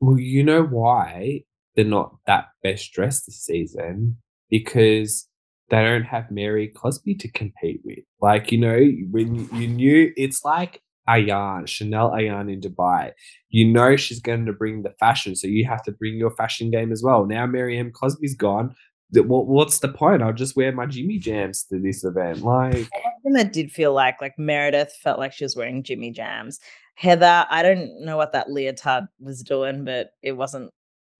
Well, 0.00 0.18
you 0.18 0.42
know 0.42 0.62
why 0.62 1.44
they're 1.74 1.84
not 1.84 2.16
that 2.26 2.46
best 2.62 2.92
dressed 2.92 3.26
this 3.26 3.40
season? 3.42 4.16
Because 4.48 5.28
they 5.68 5.82
don't 5.82 6.02
have 6.04 6.30
Mary 6.30 6.68
Cosby 6.68 7.14
to 7.16 7.30
compete 7.30 7.80
with. 7.84 8.00
Like, 8.20 8.50
you 8.50 8.58
know, 8.58 8.78
when 9.10 9.48
you 9.54 9.68
knew 9.68 10.12
it's 10.16 10.44
like 10.44 10.82
Ayan, 11.10 11.66
Chanel 11.66 12.10
Ayan 12.10 12.52
in 12.52 12.60
Dubai. 12.60 13.12
You 13.48 13.66
know 13.66 13.96
she's 13.96 14.20
going 14.20 14.46
to 14.46 14.52
bring 14.52 14.82
the 14.82 14.94
fashion, 15.00 15.34
so 15.34 15.46
you 15.46 15.66
have 15.66 15.82
to 15.84 15.92
bring 15.92 16.14
your 16.16 16.30
fashion 16.30 16.70
game 16.70 16.92
as 16.92 17.02
well. 17.02 17.26
Now 17.26 17.46
Mary 17.46 17.78
M. 17.78 17.90
Cosby's 17.90 18.36
gone. 18.36 18.74
What, 19.12 19.48
what's 19.48 19.80
the 19.80 19.88
point? 19.88 20.22
I'll 20.22 20.32
just 20.32 20.56
wear 20.56 20.70
my 20.70 20.86
Jimmy 20.86 21.18
Jams 21.18 21.64
to 21.64 21.80
this 21.80 22.04
event. 22.04 22.42
Like, 22.42 22.88
it 23.24 23.52
did 23.52 23.72
feel 23.72 23.92
like 23.92 24.20
like 24.20 24.38
Meredith 24.38 24.92
felt 25.02 25.18
like 25.18 25.32
she 25.32 25.44
was 25.44 25.56
wearing 25.56 25.82
Jimmy 25.82 26.12
Jams. 26.12 26.60
Heather, 26.94 27.46
I 27.50 27.62
don't 27.62 28.04
know 28.04 28.16
what 28.16 28.32
that 28.34 28.50
leotard 28.50 29.08
was 29.18 29.42
doing, 29.42 29.84
but 29.84 30.10
it 30.22 30.32
wasn't 30.32 30.70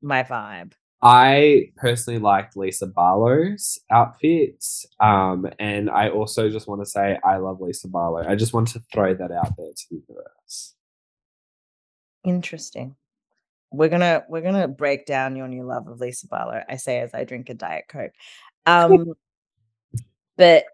my 0.03 0.23
vibe. 0.23 0.73
I 1.03 1.73
personally 1.77 2.21
liked 2.21 2.57
Lisa 2.57 2.87
Barlow's 2.87 3.79
outfits. 3.91 4.87
Um, 5.01 5.47
and 5.59 5.89
I 5.89 6.11
also 6.11 6.51
just 6.51 6.69
want 6.69 6.83
to 6.83 6.87
say 6.87 7.19
I 7.25 7.39
love 7.39 7.61
Lisa 7.61 7.89
Barlow. 7.89 8.25
I 8.29 8.35
just 8.35 8.53
want 8.53 8.69
to 8.69 8.83
throw 8.93 9.15
that 9.15 9.31
out 9.31 9.57
there 9.57 9.73
to 9.75 9.87
the 9.91 10.03
universe. 10.09 10.75
Interesting. 12.25 12.97
We're 13.73 13.89
gonna 13.89 14.25
we're 14.29 14.43
gonna 14.43 14.69
break 14.69 15.07
down 15.07 15.37
your 15.37 15.49
new 15.49 15.63
love 15.65 15.87
of 15.89 16.01
Lisa 16.01 16.27
Barlow. 16.27 16.63
I 16.69 16.77
say 16.77 16.99
as 17.01 17.15
I 17.15 17.25
drink 17.25 17.49
a 17.49 17.55
Diet 17.55 17.85
Coke. 17.89 18.13
Um, 18.67 19.15
but 20.37 20.65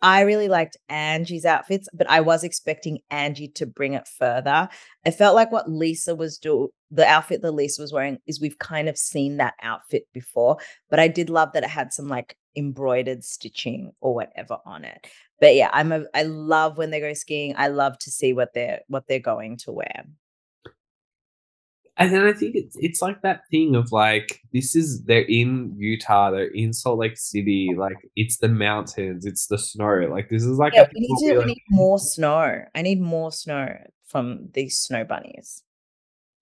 I 0.00 0.20
really 0.20 0.48
liked 0.48 0.76
Angie's 0.88 1.44
outfits, 1.44 1.88
but 1.92 2.08
I 2.08 2.20
was 2.20 2.44
expecting 2.44 3.00
Angie 3.10 3.48
to 3.56 3.66
bring 3.66 3.94
it 3.94 4.06
further. 4.06 4.68
I 5.04 5.10
felt 5.10 5.34
like 5.34 5.50
what 5.50 5.70
Lisa 5.70 6.14
was 6.14 6.38
doing, 6.38 6.68
the 6.90 7.04
outfit 7.04 7.42
that 7.42 7.52
Lisa 7.52 7.82
was 7.82 7.92
wearing, 7.92 8.18
is 8.26 8.40
we've 8.40 8.58
kind 8.58 8.88
of 8.88 8.96
seen 8.96 9.38
that 9.38 9.54
outfit 9.62 10.04
before. 10.12 10.58
But 10.88 11.00
I 11.00 11.08
did 11.08 11.30
love 11.30 11.52
that 11.52 11.64
it 11.64 11.70
had 11.70 11.92
some 11.92 12.08
like 12.08 12.36
embroidered 12.56 13.24
stitching 13.24 13.92
or 14.00 14.14
whatever 14.14 14.58
on 14.64 14.84
it. 14.84 15.06
But 15.40 15.54
yeah, 15.54 15.70
I'm 15.72 15.92
a 15.92 16.04
I 16.14 16.22
love 16.22 16.78
when 16.78 16.90
they 16.90 17.00
go 17.00 17.12
skiing. 17.14 17.54
I 17.56 17.68
love 17.68 17.98
to 18.00 18.10
see 18.10 18.32
what 18.32 18.54
they're 18.54 18.80
what 18.88 19.04
they're 19.08 19.18
going 19.20 19.56
to 19.58 19.72
wear. 19.72 20.04
And 21.98 22.12
then 22.12 22.24
I 22.24 22.32
think 22.32 22.54
it's 22.54 22.76
it's 22.78 23.02
like 23.02 23.22
that 23.22 23.42
thing 23.50 23.74
of 23.74 23.90
like 23.90 24.40
this 24.52 24.76
is 24.76 25.02
they're 25.02 25.22
in 25.22 25.74
Utah, 25.76 26.30
they're 26.30 26.46
in 26.46 26.72
Salt 26.72 27.00
Lake 27.00 27.18
City, 27.18 27.74
like 27.76 27.96
it's 28.14 28.36
the 28.36 28.48
mountains, 28.48 29.26
it's 29.26 29.48
the 29.48 29.58
snow. 29.58 30.06
Like 30.08 30.28
this 30.28 30.44
is 30.44 30.58
like 30.58 30.74
yeah, 30.74 30.86
we, 30.94 31.00
need, 31.00 31.26
to, 31.26 31.32
we 31.32 31.38
like, 31.38 31.46
need 31.48 31.62
more 31.70 31.98
snow. 31.98 32.62
I 32.72 32.82
need 32.82 33.00
more 33.00 33.32
snow 33.32 33.76
from 34.06 34.48
these 34.54 34.78
snow 34.78 35.02
bunnies. 35.04 35.64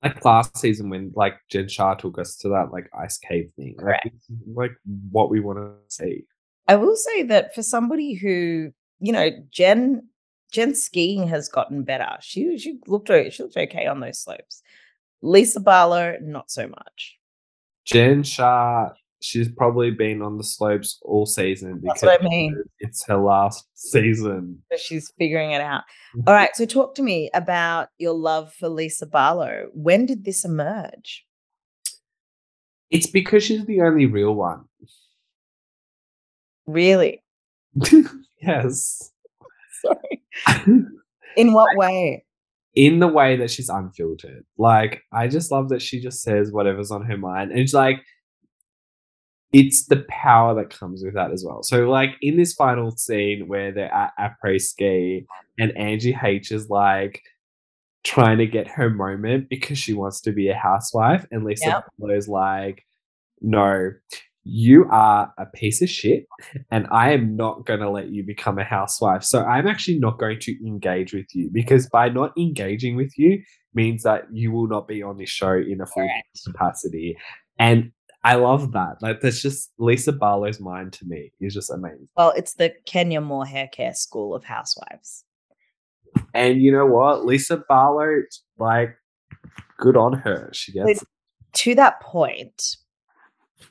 Like 0.03 0.23
last 0.27 0.59
season 0.59 0.91
when 0.91 1.11
like 1.17 1.39
Jen 1.51 1.69
Shah 1.69 1.95
took 1.95 2.19
us 2.19 2.37
to 2.39 2.51
that 2.51 2.71
like 2.71 2.91
ice 2.93 3.17
cave 3.17 3.51
thing. 3.57 3.77
Correct. 3.79 4.11
Like, 4.47 4.71
like 4.71 4.77
what 5.11 5.31
we 5.31 5.41
want 5.41 5.59
to 5.59 5.73
see. 5.89 6.27
I 6.69 6.77
will 6.77 6.97
say 6.97 7.23
that 7.25 7.55
for 7.55 7.63
somebody 7.63 8.13
who, 8.13 8.73
you 9.01 9.13
know, 9.13 9.31
Jen 9.51 10.07
Jen 10.53 10.75
skiing 10.75 11.27
has 11.29 11.49
gotten 11.49 11.83
better. 11.83 12.19
She 12.21 12.59
she 12.59 12.79
looked 12.87 13.09
she 13.09 13.43
looked 13.43 13.57
okay 13.57 13.87
on 13.87 14.01
those 14.01 14.19
slopes. 14.19 14.63
Lisa 15.23 15.61
Barlow, 15.61 16.17
not 16.21 16.51
so 16.51 16.69
much. 16.69 17.19
Jen 17.85 18.23
Shah, 18.23 18.91
she's 19.21 19.49
probably 19.49 19.91
been 19.91 20.23
on 20.23 20.39
the 20.39 20.45
slopes 20.45 20.99
all 21.03 21.27
season 21.27 21.81
because 21.81 22.05
I 22.05 22.19
mean. 22.23 22.63
it's 22.81 23.05
her 23.07 23.17
last 23.17 23.67
season. 23.75 24.63
So 24.73 24.79
she's 24.79 25.13
figuring 25.19 25.53
it 25.53 25.61
out. 25.61 25.83
Mm-hmm. 26.17 26.29
All 26.29 26.35
right, 26.35 26.55
so 26.55 26.67
talk 26.67 26.95
to 26.97 27.03
me 27.03 27.31
about 27.35 27.89
your 27.99 28.15
love 28.15 28.53
for 28.53 28.69
Lisa 28.69 29.07
Barlow. 29.07 29.69
When 29.73 30.07
did 30.07 30.25
this 30.25 30.45
emerge? 30.45 31.25
It's 32.91 33.07
because 33.07 33.43
she's 33.43 33.65
the 33.67 33.81
only 33.81 34.07
real 34.07 34.35
one. 34.35 34.65
Really? 36.67 37.23
yes. 38.43 39.13
Sorry. 39.83 40.23
In 41.37 41.53
what 41.53 41.69
way? 41.77 42.25
In 42.77 42.99
the 42.99 43.09
way 43.09 43.37
that 43.37 43.51
she's 43.51 43.71
unfiltered. 43.71 44.45
Like, 44.59 45.03
I 45.13 45.27
just 45.27 45.51
love 45.51 45.71
that 45.71 45.83
she 45.83 46.01
just 46.01 46.23
says 46.23 46.53
whatever's 46.53 46.91
on 46.91 47.05
her 47.07 47.17
mind. 47.17 47.51
And 47.51 47.59
it's 47.59 47.75
like, 47.75 48.03
it's 49.53 49.87
the 49.87 50.05
power 50.11 50.55
that 50.55 50.79
comes 50.79 51.03
with 51.03 51.15
that 51.15 51.31
as 51.31 51.43
well. 51.45 51.63
So, 51.63 51.89
like, 51.89 52.11
in 52.21 52.37
this 52.37 52.53
final 52.53 52.91
scene 52.91 53.49
where 53.49 53.73
they're 53.73 53.93
at 53.93 54.13
après 54.21 54.61
ski 54.61 55.25
and 55.59 55.77
Angie 55.77 56.17
H 56.23 56.53
is 56.53 56.69
like 56.69 57.23
trying 58.05 58.39
to 58.39 58.47
get 58.47 58.69
her 58.69 58.91
moment 58.91 59.49
because 59.49 59.79
she 59.79 59.95
wants 59.95 60.21
to 60.21 60.33
be 60.33 60.49
a 60.49 60.55
housewife, 60.55 61.27
and 61.33 61.45
Lisa 61.45 61.83
yep. 61.99 62.29
like, 62.29 62.85
no, 63.41 63.93
you 64.49 64.87
are 64.93 65.33
a 65.39 65.47
piece 65.47 65.83
of 65.83 65.91
shit 65.91 66.25
and 66.71 66.87
I 66.93 67.11
am 67.11 67.35
not 67.35 67.67
going 67.67 67.81
to 67.81 67.91
let 67.91 68.11
you 68.11 68.23
become 68.23 68.61
a 68.61 68.65
housewife. 68.65 69.25
So 69.25 69.43
I'm 69.45 69.67
actually 69.67 69.99
not 69.99 70.21
going 70.21 70.39
to 70.41 70.67
engage 70.67 71.13
with 71.13 71.27
you 71.35 71.51
because 71.53 71.89
by 71.89 72.11
not 72.11 72.31
engaging 72.39 72.95
with 72.95 73.19
you 73.19 73.43
means 73.75 74.05
that 74.05 74.27
you 74.33 74.53
will 74.53 74.69
not 74.69 74.87
be 74.87 75.03
on 75.03 75.17
this 75.17 75.31
show 75.31 75.55
in 75.55 75.81
a 75.81 75.87
full 75.87 76.09
capacity. 76.45 77.17
And 77.59 77.91
I 78.23 78.37
love 78.37 78.71
that. 78.71 78.99
Like 79.03 79.21
that's 79.21 79.43
just 79.43 79.73
Lisa 79.81 80.13
Barlow's 80.13 80.61
mind 80.61 80.93
to 80.95 81.07
me 81.07 81.33
is 81.41 81.53
just 81.53 81.71
amazing. 81.71 82.07
Well, 82.17 82.33
it's 82.37 82.55
the 82.55 82.73
Kenya 82.85 83.21
Moore 83.21 83.47
hair 83.47 83.67
care 83.67 83.95
school 83.95 84.33
of 84.33 84.45
housewives. 84.45 85.25
And 86.35 86.63
you 86.63 86.71
know 86.71 86.87
what? 86.87 87.25
Lisa 87.25 87.65
Barlow, 87.69 88.23
like, 88.59 88.97
good 89.77 89.97
on 89.97 90.13
her. 90.13 90.51
She 90.53 90.73
gets 90.73 91.05
to 91.55 91.75
that 91.75 92.01
point 92.01 92.77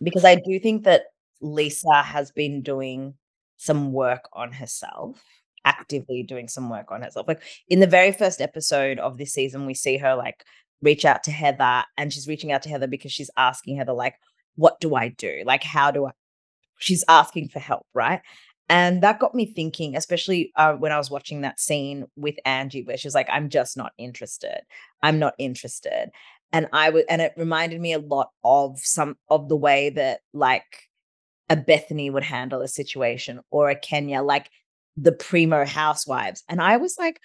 because 0.02 0.26
I 0.26 0.36
do 0.36 0.60
think 0.60 0.84
that 0.84 1.04
Lisa 1.42 2.02
has 2.02 2.32
been 2.32 2.62
doing 2.62 3.14
some 3.58 3.94
work 3.94 4.28
on 4.34 4.52
herself, 4.52 5.24
actively 5.64 6.24
doing 6.24 6.48
some 6.48 6.70
work 6.70 6.92
on 6.92 7.02
herself. 7.02 7.28
Like 7.28 7.42
in 7.70 7.80
the 7.80 7.88
very 7.88 8.12
first 8.12 8.42
episode 8.42 9.00
of 9.00 9.18
this 9.18 9.34
season, 9.34 9.66
we 9.66 9.74
see 9.74 9.98
her 9.98 10.16
like 10.16 10.44
reach 10.82 11.06
out 11.06 11.24
to 11.24 11.32
Heather, 11.32 11.84
and 11.98 12.12
she's 12.12 12.28
reaching 12.28 12.52
out 12.52 12.62
to 12.64 12.70
Heather 12.70 12.88
because 12.88 13.12
she's 13.12 13.32
asking 13.38 13.78
Heather, 13.78 13.94
like, 13.94 14.16
what 14.56 14.80
do 14.80 14.96
I 14.96 15.10
do? 15.10 15.44
Like, 15.46 15.64
how 15.64 15.92
do 15.92 16.06
I? 16.06 16.12
She's 16.78 17.04
asking 17.08 17.50
for 17.50 17.60
help, 17.60 17.86
right? 17.94 18.22
And 18.68 19.04
that 19.04 19.20
got 19.20 19.36
me 19.36 19.46
thinking, 19.46 19.96
especially 19.96 20.52
uh, 20.56 20.74
when 20.74 20.92
I 20.92 20.98
was 20.98 21.12
watching 21.12 21.42
that 21.42 21.60
scene 21.60 22.06
with 22.16 22.36
Angie, 22.46 22.84
where 22.84 22.98
she's 22.98 23.14
like, 23.14 23.28
I'm 23.32 23.50
just 23.50 23.78
not 23.78 23.94
interested. 23.98 24.62
I'm 25.04 25.20
not 25.20 25.36
interested 25.38 26.10
and 26.56 26.70
I 26.72 26.90
would 26.90 27.04
and 27.10 27.22
it 27.22 27.34
reminded 27.36 27.82
me 27.82 27.92
a 27.92 28.00
lot 28.00 28.30
of 28.46 28.80
some 28.80 29.18
of 29.28 29.50
the 29.50 29.58
way 29.58 29.90
that 29.90 30.22
like 30.34 30.88
a 31.50 31.58
Bethany 31.58 32.10
would 32.10 32.24
handle 32.24 32.62
a 32.62 32.68
situation 32.70 33.42
or 33.52 33.70
a 33.70 33.76
Kenya, 33.76 34.22
like 34.22 34.50
the 34.96 35.12
primo 35.12 35.66
housewives. 35.66 36.46
And 36.48 36.62
I 36.62 36.78
was 36.78 36.96
like, 36.98 37.20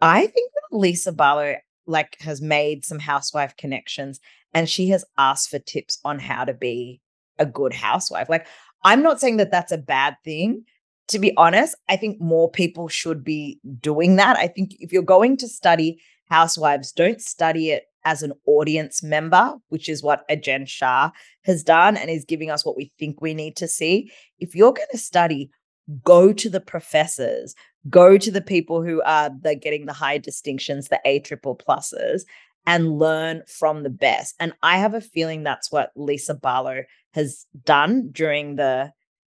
I 0.00 0.26
think 0.26 0.50
that 0.54 0.76
Lisa 0.76 1.12
Barlow 1.12 1.54
like 1.86 2.16
has 2.18 2.42
made 2.42 2.84
some 2.84 2.98
housewife 2.98 3.56
connections 3.56 4.18
and 4.52 4.68
she 4.68 4.88
has 4.88 5.04
asked 5.16 5.50
for 5.50 5.60
tips 5.60 6.00
on 6.04 6.18
how 6.18 6.44
to 6.44 6.52
be 6.52 7.00
a 7.38 7.46
good 7.46 7.72
housewife. 7.72 8.28
Like, 8.28 8.48
I'm 8.82 9.04
not 9.04 9.20
saying 9.20 9.36
that 9.36 9.52
that's 9.52 9.72
a 9.72 9.78
bad 9.78 10.16
thing. 10.24 10.64
To 11.08 11.20
be 11.20 11.32
honest, 11.36 11.76
I 11.88 11.96
think 11.96 12.20
more 12.20 12.50
people 12.50 12.88
should 12.88 13.22
be 13.22 13.60
doing 13.80 14.16
that. 14.16 14.36
I 14.36 14.48
think 14.48 14.74
if 14.80 14.92
you're 14.92 15.02
going 15.02 15.36
to 15.36 15.48
study 15.48 16.00
housewives, 16.28 16.90
don't 16.90 17.20
study 17.20 17.70
it 17.70 17.84
as 18.04 18.22
an 18.22 18.32
audience 18.46 19.02
member, 19.02 19.54
which 19.68 19.88
is 19.88 20.02
what 20.02 20.24
Jen 20.42 20.66
Shah 20.66 21.10
has 21.44 21.62
done 21.62 21.96
and 21.96 22.10
is 22.10 22.24
giving 22.24 22.50
us 22.50 22.64
what 22.64 22.76
we 22.76 22.92
think 22.98 23.20
we 23.20 23.34
need 23.34 23.56
to 23.56 23.68
see. 23.68 24.10
If 24.38 24.54
you're 24.54 24.72
going 24.72 24.88
to 24.90 24.98
study, 24.98 25.50
go 26.02 26.32
to 26.32 26.48
the 26.48 26.60
professors, 26.60 27.54
go 27.88 28.16
to 28.18 28.30
the 28.30 28.40
people 28.40 28.82
who 28.82 29.02
are 29.02 29.30
the 29.40 29.54
getting 29.54 29.86
the 29.86 29.92
high 29.92 30.18
distinctions, 30.18 30.88
the 30.88 31.00
A 31.04 31.20
triple 31.20 31.56
pluses, 31.56 32.22
and 32.66 32.98
learn 32.98 33.42
from 33.46 33.82
the 33.82 33.90
best. 33.90 34.34
And 34.40 34.52
I 34.62 34.78
have 34.78 34.94
a 34.94 35.00
feeling 35.00 35.42
that's 35.42 35.70
what 35.70 35.90
Lisa 35.96 36.34
Barlow 36.34 36.82
has 37.12 37.46
done 37.64 38.10
during 38.10 38.56
the 38.56 38.92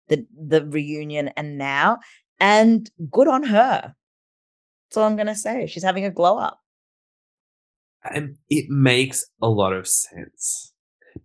the, 0.08 0.26
the 0.36 0.66
reunion 0.66 1.28
and 1.36 1.56
now. 1.56 1.98
And 2.40 2.90
good 3.10 3.28
on 3.28 3.44
her. 3.44 3.94
That's 4.88 4.96
all 4.96 5.04
I'm 5.04 5.16
gonna 5.16 5.36
say. 5.36 5.66
She's 5.66 5.84
having 5.84 6.04
a 6.04 6.10
glow 6.10 6.36
up 6.36 6.59
and 8.04 8.36
it 8.48 8.66
makes 8.68 9.26
a 9.42 9.48
lot 9.48 9.72
of 9.72 9.86
sense. 9.88 10.72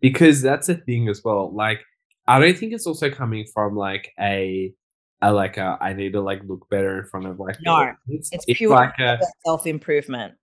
because 0.02 0.42
that's 0.42 0.68
a 0.70 0.76
thing 0.76 1.08
as 1.10 1.22
well. 1.24 1.54
Like, 1.56 1.80
I 2.28 2.40
don't 2.40 2.58
think 2.58 2.74
it's 2.74 2.88
also 2.88 3.10
coming 3.10 3.46
from 3.54 3.76
like 3.76 4.12
a, 4.20 4.74
a 5.22 5.32
like 5.32 5.58
a 5.58 5.78
I 5.80 5.94
need 5.94 6.14
to 6.14 6.22
like 6.22 6.42
look 6.48 6.68
better 6.70 7.00
in 7.00 7.06
front 7.06 7.28
of 7.28 7.40
like 7.40 7.58
No, 7.64 7.92
it's, 8.08 8.30
It's, 8.32 8.46
it's 8.48 8.58
pure 8.58 8.72
like 8.72 8.98
a 9.00 9.20
self 9.46 9.66
improvement. 9.68 10.34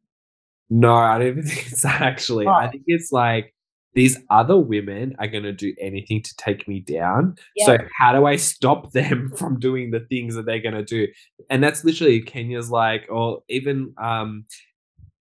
no, 0.70 0.94
I 0.94 1.18
don't 1.18 1.26
even 1.28 1.42
think 1.46 1.66
it's 1.72 1.82
that 1.82 2.00
actually. 2.00 2.46
I 2.46 2.68
think 2.68 2.84
it's 2.86 3.10
like 3.12 3.54
these 3.94 4.16
other 4.30 4.56
women 4.58 5.14
are 5.18 5.26
gonna 5.26 5.52
do 5.52 5.74
anything 5.80 6.22
to 6.22 6.34
take 6.36 6.66
me 6.66 6.80
down. 6.80 7.34
So 7.66 7.76
how 7.98 8.12
do 8.18 8.24
I 8.26 8.36
stop 8.36 8.92
them 8.98 9.32
from 9.36 9.58
doing 9.58 9.90
the 9.90 10.00
things 10.08 10.34
that 10.36 10.46
they're 10.46 10.60
gonna 10.62 10.84
do? 10.84 11.08
And 11.50 11.62
that's 11.62 11.84
literally 11.84 12.22
Kenya's 12.22 12.70
like, 12.70 13.06
or 13.10 13.42
even 13.48 13.92
um, 14.02 14.46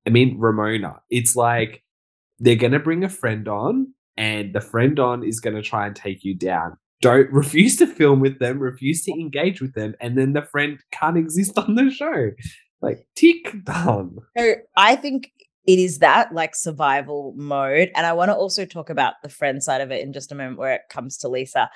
I 0.06 0.10
mean 0.10 0.40
Ramona. 0.40 1.02
It's 1.10 1.36
like 1.36 1.84
they're 2.40 2.56
gonna 2.56 2.80
bring 2.80 3.04
a 3.04 3.10
friend 3.10 3.48
on, 3.48 3.94
and 4.18 4.54
the 4.54 4.62
friend 4.62 5.00
on 5.00 5.24
is 5.24 5.40
gonna 5.40 5.62
try 5.62 5.88
and 5.88 5.96
take 5.96 6.24
you 6.24 6.36
down. 6.36 6.78
Don't 7.02 7.30
refuse 7.32 7.78
to 7.78 7.88
film 7.88 8.20
with 8.20 8.40
them, 8.40 8.60
refuse 8.60 9.04
to 9.04 9.12
engage 9.12 9.62
with 9.62 9.74
them, 9.74 9.96
and 10.00 10.18
then 10.18 10.34
the 10.34 10.42
friend 10.42 10.80
can't 10.92 11.18
exist 11.18 11.58
on 11.58 11.76
the 11.76 11.90
show. 11.92 12.32
Like 12.82 13.06
tick 13.16 13.64
done. 13.64 14.18
So 14.36 14.56
I 14.76 14.96
think 14.96 15.32
it 15.66 15.78
is 15.78 16.00
that 16.00 16.34
like 16.34 16.56
survival 16.56 17.34
mode. 17.38 17.92
And 17.96 18.06
I 18.06 18.14
want 18.14 18.30
to 18.30 18.36
also 18.36 18.66
talk 18.66 18.90
about 18.90 19.16
the 19.22 19.30
friend 19.30 19.62
side 19.62 19.82
of 19.82 19.92
it 19.92 20.02
in 20.02 20.14
just 20.14 20.32
a 20.32 20.36
moment 20.36 20.58
where 20.58 20.74
it 20.74 20.82
comes 20.90 21.18
to 21.20 21.28
Lisa. 21.28 21.70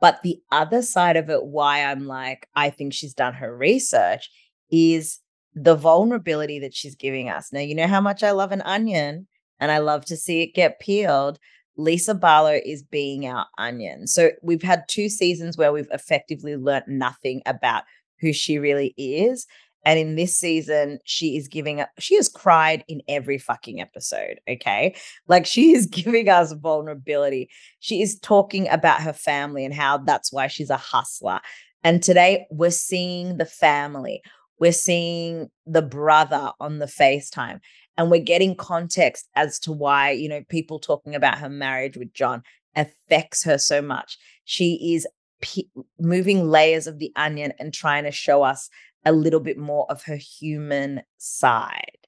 But 0.00 0.22
the 0.22 0.40
other 0.50 0.82
side 0.82 1.16
of 1.16 1.30
it, 1.30 1.44
why 1.44 1.84
I'm 1.84 2.06
like, 2.06 2.48
I 2.54 2.70
think 2.70 2.92
she's 2.92 3.14
done 3.14 3.34
her 3.34 3.56
research 3.56 4.30
is 4.70 5.18
the 5.54 5.74
vulnerability 5.74 6.58
that 6.60 6.74
she's 6.74 6.94
giving 6.94 7.28
us. 7.28 7.52
Now, 7.52 7.60
you 7.60 7.74
know 7.74 7.86
how 7.86 8.00
much 8.00 8.22
I 8.22 8.30
love 8.30 8.52
an 8.52 8.62
onion 8.62 9.26
and 9.60 9.70
I 9.70 9.78
love 9.78 10.04
to 10.06 10.16
see 10.16 10.42
it 10.42 10.54
get 10.54 10.80
peeled. 10.80 11.38
Lisa 11.76 12.14
Barlow 12.14 12.58
is 12.64 12.82
being 12.82 13.26
our 13.26 13.46
onion. 13.58 14.06
So 14.06 14.30
we've 14.42 14.62
had 14.62 14.84
two 14.88 15.08
seasons 15.08 15.56
where 15.56 15.72
we've 15.72 15.88
effectively 15.90 16.56
learnt 16.56 16.88
nothing 16.88 17.42
about 17.46 17.84
who 18.20 18.32
she 18.32 18.58
really 18.58 18.94
is. 18.96 19.46
And 19.84 19.98
in 19.98 20.14
this 20.14 20.38
season, 20.38 21.00
she 21.04 21.36
is 21.36 21.48
giving 21.48 21.80
up, 21.80 21.90
she 21.98 22.14
has 22.16 22.28
cried 22.28 22.84
in 22.88 23.02
every 23.08 23.38
fucking 23.38 23.80
episode. 23.80 24.40
Okay. 24.48 24.94
Like 25.26 25.44
she 25.44 25.72
is 25.72 25.86
giving 25.90 26.28
us 26.28 26.52
vulnerability. 26.52 27.50
She 27.80 28.00
is 28.00 28.18
talking 28.20 28.68
about 28.68 29.02
her 29.02 29.12
family 29.12 29.64
and 29.64 29.74
how 29.74 29.98
that's 29.98 30.32
why 30.32 30.46
she's 30.46 30.70
a 30.70 30.76
hustler. 30.76 31.40
And 31.84 32.02
today 32.02 32.46
we're 32.50 32.70
seeing 32.70 33.38
the 33.38 33.44
family, 33.46 34.22
we're 34.62 34.70
seeing 34.70 35.50
the 35.66 35.82
brother 35.82 36.52
on 36.60 36.78
the 36.78 36.86
FaceTime, 36.86 37.58
and 37.98 38.12
we're 38.12 38.22
getting 38.22 38.54
context 38.54 39.28
as 39.34 39.58
to 39.58 39.72
why, 39.72 40.12
you 40.12 40.28
know, 40.28 40.44
people 40.48 40.78
talking 40.78 41.16
about 41.16 41.38
her 41.38 41.48
marriage 41.48 41.96
with 41.96 42.14
John 42.14 42.44
affects 42.76 43.42
her 43.42 43.58
so 43.58 43.82
much. 43.82 44.16
She 44.44 44.94
is 44.94 45.04
pe- 45.40 45.64
moving 45.98 46.48
layers 46.48 46.86
of 46.86 47.00
the 47.00 47.10
onion 47.16 47.52
and 47.58 47.74
trying 47.74 48.04
to 48.04 48.12
show 48.12 48.44
us 48.44 48.70
a 49.04 49.10
little 49.10 49.40
bit 49.40 49.58
more 49.58 49.84
of 49.90 50.04
her 50.04 50.14
human 50.14 51.02
side. 51.18 51.98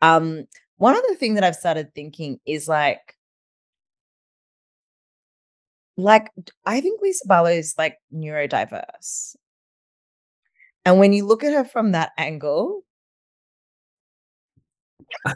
Um, 0.00 0.46
one 0.76 0.94
other 0.94 1.16
thing 1.16 1.34
that 1.34 1.42
I've 1.42 1.56
started 1.56 1.96
thinking 1.96 2.38
is 2.46 2.68
like, 2.68 3.16
like 5.96 6.30
I 6.64 6.80
think 6.80 7.02
Lisa 7.02 7.26
Barlow 7.26 7.50
is 7.50 7.74
like 7.76 7.96
neurodiverse. 8.14 9.34
And 10.84 10.98
when 10.98 11.12
you 11.12 11.26
look 11.26 11.44
at 11.44 11.52
her 11.52 11.64
from 11.64 11.92
that 11.92 12.12
angle, 12.16 12.82
I 15.24 15.34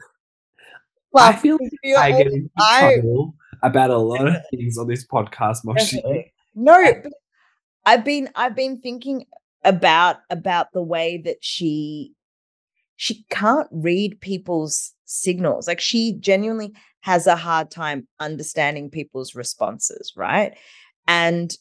well, 1.12 1.32
feel 1.34 1.58
you're 1.82 1.98
I 1.98 2.10
get 2.22 2.32
trouble 2.80 3.34
about 3.62 3.90
a 3.90 3.98
lot 3.98 4.26
of 4.26 4.36
things 4.50 4.78
on 4.78 4.86
this 4.88 5.06
podcast, 5.06 5.58
Moshi. 5.64 6.02
No, 6.54 6.76
but 7.02 7.12
I've 7.86 8.04
been 8.04 8.28
I've 8.34 8.54
been 8.54 8.78
thinking 8.82 9.24
about 9.64 10.16
about 10.28 10.66
the 10.74 10.82
way 10.82 11.16
that 11.24 11.38
she 11.40 12.12
she 12.96 13.24
can't 13.30 13.68
read 13.70 14.20
people's 14.20 14.92
signals. 15.06 15.66
Like 15.66 15.80
she 15.80 16.12
genuinely 16.20 16.74
has 17.00 17.26
a 17.26 17.36
hard 17.36 17.70
time 17.70 18.06
understanding 18.20 18.90
people's 18.90 19.34
responses, 19.34 20.12
right? 20.14 20.56
And 21.08 21.56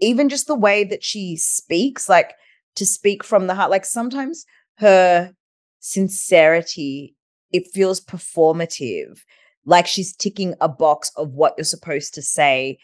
even 0.00 0.28
just 0.28 0.46
the 0.46 0.54
way 0.54 0.84
that 0.84 1.02
she 1.02 1.36
speaks, 1.36 2.08
like 2.08 2.34
to 2.78 2.86
speak 2.86 3.22
from 3.22 3.46
the 3.46 3.54
heart, 3.54 3.70
like 3.70 3.84
sometimes 3.84 4.44
her 4.78 5.32
sincerity, 5.80 7.14
it 7.52 7.66
feels 7.72 8.00
performative, 8.00 9.18
like 9.64 9.86
she's 9.86 10.14
ticking 10.14 10.54
a 10.60 10.68
box 10.68 11.10
of 11.16 11.32
what 11.32 11.54
you're 11.56 11.64
supposed 11.64 12.14
to 12.14 12.22
say 12.22 12.78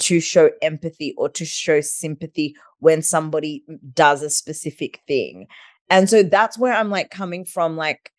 to 0.00 0.20
show 0.20 0.50
empathy 0.62 1.14
or 1.16 1.28
to 1.28 1.44
show 1.44 1.80
sympathy 1.80 2.54
when 2.78 3.02
somebody 3.02 3.64
does 3.94 4.22
a 4.22 4.30
specific 4.30 5.00
thing. 5.08 5.46
And 5.90 6.08
so 6.08 6.22
that's 6.22 6.58
where 6.58 6.74
I'm 6.74 6.90
like 6.90 7.10
coming 7.10 7.44
from 7.44 7.76
like 7.76 8.12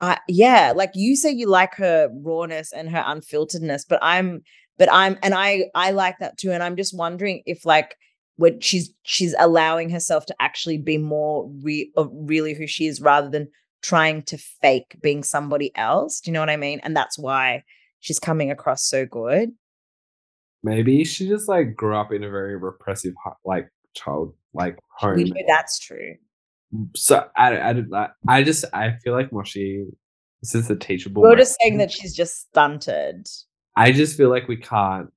I 0.00 0.18
yeah, 0.28 0.72
like 0.74 0.92
you 0.94 1.14
say 1.14 1.30
you 1.30 1.46
like 1.46 1.74
her 1.74 2.08
rawness 2.12 2.72
and 2.72 2.88
her 2.90 3.02
unfilteredness, 3.02 3.84
but 3.88 3.98
I'm 4.02 4.42
but 4.80 4.88
I'm 4.90 5.18
and 5.22 5.34
I 5.34 5.66
I 5.74 5.90
like 5.90 6.18
that 6.20 6.38
too 6.38 6.50
and 6.50 6.62
I'm 6.62 6.74
just 6.74 6.96
wondering 6.96 7.42
if 7.44 7.66
like 7.66 7.96
when 8.36 8.60
she's 8.60 8.90
she's 9.02 9.34
allowing 9.38 9.90
herself 9.90 10.24
to 10.26 10.34
actually 10.40 10.78
be 10.78 10.96
more 10.96 11.52
re- 11.62 11.92
really 11.96 12.54
who 12.54 12.66
she 12.66 12.86
is 12.86 12.98
rather 12.98 13.28
than 13.28 13.48
trying 13.82 14.22
to 14.22 14.38
fake 14.38 14.96
being 15.02 15.22
somebody 15.22 15.70
else. 15.76 16.20
Do 16.20 16.30
you 16.30 16.32
know 16.32 16.40
what 16.40 16.48
I 16.48 16.56
mean? 16.56 16.80
And 16.82 16.96
that's 16.96 17.18
why 17.18 17.62
she's 18.00 18.18
coming 18.18 18.50
across 18.50 18.82
so 18.82 19.04
good. 19.04 19.50
Maybe 20.62 21.04
she 21.04 21.28
just 21.28 21.46
like 21.46 21.76
grew 21.76 21.94
up 21.94 22.10
in 22.10 22.24
a 22.24 22.30
very 22.30 22.56
repressive 22.56 23.12
like 23.44 23.68
child 23.94 24.34
like 24.54 24.78
home. 24.88 25.16
We 25.16 25.24
know 25.24 25.42
that's 25.46 25.78
true. 25.78 26.14
Mm, 26.74 26.96
so 26.96 27.28
I, 27.36 27.56
I, 27.56 27.82
I, 27.92 28.08
I 28.26 28.42
just 28.42 28.64
I 28.72 28.96
feel 29.04 29.12
like 29.12 29.30
Moshi. 29.30 29.84
This 30.42 30.54
is 30.54 30.70
a 30.70 30.76
teachable. 30.76 31.20
We're 31.20 31.36
just 31.36 31.58
saying 31.60 31.76
that 31.76 31.92
she's 31.92 32.16
just 32.16 32.48
stunted. 32.48 33.28
I 33.76 33.92
just 33.92 34.16
feel 34.16 34.30
like 34.30 34.48
we 34.48 34.56
can't 34.56 35.10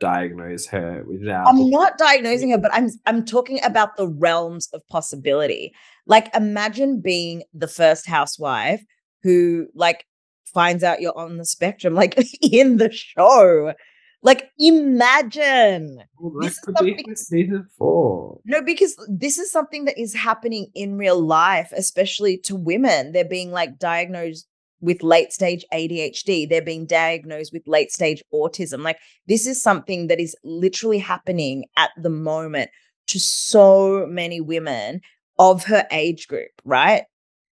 diagnose 0.00 0.66
her 0.66 1.04
without. 1.06 1.46
I'm 1.46 1.70
not 1.70 1.98
diagnosing 1.98 2.50
her, 2.50 2.58
but 2.58 2.72
I'm 2.72 2.88
I'm 3.06 3.24
talking 3.24 3.60
about 3.64 3.96
the 3.96 4.08
realms 4.08 4.68
of 4.72 4.86
possibility. 4.88 5.74
Like 6.06 6.34
imagine 6.34 7.00
being 7.00 7.42
the 7.52 7.68
first 7.68 8.06
housewife 8.06 8.82
who 9.22 9.66
like 9.74 10.06
finds 10.46 10.82
out 10.82 11.00
you're 11.00 11.18
on 11.18 11.36
the 11.36 11.44
spectrum, 11.44 11.94
like 11.94 12.18
in 12.42 12.76
the 12.76 12.90
show. 12.92 13.74
Like 14.22 14.50
imagine. 14.58 16.02
Well, 16.18 16.40
this 16.40 16.54
is 16.54 16.58
could 16.60 16.74
be 16.76 16.90
something- 16.90 17.04
for 17.04 17.14
season 17.14 17.66
four. 17.76 18.40
No, 18.44 18.62
because 18.62 18.96
this 19.08 19.38
is 19.38 19.50
something 19.52 19.84
that 19.84 19.98
is 19.98 20.14
happening 20.14 20.68
in 20.74 20.98
real 20.98 21.20
life, 21.20 21.72
especially 21.76 22.38
to 22.38 22.56
women. 22.56 23.12
They're 23.12 23.24
being 23.24 23.52
like 23.52 23.78
diagnosed 23.78 24.46
with 24.80 25.02
late 25.02 25.32
stage 25.32 25.64
ADHD. 25.72 26.48
They're 26.48 26.62
being 26.62 26.86
diagnosed 26.86 27.52
with 27.52 27.66
late 27.66 27.92
stage 27.92 28.22
autism. 28.32 28.82
Like 28.82 28.98
this 29.26 29.46
is 29.46 29.60
something 29.60 30.06
that 30.06 30.20
is 30.20 30.36
literally 30.44 30.98
happening 30.98 31.64
at 31.76 31.90
the 31.96 32.10
moment 32.10 32.70
to 33.08 33.18
so 33.18 34.06
many 34.08 34.40
women 34.40 35.00
of 35.38 35.64
her 35.64 35.86
age 35.90 36.28
group, 36.28 36.50
right? 36.64 37.04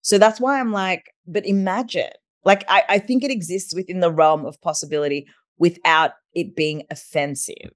So 0.02 0.18
that's 0.18 0.40
why 0.40 0.60
I'm 0.60 0.72
like, 0.72 1.14
but 1.26 1.46
imagine, 1.46 2.10
like, 2.44 2.64
I, 2.68 2.82
I 2.88 2.98
think 2.98 3.24
it 3.24 3.30
exists 3.30 3.74
within 3.74 4.00
the 4.00 4.12
realm 4.12 4.46
of 4.46 4.60
possibility 4.60 5.26
without 5.58 6.12
it 6.34 6.54
being 6.54 6.84
offensive. 6.90 7.72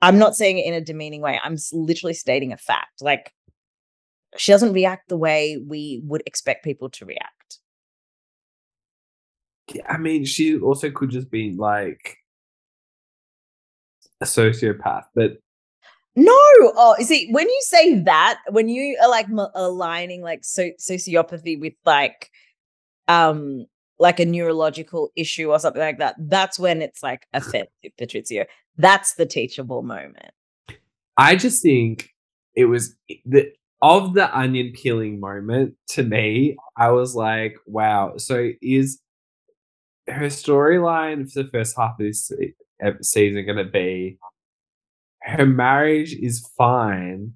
I'm 0.00 0.18
not 0.18 0.34
saying 0.36 0.58
it 0.58 0.66
in 0.66 0.74
a 0.74 0.80
demeaning 0.80 1.20
way. 1.20 1.40
I'm 1.42 1.56
literally 1.72 2.14
stating 2.14 2.52
a 2.52 2.56
fact. 2.56 3.00
Like, 3.00 3.32
she 4.36 4.52
doesn't 4.52 4.72
react 4.72 5.08
the 5.08 5.16
way 5.16 5.58
we 5.66 6.02
would 6.04 6.22
expect 6.26 6.64
people 6.64 6.90
to 6.90 7.06
react. 7.06 7.41
I 9.88 9.98
mean, 9.98 10.24
she 10.24 10.58
also 10.58 10.90
could 10.90 11.10
just 11.10 11.30
be 11.30 11.52
like 11.52 12.18
a 14.20 14.24
sociopath, 14.24 15.04
but 15.14 15.38
No, 16.14 16.32
oh, 16.36 16.96
see, 17.00 17.30
when 17.30 17.48
you 17.48 17.60
say 17.62 18.00
that, 18.00 18.40
when 18.50 18.68
you 18.68 18.98
are 19.02 19.08
like 19.08 19.26
m- 19.26 19.48
aligning 19.54 20.22
like 20.22 20.44
so- 20.44 20.70
sociopathy 20.78 21.58
with 21.60 21.74
like, 21.84 22.30
um, 23.08 23.66
like 23.98 24.20
a 24.20 24.26
neurological 24.26 25.10
issue 25.16 25.50
or 25.50 25.58
something 25.58 25.80
like 25.80 25.98
that, 25.98 26.16
that's 26.18 26.58
when 26.58 26.82
it's 26.82 27.02
like 27.02 27.26
offensive, 27.32 27.68
Patrizio. 28.00 28.46
That's 28.76 29.14
the 29.14 29.26
teachable 29.26 29.82
moment. 29.82 30.32
I 31.16 31.36
just 31.36 31.62
think 31.62 32.10
it 32.54 32.66
was 32.66 32.94
the 33.24 33.52
of 33.82 34.14
the 34.14 34.34
onion 34.36 34.72
peeling 34.74 35.18
moment 35.18 35.74
to 35.88 36.02
me. 36.02 36.56
I 36.76 36.90
was 36.90 37.14
like, 37.14 37.56
wow. 37.66 38.16
So 38.16 38.50
is 38.62 39.00
her 40.12 40.26
storyline 40.26 41.30
for 41.30 41.42
the 41.42 41.48
first 41.50 41.76
half 41.76 41.92
of 41.92 42.06
this 42.06 42.30
season 43.02 43.44
going 43.46 43.58
to 43.58 43.64
be 43.64 44.18
her 45.22 45.46
marriage 45.46 46.14
is 46.14 46.48
fine, 46.58 47.34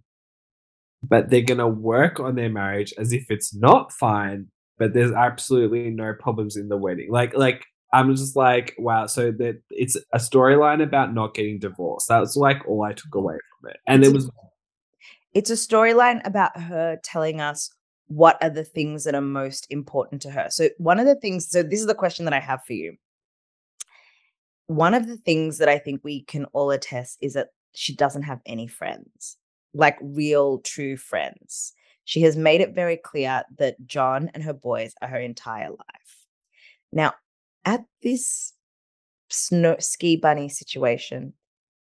but 1.02 1.30
they're 1.30 1.42
going 1.42 1.58
to 1.58 1.68
work 1.68 2.18
on 2.18 2.34
their 2.34 2.50
marriage 2.50 2.92
as 2.98 3.12
if 3.12 3.30
it's 3.30 3.54
not 3.54 3.92
fine 3.92 4.48
but 4.78 4.92
there's 4.92 5.12
absolutely 5.12 5.90
no 5.90 6.12
problems 6.12 6.56
in 6.56 6.68
the 6.68 6.76
wedding. 6.76 7.10
Like, 7.10 7.34
like 7.36 7.64
I'm 7.92 8.14
just 8.14 8.36
like, 8.36 8.74
wow. 8.78 9.06
So 9.06 9.30
that 9.32 9.62
it's 9.70 9.96
a 10.12 10.18
storyline 10.18 10.82
about 10.82 11.14
not 11.14 11.34
getting 11.34 11.58
divorced. 11.58 12.08
That's 12.08 12.36
like 12.36 12.66
all 12.68 12.82
I 12.82 12.92
took 12.92 13.14
away 13.14 13.36
from 13.60 13.70
it, 13.70 13.78
and 13.86 14.02
It's 14.02 14.08
it 14.08 14.12
a- 14.12 14.14
was 14.14 14.30
It's 15.34 15.50
a 15.50 15.54
storyline 15.54 16.20
about 16.26 16.60
her 16.60 16.98
telling 17.04 17.40
us 17.40 17.70
what 18.08 18.42
are 18.42 18.50
the 18.50 18.64
things 18.64 19.04
that 19.04 19.14
are 19.14 19.20
most 19.20 19.66
important 19.70 20.22
to 20.22 20.30
her. 20.30 20.46
So, 20.50 20.68
one 20.78 20.98
of 20.98 21.06
the 21.06 21.16
things, 21.16 21.48
so 21.48 21.62
this 21.62 21.80
is 21.80 21.86
the 21.86 21.94
question 21.94 22.24
that 22.24 22.34
I 22.34 22.40
have 22.40 22.64
for 22.64 22.72
you. 22.72 22.96
One 24.68 24.94
of 24.94 25.06
the 25.06 25.16
things 25.16 25.58
that 25.58 25.68
I 25.68 25.78
think 25.78 26.02
we 26.02 26.22
can 26.22 26.44
all 26.46 26.70
attest 26.70 27.18
is 27.20 27.34
that 27.34 27.48
she 27.74 27.94
doesn't 27.94 28.22
have 28.22 28.40
any 28.46 28.66
friends, 28.66 29.36
like 29.74 29.98
real, 30.00 30.58
true 30.58 30.96
friends. 30.96 31.72
She 32.04 32.22
has 32.22 32.36
made 32.36 32.60
it 32.60 32.74
very 32.74 32.96
clear 32.96 33.42
that 33.58 33.84
John 33.86 34.30
and 34.34 34.42
her 34.42 34.52
boys 34.52 34.94
are 35.02 35.08
her 35.08 35.20
entire 35.20 35.70
life. 35.70 36.26
Now, 36.92 37.14
at 37.64 37.84
this 38.02 38.54
snow, 39.28 39.76
ski 39.80 40.16
bunny 40.16 40.48
situation, 40.48 41.32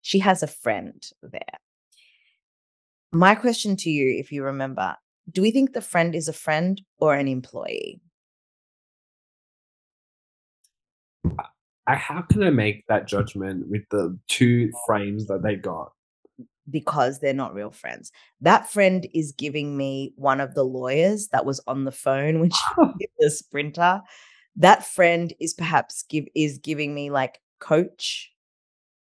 she 0.00 0.20
has 0.20 0.42
a 0.42 0.48
friend 0.48 1.04
there. 1.22 1.40
My 3.10 3.34
question 3.34 3.76
to 3.76 3.90
you, 3.90 4.18
if 4.18 4.32
you 4.32 4.44
remember, 4.44 4.96
do 5.32 5.42
we 5.42 5.50
think 5.50 5.72
the 5.72 5.80
friend 5.80 6.14
is 6.14 6.28
a 6.28 6.32
friend 6.32 6.80
or 6.98 7.14
an 7.14 7.28
employee? 7.28 8.00
I, 11.86 11.96
how 11.96 12.22
can 12.22 12.42
I 12.42 12.50
make 12.50 12.86
that 12.86 13.08
judgment 13.08 13.68
with 13.68 13.82
the 13.90 14.16
two 14.28 14.70
frames 14.86 15.26
that 15.26 15.42
they 15.42 15.56
got? 15.56 15.92
Because 16.70 17.18
they're 17.18 17.34
not 17.34 17.54
real 17.54 17.70
friends. 17.70 18.12
That 18.40 18.70
friend 18.70 19.06
is 19.12 19.32
giving 19.32 19.76
me 19.76 20.12
one 20.16 20.40
of 20.40 20.54
the 20.54 20.62
lawyers 20.64 21.28
that 21.28 21.44
was 21.44 21.60
on 21.66 21.84
the 21.84 21.92
phone 21.92 22.40
when 22.40 22.50
she 22.50 22.64
did 22.98 23.08
the 23.18 23.30
sprinter. 23.30 24.00
That 24.56 24.86
friend 24.86 25.32
is 25.40 25.54
perhaps 25.54 26.04
give 26.08 26.26
is 26.34 26.58
giving 26.58 26.94
me 26.94 27.10
like 27.10 27.40
coach, 27.58 28.30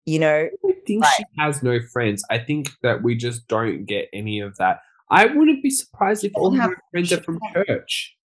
you 0.06 0.18
know, 0.18 0.48
I 0.64 0.72
think 0.86 1.04
Right. 1.04 1.12
she 1.16 1.24
has 1.38 1.62
no 1.62 1.80
friends. 1.92 2.22
I 2.30 2.38
think 2.38 2.70
that 2.82 3.02
we 3.02 3.14
just 3.14 3.46
don't 3.48 3.84
get 3.84 4.08
any 4.12 4.40
of 4.40 4.56
that. 4.56 4.80
I 5.10 5.26
wouldn't 5.26 5.62
be 5.62 5.70
surprised 5.70 6.24
if 6.24 6.32
all 6.34 6.54
her 6.54 6.76
friends 6.90 7.12
are 7.12 7.22
from 7.22 7.40
church. 7.52 8.16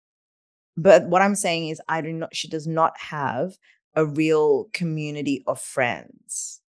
But 0.77 1.07
what 1.07 1.21
I'm 1.21 1.35
saying 1.35 1.69
is, 1.69 1.81
I 1.87 2.01
do 2.01 2.11
not. 2.11 2.35
She 2.35 2.47
does 2.47 2.67
not 2.67 2.93
have 2.99 3.53
a 3.95 4.05
real 4.05 4.65
community 4.73 5.43
of 5.47 5.59
friends. 5.59 6.61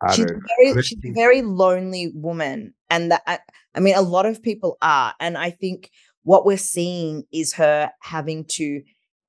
I 0.00 0.14
she's 0.14 0.26
very, 0.26 0.82
she's 0.82 0.98
a 1.04 1.12
very 1.12 1.42
lonely 1.42 2.12
woman, 2.14 2.72
and 2.88 3.10
that 3.10 3.22
I, 3.26 3.40
I 3.74 3.80
mean, 3.80 3.96
a 3.96 4.02
lot 4.02 4.26
of 4.26 4.42
people 4.42 4.78
are, 4.80 5.14
and 5.20 5.36
I 5.36 5.50
think 5.50 5.90
what 6.22 6.46
we're 6.46 6.56
seeing 6.56 7.24
is 7.32 7.54
her 7.54 7.90
having 8.00 8.44
to 8.52 8.80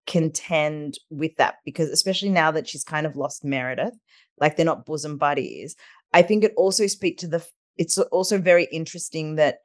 contend 0.07 0.95
with 1.09 1.35
that 1.37 1.55
because, 1.65 1.89
especially 1.89 2.29
now 2.29 2.51
that 2.51 2.69
she's 2.69 2.83
kind 2.83 3.05
of 3.05 3.17
lost 3.17 3.43
Meredith, 3.43 3.97
like 4.39 4.55
they're 4.55 4.65
not 4.65 4.85
bosom 4.85 5.17
buddies. 5.17 5.75
I 6.13 6.21
think 6.21 6.43
it 6.43 6.53
also 6.55 6.87
speak 6.87 7.17
to 7.19 7.27
the. 7.27 7.45
It's 7.81 7.97
also 7.97 8.37
very 8.37 8.65
interesting 8.65 9.37
that 9.37 9.55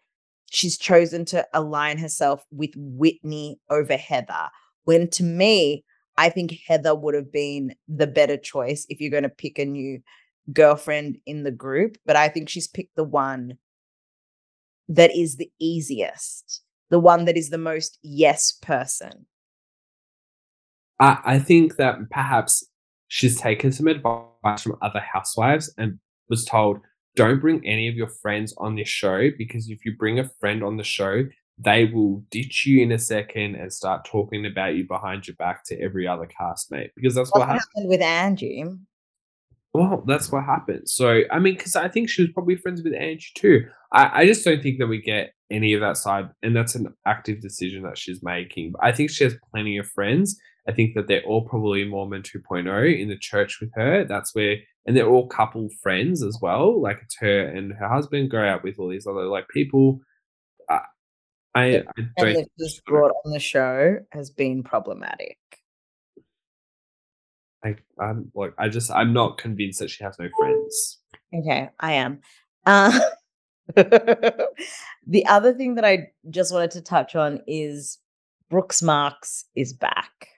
she's 0.50 0.78
chosen 0.78 1.26
to 1.26 1.46
align 1.52 1.98
herself 1.98 2.42
with 2.50 2.70
Whitney 2.74 3.60
over 3.68 3.94
Heather. 3.94 4.48
When 4.84 5.10
to 5.10 5.22
me, 5.22 5.84
I 6.16 6.30
think 6.30 6.58
Heather 6.66 6.94
would 6.94 7.14
have 7.14 7.30
been 7.30 7.74
the 7.86 8.06
better 8.06 8.38
choice 8.38 8.86
if 8.88 9.02
you're 9.02 9.10
going 9.10 9.24
to 9.24 9.28
pick 9.28 9.58
a 9.58 9.66
new 9.66 10.00
girlfriend 10.50 11.18
in 11.26 11.42
the 11.42 11.50
group. 11.50 11.98
But 12.06 12.16
I 12.16 12.30
think 12.30 12.48
she's 12.48 12.66
picked 12.66 12.96
the 12.96 13.04
one 13.04 13.58
that 14.88 15.14
is 15.14 15.36
the 15.36 15.50
easiest, 15.60 16.62
the 16.88 16.98
one 16.98 17.26
that 17.26 17.36
is 17.36 17.50
the 17.50 17.58
most 17.58 17.98
yes 18.02 18.50
person. 18.50 19.26
I, 20.98 21.18
I 21.22 21.38
think 21.38 21.76
that 21.76 21.96
perhaps 22.10 22.66
she's 23.08 23.38
taken 23.38 23.72
some 23.72 23.88
advice 23.88 24.62
from 24.62 24.78
other 24.80 25.00
housewives 25.00 25.70
and 25.76 25.98
was 26.30 26.46
told, 26.46 26.78
don't 27.16 27.40
bring 27.40 27.66
any 27.66 27.88
of 27.88 27.96
your 27.96 28.08
friends 28.08 28.54
on 28.58 28.76
this 28.76 28.88
show 28.88 29.30
because 29.36 29.68
if 29.68 29.84
you 29.84 29.96
bring 29.96 30.18
a 30.20 30.28
friend 30.40 30.62
on 30.62 30.76
the 30.76 30.84
show, 30.84 31.24
they 31.58 31.86
will 31.86 32.22
ditch 32.30 32.66
you 32.66 32.82
in 32.82 32.92
a 32.92 32.98
second 32.98 33.54
and 33.56 33.72
start 33.72 34.04
talking 34.04 34.44
about 34.46 34.74
you 34.76 34.86
behind 34.86 35.26
your 35.26 35.36
back 35.36 35.64
to 35.64 35.80
every 35.80 36.06
other 36.06 36.28
castmate 36.40 36.90
because 36.94 37.14
that's 37.14 37.30
What 37.32 37.40
what 37.40 37.48
happened. 37.48 37.62
happened 37.74 37.88
with 37.88 38.02
Angie? 38.02 38.64
Well, 39.76 40.02
that's 40.06 40.32
what 40.32 40.44
happened. 40.44 40.88
So, 40.88 41.20
I 41.30 41.38
mean, 41.38 41.54
because 41.54 41.76
I 41.76 41.86
think 41.88 42.08
she 42.08 42.22
was 42.22 42.32
probably 42.32 42.56
friends 42.56 42.82
with 42.82 42.94
Angie 42.94 43.30
too. 43.34 43.66
I, 43.92 44.22
I 44.22 44.26
just 44.26 44.42
don't 44.42 44.62
think 44.62 44.78
that 44.78 44.86
we 44.86 45.02
get 45.02 45.34
any 45.50 45.74
of 45.74 45.82
that 45.82 45.98
side, 45.98 46.30
and 46.42 46.56
that's 46.56 46.74
an 46.74 46.94
active 47.06 47.42
decision 47.42 47.82
that 47.82 47.98
she's 47.98 48.22
making. 48.22 48.72
But 48.72 48.84
I 48.84 48.92
think 48.92 49.10
she 49.10 49.24
has 49.24 49.36
plenty 49.52 49.76
of 49.76 49.86
friends. 49.88 50.40
I 50.66 50.72
think 50.72 50.94
that 50.94 51.08
they're 51.08 51.22
all 51.24 51.42
probably 51.42 51.84
Mormon 51.84 52.22
2.0 52.22 52.98
in 52.98 53.10
the 53.10 53.18
church 53.18 53.60
with 53.60 53.70
her. 53.74 54.02
That's 54.04 54.34
where, 54.34 54.56
and 54.86 54.96
they're 54.96 55.10
all 55.10 55.28
couple 55.28 55.68
friends 55.82 56.22
as 56.22 56.38
well. 56.40 56.80
Like 56.80 57.00
it's 57.02 57.18
her 57.18 57.46
and 57.46 57.74
her 57.74 57.88
husband 57.88 58.30
go 58.30 58.40
out 58.40 58.64
with 58.64 58.78
all 58.78 58.88
these 58.88 59.06
other 59.06 59.26
like 59.26 59.46
people. 59.48 60.00
I, 60.70 60.80
I, 61.54 61.64
I 61.64 61.82
don't. 62.16 62.34
that 62.34 62.48
just 62.58 62.82
brought 62.86 63.12
on 63.26 63.32
the 63.32 63.40
show 63.40 63.98
has 64.12 64.30
been 64.30 64.62
problematic. 64.62 65.36
I, 67.66 67.76
I'm 68.02 68.30
like, 68.34 68.54
I 68.58 68.68
just, 68.68 68.90
I'm 68.90 69.12
not 69.12 69.38
convinced 69.38 69.80
that 69.80 69.90
she 69.90 70.04
has 70.04 70.18
no 70.18 70.28
friends. 70.38 70.98
Okay, 71.34 71.68
I 71.80 71.92
am. 71.92 72.20
Uh, 72.64 72.98
the 73.74 75.24
other 75.28 75.52
thing 75.54 75.74
that 75.74 75.84
I 75.84 76.10
just 76.30 76.52
wanted 76.52 76.70
to 76.72 76.80
touch 76.80 77.16
on 77.16 77.40
is 77.46 77.98
Brooks 78.48 78.82
Marks 78.82 79.46
is 79.54 79.72
back. 79.72 80.28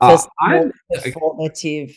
Uh, 0.00 0.18
I'm 0.40 0.72
some 0.92 1.12
okay. 1.46 1.94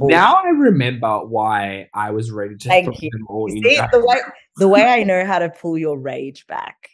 Now 0.00 0.34
I 0.34 0.48
remember 0.48 1.24
why 1.24 1.88
I 1.94 2.10
was 2.10 2.30
ready 2.30 2.56
to 2.56 2.68
Thank 2.68 2.84
throw 2.86 2.94
you. 3.00 3.10
them 3.10 3.26
all 3.28 3.46
in. 3.46 3.62
See, 3.62 3.80
the 3.92 4.04
way 4.04 4.16
the 4.56 4.68
way 4.68 4.86
I 4.86 5.02
know 5.04 5.24
how 5.24 5.38
to 5.38 5.48
pull 5.48 5.78
your 5.78 5.98
rage 5.98 6.46
back. 6.46 6.90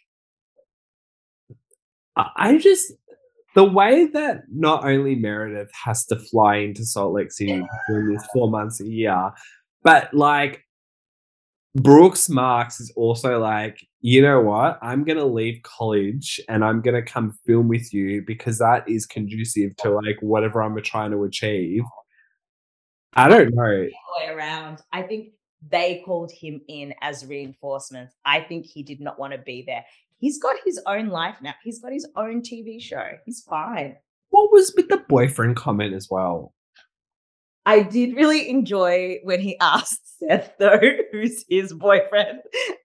I 2.16 2.58
just 2.58 2.92
the 3.54 3.64
way 3.64 4.06
that 4.06 4.42
not 4.52 4.84
only 4.84 5.14
Meredith 5.14 5.70
has 5.72 6.04
to 6.06 6.16
fly 6.16 6.56
into 6.56 6.84
Salt 6.84 7.14
Lake 7.14 7.32
City 7.32 7.64
during 7.88 8.14
this 8.14 8.26
four 8.32 8.50
months 8.50 8.80
a 8.80 8.88
year, 8.88 9.30
but 9.82 10.12
like 10.12 10.64
Brooks 11.76 12.28
Marks 12.28 12.80
is 12.80 12.92
also 12.96 13.38
like, 13.40 13.84
you 14.00 14.22
know 14.22 14.40
what? 14.40 14.78
I'm 14.82 15.04
gonna 15.04 15.24
leave 15.24 15.62
college 15.62 16.40
and 16.48 16.64
I'm 16.64 16.82
gonna 16.82 17.02
come 17.02 17.36
film 17.46 17.68
with 17.68 17.94
you 17.94 18.22
because 18.26 18.58
that 18.58 18.88
is 18.88 19.06
conducive 19.06 19.76
to 19.78 19.90
like 19.90 20.16
whatever 20.20 20.62
I'm 20.62 20.80
trying 20.82 21.12
to 21.12 21.24
achieve. 21.24 21.82
I 23.14 23.28
don't 23.28 23.54
know. 23.54 23.62
way 23.62 24.28
around. 24.28 24.80
I 24.92 25.02
think 25.02 25.30
they 25.70 26.02
called 26.04 26.30
him 26.32 26.60
in 26.68 26.94
as 27.00 27.24
reinforcements. 27.24 28.14
I 28.24 28.40
think 28.40 28.66
he 28.66 28.82
did 28.82 29.00
not 29.00 29.18
want 29.18 29.32
to 29.32 29.38
be 29.38 29.64
there. 29.66 29.84
He's 30.24 30.38
got 30.40 30.56
his 30.64 30.80
own 30.86 31.08
life 31.08 31.36
now. 31.42 31.52
He's 31.62 31.80
got 31.80 31.92
his 31.92 32.08
own 32.16 32.40
TV 32.40 32.80
show. 32.80 33.06
He's 33.26 33.42
fine. 33.46 33.96
What 34.30 34.50
was 34.50 34.72
with 34.74 34.88
the 34.88 34.96
boyfriend 35.06 35.54
comment 35.54 35.92
as 35.92 36.08
well? 36.10 36.54
I 37.66 37.82
did 37.82 38.16
really 38.16 38.48
enjoy 38.48 39.18
when 39.22 39.40
he 39.40 39.58
asked 39.60 40.18
Seth 40.18 40.54
though, 40.58 40.80
who's 41.12 41.44
his 41.46 41.74
boyfriend, 41.74 42.38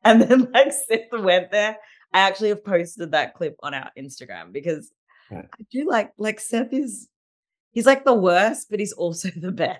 and 0.03 0.22
then 0.22 0.52
like 0.53 0.74
Seth 0.74 1.07
went 1.14 1.49
there. 1.52 1.78
I 2.14 2.20
actually 2.20 2.49
have 2.49 2.66
posted 2.66 3.11
that 3.11 3.36
clip 3.36 3.56
on 3.64 3.74
our 3.74 3.90
Instagram 3.98 4.52
because 4.52 4.91
Yeah. 5.32 5.44
I 5.53 5.64
do 5.72 5.88
like 5.88 6.11
like 6.18 6.41
Seth 6.41 6.74
is 6.74 7.07
he's 7.72 7.86
like 7.86 8.03
the 8.03 8.14
worst, 8.14 8.68
but 8.70 8.82
he's 8.82 8.91
also 8.91 9.30
the 9.36 9.53
best. 9.53 9.80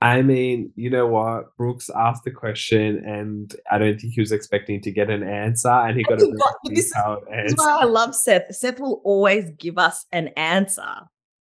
I 0.00 0.22
mean, 0.22 0.72
you 0.76 0.90
know 0.90 1.06
what? 1.08 1.56
Brooks 1.56 1.90
asked 1.90 2.22
the 2.22 2.30
question, 2.30 3.02
and 3.04 3.54
I 3.70 3.78
don't 3.78 4.00
think 4.00 4.12
he 4.12 4.20
was 4.20 4.30
expecting 4.30 4.80
to 4.82 4.92
get 4.92 5.10
an 5.10 5.24
answer, 5.24 5.70
and 5.70 5.96
he 5.96 6.04
got 6.04 6.22
a 6.22 6.26
he 6.26 6.32
got- 6.32 6.54
this 6.64 6.92
detailed 6.92 7.24
answer. 7.32 7.56
why 7.56 7.78
I 7.80 7.84
love 7.84 8.14
Seth. 8.14 8.54
Seth 8.54 8.78
will 8.78 9.00
always 9.04 9.50
give 9.58 9.76
us 9.76 10.06
an 10.12 10.28
answer. 10.36 10.94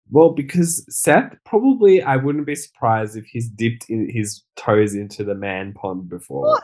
Well, 0.10 0.32
because 0.32 0.86
Seth 0.90 1.36
probably, 1.46 2.02
I 2.02 2.16
wouldn't 2.16 2.48
be 2.48 2.56
surprised 2.56 3.16
if 3.16 3.26
he's 3.26 3.50
dipped 3.50 3.90
in 3.90 4.10
his 4.10 4.44
toes 4.56 4.96
into 4.96 5.24
the 5.24 5.36
man 5.36 5.74
pond 5.74 6.10
before. 6.10 6.44
What? 6.48 6.64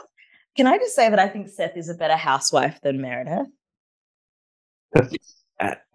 Can 0.56 0.66
I 0.66 0.78
just 0.78 0.96
say 0.96 1.10
that 1.10 1.20
I 1.20 1.28
think 1.28 1.50
Seth 1.50 1.78
is 1.78 1.90
a 1.90 1.94
better 1.94 2.16
housewife 2.16 2.80
than 2.82 3.02
Meredith? 3.02 3.48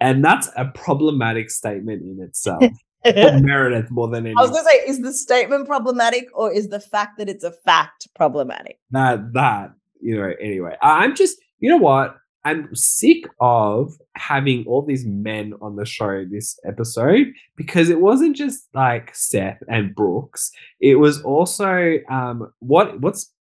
And 0.01 0.25
that's 0.25 0.49
a 0.57 0.67
problematic 0.67 1.51
statement 1.51 2.03
in 2.03 2.25
itself. 2.25 2.63
Meredith 3.15 3.91
more 3.91 4.09
than 4.09 4.27
anyone. 4.27 4.39
I 4.39 4.43
was 4.43 4.51
going 4.51 4.65
to 4.65 4.71
say, 4.71 4.91
is 4.91 5.01
the 5.01 5.13
statement 5.13 5.67
problematic 5.67 6.29
or 6.35 6.53
is 6.53 6.69
the 6.69 6.81
fact 6.81 7.19
that 7.19 7.29
it's 7.29 7.45
a 7.45 7.53
fact 7.53 8.09
problematic? 8.15 8.79
that 8.91 9.33
that 9.33 9.73
you 10.01 10.17
know 10.17 10.33
anyway 10.41 10.77
i'm 10.83 11.15
just 11.15 11.39
you 11.61 11.69
know 11.69 11.77
what 11.77 12.17
i'm 12.45 12.75
sick 12.75 13.25
of 13.41 13.97
having 14.15 14.65
all 14.67 14.83
these 14.83 15.05
men 15.05 15.55
on 15.61 15.77
the 15.77 15.85
show 15.85 16.25
this 16.25 16.59
episode 16.67 17.27
because 17.57 17.89
it 17.89 18.01
wasn't 18.01 18.37
just 18.37 18.69
like 18.75 19.15
seth 19.15 19.63
and 19.69 19.95
brooks 19.95 20.51
it 20.81 20.97
was 20.97 21.21
also 21.23 21.97
um 22.11 22.51
what 22.61 23.01
what's 23.01 23.33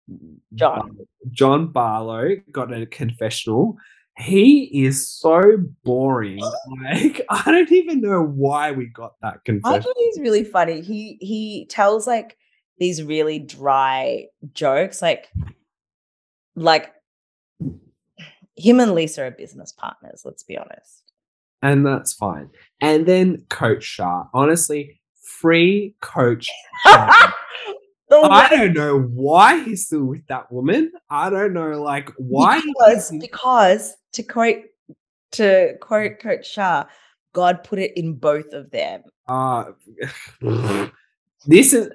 John. 0.55 0.97
John 1.31 1.67
Barlow 1.67 2.37
got 2.53 2.71
a 2.71 2.85
confessional. 2.85 3.77
He 4.17 4.63
is 4.85 5.07
so 5.09 5.57
boring. 5.83 6.39
like 6.83 7.21
I 7.29 7.43
don't 7.45 7.71
even 7.71 8.01
know 8.01 8.23
why 8.23 8.71
we 8.71 8.87
got 8.87 9.13
that 9.21 9.35
I 9.35 9.39
confessional. 9.45 9.81
think 9.83 9.97
he's 9.99 10.19
really 10.19 10.43
funny. 10.43 10.81
He 10.81 11.17
he 11.21 11.65
tells 11.69 12.07
like 12.07 12.35
these 12.79 13.03
really 13.03 13.37
dry 13.39 14.25
jokes, 14.53 15.01
like 15.01 15.29
like 16.55 16.93
him 18.55 18.79
and 18.79 18.93
Lisa 18.95 19.25
are 19.25 19.31
business 19.31 19.71
partners. 19.71 20.23
Let's 20.25 20.43
be 20.43 20.57
honest. 20.57 21.03
and 21.61 21.85
that's 21.85 22.13
fine. 22.13 22.49
And 22.81 23.05
then 23.05 23.43
Coach 23.49 23.83
Shah, 23.83 24.25
honestly, 24.33 24.99
free 25.21 25.95
Coach 26.01 26.49
I 28.11 28.47
don't 28.49 28.73
know 28.73 28.99
why 29.01 29.63
he's 29.63 29.85
still 29.87 30.05
with 30.05 30.25
that 30.27 30.51
woman. 30.51 30.91
I 31.09 31.29
don't 31.29 31.53
know, 31.53 31.81
like 31.81 32.09
why. 32.17 32.61
because 32.61 33.11
because 33.11 33.95
to 34.13 34.23
quote 34.23 34.63
to 35.33 35.73
quote 35.81 36.19
Coach 36.19 36.49
Shah, 36.49 36.85
God 37.33 37.63
put 37.63 37.79
it 37.79 37.97
in 37.97 38.13
both 38.13 38.53
of 38.53 38.71
them. 38.71 39.03
Uh, 39.27 39.65
this 41.45 41.73
is 41.73 41.89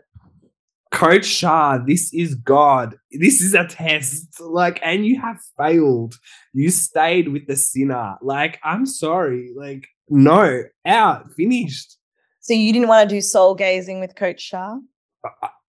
Coach 0.90 1.24
Shah. 1.24 1.78
This 1.78 2.12
is 2.12 2.34
God. 2.34 2.97
This 3.10 3.40
is 3.40 3.55
a 3.55 3.66
test. 3.66 4.40
Like, 4.40 4.78
and 4.82 5.06
you 5.06 5.20
have 5.20 5.39
failed. 5.56 6.14
You 6.52 6.70
stayed 6.70 7.28
with 7.28 7.47
the 7.47 7.56
sinner. 7.56 8.16
Like, 8.20 8.59
I'm 8.62 8.84
sorry. 8.84 9.52
Like, 9.56 9.89
no, 10.09 10.62
out, 10.84 11.32
finished. 11.32 11.97
So 12.40 12.52
you 12.52 12.72
didn't 12.72 12.89
want 12.89 13.09
to 13.09 13.14
do 13.14 13.20
soul 13.20 13.55
gazing 13.55 14.01
with 14.01 14.14
Coach 14.14 14.40
Shah? 14.40 14.76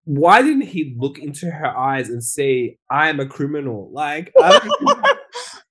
Why 0.06 0.42
didn't 0.42 0.68
he 0.68 0.96
look 0.98 1.18
into 1.20 1.50
her 1.50 1.68
eyes 1.68 2.10
and 2.10 2.24
say, 2.24 2.78
I 2.90 3.10
am 3.10 3.20
a 3.20 3.26
criminal? 3.26 3.90
Like, 3.94 4.34
I 4.38 5.16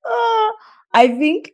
Uh, 0.05 0.53
I 0.93 1.09
think 1.09 1.53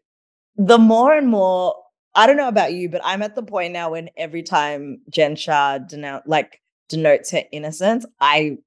the 0.56 0.78
more 0.78 1.12
and 1.12 1.28
more, 1.28 1.74
I 2.14 2.26
don't 2.26 2.36
know 2.36 2.48
about 2.48 2.72
you, 2.72 2.88
but 2.88 3.00
I'm 3.04 3.22
at 3.22 3.34
the 3.34 3.42
point 3.42 3.72
now 3.72 3.90
when 3.92 4.08
every 4.16 4.42
time 4.42 5.02
Jen 5.10 5.36
Shah 5.36 5.78
denounce, 5.78 6.24
like 6.26 6.60
denotes 6.88 7.30
her 7.32 7.42
innocence, 7.52 8.06
I 8.20 8.58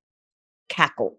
cackle. 0.70 1.18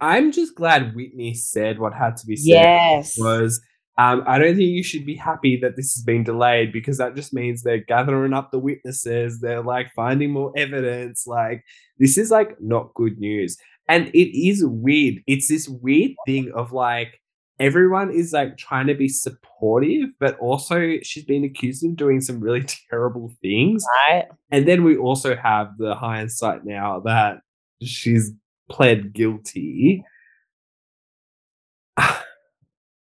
I'm 0.00 0.32
just 0.32 0.54
glad 0.54 0.94
Whitney 0.94 1.34
said 1.34 1.78
what 1.78 1.92
had 1.92 2.16
to 2.16 2.26
be 2.26 2.36
said. 2.36 2.46
Yes. 2.46 3.18
was 3.18 3.60
um, 4.00 4.24
I 4.26 4.38
don't 4.38 4.56
think 4.56 4.70
you 4.70 4.82
should 4.82 5.04
be 5.04 5.14
happy 5.14 5.58
that 5.58 5.76
this 5.76 5.94
has 5.94 6.02
been 6.02 6.24
delayed 6.24 6.72
because 6.72 6.96
that 6.96 7.14
just 7.14 7.34
means 7.34 7.62
they're 7.62 7.84
gathering 7.84 8.32
up 8.32 8.50
the 8.50 8.58
witnesses. 8.58 9.40
They're 9.40 9.62
like 9.62 9.92
finding 9.94 10.30
more 10.30 10.54
evidence. 10.56 11.26
Like, 11.26 11.62
this 11.98 12.16
is 12.16 12.30
like 12.30 12.58
not 12.62 12.94
good 12.94 13.18
news. 13.18 13.58
And 13.88 14.08
it 14.14 14.34
is 14.34 14.64
weird. 14.64 15.16
It's 15.26 15.48
this 15.48 15.68
weird 15.68 16.12
thing 16.24 16.50
of 16.54 16.72
like, 16.72 17.20
everyone 17.58 18.10
is 18.10 18.32
like 18.32 18.56
trying 18.56 18.86
to 18.86 18.94
be 18.94 19.08
supportive, 19.08 20.08
but 20.18 20.38
also 20.38 20.94
she's 21.02 21.26
been 21.26 21.44
accused 21.44 21.84
of 21.84 21.94
doing 21.96 22.22
some 22.22 22.40
really 22.40 22.64
terrible 22.90 23.30
things. 23.42 23.84
Right. 24.08 24.28
And 24.50 24.66
then 24.66 24.82
we 24.82 24.96
also 24.96 25.36
have 25.36 25.76
the 25.76 25.94
hindsight 25.94 26.64
now 26.64 27.00
that 27.00 27.40
she's 27.82 28.32
pled 28.70 29.12
guilty. 29.12 30.02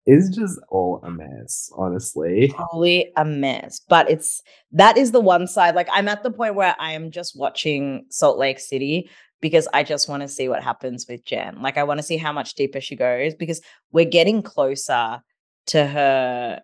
It's 0.05 0.35
just 0.35 0.59
all 0.69 0.99
a 1.03 1.09
mess, 1.09 1.71
honestly. 1.77 2.53
Totally 2.57 3.11
a 3.15 3.23
mess. 3.23 3.79
But 3.87 4.09
it's 4.09 4.41
that 4.71 4.97
is 4.97 5.11
the 5.11 5.21
one 5.21 5.47
side. 5.47 5.75
Like 5.75 5.87
I'm 5.91 6.09
at 6.09 6.23
the 6.23 6.31
point 6.31 6.55
where 6.55 6.75
I 6.77 6.91
am 6.91 7.09
just 7.11 7.37
watching 7.37 8.05
Salt 8.09 8.37
Lake 8.37 8.59
City 8.59 9.09
because 9.39 9.67
I 9.73 9.83
just 9.83 10.09
want 10.09 10.21
to 10.21 10.27
see 10.27 10.49
what 10.49 10.63
happens 10.63 11.05
with 11.07 11.23
Jen. 11.23 11.61
Like 11.61 11.77
I 11.77 11.83
want 11.83 11.99
to 11.99 12.03
see 12.03 12.17
how 12.17 12.33
much 12.33 12.55
deeper 12.55 12.81
she 12.81 12.95
goes 12.95 13.33
because 13.33 13.61
we're 13.91 14.05
getting 14.05 14.41
closer 14.41 15.21
to 15.67 15.85
her, 15.85 16.61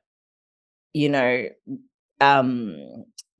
you 0.93 1.09
know, 1.09 1.47
um 2.19 2.75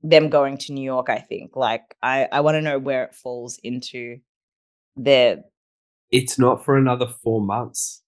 them 0.02 0.30
going 0.30 0.56
to 0.56 0.72
New 0.72 0.84
York, 0.84 1.10
I 1.10 1.18
think. 1.18 1.56
Like 1.56 1.94
I 2.02 2.26
I 2.32 2.40
want 2.40 2.54
to 2.54 2.62
know 2.62 2.78
where 2.78 3.04
it 3.04 3.14
falls 3.14 3.58
into 3.62 4.18
their 4.96 5.42
It's 6.10 6.38
not 6.38 6.64
for 6.64 6.78
another 6.78 7.06
four 7.22 7.42
months. 7.42 8.02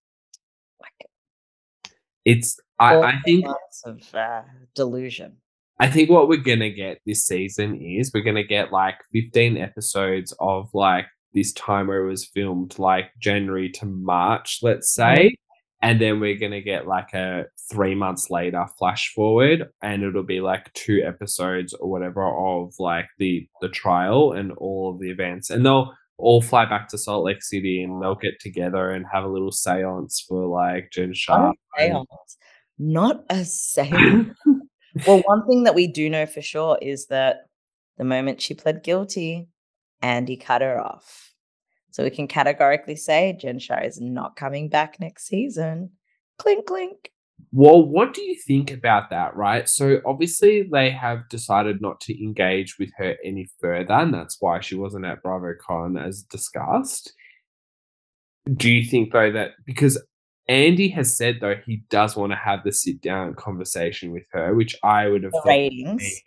It's 2.25 2.59
I, 2.79 2.99
I 3.01 3.19
think 3.25 3.45
of 3.85 4.13
uh, 4.13 4.41
delusion. 4.75 5.37
I 5.79 5.87
think 5.89 6.09
what 6.09 6.27
we're 6.27 6.37
gonna 6.37 6.69
get 6.69 6.99
this 7.05 7.25
season 7.25 7.75
is 7.81 8.11
we're 8.13 8.23
gonna 8.23 8.43
get 8.43 8.71
like 8.71 8.95
15 9.11 9.57
episodes 9.57 10.33
of 10.39 10.69
like 10.73 11.05
this 11.33 11.51
time 11.53 11.87
where 11.87 12.05
it 12.05 12.09
was 12.09 12.25
filmed 12.25 12.77
like 12.77 13.11
January 13.19 13.69
to 13.71 13.85
March, 13.85 14.59
let's 14.61 14.93
say. 14.93 15.35
And 15.81 15.99
then 15.99 16.19
we're 16.19 16.37
gonna 16.37 16.61
get 16.61 16.87
like 16.87 17.13
a 17.13 17.45
three 17.69 17.95
months 17.95 18.29
later 18.29 18.65
flash 18.77 19.11
forward, 19.13 19.67
and 19.81 20.03
it'll 20.03 20.23
be 20.23 20.39
like 20.39 20.71
two 20.73 21.03
episodes 21.05 21.73
or 21.73 21.89
whatever 21.89 22.23
of 22.23 22.73
like 22.79 23.07
the 23.17 23.47
the 23.61 23.69
trial 23.69 24.31
and 24.31 24.51
all 24.53 24.91
of 24.91 24.99
the 24.99 25.09
events. 25.09 25.49
And 25.49 25.65
they'll 25.65 25.93
all 26.17 26.41
fly 26.41 26.65
back 26.65 26.87
to 26.89 26.97
Salt 26.97 27.25
Lake 27.25 27.41
City 27.41 27.83
and 27.83 28.01
they'll 28.01 28.15
get 28.15 28.39
together 28.39 28.91
and 28.91 29.05
have 29.11 29.23
a 29.23 29.29
little 29.29 29.51
seance 29.51 30.23
for 30.27 30.45
like 30.45 30.89
Jen 30.91 31.13
Shah. 31.13 31.37
Not 31.37 31.55
a 31.77 31.81
seance. 31.81 32.37
Not 32.79 33.23
a 33.29 33.45
seance. 33.45 34.37
well, 35.07 35.21
one 35.25 35.47
thing 35.47 35.63
that 35.63 35.75
we 35.75 35.87
do 35.87 36.09
know 36.09 36.25
for 36.25 36.41
sure 36.41 36.77
is 36.81 37.07
that 37.07 37.47
the 37.97 38.03
moment 38.03 38.41
she 38.41 38.53
pled 38.53 38.83
guilty, 38.83 39.47
Andy 40.01 40.37
cut 40.37 40.61
her 40.61 40.79
off. 40.79 41.33
So 41.91 42.03
we 42.03 42.09
can 42.09 42.27
categorically 42.27 42.95
say 42.95 43.37
Jen 43.39 43.59
Shah 43.59 43.81
is 43.83 44.01
not 44.01 44.35
coming 44.35 44.67
back 44.67 44.99
next 44.99 45.27
season. 45.27 45.91
Clink, 46.39 46.65
clink. 46.65 47.11
Well, 47.51 47.85
what 47.85 48.13
do 48.13 48.21
you 48.23 48.35
think 48.35 48.71
about 48.71 49.11
that, 49.11 49.35
right? 49.35 49.69
So 49.69 50.01
obviously 50.05 50.67
they 50.71 50.89
have 50.89 51.29
decided 51.29 51.81
not 51.81 52.01
to 52.01 52.23
engage 52.23 52.79
with 52.79 52.89
her 52.97 53.15
any 53.23 53.47
further, 53.59 53.93
and 53.93 54.13
that's 54.13 54.37
why 54.39 54.59
she 54.59 54.75
wasn't 54.75 55.05
at 55.05 55.23
BravoCon 55.23 56.03
as 56.03 56.23
discussed. 56.23 57.13
Do 58.51 58.71
you 58.71 58.83
think 58.89 59.13
though 59.13 59.31
that 59.31 59.51
because 59.65 60.01
Andy 60.47 60.89
has 60.89 61.15
said 61.15 61.37
though 61.39 61.55
he 61.65 61.83
does 61.89 62.15
want 62.15 62.31
to 62.31 62.35
have 62.35 62.63
the 62.63 62.71
sit 62.71 63.01
down 63.01 63.35
conversation 63.35 64.11
with 64.11 64.25
her, 64.31 64.53
which 64.55 64.75
I 64.83 65.07
would 65.07 65.23
have 65.23 65.31
The 65.31 65.37
thought 65.37 65.47
would 65.47 65.47
ratings. 65.47 66.21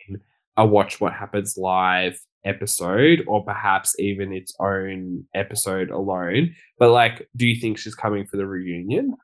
a 0.57 0.65
watch 0.65 1.01
what 1.01 1.13
happens 1.13 1.57
live 1.59 2.19
episode 2.45 3.25
or 3.27 3.45
perhaps 3.45 3.99
even 3.99 4.33
its 4.33 4.55
own 4.61 5.25
episode 5.35 5.91
alone. 5.91 6.55
But 6.79 6.91
like, 6.91 7.29
do 7.37 7.47
you 7.47 7.61
think 7.61 7.79
she's 7.79 7.95
coming 7.95 8.27
for 8.27 8.37
the 8.37 8.47
reunion? 8.47 9.17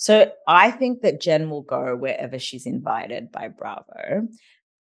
So 0.00 0.32
I 0.46 0.70
think 0.70 1.02
that 1.02 1.20
Jen 1.20 1.50
will 1.50 1.60
go 1.60 1.94
wherever 1.94 2.38
she's 2.38 2.64
invited 2.64 3.30
by 3.30 3.48
Bravo. 3.48 4.28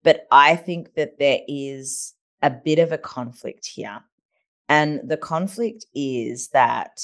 But 0.01 0.25
I 0.31 0.55
think 0.55 0.93
that 0.93 1.19
there 1.19 1.41
is 1.45 2.13
a 2.41 2.49
bit 2.49 2.79
of 2.79 2.93
a 2.93 2.97
conflict 2.97 3.65
here. 3.65 3.99
And 4.69 5.01
the 5.03 5.17
conflict 5.17 5.85
is 5.93 6.47
that 6.49 7.01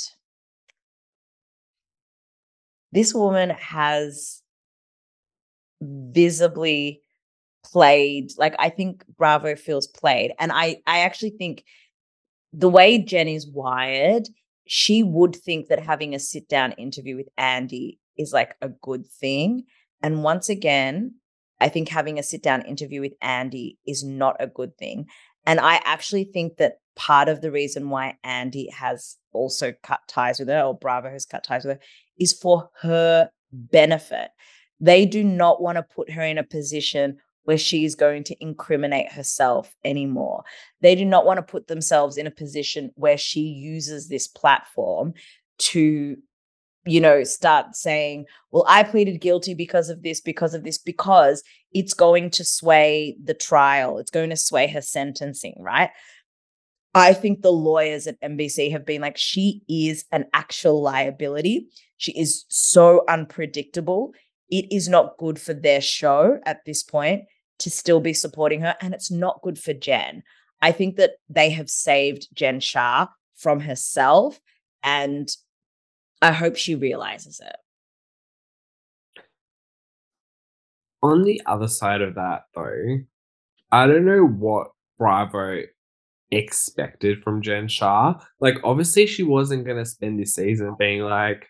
this 2.94 3.14
woman 3.14 3.50
has 3.50 4.42
visibly 5.82 7.02
played 7.66 8.32
like 8.38 8.56
i 8.60 8.70
think 8.70 9.04
bravo 9.18 9.56
feels 9.56 9.88
played 9.88 10.32
and 10.40 10.52
i 10.54 10.78
i 10.86 11.00
actually 11.00 11.32
think 11.32 11.66
the 12.54 12.70
way 12.70 12.98
jen 13.00 13.28
is 13.28 13.48
wired 13.48 14.30
she 14.68 15.04
would 15.04 15.36
think 15.36 15.68
that 15.68 15.80
having 15.80 16.14
a 16.14 16.20
sit 16.20 16.48
down 16.48 16.72
interview 16.74 17.16
with 17.16 17.28
andy 17.38 18.00
is 18.18 18.34
like 18.34 18.56
a 18.62 18.70
good 18.70 19.06
thing 19.08 19.64
and 20.02 20.24
once 20.24 20.50
again 20.50 21.14
i 21.60 21.68
think 21.68 21.90
having 21.90 22.20
a 22.20 22.24
sit 22.24 22.44
down 22.44 22.62
interview 22.64 23.02
with 23.02 23.14
andy 23.22 23.78
is 23.86 24.04
not 24.04 24.36
a 24.40 24.48
good 24.48 24.78
thing 24.78 25.06
and 25.46 25.60
i 25.60 25.82
actually 25.86 26.24
think 26.24 26.58
that 26.58 26.80
part 26.96 27.28
of 27.28 27.42
the 27.42 27.52
reason 27.52 27.90
why 27.90 28.18
andy 28.24 28.70
has 28.70 29.18
also 29.34 29.74
cut 29.84 30.00
ties 30.08 30.40
with 30.40 30.48
her 30.48 30.62
or 30.62 30.78
bravo 30.78 31.10
has 31.10 31.26
cut 31.26 31.44
ties 31.44 31.66
with 31.66 31.78
her 31.78 31.84
is 32.18 32.34
for 32.34 32.70
her 32.82 33.30
benefit 33.52 34.30
they 34.80 35.06
do 35.06 35.24
not 35.24 35.62
want 35.62 35.78
to 35.78 35.84
put 35.84 36.12
her 36.12 36.22
in 36.22 36.38
a 36.38 36.44
position 36.44 37.18
where 37.46 37.58
she 37.58 37.86
is 37.86 37.96
going 37.96 38.24
to 38.24 38.44
incriminate 38.44 39.12
herself 39.12 39.76
anymore. 39.86 40.44
They 40.82 40.96
do 40.96 41.06
not 41.06 41.26
want 41.26 41.38
to 41.38 41.44
put 41.44 41.68
themselves 41.68 42.18
in 42.18 42.28
a 42.28 42.32
position 42.32 42.92
where 42.96 43.18
she 43.18 43.42
uses 43.42 44.10
this 44.10 44.28
platform 44.28 45.14
to, 45.60 46.18
you 46.86 47.02
know, 47.02 47.24
start 47.24 47.76
saying, 47.76 48.26
well, 48.52 48.66
I 48.68 48.84
pleaded 48.84 49.22
guilty 49.22 49.53
because 49.53 49.90
of 49.90 50.03
this, 50.03 50.22
because 50.22 50.53
of 50.53 50.64
this, 50.64 50.78
because 50.78 51.44
it's 51.72 51.94
going 51.94 52.30
to 52.32 52.45
sway 52.45 53.18
the 53.24 53.34
trial, 53.34 53.98
it's 53.98 54.12
going 54.12 54.30
to 54.30 54.38
sway 54.38 54.68
her 54.68 54.82
sentencing, 54.82 55.56
right? 55.60 55.90
I 56.94 57.14
think 57.14 57.41
the 57.41 57.52
lawyers 57.52 58.07
at 58.07 58.22
NBC 58.22 58.72
have 58.72 58.86
been 58.86 59.02
like, 59.02 59.18
she 59.18 59.62
is 59.68 60.06
an 60.12 60.26
actual 60.34 60.82
liability. 60.82 61.68
She 61.98 62.18
is 62.18 62.45
so 62.48 63.03
unpredictable 63.10 64.14
it 64.49 64.72
is 64.72 64.88
not 64.88 65.18
good 65.18 65.40
for 65.40 65.53
their 65.53 65.82
show 65.82 66.40
at 66.45 66.64
this 66.66 66.84
point 66.84 67.24
to 67.60 67.70
still 67.70 67.99
be 67.99 68.14
supporting 68.14 68.62
her. 68.62 68.76
And 68.82 68.94
it's 68.94 69.12
not 69.12 69.41
good 69.41 69.57
for 69.57 69.74
Jen. 69.74 70.24
I 70.62 70.72
think 70.72 70.98
that 70.98 71.12
they 71.30 71.49
have 71.52 71.70
saved 71.70 72.28
Jen 72.34 72.60
Shah 72.60 73.07
from 73.36 73.62
herself. 73.62 74.40
And 74.84 75.30
I 76.22 76.32
hope 76.32 76.56
she 76.56 76.76
realizes 76.76 77.40
it. 77.40 77.56
On 81.04 81.24
the 81.24 81.42
other 81.46 81.68
side 81.68 82.02
of 82.02 82.16
that, 82.16 82.44
though, 82.56 83.00
I 83.72 83.86
don't 83.88 84.06
know 84.06 84.26
what 84.26 84.68
Bravo 84.98 85.62
expected 86.32 87.24
from 87.24 87.42
Jen 87.42 87.68
Shah. 87.68 88.20
Like, 88.40 88.56
obviously, 88.64 89.06
she 89.06 89.24
wasn't 89.24 89.66
going 89.66 89.78
to 89.78 89.86
spend 89.86 90.20
this 90.20 90.34
season 90.34 90.76
being 90.80 91.02
like, 91.02 91.48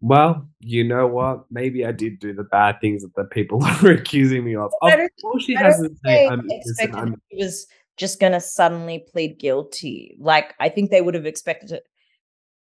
well, 0.00 0.48
you 0.60 0.84
know 0.84 1.06
what? 1.06 1.46
Maybe 1.50 1.84
I 1.84 1.90
did 1.90 2.20
do 2.20 2.32
the 2.32 2.44
bad 2.44 2.80
things 2.80 3.02
that 3.02 3.14
the 3.16 3.24
people 3.24 3.64
are 3.64 3.90
accusing 3.90 4.44
me 4.44 4.54
of. 4.54 4.70
Of 4.82 4.92
course, 5.20 5.42
she 5.44 5.54
hasn't 5.54 5.98
said 6.04 6.26
I'm 6.30 6.48
innocent. 6.50 6.94
I'm- 6.94 7.20
She 7.32 7.38
was 7.42 7.66
just 7.96 8.20
going 8.20 8.32
to 8.32 8.40
suddenly 8.40 9.04
plead 9.10 9.38
guilty. 9.38 10.16
Like, 10.20 10.54
I 10.60 10.68
think 10.68 10.90
they 10.90 11.00
would 11.00 11.14
have 11.14 11.26
expected 11.26 11.72
it. 11.72 11.84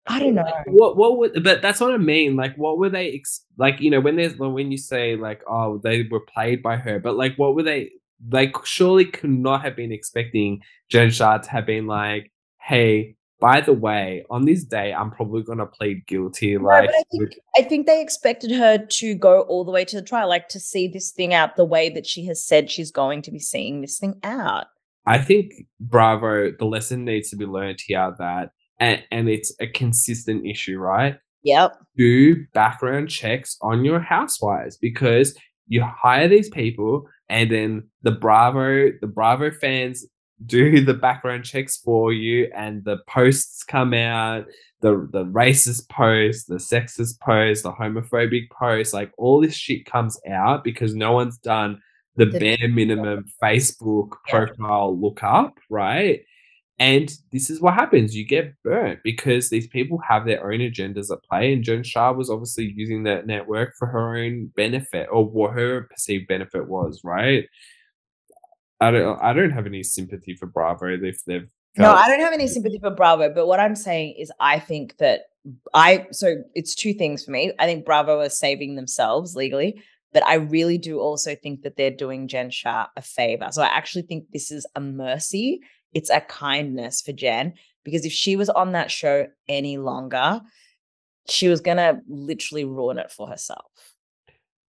I 0.05 0.19
don't 0.19 0.35
know. 0.35 0.43
Like, 0.43 0.65
what 0.67 0.97
what 0.97 1.17
would 1.17 1.43
but 1.43 1.61
that's 1.61 1.79
what 1.79 1.93
I 1.93 1.97
mean. 1.97 2.35
Like 2.35 2.55
what 2.55 2.77
were 2.77 2.89
they 2.89 3.11
ex- 3.13 3.45
like 3.57 3.79
you 3.79 3.89
know 3.89 4.01
when 4.01 4.17
there's 4.17 4.35
when 4.35 4.71
you 4.71 4.77
say 4.77 5.15
like 5.15 5.41
oh 5.47 5.77
they 5.77 6.03
were 6.03 6.19
played 6.19 6.61
by 6.61 6.75
her, 6.75 6.99
but 6.99 7.15
like 7.15 7.35
what 7.37 7.55
were 7.55 7.63
they 7.63 7.91
they 8.25 8.51
surely 8.65 9.05
could 9.05 9.29
not 9.29 9.61
have 9.61 9.75
been 9.75 9.91
expecting 9.91 10.61
Jen 10.89 11.09
Shah 11.09 11.37
to 11.37 11.49
have 11.49 11.65
been 11.65 11.87
like, 11.87 12.31
hey, 12.61 13.15
by 13.39 13.61
the 13.61 13.73
way, 13.73 14.25
on 14.29 14.45
this 14.45 14.65
day 14.65 14.93
I'm 14.93 15.09
probably 15.09 15.43
gonna 15.43 15.65
plead 15.65 16.05
guilty. 16.05 16.57
Like 16.57 16.89
I 16.89 17.03
think, 17.11 17.35
I 17.57 17.61
think 17.61 17.87
they 17.87 18.01
expected 18.01 18.51
her 18.51 18.77
to 18.77 19.15
go 19.15 19.41
all 19.41 19.63
the 19.63 19.71
way 19.71 19.85
to 19.85 19.95
the 19.95 20.05
trial, 20.05 20.27
like 20.27 20.49
to 20.49 20.59
see 20.59 20.89
this 20.89 21.11
thing 21.11 21.33
out 21.33 21.55
the 21.55 21.65
way 21.65 21.89
that 21.89 22.05
she 22.05 22.25
has 22.25 22.45
said 22.45 22.69
she's 22.69 22.91
going 22.91 23.21
to 23.21 23.31
be 23.31 23.39
seeing 23.39 23.79
this 23.79 23.99
thing 23.99 24.19
out. 24.23 24.65
I 25.05 25.17
think 25.17 25.53
Bravo, 25.79 26.51
the 26.51 26.65
lesson 26.65 27.05
needs 27.05 27.29
to 27.29 27.35
be 27.35 27.45
learned 27.45 27.79
here 27.85 28.15
that 28.19 28.51
and, 28.83 29.03
and 29.11 29.29
it's 29.29 29.51
a 29.59 29.67
consistent 29.67 30.45
issue, 30.45 30.77
right? 30.77 31.15
Yep. 31.45 31.71
do 31.97 32.45
background 32.53 33.09
checks 33.09 33.57
on 33.61 33.83
your 33.83 33.99
housewives 33.99 34.77
because 34.77 35.37
you 35.67 35.83
hire 35.83 36.29
these 36.29 36.49
people 36.49 37.05
and 37.27 37.51
then 37.51 37.83
the 38.01 38.11
bravo 38.11 38.91
the 39.01 39.07
bravo 39.07 39.51
fans 39.51 40.05
do 40.45 40.83
the 40.85 40.93
background 40.93 41.43
checks 41.43 41.75
for 41.77 42.13
you 42.13 42.49
and 42.55 42.83
the 42.85 42.97
posts 43.09 43.63
come 43.63 43.93
out 43.93 44.45
the 44.81 45.05
the 45.11 45.25
racist 45.25 45.89
post 45.89 46.47
the 46.47 46.55
sexist 46.55 47.19
post 47.19 47.63
the 47.63 47.71
homophobic 47.73 48.49
post 48.49 48.93
like 48.93 49.11
all 49.17 49.41
this 49.41 49.55
shit 49.55 49.85
comes 49.85 50.17
out 50.29 50.63
because 50.63 50.95
no 50.95 51.11
one's 51.11 51.37
done 51.39 51.77
the, 52.15 52.25
The- 52.25 52.39
bare 52.39 52.67
minimum 52.69 53.25
facebook 53.43 54.11
profile 54.29 54.97
lookup 54.97 55.57
right 55.69 56.21
and 56.83 57.09
this 57.31 57.49
is 57.49 57.61
what 57.61 57.75
happens. 57.75 58.13
You 58.15 58.25
get 58.25 58.53
burnt 58.63 58.99
because 59.03 59.49
these 59.49 59.67
people 59.67 59.99
have 60.07 60.25
their 60.25 60.43
own 60.43 60.59
agendas 60.59 61.09
at 61.11 61.23
play. 61.23 61.53
And 61.53 61.63
Jen 61.63 61.81
Shah 61.83 62.11
was 62.11 62.29
obviously 62.29 62.73
using 62.75 63.03
that 63.03 63.25
network 63.25 63.75
for 63.79 63.87
her 63.87 64.17
own 64.17 64.51
benefit 64.55 65.07
or 65.11 65.23
what 65.25 65.53
her 65.53 65.83
perceived 65.89 66.27
benefit 66.27 66.67
was, 66.67 66.99
right? 67.03 67.45
I 68.81 68.91
don't 68.91 69.17
I 69.21 69.31
don't 69.33 69.51
have 69.51 69.65
any 69.65 69.83
sympathy 69.83 70.35
for 70.35 70.45
Bravo 70.45 70.87
if 70.87 71.23
they've 71.25 71.47
No, 71.77 71.85
felt- 71.85 71.97
I 71.99 72.07
don't 72.09 72.19
have 72.19 72.33
any 72.33 72.47
sympathy 72.47 72.79
for 72.79 72.91
Bravo, 72.91 73.33
but 73.33 73.47
what 73.47 73.61
I'm 73.61 73.75
saying 73.75 74.15
is 74.19 74.29
I 74.41 74.59
think 74.59 74.97
that 74.97 75.21
I 75.73 76.07
so 76.11 76.35
it's 76.53 76.75
two 76.75 76.93
things 76.93 77.23
for 77.23 77.31
me. 77.31 77.53
I 77.59 77.65
think 77.65 77.85
Bravo 77.85 78.19
are 78.19 78.29
saving 78.29 78.75
themselves 78.75 79.35
legally, 79.35 79.81
but 80.11 80.25
I 80.25 80.35
really 80.35 80.77
do 80.77 80.99
also 80.99 81.33
think 81.35 81.61
that 81.61 81.77
they're 81.77 81.91
doing 81.91 82.27
Jen 82.27 82.49
Shah 82.49 82.87
a 82.97 83.01
favor. 83.01 83.47
So 83.51 83.61
I 83.61 83.67
actually 83.67 84.03
think 84.03 84.25
this 84.33 84.51
is 84.51 84.65
a 84.75 84.81
mercy. 84.81 85.61
It's 85.93 86.09
a 86.09 86.21
kindness 86.21 87.01
for 87.01 87.11
Jen 87.11 87.53
because 87.83 88.05
if 88.05 88.11
she 88.11 88.35
was 88.35 88.49
on 88.49 88.71
that 88.71 88.91
show 88.91 89.27
any 89.47 89.77
longer, 89.77 90.41
she 91.29 91.47
was 91.47 91.61
gonna 91.61 92.01
literally 92.07 92.65
ruin 92.65 92.97
it 92.97 93.11
for 93.11 93.27
herself. 93.27 93.93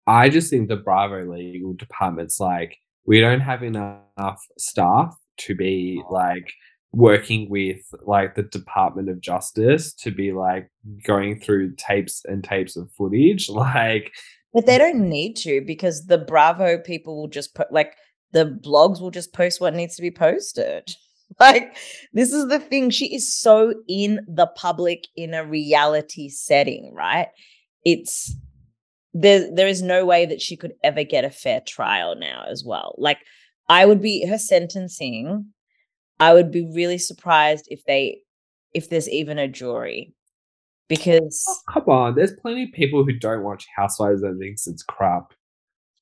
I 0.06 0.30
just 0.30 0.50
think 0.50 0.68
the 0.68 0.76
Bravo 0.76 1.26
legal 1.32 1.74
department's 1.74 2.40
like, 2.40 2.78
we 3.06 3.22
don't 3.22 3.42
have 3.42 3.64
enough 3.64 4.46
staff 4.58 5.16
to 5.38 5.56
be 5.56 6.02
oh. 6.06 6.14
like 6.14 6.52
working 6.92 7.50
with 7.50 7.82
like 8.04 8.36
the 8.36 8.44
Department 8.44 9.10
of 9.10 9.20
Justice 9.20 9.94
to 9.96 10.12
be 10.12 10.32
like 10.32 10.70
going 11.06 11.40
through 11.40 11.76
tapes 11.76 12.24
and 12.26 12.44
tapes 12.44 12.76
of 12.78 12.92
footage. 12.92 13.50
Like 13.54 14.12
But 14.54 14.66
they 14.66 14.78
don't 14.78 15.10
need 15.10 15.36
to 15.38 15.62
because 15.66 16.06
the 16.06 16.20
Bravo 16.20 16.78
people 16.78 17.16
will 17.16 17.28
just 17.28 17.56
put 17.56 17.72
like 17.72 17.96
the 18.32 18.60
blogs 18.64 19.00
will 19.02 19.12
just 19.12 19.34
post 19.34 19.62
what 19.62 19.74
needs 19.74 19.96
to 19.96 20.02
be 20.02 20.12
posted. 20.12 20.90
Like 21.40 21.76
this 22.14 22.32
is 22.32 22.48
the 22.48 22.60
thing. 22.60 22.90
She 22.90 23.14
is 23.14 23.34
so 23.34 23.74
in 23.88 24.20
the 24.28 24.48
public 24.48 25.08
in 25.16 25.34
a 25.34 25.46
reality 25.46 26.30
setting, 26.30 26.94
right? 26.94 27.28
It's 27.84 28.36
there 29.14 29.54
there 29.54 29.68
is 29.68 29.82
no 29.82 30.06
way 30.06 30.26
that 30.26 30.42
she 30.42 30.56
could 30.56 30.74
ever 30.84 31.04
get 31.04 31.26
a 31.26 31.30
fair 31.30 31.62
trial 31.62 32.16
now 32.16 32.46
as 32.50 32.64
well. 32.66 32.96
Like 32.98 33.20
I 33.70 33.86
would 33.86 34.02
be 34.02 34.26
her 34.28 34.38
sentencing, 34.38 35.46
I 36.20 36.34
would 36.34 36.52
be 36.52 36.70
really 36.74 36.98
surprised 36.98 37.68
if 37.70 37.84
they 37.86 38.22
if 38.74 38.90
there's 38.90 39.10
even 39.10 39.38
a 39.38 39.48
jury. 39.48 40.14
Because 40.90 41.46
oh, 41.48 41.74
Come 41.74 41.90
on, 41.90 42.16
there's 42.16 42.34
plenty 42.42 42.64
of 42.64 42.72
people 42.74 43.04
who 43.04 43.14
don't 43.14 43.44
watch 43.44 43.66
Housewives 43.76 44.22
and 44.22 44.40
thinks 44.40 44.68
it's 44.68 44.84
crap. 44.84 45.34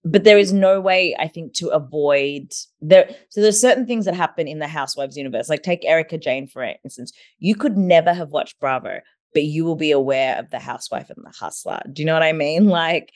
But 0.03 0.23
there 0.23 0.39
is 0.39 0.51
no 0.51 0.81
way 0.81 1.15
I 1.19 1.27
think 1.27 1.53
to 1.55 1.69
avoid 1.69 2.53
there. 2.79 3.09
So 3.29 3.41
there's 3.41 3.61
certain 3.61 3.85
things 3.85 4.05
that 4.05 4.15
happen 4.15 4.47
in 4.47 4.59
the 4.59 4.67
Housewives 4.67 5.15
universe. 5.15 5.47
Like 5.47 5.61
take 5.61 5.85
Erika 5.85 6.17
Jayne 6.17 6.47
for 6.47 6.63
instance. 6.83 7.11
You 7.37 7.55
could 7.55 7.77
never 7.77 8.13
have 8.13 8.29
watched 8.31 8.59
Bravo, 8.59 8.99
but 9.33 9.43
you 9.43 9.63
will 9.63 9.75
be 9.75 9.91
aware 9.91 10.39
of 10.39 10.49
the 10.49 10.59
housewife 10.59 11.09
and 11.09 11.23
the 11.23 11.29
hustler. 11.37 11.81
Do 11.93 12.01
you 12.01 12.05
know 12.05 12.13
what 12.13 12.23
I 12.23 12.33
mean? 12.33 12.65
Like 12.81 13.11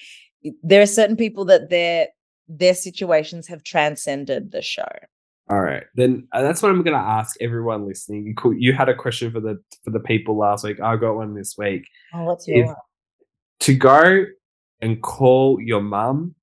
there 0.62 0.82
are 0.82 0.86
certain 0.88 1.16
people 1.16 1.46
that 1.46 1.70
their 1.70 2.08
their 2.48 2.76
situations 2.76 3.48
have 3.48 3.64
transcended 3.64 4.52
the 4.52 4.62
show. 4.62 4.88
All 5.50 5.62
right, 5.62 5.84
then 5.96 6.28
uh, 6.32 6.42
that's 6.42 6.62
what 6.62 6.72
I'm 6.72 6.84
gonna 6.84 6.98
ask 6.98 7.36
everyone 7.42 7.88
listening. 7.88 8.36
You, 8.44 8.52
you 8.58 8.74
had 8.74 8.90
a 8.90 8.96
question 8.96 9.32
for 9.32 9.40
the 9.40 9.60
for 9.84 9.92
the 9.92 10.00
people 10.00 10.38
last 10.38 10.64
week. 10.64 10.80
I 10.80 10.98
got 10.98 11.16
one 11.16 11.36
this 11.36 11.56
week. 11.58 11.88
Oh, 12.14 12.24
what's 12.24 12.48
If- 12.48 12.56
your 12.56 12.76
To 13.62 13.76
go 13.76 14.26
and 14.82 15.02
call 15.02 15.60
your 15.62 15.82
mum 15.82 16.36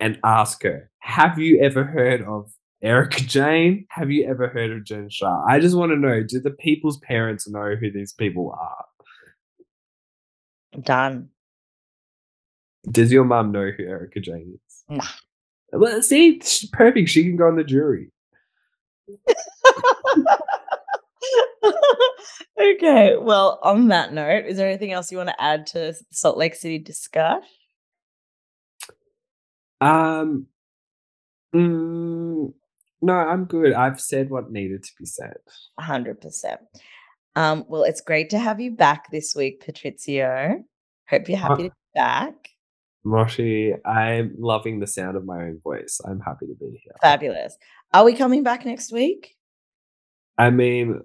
and 0.00 0.18
ask 0.24 0.62
her, 0.62 0.90
have 1.00 1.38
you 1.38 1.60
ever 1.60 1.84
heard 1.84 2.22
of 2.22 2.50
Erika 2.82 3.22
Jayne? 3.22 3.86
Have 3.90 4.10
you 4.10 4.28
ever 4.28 4.48
heard 4.48 4.70
of 4.70 4.84
Jen 4.84 5.08
Shah? 5.10 5.44
I 5.48 5.58
just 5.58 5.76
want 5.76 5.92
to 5.92 5.96
know, 5.96 6.22
do 6.22 6.40
the 6.40 6.50
people's 6.50 6.98
parents 6.98 7.48
know 7.48 7.74
who 7.74 7.90
these 7.90 8.12
people 8.12 8.54
are? 8.58 8.84
done? 10.82 11.30
Does 12.90 13.12
your 13.12 13.24
mum 13.24 13.52
know 13.52 13.70
who 13.76 13.84
Erika 13.84 14.20
Jayne 14.20 14.58
is? 14.66 14.84
Nah. 14.88 15.04
Well, 15.72 16.00
see, 16.02 16.40
perfect. 16.72 17.10
She 17.10 17.24
can 17.24 17.36
go 17.36 17.46
on 17.48 17.56
the 17.56 17.64
jury. 17.64 18.10
okay. 22.60 23.16
Well, 23.18 23.58
on 23.62 23.88
that 23.88 24.12
note, 24.14 24.46
is 24.46 24.56
there 24.56 24.68
anything 24.68 24.92
else 24.92 25.10
you 25.10 25.18
want 25.18 25.30
to 25.30 25.42
add 25.42 25.66
to 25.68 25.94
Salt 26.10 26.38
Lake 26.38 26.54
City 26.54 26.78
discuss? 26.78 27.42
Um, 29.80 30.46
mm, 31.54 32.52
no, 33.02 33.12
I'm 33.12 33.44
good. 33.44 33.72
I've 33.72 34.00
said 34.00 34.30
what 34.30 34.50
needed 34.50 34.82
to 34.82 34.90
be 34.98 35.06
said. 35.06 35.36
hundred 35.78 36.20
percent. 36.20 36.60
Um, 37.36 37.64
well, 37.68 37.84
it's 37.84 38.00
great 38.00 38.30
to 38.30 38.38
have 38.38 38.60
you 38.60 38.72
back 38.72 39.10
this 39.10 39.34
week, 39.36 39.64
Patrizio. 39.64 40.64
Hope 41.08 41.28
you're 41.28 41.38
happy 41.38 41.64
to 41.64 41.70
be 41.70 41.74
back. 41.94 42.34
Moshi, 43.04 43.74
I'm 43.84 44.34
loving 44.38 44.80
the 44.80 44.86
sound 44.86 45.16
of 45.16 45.24
my 45.24 45.44
own 45.44 45.60
voice. 45.62 46.00
I'm 46.04 46.20
happy 46.20 46.46
to 46.46 46.54
be 46.54 46.80
here. 46.82 46.92
Fabulous. 47.00 47.56
Are 47.94 48.04
we 48.04 48.14
coming 48.14 48.42
back 48.42 48.66
next 48.66 48.92
week? 48.92 49.36
I 50.36 50.50
mean, 50.50 51.00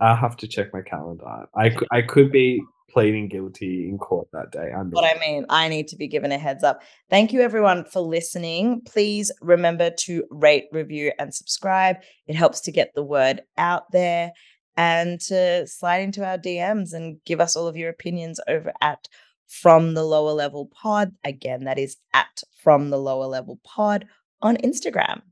I 0.00 0.16
have 0.16 0.36
to 0.38 0.48
check 0.48 0.72
my 0.72 0.82
calendar. 0.82 1.24
I, 1.54 1.76
I 1.92 2.02
could 2.02 2.32
be 2.32 2.62
pleading 2.90 3.28
guilty 3.28 3.88
in 3.88 3.98
court 3.98 4.28
that 4.32 4.50
day. 4.52 4.70
I'm 4.76 4.90
What 4.90 5.04
I 5.04 5.18
mean, 5.18 5.46
I 5.48 5.68
need 5.68 5.88
to 5.88 5.96
be 5.96 6.06
given 6.06 6.32
a 6.32 6.38
heads 6.38 6.62
up. 6.62 6.82
Thank 7.10 7.32
you, 7.32 7.40
everyone, 7.40 7.84
for 7.84 8.00
listening. 8.00 8.82
Please 8.86 9.32
remember 9.40 9.90
to 9.90 10.24
rate, 10.30 10.66
review, 10.72 11.12
and 11.18 11.34
subscribe. 11.34 11.96
It 12.26 12.36
helps 12.36 12.60
to 12.62 12.72
get 12.72 12.94
the 12.94 13.02
word 13.02 13.42
out 13.58 13.90
there 13.92 14.32
and 14.76 15.20
to 15.22 15.66
slide 15.66 16.02
into 16.02 16.24
our 16.24 16.38
DMs 16.38 16.92
and 16.92 17.18
give 17.24 17.40
us 17.40 17.56
all 17.56 17.66
of 17.66 17.76
your 17.76 17.90
opinions 17.90 18.40
over 18.48 18.72
at 18.80 19.08
From 19.46 19.94
the 19.94 20.04
Lower 20.04 20.32
Level 20.32 20.66
Pod. 20.66 21.12
Again, 21.24 21.64
that 21.64 21.78
is 21.78 21.96
at 22.12 22.42
From 22.62 22.90
the 22.90 22.98
Lower 22.98 23.26
Level 23.26 23.60
Pod 23.64 24.06
on 24.40 24.56
Instagram. 24.58 25.22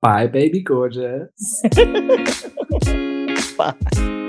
Bye, 0.00 0.26
baby 0.26 0.60
gorgeous. 0.60 1.62
Bye. 3.56 4.23